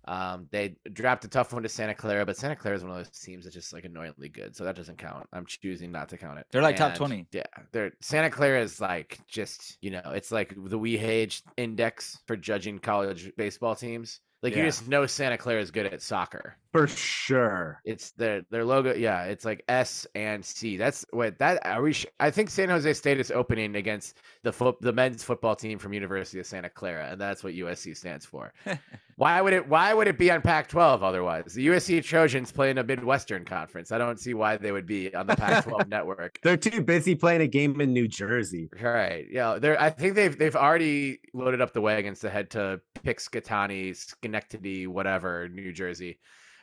Um, 0.06 0.46
they 0.52 0.76
dropped 0.92 1.24
a 1.24 1.28
tough 1.28 1.52
one 1.52 1.64
to 1.64 1.68
Santa 1.68 1.92
Clara, 1.92 2.24
but 2.24 2.36
Santa 2.36 2.54
Clara 2.54 2.76
is 2.76 2.84
one 2.84 2.92
of 2.92 2.96
those 2.98 3.10
teams 3.10 3.44
that's 3.44 3.54
just 3.56 3.72
like 3.72 3.84
annoyingly 3.84 4.28
good, 4.28 4.54
so 4.54 4.62
that 4.62 4.76
doesn't 4.76 4.98
count. 4.98 5.26
I'm 5.32 5.44
choosing 5.44 5.90
not 5.90 6.08
to 6.10 6.16
count 6.16 6.38
it. 6.38 6.46
They're 6.52 6.62
like 6.62 6.76
top 6.76 6.94
20. 6.94 7.26
Yeah, 7.32 7.42
they're 7.72 7.90
Santa 8.00 8.30
Clara 8.30 8.62
is 8.62 8.80
like 8.80 9.18
just 9.26 9.76
you 9.80 9.90
know, 9.90 10.12
it's 10.14 10.30
like 10.30 10.50
the 10.50 10.78
WeHage 10.78 11.42
index 11.56 12.20
for 12.28 12.36
judging 12.36 12.78
college 12.78 13.32
baseball 13.36 13.74
teams. 13.74 14.20
Like 14.42 14.54
you 14.54 14.64
just 14.64 14.86
know 14.86 15.06
Santa 15.06 15.38
Clara 15.38 15.60
is 15.60 15.70
good 15.70 15.86
at 15.86 16.02
soccer. 16.02 16.56
For 16.72 16.86
sure. 16.86 17.80
It's 17.84 18.10
their 18.12 18.42
their 18.50 18.64
logo. 18.64 18.94
Yeah, 18.94 19.24
it's 19.24 19.44
like 19.44 19.64
S 19.66 20.06
and 20.14 20.44
C. 20.44 20.76
That's 20.76 21.06
what 21.10 21.38
that 21.38 21.64
are 21.66 21.82
we. 21.82 21.94
Sh- 21.94 22.06
I 22.20 22.30
think 22.30 22.50
San 22.50 22.68
Jose 22.68 22.92
State 22.92 23.18
is 23.18 23.30
opening 23.30 23.76
against 23.76 24.18
the 24.42 24.52
foot 24.52 24.76
the 24.80 24.92
men's 24.92 25.24
football 25.24 25.56
team 25.56 25.78
from 25.78 25.94
University 25.94 26.38
of 26.38 26.46
Santa 26.46 26.68
Clara, 26.68 27.08
and 27.10 27.20
that's 27.20 27.42
what 27.42 27.54
USC 27.54 27.96
stands 27.96 28.26
for. 28.26 28.52
why 29.16 29.40
would 29.40 29.54
it 29.54 29.66
Why 29.66 29.94
would 29.94 30.08
it 30.08 30.18
be 30.18 30.30
on 30.30 30.42
Pac-12 30.42 31.02
otherwise? 31.02 31.54
The 31.54 31.66
USC 31.68 32.04
Trojans 32.04 32.52
play 32.52 32.70
in 32.70 32.76
a 32.76 32.84
Midwestern 32.84 33.46
conference. 33.46 33.90
I 33.90 33.96
don't 33.96 34.20
see 34.20 34.34
why 34.34 34.58
they 34.58 34.72
would 34.72 34.86
be 34.86 35.14
on 35.14 35.26
the 35.26 35.34
Pac-12 35.34 35.88
network. 35.88 36.38
They're 36.42 36.58
too 36.58 36.82
busy 36.82 37.14
playing 37.14 37.40
a 37.40 37.46
game 37.46 37.80
in 37.80 37.94
New 37.94 38.08
Jersey. 38.08 38.68
Right. 38.80 39.26
Yeah. 39.30 39.58
They're. 39.58 39.80
I 39.80 39.88
think 39.88 40.16
they've 40.16 40.36
they've 40.36 40.54
already 40.54 41.20
loaded 41.32 41.62
up 41.62 41.72
the 41.72 41.80
wagons 41.80 42.20
to 42.20 42.30
head 42.30 42.50
to 42.50 42.80
Pixcatani, 43.04 43.96
Schenectady, 43.96 44.86
whatever, 44.86 45.48
New 45.48 45.72
Jersey. 45.72 46.18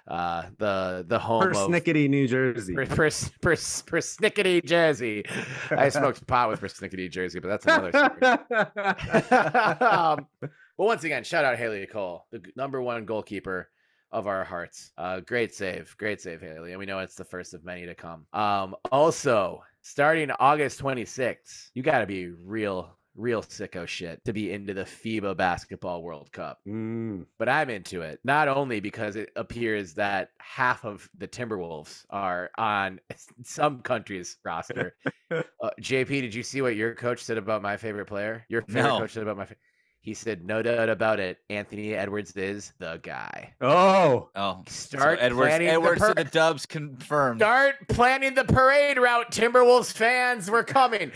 Uh, 0.06 0.44
the 0.58 1.06
the 1.08 1.18
home 1.18 1.44
of 1.44 1.54
Persnickety, 1.54 2.10
New 2.10 2.28
Jersey. 2.28 2.76
per, 2.76 2.86
per, 2.86 3.10
per, 3.42 3.56
persnickety 3.56 4.64
Jersey. 4.64 5.24
I 5.72 5.88
smoked 5.90 6.28
pot 6.28 6.50
with 6.50 6.60
persnickety 6.60 7.10
Jersey, 7.10 7.40
but 7.40 7.48
that's 7.48 7.66
another 7.66 7.92
story. 7.92 8.20
um, 9.90 10.28
well, 10.84 10.90
once 10.90 11.06
again, 11.06 11.24
shout 11.24 11.46
out 11.46 11.58
Hailey 11.58 11.86
Coll, 11.88 12.26
the 12.32 12.42
number 12.58 12.82
one 12.82 13.06
goalkeeper 13.06 13.70
of 14.12 14.28
our 14.28 14.44
hearts. 14.44 14.92
Uh, 14.98 15.22
great 15.22 15.56
save, 15.56 15.96
great 15.98 16.20
save, 16.20 16.42
Hailey, 16.42 16.72
and 16.72 16.80
we 16.80 16.86
know 16.86 17.00
it's 17.00 17.16
the 17.16 17.24
first 17.24 17.54
of 17.54 17.64
many 17.64 17.86
to 17.86 17.96
come. 17.96 18.26
Um, 18.34 18.76
also, 18.92 19.64
starting 19.82 20.30
August 20.40 20.82
26th, 20.82 21.70
you 21.74 21.84
got 21.84 22.00
to 22.00 22.06
be 22.06 22.28
real, 22.28 22.98
real 23.16 23.42
sicko 23.42 23.88
shit 23.88 24.24
to 24.26 24.34
be 24.34 24.52
into 24.52 24.74
the 24.74 24.84
FIBA 24.84 25.38
Basketball 25.38 26.04
World 26.04 26.32
Cup 26.34 26.60
Mm. 26.68 27.28
but 27.40 27.48
I'm 27.48 27.70
into 27.70 28.02
it 28.02 28.20
not 28.26 28.50
only 28.50 28.80
because 28.82 29.16
it 29.16 29.30
appears 29.38 29.94
that 29.94 30.32
half 30.40 30.84
of 30.84 31.08
the 31.18 31.28
Timberwolves 31.30 32.04
are 32.10 32.52
on 32.58 33.00
some 33.44 33.80
country's 33.84 34.38
roster. 34.44 34.96
uh, 35.32 35.42
JP, 35.82 36.08
did 36.10 36.36
you 36.36 36.44
see 36.44 36.62
what 36.62 36.76
your 36.76 36.94
coach 36.94 37.24
said 37.24 37.38
about 37.38 37.62
my 37.62 37.78
favorite 37.78 38.08
player? 38.08 38.46
Your 38.50 38.64
favorite 38.64 38.84
No. 38.84 39.00
coach 39.00 39.14
said 39.14 39.24
about 39.24 39.38
my. 39.38 39.46
Fa- 39.46 39.56
he 40.04 40.14
said, 40.14 40.46
"No 40.46 40.62
doubt 40.62 40.90
about 40.90 41.20
it. 41.20 41.40
Anthony 41.50 41.96
Edwards 41.96 42.36
is 42.38 42.72
the 42.78 43.00
guy. 43.02 43.54
Oh, 43.62 44.30
Oh, 44.36 44.62
so 44.68 44.98
Start 44.98 45.18
Edwards. 45.20 45.48
planning 45.48 45.68
the 45.70 45.74
Edwards 45.74 46.00
per- 46.02 46.14
to 46.14 46.24
the 46.24 46.30
Dubs 46.30 46.66
confirmed. 46.68 47.40
Start 47.40 47.76
planning 47.90 48.36
the 48.36 48.44
parade 48.44 48.98
route, 48.98 49.32
Timberwolves 49.32 49.92
fans. 49.92 50.52
We're 50.52 50.64
coming." 50.64 51.12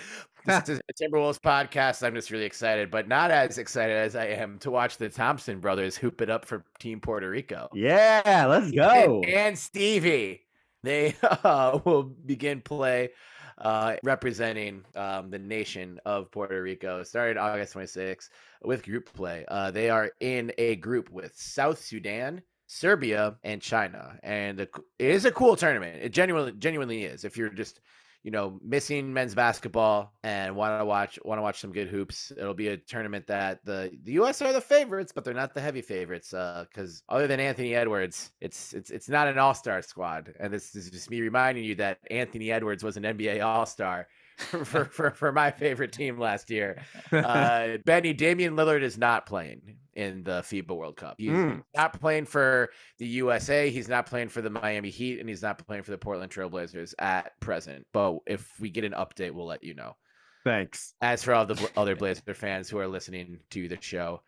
This 0.45 0.69
is 0.69 0.80
a 0.89 0.93
Timberwolves 0.93 1.39
podcast. 1.41 2.03
I'm 2.07 2.15
just 2.15 2.31
really 2.31 2.45
excited, 2.45 2.89
but 2.89 3.09
not 3.09 3.31
as 3.31 3.57
excited 3.57 3.97
as 3.97 4.15
I 4.15 4.27
am 4.27 4.57
to 4.59 4.72
watch 4.72 4.95
the 4.95 5.09
Thompson 5.09 5.59
brothers 5.59 5.97
hoop 5.97 6.22
it 6.22 6.30
up 6.30 6.45
for 6.45 6.64
Team 6.80 7.01
Puerto 7.01 7.30
Rico. 7.30 7.68
yeah. 7.73 8.45
Let's 8.47 8.68
and- 8.68 8.76
go. 8.76 9.22
And, 9.27 9.59
Stevie. 9.59 10.43
They 10.84 11.15
uh, 11.43 11.80
will 11.84 12.03
begin 12.03 12.61
play 12.61 13.09
uh, 13.57 13.95
representing 14.03 14.84
um, 14.95 15.29
the 15.29 15.39
nation 15.39 15.99
of 16.05 16.31
Puerto 16.31 16.61
Rico 16.61 17.03
Started 17.03 17.38
August 17.38 17.73
26th 17.73 18.29
with 18.63 18.84
group 18.84 19.11
play. 19.13 19.45
Uh, 19.47 19.71
they 19.71 19.89
are 19.89 20.11
in 20.19 20.51
a 20.57 20.75
group 20.75 21.09
with 21.09 21.38
South 21.38 21.79
Sudan, 21.81 22.41
Serbia, 22.67 23.38
and 23.43 23.61
China. 23.61 24.19
And 24.23 24.59
it 24.59 24.71
is 24.99 25.25
a 25.25 25.31
cool 25.31 25.55
tournament. 25.55 26.03
It 26.03 26.09
genuinely, 26.09 26.53
genuinely 26.53 27.03
is. 27.03 27.23
If 27.23 27.38
you're 27.38 27.49
just 27.49 27.79
you 28.27 28.31
know, 28.31 28.59
missing 28.61 29.13
men's 29.13 29.33
basketball 29.33 30.11
and 30.21 30.53
want 30.53 30.81
to 30.81 30.83
watch 30.83 31.17
want 31.23 31.37
to 31.37 31.41
watch 31.41 31.61
some 31.61 31.71
good 31.71 31.87
hoops. 31.87 32.29
It'll 32.37 32.53
be 32.53 32.67
a 32.67 32.75
tournament 32.75 33.25
that 33.27 33.63
the 33.63 33.89
the 34.03 34.11
U.S. 34.13 34.41
are 34.41 34.51
the 34.51 34.59
favorites, 34.59 35.13
but 35.15 35.23
they're 35.23 35.33
not 35.33 35.53
the 35.53 35.61
heavy 35.61 35.81
favorites. 35.81 36.33
Uh, 36.33 36.65
because 36.67 37.03
other 37.07 37.25
than 37.25 37.39
Anthony 37.39 37.73
Edwards, 37.73 38.31
it's 38.41 38.73
it's 38.73 38.91
it's 38.91 39.07
not 39.07 39.29
an 39.29 39.37
All 39.37 39.53
Star 39.53 39.81
squad, 39.81 40.33
and 40.41 40.51
this 40.51 40.75
is 40.75 40.91
just 40.91 41.09
me 41.09 41.21
reminding 41.21 41.63
you 41.63 41.75
that 41.75 41.99
Anthony 42.11 42.51
Edwards 42.51 42.83
was 42.83 42.97
an 42.97 43.03
NBA 43.03 43.41
All 43.41 43.65
Star. 43.65 44.09
for, 44.64 44.85
for 44.85 45.11
for 45.11 45.31
my 45.31 45.49
favorite 45.51 45.91
team 45.91 46.19
last 46.19 46.49
year, 46.51 46.84
uh, 47.11 47.77
Benny 47.85 48.14
Damian 48.14 48.55
Lillard 48.55 48.81
is 48.84 48.97
not 48.97 49.26
playing 49.26 49.77
in 49.95 50.23
the 50.23 50.41
FIBA 50.41 50.76
World 50.76 50.95
Cup. 50.95 51.15
He's 51.18 51.31
Mm. 51.31 51.64
not 51.76 51.99
playing 51.99 52.26
for 52.26 52.69
the 52.99 53.07
USA. 53.07 53.72
He's 53.72 53.89
not 53.89 54.05
playing 54.05 54.30
for 54.30 54.43
the 54.43 54.51
Miami 54.51 54.91
Heat, 54.91 55.19
and 55.19 55.27
he's 55.27 55.41
not 55.41 55.65
playing 55.65 55.81
for 55.81 55.89
the 55.91 55.97
Portland 55.97 56.31
Trailblazers 56.31 56.93
at 56.99 57.31
present. 57.39 57.88
But 57.93 58.19
if 58.27 58.47
we 58.59 58.69
get 58.69 58.84
an 58.84 58.91
update, 58.93 59.31
we'll 59.31 59.47
let 59.47 59.64
you 59.64 59.73
know. 59.73 59.95
Thanks. 60.43 60.93
As 61.01 61.23
for 61.23 61.34
all 61.34 61.45
the 61.47 61.69
other 61.76 61.95
Blazer 61.95 62.34
fans 62.35 62.69
who 62.69 62.77
are 62.77 62.88
listening 62.88 63.39
to 63.49 63.68
the 63.68 63.77
show, 63.81 64.22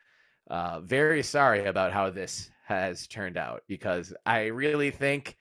uh, 0.50 0.80
very 0.80 1.22
sorry 1.22 1.66
about 1.66 1.94
how 1.94 2.10
this 2.10 2.50
has 2.66 3.06
turned 3.06 3.38
out 3.38 3.62
because 3.68 4.12
I 4.26 4.48
really 4.48 4.90
think 4.90 5.38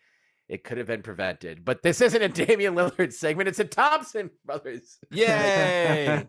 it 0.48 0.64
could 0.64 0.78
have 0.78 0.86
been 0.86 1.02
prevented. 1.02 1.64
But 1.64 1.82
this 1.82 2.00
isn't 2.00 2.22
a 2.22 2.28
Damian 2.28 2.74
Lillard 2.74 3.12
segment; 3.12 3.48
it's 3.48 3.58
a 3.58 3.64
Thompson 3.64 4.30
brothers. 4.44 4.98
Yay! 5.10 6.24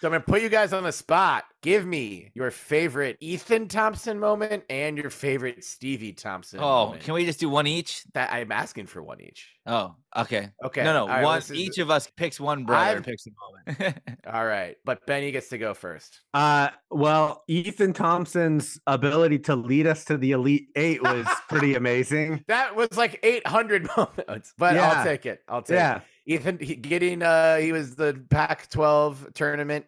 So 0.00 0.08
I'm 0.08 0.12
gonna 0.12 0.20
put 0.20 0.42
you 0.42 0.48
guys 0.48 0.72
on 0.72 0.82
the 0.84 0.92
spot. 0.92 1.44
Give 1.62 1.86
me 1.86 2.30
your 2.34 2.50
favorite 2.50 3.16
Ethan 3.20 3.68
Thompson 3.68 4.18
moment 4.18 4.64
and 4.68 4.98
your 4.98 5.08
favorite 5.10 5.64
Stevie 5.64 6.12
Thompson. 6.12 6.60
oh, 6.60 6.86
moment. 6.86 7.02
can 7.02 7.14
we 7.14 7.24
just 7.24 7.40
do 7.40 7.48
one 7.48 7.66
each? 7.66 8.04
That 8.12 8.30
I'm 8.32 8.52
asking 8.52 8.86
for 8.86 9.02
one 9.02 9.20
each. 9.20 9.48
Oh, 9.66 9.94
okay. 10.14 10.50
Okay. 10.62 10.84
No, 10.84 10.92
no. 10.92 11.00
all 11.02 11.08
right, 11.08 11.24
one. 11.24 11.42
Each 11.54 11.78
of 11.78 11.90
us 11.90 12.10
picks 12.16 12.38
one 12.38 12.64
brother. 12.64 12.96
I've- 12.98 13.04
Picks 13.04 13.26
a 13.26 13.30
moment. 13.30 13.98
All 14.32 14.44
right, 14.44 14.76
but 14.84 15.06
Benny 15.06 15.30
gets 15.32 15.48
to 15.50 15.58
go 15.58 15.72
first. 15.74 16.20
Uh, 16.34 16.68
well, 16.90 17.44
Ethan 17.48 17.92
Thompson's 17.92 18.78
ability 18.86 19.38
to 19.40 19.56
lead 19.56 19.86
us 19.86 20.04
to 20.06 20.16
the 20.18 20.32
Elite 20.32 20.68
Eight 20.76 21.02
was 21.02 21.26
pretty 21.48 21.74
amazing. 21.76 22.44
That 22.48 22.74
was 22.76 22.96
like 22.96 23.13
800 23.22 23.88
moments, 23.96 24.54
but 24.58 24.74
Yeah. 24.74 24.90
I'll 24.90 25.04
take 25.04 25.26
it. 25.26 25.42
I'll 25.48 25.62
take 25.62 25.76
Yeah. 25.76 25.96
it. 25.96 26.02
Ethan 26.26 26.58
he, 26.58 26.74
getting 26.76 27.22
uh 27.22 27.56
he 27.56 27.72
was 27.72 27.96
the 27.96 28.22
Pac-12 28.30 29.34
tournament 29.34 29.84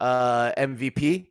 uh 0.00 0.52
MVP. 0.52 1.28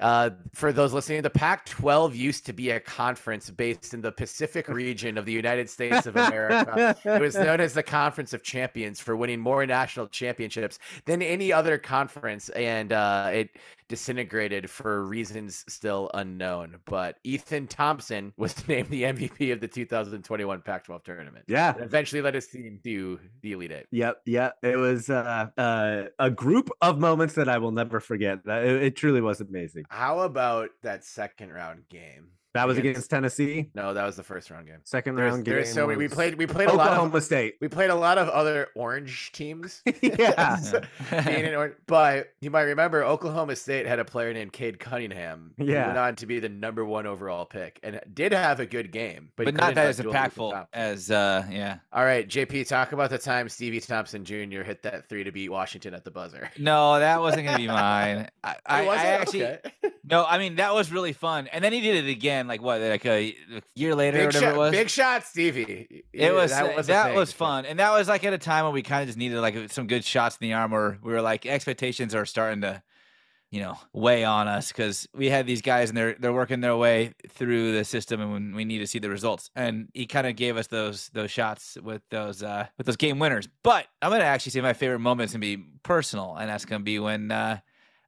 Uh, 0.00 0.30
for 0.52 0.72
those 0.72 0.92
listening, 0.92 1.22
the 1.22 1.30
Pac-12 1.30 2.16
used 2.16 2.44
to 2.46 2.52
be 2.52 2.70
a 2.70 2.80
conference 2.80 3.48
based 3.50 3.94
in 3.94 4.00
the 4.00 4.10
Pacific 4.10 4.66
region 4.82 5.16
of 5.16 5.24
the 5.26 5.30
United 5.32 5.70
States 5.70 6.06
of 6.06 6.16
America. 6.16 6.96
It 7.04 7.20
was 7.20 7.36
known 7.36 7.60
as 7.60 7.72
the 7.72 7.84
Conference 7.84 8.32
of 8.32 8.42
Champions 8.42 8.98
for 9.00 9.14
winning 9.16 9.38
more 9.38 9.64
national 9.64 10.08
championships 10.08 10.80
than 11.04 11.22
any 11.22 11.52
other 11.52 11.78
conference, 11.78 12.48
and 12.48 12.92
uh, 12.92 13.30
it 13.32 13.50
disintegrated 13.96 14.70
for 14.70 15.04
reasons 15.04 15.66
still 15.68 16.10
unknown. 16.14 16.76
But 16.86 17.18
Ethan 17.24 17.66
Thompson 17.66 18.32
was 18.38 18.66
named 18.66 18.88
the 18.88 19.02
MVP 19.02 19.52
of 19.52 19.60
the 19.60 19.68
2021 19.68 20.62
Pac-12 20.62 21.04
tournament. 21.04 21.44
Yeah. 21.46 21.74
And 21.74 21.84
eventually 21.84 22.22
led 22.22 22.34
his 22.34 22.46
team 22.46 22.80
to 22.84 23.20
the 23.42 23.52
Elite 23.52 23.70
Eight. 23.72 23.86
Yep, 23.90 24.22
yep. 24.24 24.56
It 24.62 24.76
was 24.76 25.10
uh, 25.10 25.48
uh, 25.58 26.04
a 26.18 26.30
group 26.30 26.70
of 26.80 26.98
moments 26.98 27.34
that 27.34 27.50
I 27.50 27.58
will 27.58 27.72
never 27.72 28.00
forget. 28.00 28.44
That- 28.46 28.64
It, 28.64 28.82
it 28.82 28.96
truly 28.96 29.20
was 29.20 29.42
amazing. 29.42 29.84
How 29.90 30.20
about 30.20 30.70
that 30.82 31.04
second 31.04 31.52
round 31.52 31.82
game? 31.90 32.28
That 32.54 32.68
was 32.68 32.76
Against- 32.76 32.96
against 32.98 33.10
Tennessee. 33.10 33.70
No, 33.74 33.94
that 33.94 34.04
was 34.04 34.16
the 34.16 34.22
first 34.22 34.50
round 34.50 34.66
game. 34.66 34.76
Second 34.84 35.14
There's, 35.16 35.32
round 35.32 35.46
there's 35.46 35.68
game. 35.68 35.74
so 35.74 35.86
many. 35.86 35.96
We 35.96 36.08
played. 36.08 36.34
We 36.34 36.46
played 36.46 36.68
a 36.68 36.72
lot 36.74 36.88
of. 36.88 36.92
Oklahoma 36.98 37.22
State. 37.22 37.54
We 37.62 37.68
played 37.68 37.88
a 37.88 37.94
lot 37.94 38.18
of 38.18 38.28
other 38.28 38.68
orange 38.76 39.32
teams. 39.32 39.82
Yeah. 40.02 40.56
So- 40.60 40.82
orange, 41.10 41.74
but 41.86 42.28
you 42.42 42.50
might 42.50 42.64
remember 42.64 43.04
Oklahoma 43.04 43.56
State 43.56 43.81
had 43.86 43.98
a 43.98 44.04
player 44.04 44.32
named 44.32 44.52
Cade 44.52 44.78
Cunningham. 44.78 45.54
who 45.58 45.64
Yeah. 45.64 45.86
went 45.86 45.98
on 45.98 46.16
to 46.16 46.26
be 46.26 46.40
the 46.40 46.48
number 46.48 46.84
one 46.84 47.06
overall 47.06 47.44
pick 47.44 47.78
and 47.82 48.00
did 48.12 48.32
have 48.32 48.60
a 48.60 48.66
good 48.66 48.92
game, 48.92 49.30
but, 49.36 49.46
but 49.46 49.54
not 49.54 49.74
that 49.74 49.86
as 49.86 49.96
do 49.96 50.02
it 50.02 50.06
with 50.06 50.14
the 50.14 50.18
impactful 50.18 50.66
as 50.72 51.10
uh 51.10 51.44
yeah. 51.50 51.78
All 51.92 52.04
right, 52.04 52.26
JP, 52.28 52.66
talk 52.68 52.92
about 52.92 53.10
the 53.10 53.18
time 53.18 53.48
Stevie 53.48 53.80
Thompson 53.80 54.24
Jr. 54.24 54.62
hit 54.62 54.82
that 54.82 55.08
three 55.08 55.24
to 55.24 55.32
beat 55.32 55.50
Washington 55.50 55.94
at 55.94 56.04
the 56.04 56.10
buzzer. 56.10 56.50
No, 56.58 56.98
that 56.98 57.20
wasn't 57.20 57.46
gonna 57.46 57.58
be 57.58 57.66
mine. 57.66 58.28
I, 58.44 58.56
I, 58.66 58.84
was 58.86 58.98
I 58.98 59.06
actually 59.06 59.42
Okay. 59.44 59.60
no. 60.04 60.24
I 60.24 60.38
mean 60.38 60.56
that 60.56 60.74
was 60.74 60.90
really 60.92 61.12
fun, 61.12 61.48
and 61.48 61.62
then 61.64 61.72
he 61.72 61.80
did 61.80 62.04
it 62.04 62.10
again. 62.10 62.46
Like 62.46 62.62
what? 62.62 62.80
Like 62.80 63.04
a, 63.06 63.34
a 63.54 63.62
year 63.74 63.94
later, 63.94 64.18
or 64.18 64.20
big 64.20 64.26
whatever 64.26 64.44
shot, 64.46 64.54
it 64.54 64.58
was. 64.58 64.70
big 64.70 64.88
shot, 64.90 65.24
Stevie. 65.24 66.04
It 66.12 66.32
was 66.34 66.50
that 66.50 66.64
that, 66.64 66.76
was, 66.76 66.88
a 66.88 67.04
thing. 67.04 67.14
was 67.14 67.32
fun, 67.32 67.66
and 67.66 67.78
that 67.78 67.90
was 67.92 68.08
like 68.08 68.24
at 68.24 68.32
a 68.32 68.38
time 68.38 68.64
when 68.64 68.74
we 68.74 68.82
kind 68.82 69.02
of 69.02 69.08
just 69.08 69.18
needed 69.18 69.40
like 69.40 69.70
some 69.72 69.86
good 69.86 70.04
shots 70.04 70.36
in 70.40 70.48
the 70.48 70.54
arm, 70.54 70.70
where 70.70 70.98
we 71.02 71.12
were 71.12 71.22
like 71.22 71.46
expectations 71.46 72.14
are 72.14 72.26
starting 72.26 72.60
to, 72.62 72.82
you 73.52 73.60
know, 73.60 73.78
weigh 73.92 74.24
on 74.24 74.48
us 74.48 74.68
because 74.68 75.06
we 75.14 75.28
had 75.28 75.46
these 75.46 75.60
guys 75.62 75.90
and 75.90 75.96
they're 75.96 76.16
they're 76.18 76.32
working 76.32 76.60
their 76.62 76.76
way 76.76 77.12
through 77.28 77.72
the 77.72 77.84
system, 77.84 78.20
and 78.20 78.32
when 78.32 78.54
we 78.56 78.64
need 78.64 78.78
to 78.78 78.86
see 78.86 78.98
the 78.98 79.10
results, 79.10 79.50
and 79.54 79.88
he 79.94 80.06
kind 80.06 80.26
of 80.26 80.34
gave 80.34 80.56
us 80.56 80.66
those 80.68 81.10
those 81.10 81.30
shots 81.30 81.76
with 81.80 82.02
those 82.10 82.42
uh 82.42 82.66
with 82.78 82.86
those 82.86 82.96
game 82.96 83.18
winners. 83.18 83.48
But 83.62 83.86
I'm 84.00 84.10
gonna 84.10 84.24
actually 84.24 84.52
say 84.52 84.62
my 84.62 84.72
favorite 84.72 85.00
moment 85.00 85.28
is 85.28 85.32
gonna 85.34 85.42
be 85.42 85.62
personal, 85.84 86.34
and 86.34 86.48
that's 86.48 86.64
gonna 86.64 86.82
be 86.82 86.98
when 86.98 87.30
uh, 87.30 87.58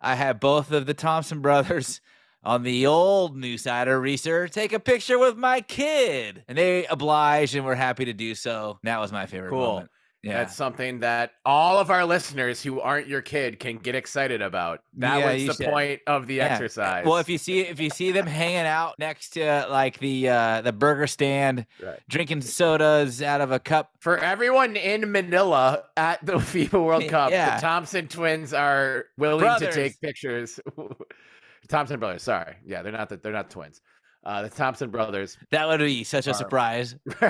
I 0.00 0.14
had 0.14 0.40
both 0.40 0.72
of 0.72 0.86
the 0.86 0.94
Thompson 0.94 1.40
brothers 1.40 2.00
on 2.42 2.62
the 2.62 2.86
old 2.86 3.36
Newsider 3.36 4.00
Research, 4.00 4.50
take 4.52 4.72
a 4.72 4.80
picture 4.80 5.18
with 5.18 5.36
my 5.36 5.60
kid. 5.60 6.44
And 6.48 6.56
they 6.58 6.86
obliged 6.86 7.54
and 7.54 7.64
were 7.64 7.74
happy 7.74 8.06
to 8.06 8.12
do 8.12 8.34
so. 8.34 8.78
That 8.82 8.98
was 8.98 9.12
my 9.12 9.26
favorite 9.26 9.50
Cool. 9.50 9.60
moment. 9.60 9.90
Yeah. 10.24 10.38
That's 10.38 10.56
something 10.56 11.00
that 11.00 11.32
all 11.44 11.78
of 11.78 11.90
our 11.90 12.04
listeners 12.04 12.62
who 12.62 12.80
aren't 12.80 13.06
your 13.06 13.20
kid 13.20 13.60
can 13.60 13.76
get 13.76 13.94
excited 13.94 14.40
about. 14.40 14.82
That 14.98 15.18
Yeah, 15.18 15.32
was 15.32 15.46
the 15.58 15.64
should. 15.64 15.70
point 15.72 16.00
of 16.06 16.26
the 16.26 16.36
Yeah. 16.36 16.44
exercise. 16.46 17.04
Well, 17.04 17.18
if 17.18 17.28
you 17.28 17.36
see 17.38 17.60
if 17.60 17.78
you 17.78 17.90
see 17.90 18.10
them 18.10 18.26
hanging 18.26 18.66
out 18.66 18.98
next 18.98 19.30
to 19.34 19.66
like 19.68 19.98
the 19.98 20.28
uh 20.30 20.60
the 20.62 20.72
burger 20.72 21.06
stand, 21.06 21.66
Right. 21.82 22.00
drinking 22.08 22.40
sodas 22.40 23.22
out 23.22 23.40
of 23.42 23.52
a 23.52 23.58
cup. 23.58 23.90
For 24.00 24.16
everyone 24.18 24.76
in 24.76 25.12
Manila 25.12 25.84
at 25.96 26.24
the 26.24 26.34
FIFA 26.38 26.82
World 26.84 27.08
Cup, 27.08 27.30
Yeah. 27.30 27.56
the 27.56 27.60
Thompson 27.60 28.08
twins 28.08 28.54
are 28.54 29.04
willing 29.18 29.40
Brothers. 29.40 29.74
to 29.74 29.82
take 29.82 30.00
pictures. 30.00 30.58
Thompson 31.68 31.98
brothers, 31.98 32.22
sorry, 32.22 32.56
yeah, 32.66 32.82
they're 32.82 32.92
not 32.92 33.08
the, 33.08 33.16
they're 33.16 33.32
not 33.32 33.48
twins. 33.50 33.80
Uh, 34.24 34.42
the 34.42 34.48
Thompson 34.48 34.90
brothers. 34.90 35.36
That 35.50 35.68
would 35.68 35.80
be 35.80 36.02
such 36.04 36.26
a 36.26 36.30
Are- 36.30 36.34
surprise. 36.34 36.96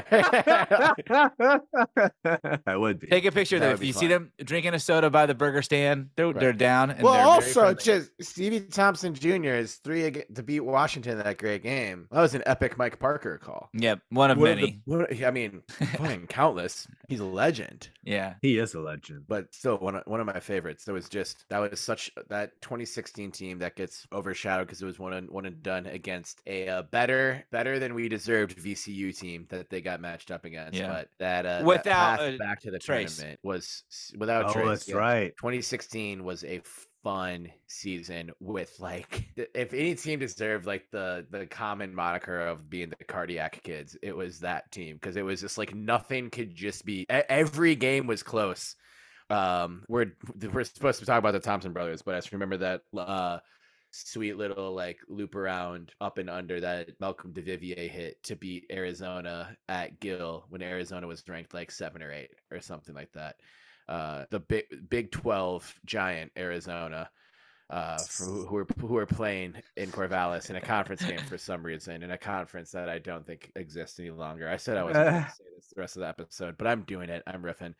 I 2.67 2.77
would 2.77 3.01
be. 3.01 3.07
Take 3.09 3.25
a 3.25 3.33
picture 3.33 3.57
of 3.57 3.61
That 3.63 3.67
them. 3.69 3.75
If 3.75 3.81
be 3.81 3.87
you 3.89 3.93
see 3.93 4.07
them 4.07 4.33
drinking 4.43 4.75
a 4.75 4.79
soda 4.79 5.11
by 5.11 5.27
the 5.27 5.35
burger 5.35 5.63
stand, 5.63 6.11
they're 6.17 6.27
Right. 6.29 6.39
they're 6.41 6.53
down. 6.53 6.91
And 6.91 7.03
well, 7.03 7.15
they're 7.15 7.25
also 7.25 7.61
friendly. 7.61 7.83
just 7.83 8.11
Stevie 8.23 8.61
Thompson 8.61 9.15
Jr. 9.15 9.55
is 9.55 9.77
three 9.77 10.11
to 10.35 10.43
beat 10.43 10.61
Washington 10.61 11.19
in 11.19 11.25
that 11.25 11.39
great 11.39 11.63
game. 11.63 12.07
That 12.11 12.21
was 12.21 12.35
an 12.35 12.43
epic 12.47 12.79
Mike 12.79 12.99
Parker 12.99 13.39
call. 13.39 13.69
Yep, 13.75 14.01
one 14.11 14.31
of 14.31 14.39
One 14.39 14.51
of 14.53 14.57
many. 14.59 14.81
the- 14.87 14.97
one- 14.97 15.25
I 15.25 15.31
mean, 15.31 15.63
fucking 15.69 16.27
countless. 16.29 16.87
He's 17.09 17.21
a 17.21 17.25
legend. 17.25 17.89
yeah. 18.03 18.35
He 18.43 18.59
is 18.59 18.75
a 18.75 18.81
legend. 18.81 19.25
but 19.29 19.53
still 19.55 19.77
one 19.79 19.97
of, 19.97 20.03
one 20.07 20.21
of 20.21 20.27
my 20.27 20.41
favorites. 20.41 20.85
That 20.85 20.93
was 20.93 21.09
just 21.09 21.45
that 21.51 21.59
was 21.59 21.81
such 21.81 22.11
that 22.29 22.61
2016 22.63 23.33
team 23.33 23.59
that 23.59 23.77
gets 23.77 24.07
overshadowed 24.13 24.67
because 24.67 24.81
it 24.83 24.87
was 24.87 24.99
one 24.99 25.13
and 25.13 25.31
one 25.31 25.45
and 25.47 25.63
done 25.63 25.87
against 25.87 26.41
a 26.47 26.69
uh, 26.69 26.83
better 26.91 27.45
better 27.51 27.79
than 27.79 27.95
we 27.95 28.09
deserved 28.09 28.57
VCU 28.57 29.17
team 29.17 29.47
that 29.51 29.71
they 29.71 29.81
got 29.81 30.01
matched 30.01 30.31
up 30.31 30.45
against. 30.45 30.79
Yeah. 30.79 30.89
But 30.89 31.09
that 31.19 31.47
uh, 31.47 31.59
that 31.59 31.65
Without, 31.65 32.19
path 32.19 32.21
uh, 32.21 32.37
back 32.39 32.61
to 32.63 32.71
the 32.71 32.79
Trace. 32.79 33.17
tournament 33.17 33.41
was 33.43 33.83
without 34.19 34.47
Oh, 34.47 34.53
Trace. 34.53 34.67
that's 34.69 34.89
yeah. 34.89 34.97
right. 34.97 35.33
2016 35.37 36.25
was 36.25 36.45
a 36.45 36.61
fun 37.03 37.49
season 37.67 38.31
with 38.41 38.75
like 38.81 39.27
if 39.55 39.75
any 39.75 39.95
team 39.95 40.19
deserved 40.19 40.65
like 40.67 40.87
the 40.91 41.27
the 41.31 41.45
common 41.47 41.95
moniker 41.95 42.41
of 42.41 42.71
being 42.71 42.89
the 42.89 43.05
cardiac 43.05 43.63
kids 43.63 43.95
it 44.03 44.17
was 44.17 44.41
that 44.41 44.71
team 44.73 44.95
because 44.95 45.17
it 45.17 45.23
was 45.23 45.39
just 45.39 45.59
like 45.59 45.75
nothing 45.75 46.31
could 46.31 46.55
just 46.55 46.83
be 46.87 47.05
every 47.11 47.75
game 47.77 48.07
was 48.07 48.23
close 48.23 48.75
um 49.29 49.85
we're 49.87 50.13
we're 50.51 50.65
supposed 50.65 50.99
to 50.99 51.05
talk 51.05 51.19
about 51.19 51.33
the 51.33 51.41
thompson 51.41 51.75
brothers 51.75 52.01
but 52.01 52.15
i 52.15 52.19
just 52.19 52.33
remember 52.33 52.57
that 52.57 52.81
uh 52.97 53.39
sweet 53.95 54.37
little 54.37 54.75
like 54.75 54.99
loop 55.09 55.35
around 55.37 55.93
up 56.01 56.19
and 56.19 56.29
under 56.29 56.61
that 56.61 56.89
malcolm 57.01 57.33
Duvivier 57.33 57.89
hit 57.89 58.21
to 58.25 58.35
beat 58.35 58.67
arizona 58.73 59.57
at 59.69 60.01
gill 60.01 60.47
when 60.49 60.63
arizona 60.63 61.07
was 61.07 61.23
ranked 61.29 61.55
like 61.55 61.71
seven 61.71 62.03
or 62.03 62.11
eight 62.13 62.31
or 62.51 62.61
something 62.61 62.95
like 62.95 63.13
that. 63.13 63.37
Uh 63.89 64.25
the 64.31 64.41
big 64.41 64.65
big 64.89 65.13
12 65.13 65.75
giant 65.85 66.33
arizona 66.37 67.09
uh 67.71 67.99
for 67.99 68.25
who, 68.25 68.47
who 68.47 68.57
are 68.57 68.67
who 68.81 68.97
are 68.97 69.07
playing 69.07 69.55
in 69.77 69.91
corvallis 69.91 70.51
in 70.51 70.57
a 70.57 70.61
conference 70.61 71.05
game 71.05 71.21
for 71.29 71.39
some 71.39 71.63
reason 71.63 72.03
in 72.03 72.11
a 72.11 72.19
conference 72.19 72.73
that 72.73 72.89
i 72.89 72.99
don't 72.99 73.27
think 73.27 73.53
exists 73.55 73.99
any 74.01 74.11
longer. 74.11 74.49
I 74.49 74.57
said 74.57 74.77
i 74.77 74.83
wasn't 74.85 75.07
going 75.07 75.23
to 75.25 75.31
say 75.31 75.45
this 75.57 75.69
the 75.75 75.81
rest 75.81 75.97
of 75.97 76.01
the 76.01 76.09
episode 76.09 76.59
but 76.59 76.67
i'm 76.67 76.83
doing 76.83 77.11
it. 77.11 77.23
I'm 77.27 77.43
riffing. 77.43 77.75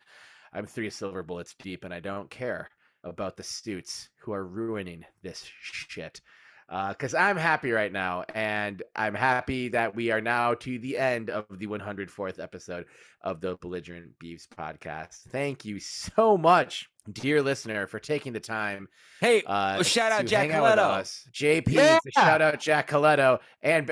I'm 0.53 0.65
three 0.65 0.89
silver 0.89 1.23
bullets 1.23 1.55
deep 1.59 1.83
and 1.83 1.93
i 1.93 1.99
don't 1.99 2.29
care 2.29 2.69
about 3.05 3.37
the 3.37 3.43
stoots 3.43 4.09
who 4.19 4.33
are 4.33 4.45
ruining 4.45 5.05
this 5.23 5.49
shit 5.61 6.19
because 6.89 7.13
I'm 7.13 7.37
happy 7.37 7.71
right 7.71 7.91
now, 7.91 8.23
and 8.33 8.81
I'm 8.95 9.13
happy 9.13 9.69
that 9.69 9.95
we 9.95 10.09
are 10.11 10.19
now 10.21 10.55
to 10.55 10.79
the 10.79 10.97
end 10.97 11.29
of 11.29 11.45
the 11.59 11.67
104th 11.67 12.39
episode 12.39 12.85
of 13.21 13.39
the 13.39 13.55
Belligerent 13.57 14.17
Beavs 14.17 14.47
podcast. 14.47 15.21
Thank 15.29 15.63
you 15.63 15.79
so 15.79 16.37
much, 16.37 16.89
dear 17.11 17.43
listener, 17.43 17.85
for 17.85 17.99
taking 17.99 18.33
the 18.33 18.39
time. 18.39 18.87
Hey, 19.21 19.43
Uh, 19.45 19.83
shout 19.83 20.11
out 20.11 20.25
Jack 20.25 20.49
out 20.49 20.75
Colletto. 20.75 21.29
JP, 21.31 21.71
Yeah. 21.71 21.99
shout 22.17 22.41
out 22.41 22.59
Jack 22.59 22.89
Colletto, 22.89 23.41
and 23.61 23.87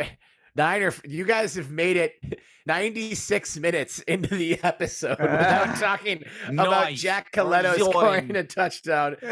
Ba- 0.55 0.61
Niner. 0.61 0.93
You 1.05 1.25
guys 1.25 1.55
have 1.55 1.69
made 1.71 1.97
it 1.97 2.13
96 2.65 3.57
minutes 3.59 3.99
into 4.03 4.35
the 4.35 4.57
episode 4.63 5.17
without 5.19 5.75
talking 5.77 6.23
about 6.47 6.93
Jack 6.93 7.33
Colletto 7.33 7.77
Join. 7.77 7.89
scoring 7.91 8.35
a 8.37 8.43
touchdown 8.43 9.15
in 9.21 9.29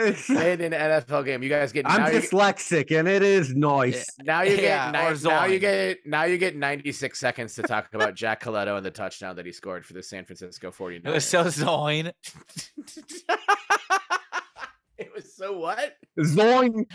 an 0.61 0.72
NFL 0.73 1.23
game. 1.26 1.41
You 1.41 1.48
guys 1.48 1.72
get 1.72 1.89
I'm 1.89 2.02
now 2.02 2.10
you- 2.10 2.19
dyslexic 2.19 2.98
and 2.98 3.07
it 3.07 3.23
is 3.23 3.56
noise. 3.56 4.06
now 4.23 4.41
you 4.41 4.57
get 4.57 4.64
Yeah, 4.64 4.91
ni- 5.14 5.30
now 5.30 5.45
you 5.45 5.60
get 5.60 5.99
now 6.06 6.23
you 6.23 6.38
get 6.38 6.57
96 6.57 7.18
seconds 7.18 7.56
to 7.56 7.61
talk 7.64 7.93
about 7.93 8.15
Jack 8.15 8.43
Colletto 8.43 8.76
and 8.76 8.85
the 8.85 8.91
touchdown 8.91 9.38
that 9.38 9.45
he 9.45 9.53
scored 9.53 9.85
for 9.85 9.93
the 9.93 10.03
San 10.03 10.26
Francisco 10.26 10.69
49ers. 10.72 11.06
It 11.06 11.14
was 11.14 11.26
so 11.26 11.43
Zoin. 11.45 12.11
it 14.98 15.10
was 15.15 15.34
so 15.34 15.57
what? 15.57 15.95
Zoing. 16.19 16.85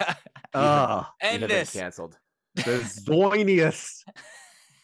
Oh, 0.00 0.06
ah. 0.54 1.12
You 1.22 1.28
End 1.28 1.42
this. 1.44 1.72
canceled. 1.72 2.16
The 2.64 2.80
zoiniest. 2.84 4.04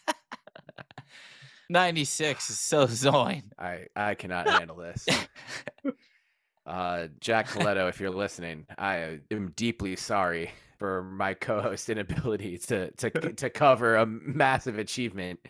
96 1.71 2.51
is 2.51 2.59
so 2.59 2.87
Zoin. 2.87 3.43
I 3.59 3.87
I 3.97 4.15
cannot 4.15 4.49
handle 4.49 4.77
this. 4.77 5.07
Uh, 6.67 7.09
Jack 7.21 7.47
Colletto, 7.49 7.91
if 7.91 8.01
you're 8.01 8.09
listening, 8.09 8.65
I 8.79 9.19
am 9.31 9.53
deeply 9.55 9.97
sorry 9.97 10.51
for 10.79 11.03
my 11.03 11.35
co-host 11.35 11.91
inability 11.91 12.57
to 12.57 12.91
to 12.93 13.11
to 13.11 13.51
cover 13.51 13.97
a 13.97 14.07
massive 14.07 14.79
achievement 14.79 15.41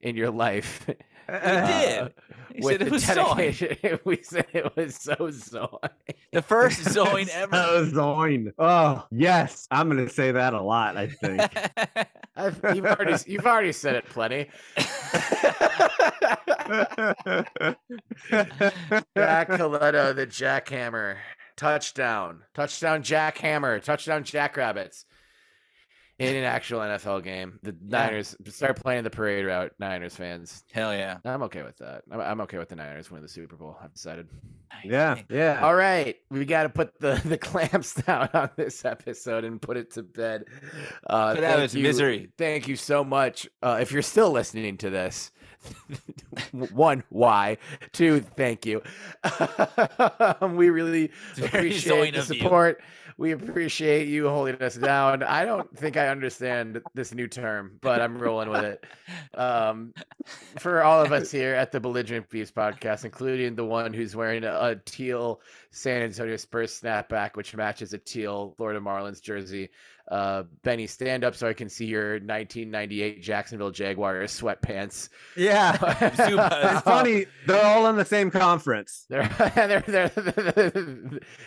in 0.00 0.16
your 0.16 0.30
life. 0.30 0.88
We 1.28 1.34
Uh, 1.38 1.66
did. 1.66 2.14
He 2.54 2.60
with 2.62 2.72
said 2.72 2.82
it 2.82 2.84
the 2.86 2.90
was 2.90 3.04
Zoin. 3.04 4.00
we 4.04 4.22
said 4.22 4.46
it 4.52 4.76
was 4.76 4.94
so 4.96 5.14
Zoin. 5.16 5.90
The 6.32 6.42
first 6.42 6.80
Zoin 6.84 7.28
ever. 7.28 7.54
So 7.54 7.86
zoin. 7.86 8.52
Oh, 8.58 9.04
yes. 9.10 9.66
I'm 9.70 9.90
going 9.90 10.06
to 10.06 10.12
say 10.12 10.32
that 10.32 10.54
a 10.54 10.62
lot, 10.62 10.96
I 10.96 11.08
think. 11.08 11.42
You've 12.74 12.86
already 12.86 13.14
you've 13.26 13.46
already 13.46 13.72
said 13.72 13.96
it 13.96 14.06
plenty. 14.06 14.48
Jack 19.16 19.48
Colletto, 19.48 20.14
the 20.14 20.26
jackhammer. 20.26 21.16
Touchdown. 21.56 22.42
Touchdown 22.54 23.02
jackhammer. 23.02 23.82
Touchdown 23.82 24.24
jackrabbits. 24.24 25.04
In 26.18 26.34
an 26.34 26.44
actual 26.44 26.80
NFL 26.80 27.22
game. 27.24 27.58
The 27.62 27.76
Niners 27.86 28.34
start 28.48 28.80
playing 28.80 29.04
the 29.04 29.10
parade 29.10 29.44
route, 29.44 29.72
Niners 29.78 30.16
fans. 30.16 30.64
Hell 30.72 30.94
yeah. 30.94 31.18
I'm 31.26 31.42
okay 31.42 31.62
with 31.62 31.76
that. 31.76 32.04
I'm, 32.10 32.20
I'm 32.20 32.40
okay 32.42 32.56
with 32.56 32.70
the 32.70 32.76
Niners 32.76 33.10
winning 33.10 33.22
the 33.24 33.28
Super 33.28 33.54
Bowl. 33.56 33.76
I've 33.82 33.92
decided. 33.92 34.28
yeah, 34.82 35.16
yeah. 35.28 35.60
All 35.62 35.74
right, 35.74 36.16
we 36.30 36.46
got 36.46 36.62
to 36.62 36.68
put 36.70 36.98
the, 37.00 37.20
the 37.26 37.36
clamps 37.36 37.92
down 37.94 38.30
on 38.32 38.48
this 38.56 38.84
episode 38.86 39.44
and 39.44 39.60
put 39.60 39.76
it 39.76 39.90
to 39.92 40.02
bed. 40.02 40.44
Uh, 41.06 41.34
Put 41.34 41.44
out 41.44 41.58
thank 41.58 41.74
you- 41.74 41.82
misery. 41.82 42.30
Thank 42.38 42.66
you 42.66 42.76
so 42.76 43.04
much. 43.04 43.46
Uh, 43.62 43.78
if 43.82 43.92
you're 43.92 44.00
still 44.00 44.30
listening 44.30 44.78
to 44.78 44.88
this, 44.88 45.30
one, 46.52 47.02
why? 47.10 47.58
Two, 47.92 48.20
thank 48.20 48.66
you. 48.66 48.82
we 50.42 50.70
really 50.70 51.10
appreciate 51.38 52.14
the 52.14 52.20
of 52.20 52.28
you. 52.30 52.40
support. 52.40 52.82
We 53.18 53.32
appreciate 53.32 54.08
you 54.08 54.28
holding 54.28 54.60
us 54.60 54.74
down. 54.74 55.22
I 55.22 55.46
don't 55.46 55.74
think 55.74 55.96
I 55.96 56.08
understand 56.08 56.82
this 56.92 57.14
new 57.14 57.26
term, 57.26 57.78
but 57.80 58.02
I'm 58.02 58.18
rolling 58.18 58.50
with 58.50 58.64
it. 58.64 58.84
Um, 59.32 59.94
for 60.58 60.82
all 60.82 61.02
of 61.02 61.12
us 61.12 61.30
here 61.30 61.54
at 61.54 61.72
the 61.72 61.80
Belligerent 61.80 62.28
Beavs 62.28 62.52
podcast, 62.52 63.06
including 63.06 63.54
the 63.54 63.64
one 63.64 63.94
who's 63.94 64.14
wearing 64.14 64.44
a, 64.44 64.52
a 64.52 64.76
teal 64.84 65.40
San 65.70 66.02
Antonio 66.02 66.36
Spurs 66.36 66.78
snapback, 66.78 67.36
which 67.36 67.56
matches 67.56 67.94
a 67.94 67.98
teal 67.98 68.52
Florida 68.58 68.80
Marlins 68.80 69.22
jersey. 69.22 69.70
Uh, 70.08 70.44
Benny, 70.62 70.86
stand 70.86 71.24
up 71.24 71.34
so 71.34 71.48
I 71.48 71.52
can 71.52 71.68
see 71.68 71.86
your 71.86 72.12
1998 72.12 73.22
Jacksonville 73.22 73.70
Jaguars 73.70 74.38
sweatpants. 74.40 75.08
Yeah. 75.36 75.76
It's 76.16 76.80
funny. 76.82 77.26
They're 77.46 77.64
all 77.64 77.88
in 77.88 77.96
the 77.96 78.04
same 78.04 78.30
conference. 78.30 79.06
They're 79.08 79.28
they're 79.54 79.82
they're 79.86 80.08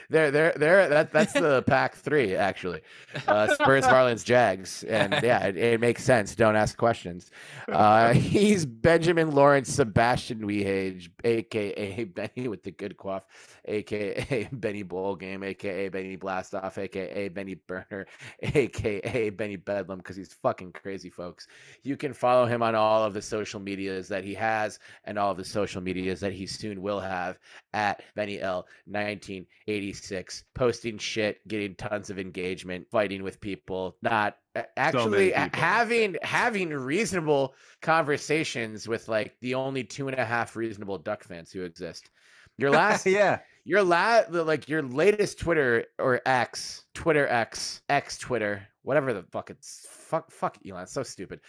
they're 0.09 0.31
they're, 0.31 0.51
they're 0.51 0.89
that 0.89 1.11
that's 1.11 1.33
the 1.33 1.63
pack 1.67 1.95
three 1.95 2.35
actually. 2.35 2.81
Uh, 3.27 3.53
Spurs, 3.53 3.85
Marlins, 3.85 4.23
Jags, 4.23 4.83
and 4.83 5.13
yeah, 5.23 5.45
it, 5.45 5.57
it 5.57 5.79
makes 5.79 6.03
sense. 6.03 6.35
Don't 6.35 6.55
ask 6.55 6.77
questions. 6.77 7.31
Uh, 7.67 8.13
he's 8.13 8.65
Benjamin 8.65 9.31
Lawrence 9.31 9.73
Sebastian 9.73 10.41
Wehage, 10.41 11.09
aka 11.23 12.03
Benny 12.05 12.47
with 12.47 12.63
the 12.63 12.71
good 12.71 12.97
quaff, 12.97 13.25
aka 13.69 14.49
Benny 14.51 14.83
Bowl 14.83 15.15
Game, 15.15 15.43
aka 15.43 15.89
Benny 15.89 16.17
Blastoff, 16.17 16.77
aka 16.77 17.29
Benny 17.29 17.55
Burner, 17.55 18.07
aka 18.41 19.29
Benny 19.29 19.55
Bedlam, 19.55 19.99
because 19.99 20.15
he's 20.15 20.33
fucking 20.33 20.71
crazy, 20.73 21.09
folks. 21.09 21.47
You 21.83 21.95
can 21.95 22.13
follow 22.13 22.45
him 22.45 22.61
on 22.61 22.75
all 22.75 23.03
of 23.03 23.13
the 23.13 23.21
social 23.21 23.59
medias 23.59 24.07
that 24.09 24.23
he 24.23 24.33
has 24.33 24.79
and 25.05 25.17
all 25.17 25.31
of 25.31 25.37
the 25.37 25.45
social 25.45 25.81
medias 25.81 26.19
that 26.19 26.33
he 26.33 26.45
soon 26.45 26.81
will 26.81 26.99
have 26.99 27.39
at 27.73 28.01
Benny 28.15 28.41
L 28.41 28.67
1986, 28.85 30.43
posting 30.53 30.97
shit, 30.97 31.47
getting 31.47 31.75
tons 31.75 32.09
of 32.09 32.19
engagement, 32.19 32.87
fighting 32.89 33.23
with 33.23 33.39
people, 33.39 33.95
not 34.01 34.37
actually 34.77 35.31
people. 35.31 35.49
having 35.53 36.15
having 36.21 36.69
reasonable 36.69 37.53
conversations 37.81 38.87
with 38.87 39.07
like 39.07 39.35
the 39.41 39.55
only 39.55 39.83
two 39.83 40.07
and 40.07 40.17
a 40.17 40.25
half 40.25 40.55
reasonable 40.55 40.97
duck 40.97 41.23
fans 41.23 41.51
who 41.51 41.63
exist. 41.63 42.09
Your 42.57 42.71
last 42.71 43.05
yeah. 43.05 43.39
Your 43.65 43.83
la 43.83 44.21
like 44.29 44.67
your 44.67 44.81
latest 44.83 45.39
Twitter 45.39 45.85
or 45.97 46.21
X, 46.25 46.85
Twitter 46.93 47.27
X, 47.27 47.81
X 47.89 48.17
Twitter, 48.17 48.67
whatever 48.83 49.13
the 49.13 49.23
fuck 49.31 49.49
it's 49.49 49.87
fuck 49.89 50.31
fuck 50.31 50.57
Elon, 50.67 50.83
it's 50.83 50.91
so 50.91 51.03
stupid. 51.03 51.39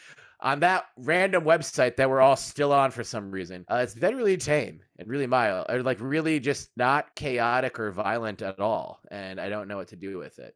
On 0.42 0.60
that 0.60 0.86
random 0.96 1.44
website 1.44 1.96
that 1.96 2.08
we're 2.08 2.20
all 2.20 2.36
still 2.36 2.72
on 2.72 2.90
for 2.90 3.04
some 3.04 3.30
reason, 3.30 3.64
uh, 3.70 3.80
it's 3.82 3.94
been 3.94 4.16
really 4.16 4.36
tame 4.36 4.80
and 4.98 5.08
really 5.08 5.26
mild, 5.26 5.66
or 5.68 5.82
like 5.82 5.98
really 6.00 6.40
just 6.40 6.70
not 6.76 7.14
chaotic 7.14 7.78
or 7.78 7.90
violent 7.90 8.42
at 8.42 8.60
all, 8.60 9.00
and 9.10 9.40
I 9.40 9.48
don't 9.48 9.68
know 9.68 9.76
what 9.76 9.88
to 9.88 9.96
do 9.96 10.18
with 10.18 10.38
it. 10.38 10.54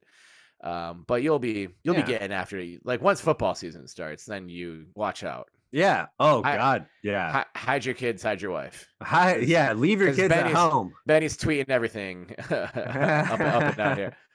Um, 0.65 1.05
but 1.07 1.23
you'll 1.23 1.39
be 1.39 1.69
you'll 1.85 1.95
Yeah. 1.95 2.03
be 2.03 2.09
getting 2.12 2.32
after 2.32 2.59
it. 2.59 2.81
like 2.85 3.03
once 3.03 3.20
football 3.20 3.55
season 3.55 3.86
starts, 3.86 4.24
then 4.24 4.49
you 4.49 4.86
watch 4.95 5.23
out. 5.23 5.51
Yeah. 5.73 6.07
Oh 6.19 6.41
I- 6.43 6.57
God. 6.57 6.86
Yeah. 7.03 7.31
Hi- 7.32 7.47
hide 7.55 7.85
your 7.85 7.95
kids, 7.95 8.23
hide 8.23 8.41
your 8.41 8.51
wife. 8.53 8.89
Hi, 9.03 9.36
yeah. 9.36 9.73
Leave 9.74 10.01
your 10.01 10.09
kids 10.15 10.20
at 10.32 10.45
Benny's- 10.45 10.57
home. 10.57 10.95
Benny's 11.07 11.36
tweeting 11.36 11.69
everything 11.69 12.35
up, 12.51 12.77
up 12.77 13.41
and 13.41 13.77
down 13.77 13.97
here. 13.97 14.16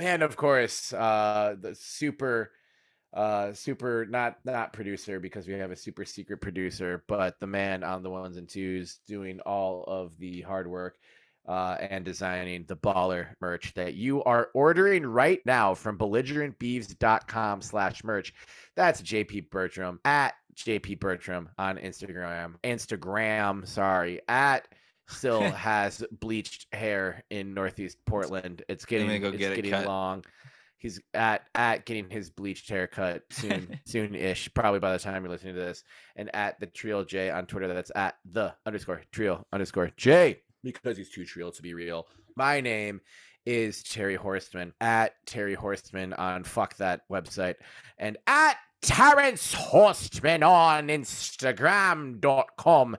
And 0.00 0.22
of 0.22 0.34
course, 0.34 0.94
uh 0.94 1.56
the 1.60 1.74
super 1.74 2.50
uh 3.12 3.52
super 3.52 4.06
not 4.08 4.38
not 4.44 4.72
producer 4.72 5.20
because 5.20 5.46
we 5.46 5.52
have 5.54 5.70
a 5.70 5.76
super 5.76 6.06
secret 6.06 6.40
producer, 6.40 7.04
but 7.06 7.38
the 7.38 7.46
man 7.46 7.84
on 7.84 8.02
the 8.02 8.08
ones 8.08 8.38
and 8.38 8.48
twos 8.48 9.00
doing 9.06 9.40
all 9.40 9.84
of 9.86 10.16
the 10.18 10.40
hard 10.40 10.66
work 10.66 10.96
uh 11.46 11.76
and 11.80 12.04
designing 12.04 12.64
the 12.66 12.76
baller 12.76 13.28
merch 13.40 13.72
that 13.74 13.94
you 13.94 14.22
are 14.24 14.48
ordering 14.54 15.04
right 15.04 15.40
now 15.44 15.74
from 15.74 15.98
belligerentbeavs.com 15.98 17.62
slash 17.62 18.04
merch. 18.04 18.32
That's 18.76 19.02
JP 19.02 19.50
Bertram 19.50 20.00
at 20.04 20.34
JP 20.54 21.00
Bertram 21.00 21.48
on 21.58 21.76
Instagram. 21.78 22.54
Instagram, 22.62 23.66
sorry, 23.66 24.20
at 24.28 24.68
still 25.08 25.40
has 25.50 26.04
bleached 26.12 26.66
hair 26.72 27.24
in 27.30 27.54
Northeast 27.54 27.98
Portland. 28.06 28.62
It's 28.68 28.84
getting 28.84 29.20
go 29.20 29.28
it's 29.28 29.38
get 29.38 29.56
getting 29.56 29.70
cut. 29.70 29.86
long. 29.86 30.24
He's 30.78 31.00
at 31.14 31.46
at 31.54 31.86
getting 31.86 32.10
his 32.10 32.30
bleached 32.30 32.68
haircut 32.68 33.22
soon, 33.30 33.80
soon 33.86 34.14
ish. 34.14 34.52
Probably 34.52 34.80
by 34.80 34.92
the 34.92 34.98
time 34.98 35.22
you're 35.22 35.32
listening 35.32 35.54
to 35.54 35.60
this, 35.60 35.82
and 36.14 36.34
at 36.34 36.60
the 36.60 36.66
Trio 36.66 37.04
J 37.04 37.30
on 37.30 37.46
Twitter. 37.46 37.68
That's 37.72 37.92
at 37.94 38.16
the 38.30 38.54
underscore 38.66 39.02
Trio 39.10 39.46
underscore 39.52 39.90
J 39.96 40.40
because 40.64 40.96
he's 40.96 41.10
too 41.10 41.24
real 41.36 41.52
to 41.52 41.62
be 41.62 41.74
real. 41.74 42.08
My 42.34 42.60
name 42.60 43.00
is 43.46 43.82
Terry 43.82 44.16
Horstman 44.16 44.72
at 44.80 45.12
Terry 45.26 45.54
Horstman 45.54 46.18
on 46.18 46.44
fuck 46.44 46.76
that 46.78 47.02
website 47.10 47.56
and 47.98 48.16
at 48.26 48.56
Terrence 48.80 49.54
Horstman 49.54 50.46
on 50.46 50.88
Instagram.com. 50.88 52.96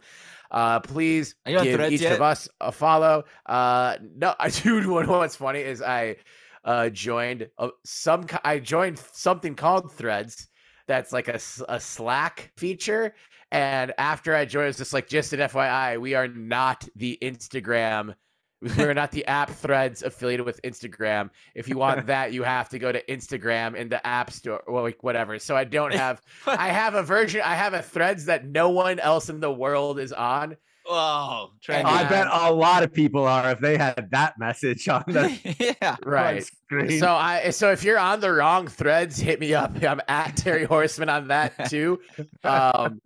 Uh, 0.51 0.79
please 0.79 1.35
Are 1.45 1.51
you 1.51 1.57
on 1.57 1.63
give 1.65 1.81
each 1.91 2.01
yet? 2.01 2.13
of 2.13 2.21
us 2.21 2.47
a 2.61 2.71
follow. 2.71 3.25
Uh, 3.45 3.97
no, 4.15 4.33
I 4.39 4.49
do. 4.49 4.89
What, 4.91 5.07
what's 5.07 5.35
funny 5.35 5.59
is 5.59 5.81
I 5.81 6.17
uh 6.63 6.89
joined 6.89 7.49
uh, 7.57 7.69
some. 7.83 8.27
I 8.43 8.59
joined 8.59 8.99
something 8.99 9.55
called 9.55 9.91
Threads. 9.91 10.47
That's 10.87 11.11
like 11.11 11.27
a, 11.27 11.39
a 11.67 11.79
Slack 11.79 12.51
feature. 12.57 13.15
And 13.55 13.93
after 13.97 14.35
I 14.35 14.43
joined, 14.43 14.67
it's 14.67 14.79
just 14.79 14.91
like 14.91 15.07
just 15.07 15.31
an 15.31 15.39
FYI, 15.39 15.97
we 15.97 16.13
are 16.13 16.27
not 16.27 16.85
the 16.97 17.17
Instagram. 17.21 18.13
We're 18.77 18.93
not 18.93 19.11
the 19.11 19.25
app 19.27 19.49
Threads 19.49 20.03
affiliated 20.03 20.45
with 20.45 20.61
Instagram. 20.63 21.29
If 21.53 21.69
you 21.69 21.77
want 21.77 22.05
that, 22.07 22.33
you 22.33 22.43
have 22.43 22.67
to 22.69 22.79
go 22.79 22.91
to 22.91 23.01
Instagram 23.05 23.75
in 23.75 23.87
the 23.87 24.05
App 24.05 24.31
Store, 24.31 24.59
or 24.67 24.81
like 24.81 25.03
whatever. 25.03 25.39
So 25.39 25.55
I 25.55 25.63
don't 25.63 25.93
have. 26.03 26.21
I 26.45 26.67
have 26.67 26.95
a 26.95 27.03
version. 27.03 27.41
I 27.45 27.55
have 27.55 27.73
a 27.73 27.81
Threads 27.81 28.25
that 28.25 28.45
no 28.45 28.71
one 28.71 28.99
else 28.99 29.29
in 29.29 29.39
the 29.39 29.51
world 29.51 29.99
is 29.99 30.11
on. 30.11 30.57
Oh, 30.87 31.51
try 31.61 31.81
I 31.81 32.07
bet 32.07 32.27
a 32.31 32.53
lot 32.53 32.83
of 32.83 32.93
people 32.93 33.25
are 33.25 33.51
if 33.51 33.59
they 33.59 33.75
had 33.75 34.09
that 34.11 34.37
message 34.37 34.87
on 34.87 35.03
the 35.07 35.75
yeah. 35.81 35.95
Right. 36.03 36.43
screen. 36.43 36.99
So 36.99 37.07
I 37.07 37.49
so 37.49 37.71
if 37.71 37.83
you're 37.83 37.97
on 37.97 38.19
the 38.19 38.31
wrong 38.31 38.67
threads, 38.67 39.17
hit 39.17 39.39
me 39.39 39.55
up. 39.55 39.81
I'm 39.83 40.01
at 40.07 40.37
Terry 40.37 40.67
Horstman 40.67 41.11
on 41.11 41.29
that 41.29 41.53
too. 41.69 41.99
Um, 42.43 43.01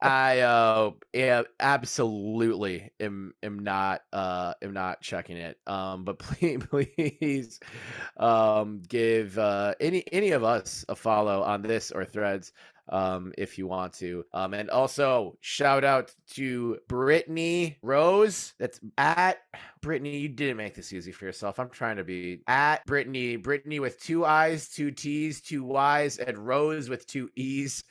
I 0.00 0.40
uh 0.40 0.92
yeah, 1.12 1.42
absolutely 1.58 2.92
am 3.00 3.34
am 3.42 3.58
not 3.58 4.02
uh 4.12 4.54
am 4.62 4.72
not 4.72 5.00
checking 5.00 5.36
it. 5.36 5.58
Um, 5.66 6.04
but 6.04 6.18
please 6.20 6.64
please 6.66 7.60
um 8.16 8.82
give 8.86 9.38
uh 9.38 9.74
any 9.80 10.04
any 10.12 10.30
of 10.30 10.44
us 10.44 10.84
a 10.88 10.94
follow 10.94 11.42
on 11.42 11.62
this 11.62 11.90
or 11.90 12.04
threads 12.04 12.52
um 12.90 13.32
if 13.38 13.56
you 13.56 13.66
want 13.66 13.92
to 13.94 14.24
um 14.34 14.52
and 14.52 14.68
also 14.68 15.36
shout 15.40 15.84
out 15.84 16.14
to 16.30 16.76
brittany 16.88 17.78
rose 17.82 18.52
that's 18.58 18.78
at 18.98 19.38
brittany 19.80 20.18
you 20.18 20.28
didn't 20.28 20.56
make 20.58 20.74
this 20.74 20.92
easy 20.92 21.10
for 21.12 21.24
yourself 21.24 21.58
i'm 21.58 21.70
trying 21.70 21.96
to 21.96 22.04
be 22.04 22.42
at 22.46 22.84
brittany 22.86 23.36
brittany 23.36 23.80
with 23.80 23.98
two 24.00 24.24
i's 24.24 24.68
two 24.68 24.90
t's 24.90 25.40
two 25.40 25.64
y's 25.64 26.18
and 26.18 26.36
rose 26.38 26.88
with 26.90 27.06
two 27.06 27.30
e's 27.36 27.82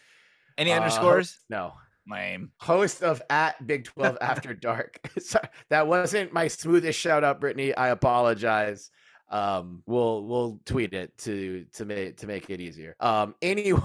Any 0.58 0.72
Uh, 0.72 0.78
underscores? 0.78 1.40
no 1.50 1.74
Lame. 2.08 2.52
host 2.60 3.02
of 3.02 3.22
at 3.30 3.66
Big 3.66 3.86
12 3.86 4.18
After 4.22 4.54
Dark. 4.54 5.00
Sorry, 5.20 5.48
that 5.70 5.88
wasn't 5.88 6.34
my 6.34 6.50
smoothest 6.50 7.00
shout 7.00 7.24
out, 7.24 7.40
Brittany. 7.40 7.74
I 7.74 7.88
apologize. 7.90 8.92
Um, 9.34 9.82
we'll 9.88 10.24
we'll 10.26 10.60
tweet 10.64 10.94
it 10.94 11.18
to 11.20 11.66
to 11.74 11.86
make 11.86 12.18
to 12.18 12.28
make 12.28 12.52
it 12.52 12.62
easier. 12.62 12.96
Um, 13.00 13.34
anyway, 13.42 13.82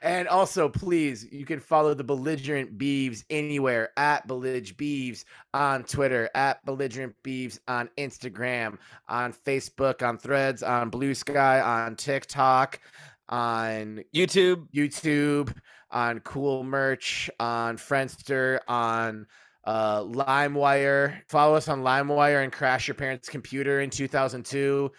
and 0.00 0.26
also 0.28 0.70
please, 0.70 1.30
you 1.30 1.44
can 1.44 1.60
follow 1.60 1.92
the 1.92 2.02
belligerent 2.02 2.78
beavs 2.78 3.22
anywhere 3.28 3.90
at 3.98 4.26
bellig 4.26 4.74
beavs 4.78 5.24
on 5.52 5.84
Twitter, 5.84 6.30
at 6.34 6.64
belligerent 6.64 7.14
beavs 7.22 7.58
on 7.68 7.90
Instagram, 7.98 8.78
on 9.08 9.34
Facebook, 9.34 10.02
on 10.06 10.16
Threads, 10.16 10.62
on 10.62 10.88
Blue 10.88 11.14
Sky, 11.14 11.60
on 11.60 11.94
TikTok, 11.94 12.80
on 13.28 14.02
YouTube. 14.14 14.66
YouTube, 14.74 15.54
on 15.90 16.20
Cool 16.20 16.64
Merch, 16.64 17.28
on 17.38 17.76
Friendster, 17.76 18.60
on 18.66 19.26
uh, 19.64 20.02
LimeWire. 20.02 21.20
Follow 21.28 21.54
us 21.54 21.68
on 21.68 21.82
LimeWire 21.82 22.42
and 22.42 22.52
crash 22.52 22.88
your 22.88 22.94
parents' 22.94 23.28
computer 23.28 23.80
in 23.80 23.90
2002. 23.90 24.90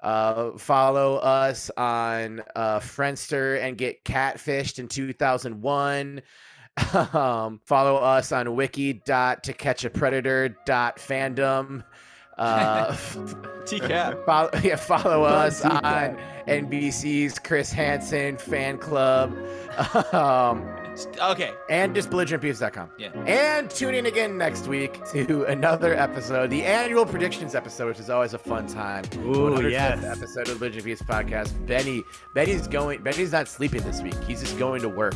Uh, 0.00 0.56
follow 0.58 1.16
us 1.16 1.70
on 1.76 2.42
uh, 2.54 2.78
Friendster 2.78 3.60
and 3.62 3.78
get 3.78 4.04
catfished 4.04 4.78
in 4.78 4.86
2001. 4.86 6.20
um, 7.14 7.60
follow 7.64 7.96
us 7.96 8.32
on 8.32 8.54
wiki 8.54 8.92
dot 8.92 9.44
to 9.44 9.52
catch 9.52 9.84
a 9.84 9.90
predator 9.90 10.56
dot 10.66 10.98
fandom. 10.98 11.82
Uh, 12.36 12.92
TCAP. 13.64 14.24
follow, 14.26 14.50
yeah, 14.62 14.76
follow 14.76 15.22
us 15.24 15.62
on. 15.64 16.18
NBC's 16.48 17.38
Chris 17.38 17.72
Hansen 17.72 18.36
fan 18.36 18.76
club. 18.76 19.32
Um, 20.12 20.68
Okay. 21.20 21.52
and 21.70 21.94
just 21.94 22.10
belligerentbeavs.com. 22.10 22.90
Yeah. 22.98 23.08
And 23.26 23.70
tune 23.70 23.94
in 23.94 24.06
again 24.06 24.36
next 24.38 24.66
week 24.68 25.04
to 25.10 25.44
another 25.44 25.94
episode, 25.94 26.50
the 26.50 26.62
annual 26.64 27.04
predictions 27.06 27.54
episode, 27.54 27.88
which 27.88 28.00
is 28.00 28.10
always 28.10 28.34
a 28.34 28.38
fun 28.38 28.66
time. 28.66 29.04
The 29.10 29.20
Ooh, 29.20 29.68
yes. 29.68 30.02
episode 30.04 30.48
of 30.48 30.58
the 30.58 30.68
Belligerent 30.70 30.86
Beavs 30.86 31.04
podcast. 31.06 31.66
Benny, 31.66 32.02
Benny's 32.34 32.66
going. 32.68 33.02
Benny's 33.02 33.32
not 33.32 33.48
sleeping 33.48 33.82
this 33.82 34.02
week. 34.02 34.14
He's 34.24 34.40
just 34.40 34.58
going 34.58 34.80
to 34.82 34.88
work 34.88 35.14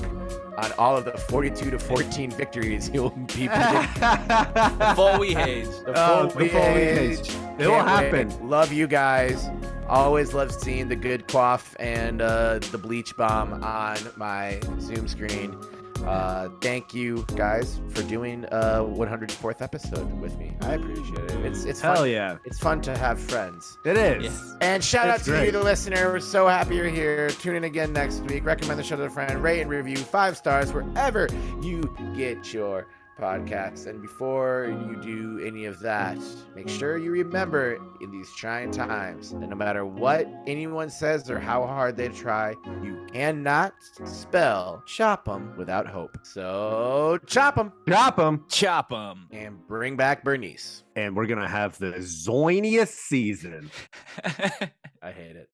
on 0.56 0.72
all 0.78 0.96
of 0.96 1.04
the 1.04 1.12
42 1.12 1.70
to 1.70 1.78
14 1.78 2.30
victories 2.32 2.88
he 2.88 2.98
will 2.98 3.10
be 3.10 3.48
predicting. 3.48 4.02
Full 4.96 5.18
we 5.18 5.32
haze. 5.34 5.68
The 5.84 5.92
Oh, 5.96 6.28
full 6.28 6.40
the 6.40 6.48
full 6.48 6.60
age. 6.60 6.98
age. 7.20 7.28
It 7.28 7.32
Can't 7.32 7.58
will 7.58 7.70
wait. 7.72 7.86
happen. 7.86 8.48
Love 8.48 8.72
you 8.72 8.86
guys. 8.86 9.48
Always 9.88 10.34
love 10.34 10.52
seeing 10.52 10.88
the 10.88 10.96
good 10.96 11.28
quaff 11.28 11.74
and 11.78 12.20
uh, 12.20 12.58
the 12.58 12.78
bleach 12.78 13.16
bomb 13.16 13.62
on 13.64 13.96
my 14.16 14.60
Zoom 14.80 15.08
screen. 15.08 15.56
Uh, 16.06 16.48
thank 16.60 16.94
you 16.94 17.24
guys 17.34 17.80
for 17.90 18.02
doing 18.04 18.44
uh 18.52 18.80
104th 18.82 19.60
episode 19.60 20.20
with 20.20 20.38
me. 20.38 20.52
I 20.60 20.74
appreciate 20.74 21.18
it. 21.18 21.44
It's 21.44 21.64
it's 21.64 21.80
Hell 21.80 21.96
fun. 21.96 22.10
yeah. 22.10 22.36
It's 22.44 22.58
fun 22.60 22.80
to 22.82 22.96
have 22.96 23.18
friends. 23.18 23.76
It 23.84 23.96
is. 23.96 24.24
Yes. 24.24 24.54
And 24.60 24.84
shout 24.84 25.06
That's 25.06 25.28
out 25.28 25.40
to 25.40 25.46
you, 25.46 25.50
the 25.50 25.62
listener. 25.62 26.12
We're 26.12 26.20
so 26.20 26.46
happy 26.46 26.76
you're 26.76 26.88
here. 26.88 27.30
Tune 27.30 27.56
in 27.56 27.64
again 27.64 27.92
next 27.92 28.20
week. 28.20 28.44
Recommend 28.44 28.78
the 28.78 28.84
show 28.84 28.96
to 28.96 29.02
a 29.04 29.10
friend. 29.10 29.42
Rate 29.42 29.60
and 29.60 29.68
review 29.70 29.96
five 29.96 30.36
stars 30.36 30.72
wherever 30.72 31.28
you 31.62 31.92
get 32.16 32.52
your 32.54 32.86
podcast. 33.18 33.86
And 33.86 34.00
before 34.00 34.66
you 34.88 35.00
do 35.00 35.46
any 35.46 35.64
of 35.66 35.80
that, 35.80 36.18
make 36.54 36.68
sure 36.68 36.98
you 36.98 37.10
remember 37.10 37.78
in 38.00 38.10
these 38.10 38.30
trying 38.36 38.70
times 38.70 39.30
that 39.32 39.48
no 39.48 39.56
matter 39.56 39.84
what 39.84 40.26
anyone 40.46 40.90
says 40.90 41.30
or 41.30 41.38
how 41.38 41.66
hard 41.66 41.96
they 41.96 42.08
try, 42.08 42.54
you 42.82 43.06
cannot 43.12 43.72
spell 44.04 44.82
chop 44.86 45.24
them 45.24 45.54
without 45.56 45.86
hope. 45.86 46.18
So 46.22 47.18
chop 47.26 47.56
them, 47.56 47.72
chop 47.88 48.16
them. 48.16 48.44
chop 48.48 48.90
them, 48.90 49.28
and 49.30 49.58
bring 49.68 49.96
back 49.96 50.24
Bernice. 50.24 50.84
And 50.96 51.14
we're 51.14 51.26
going 51.26 51.40
to 51.40 51.48
have 51.48 51.78
the 51.78 51.92
zoiniest 51.98 52.88
season. 52.88 53.70
I 54.24 55.12
hate 55.12 55.36
it. 55.36 55.46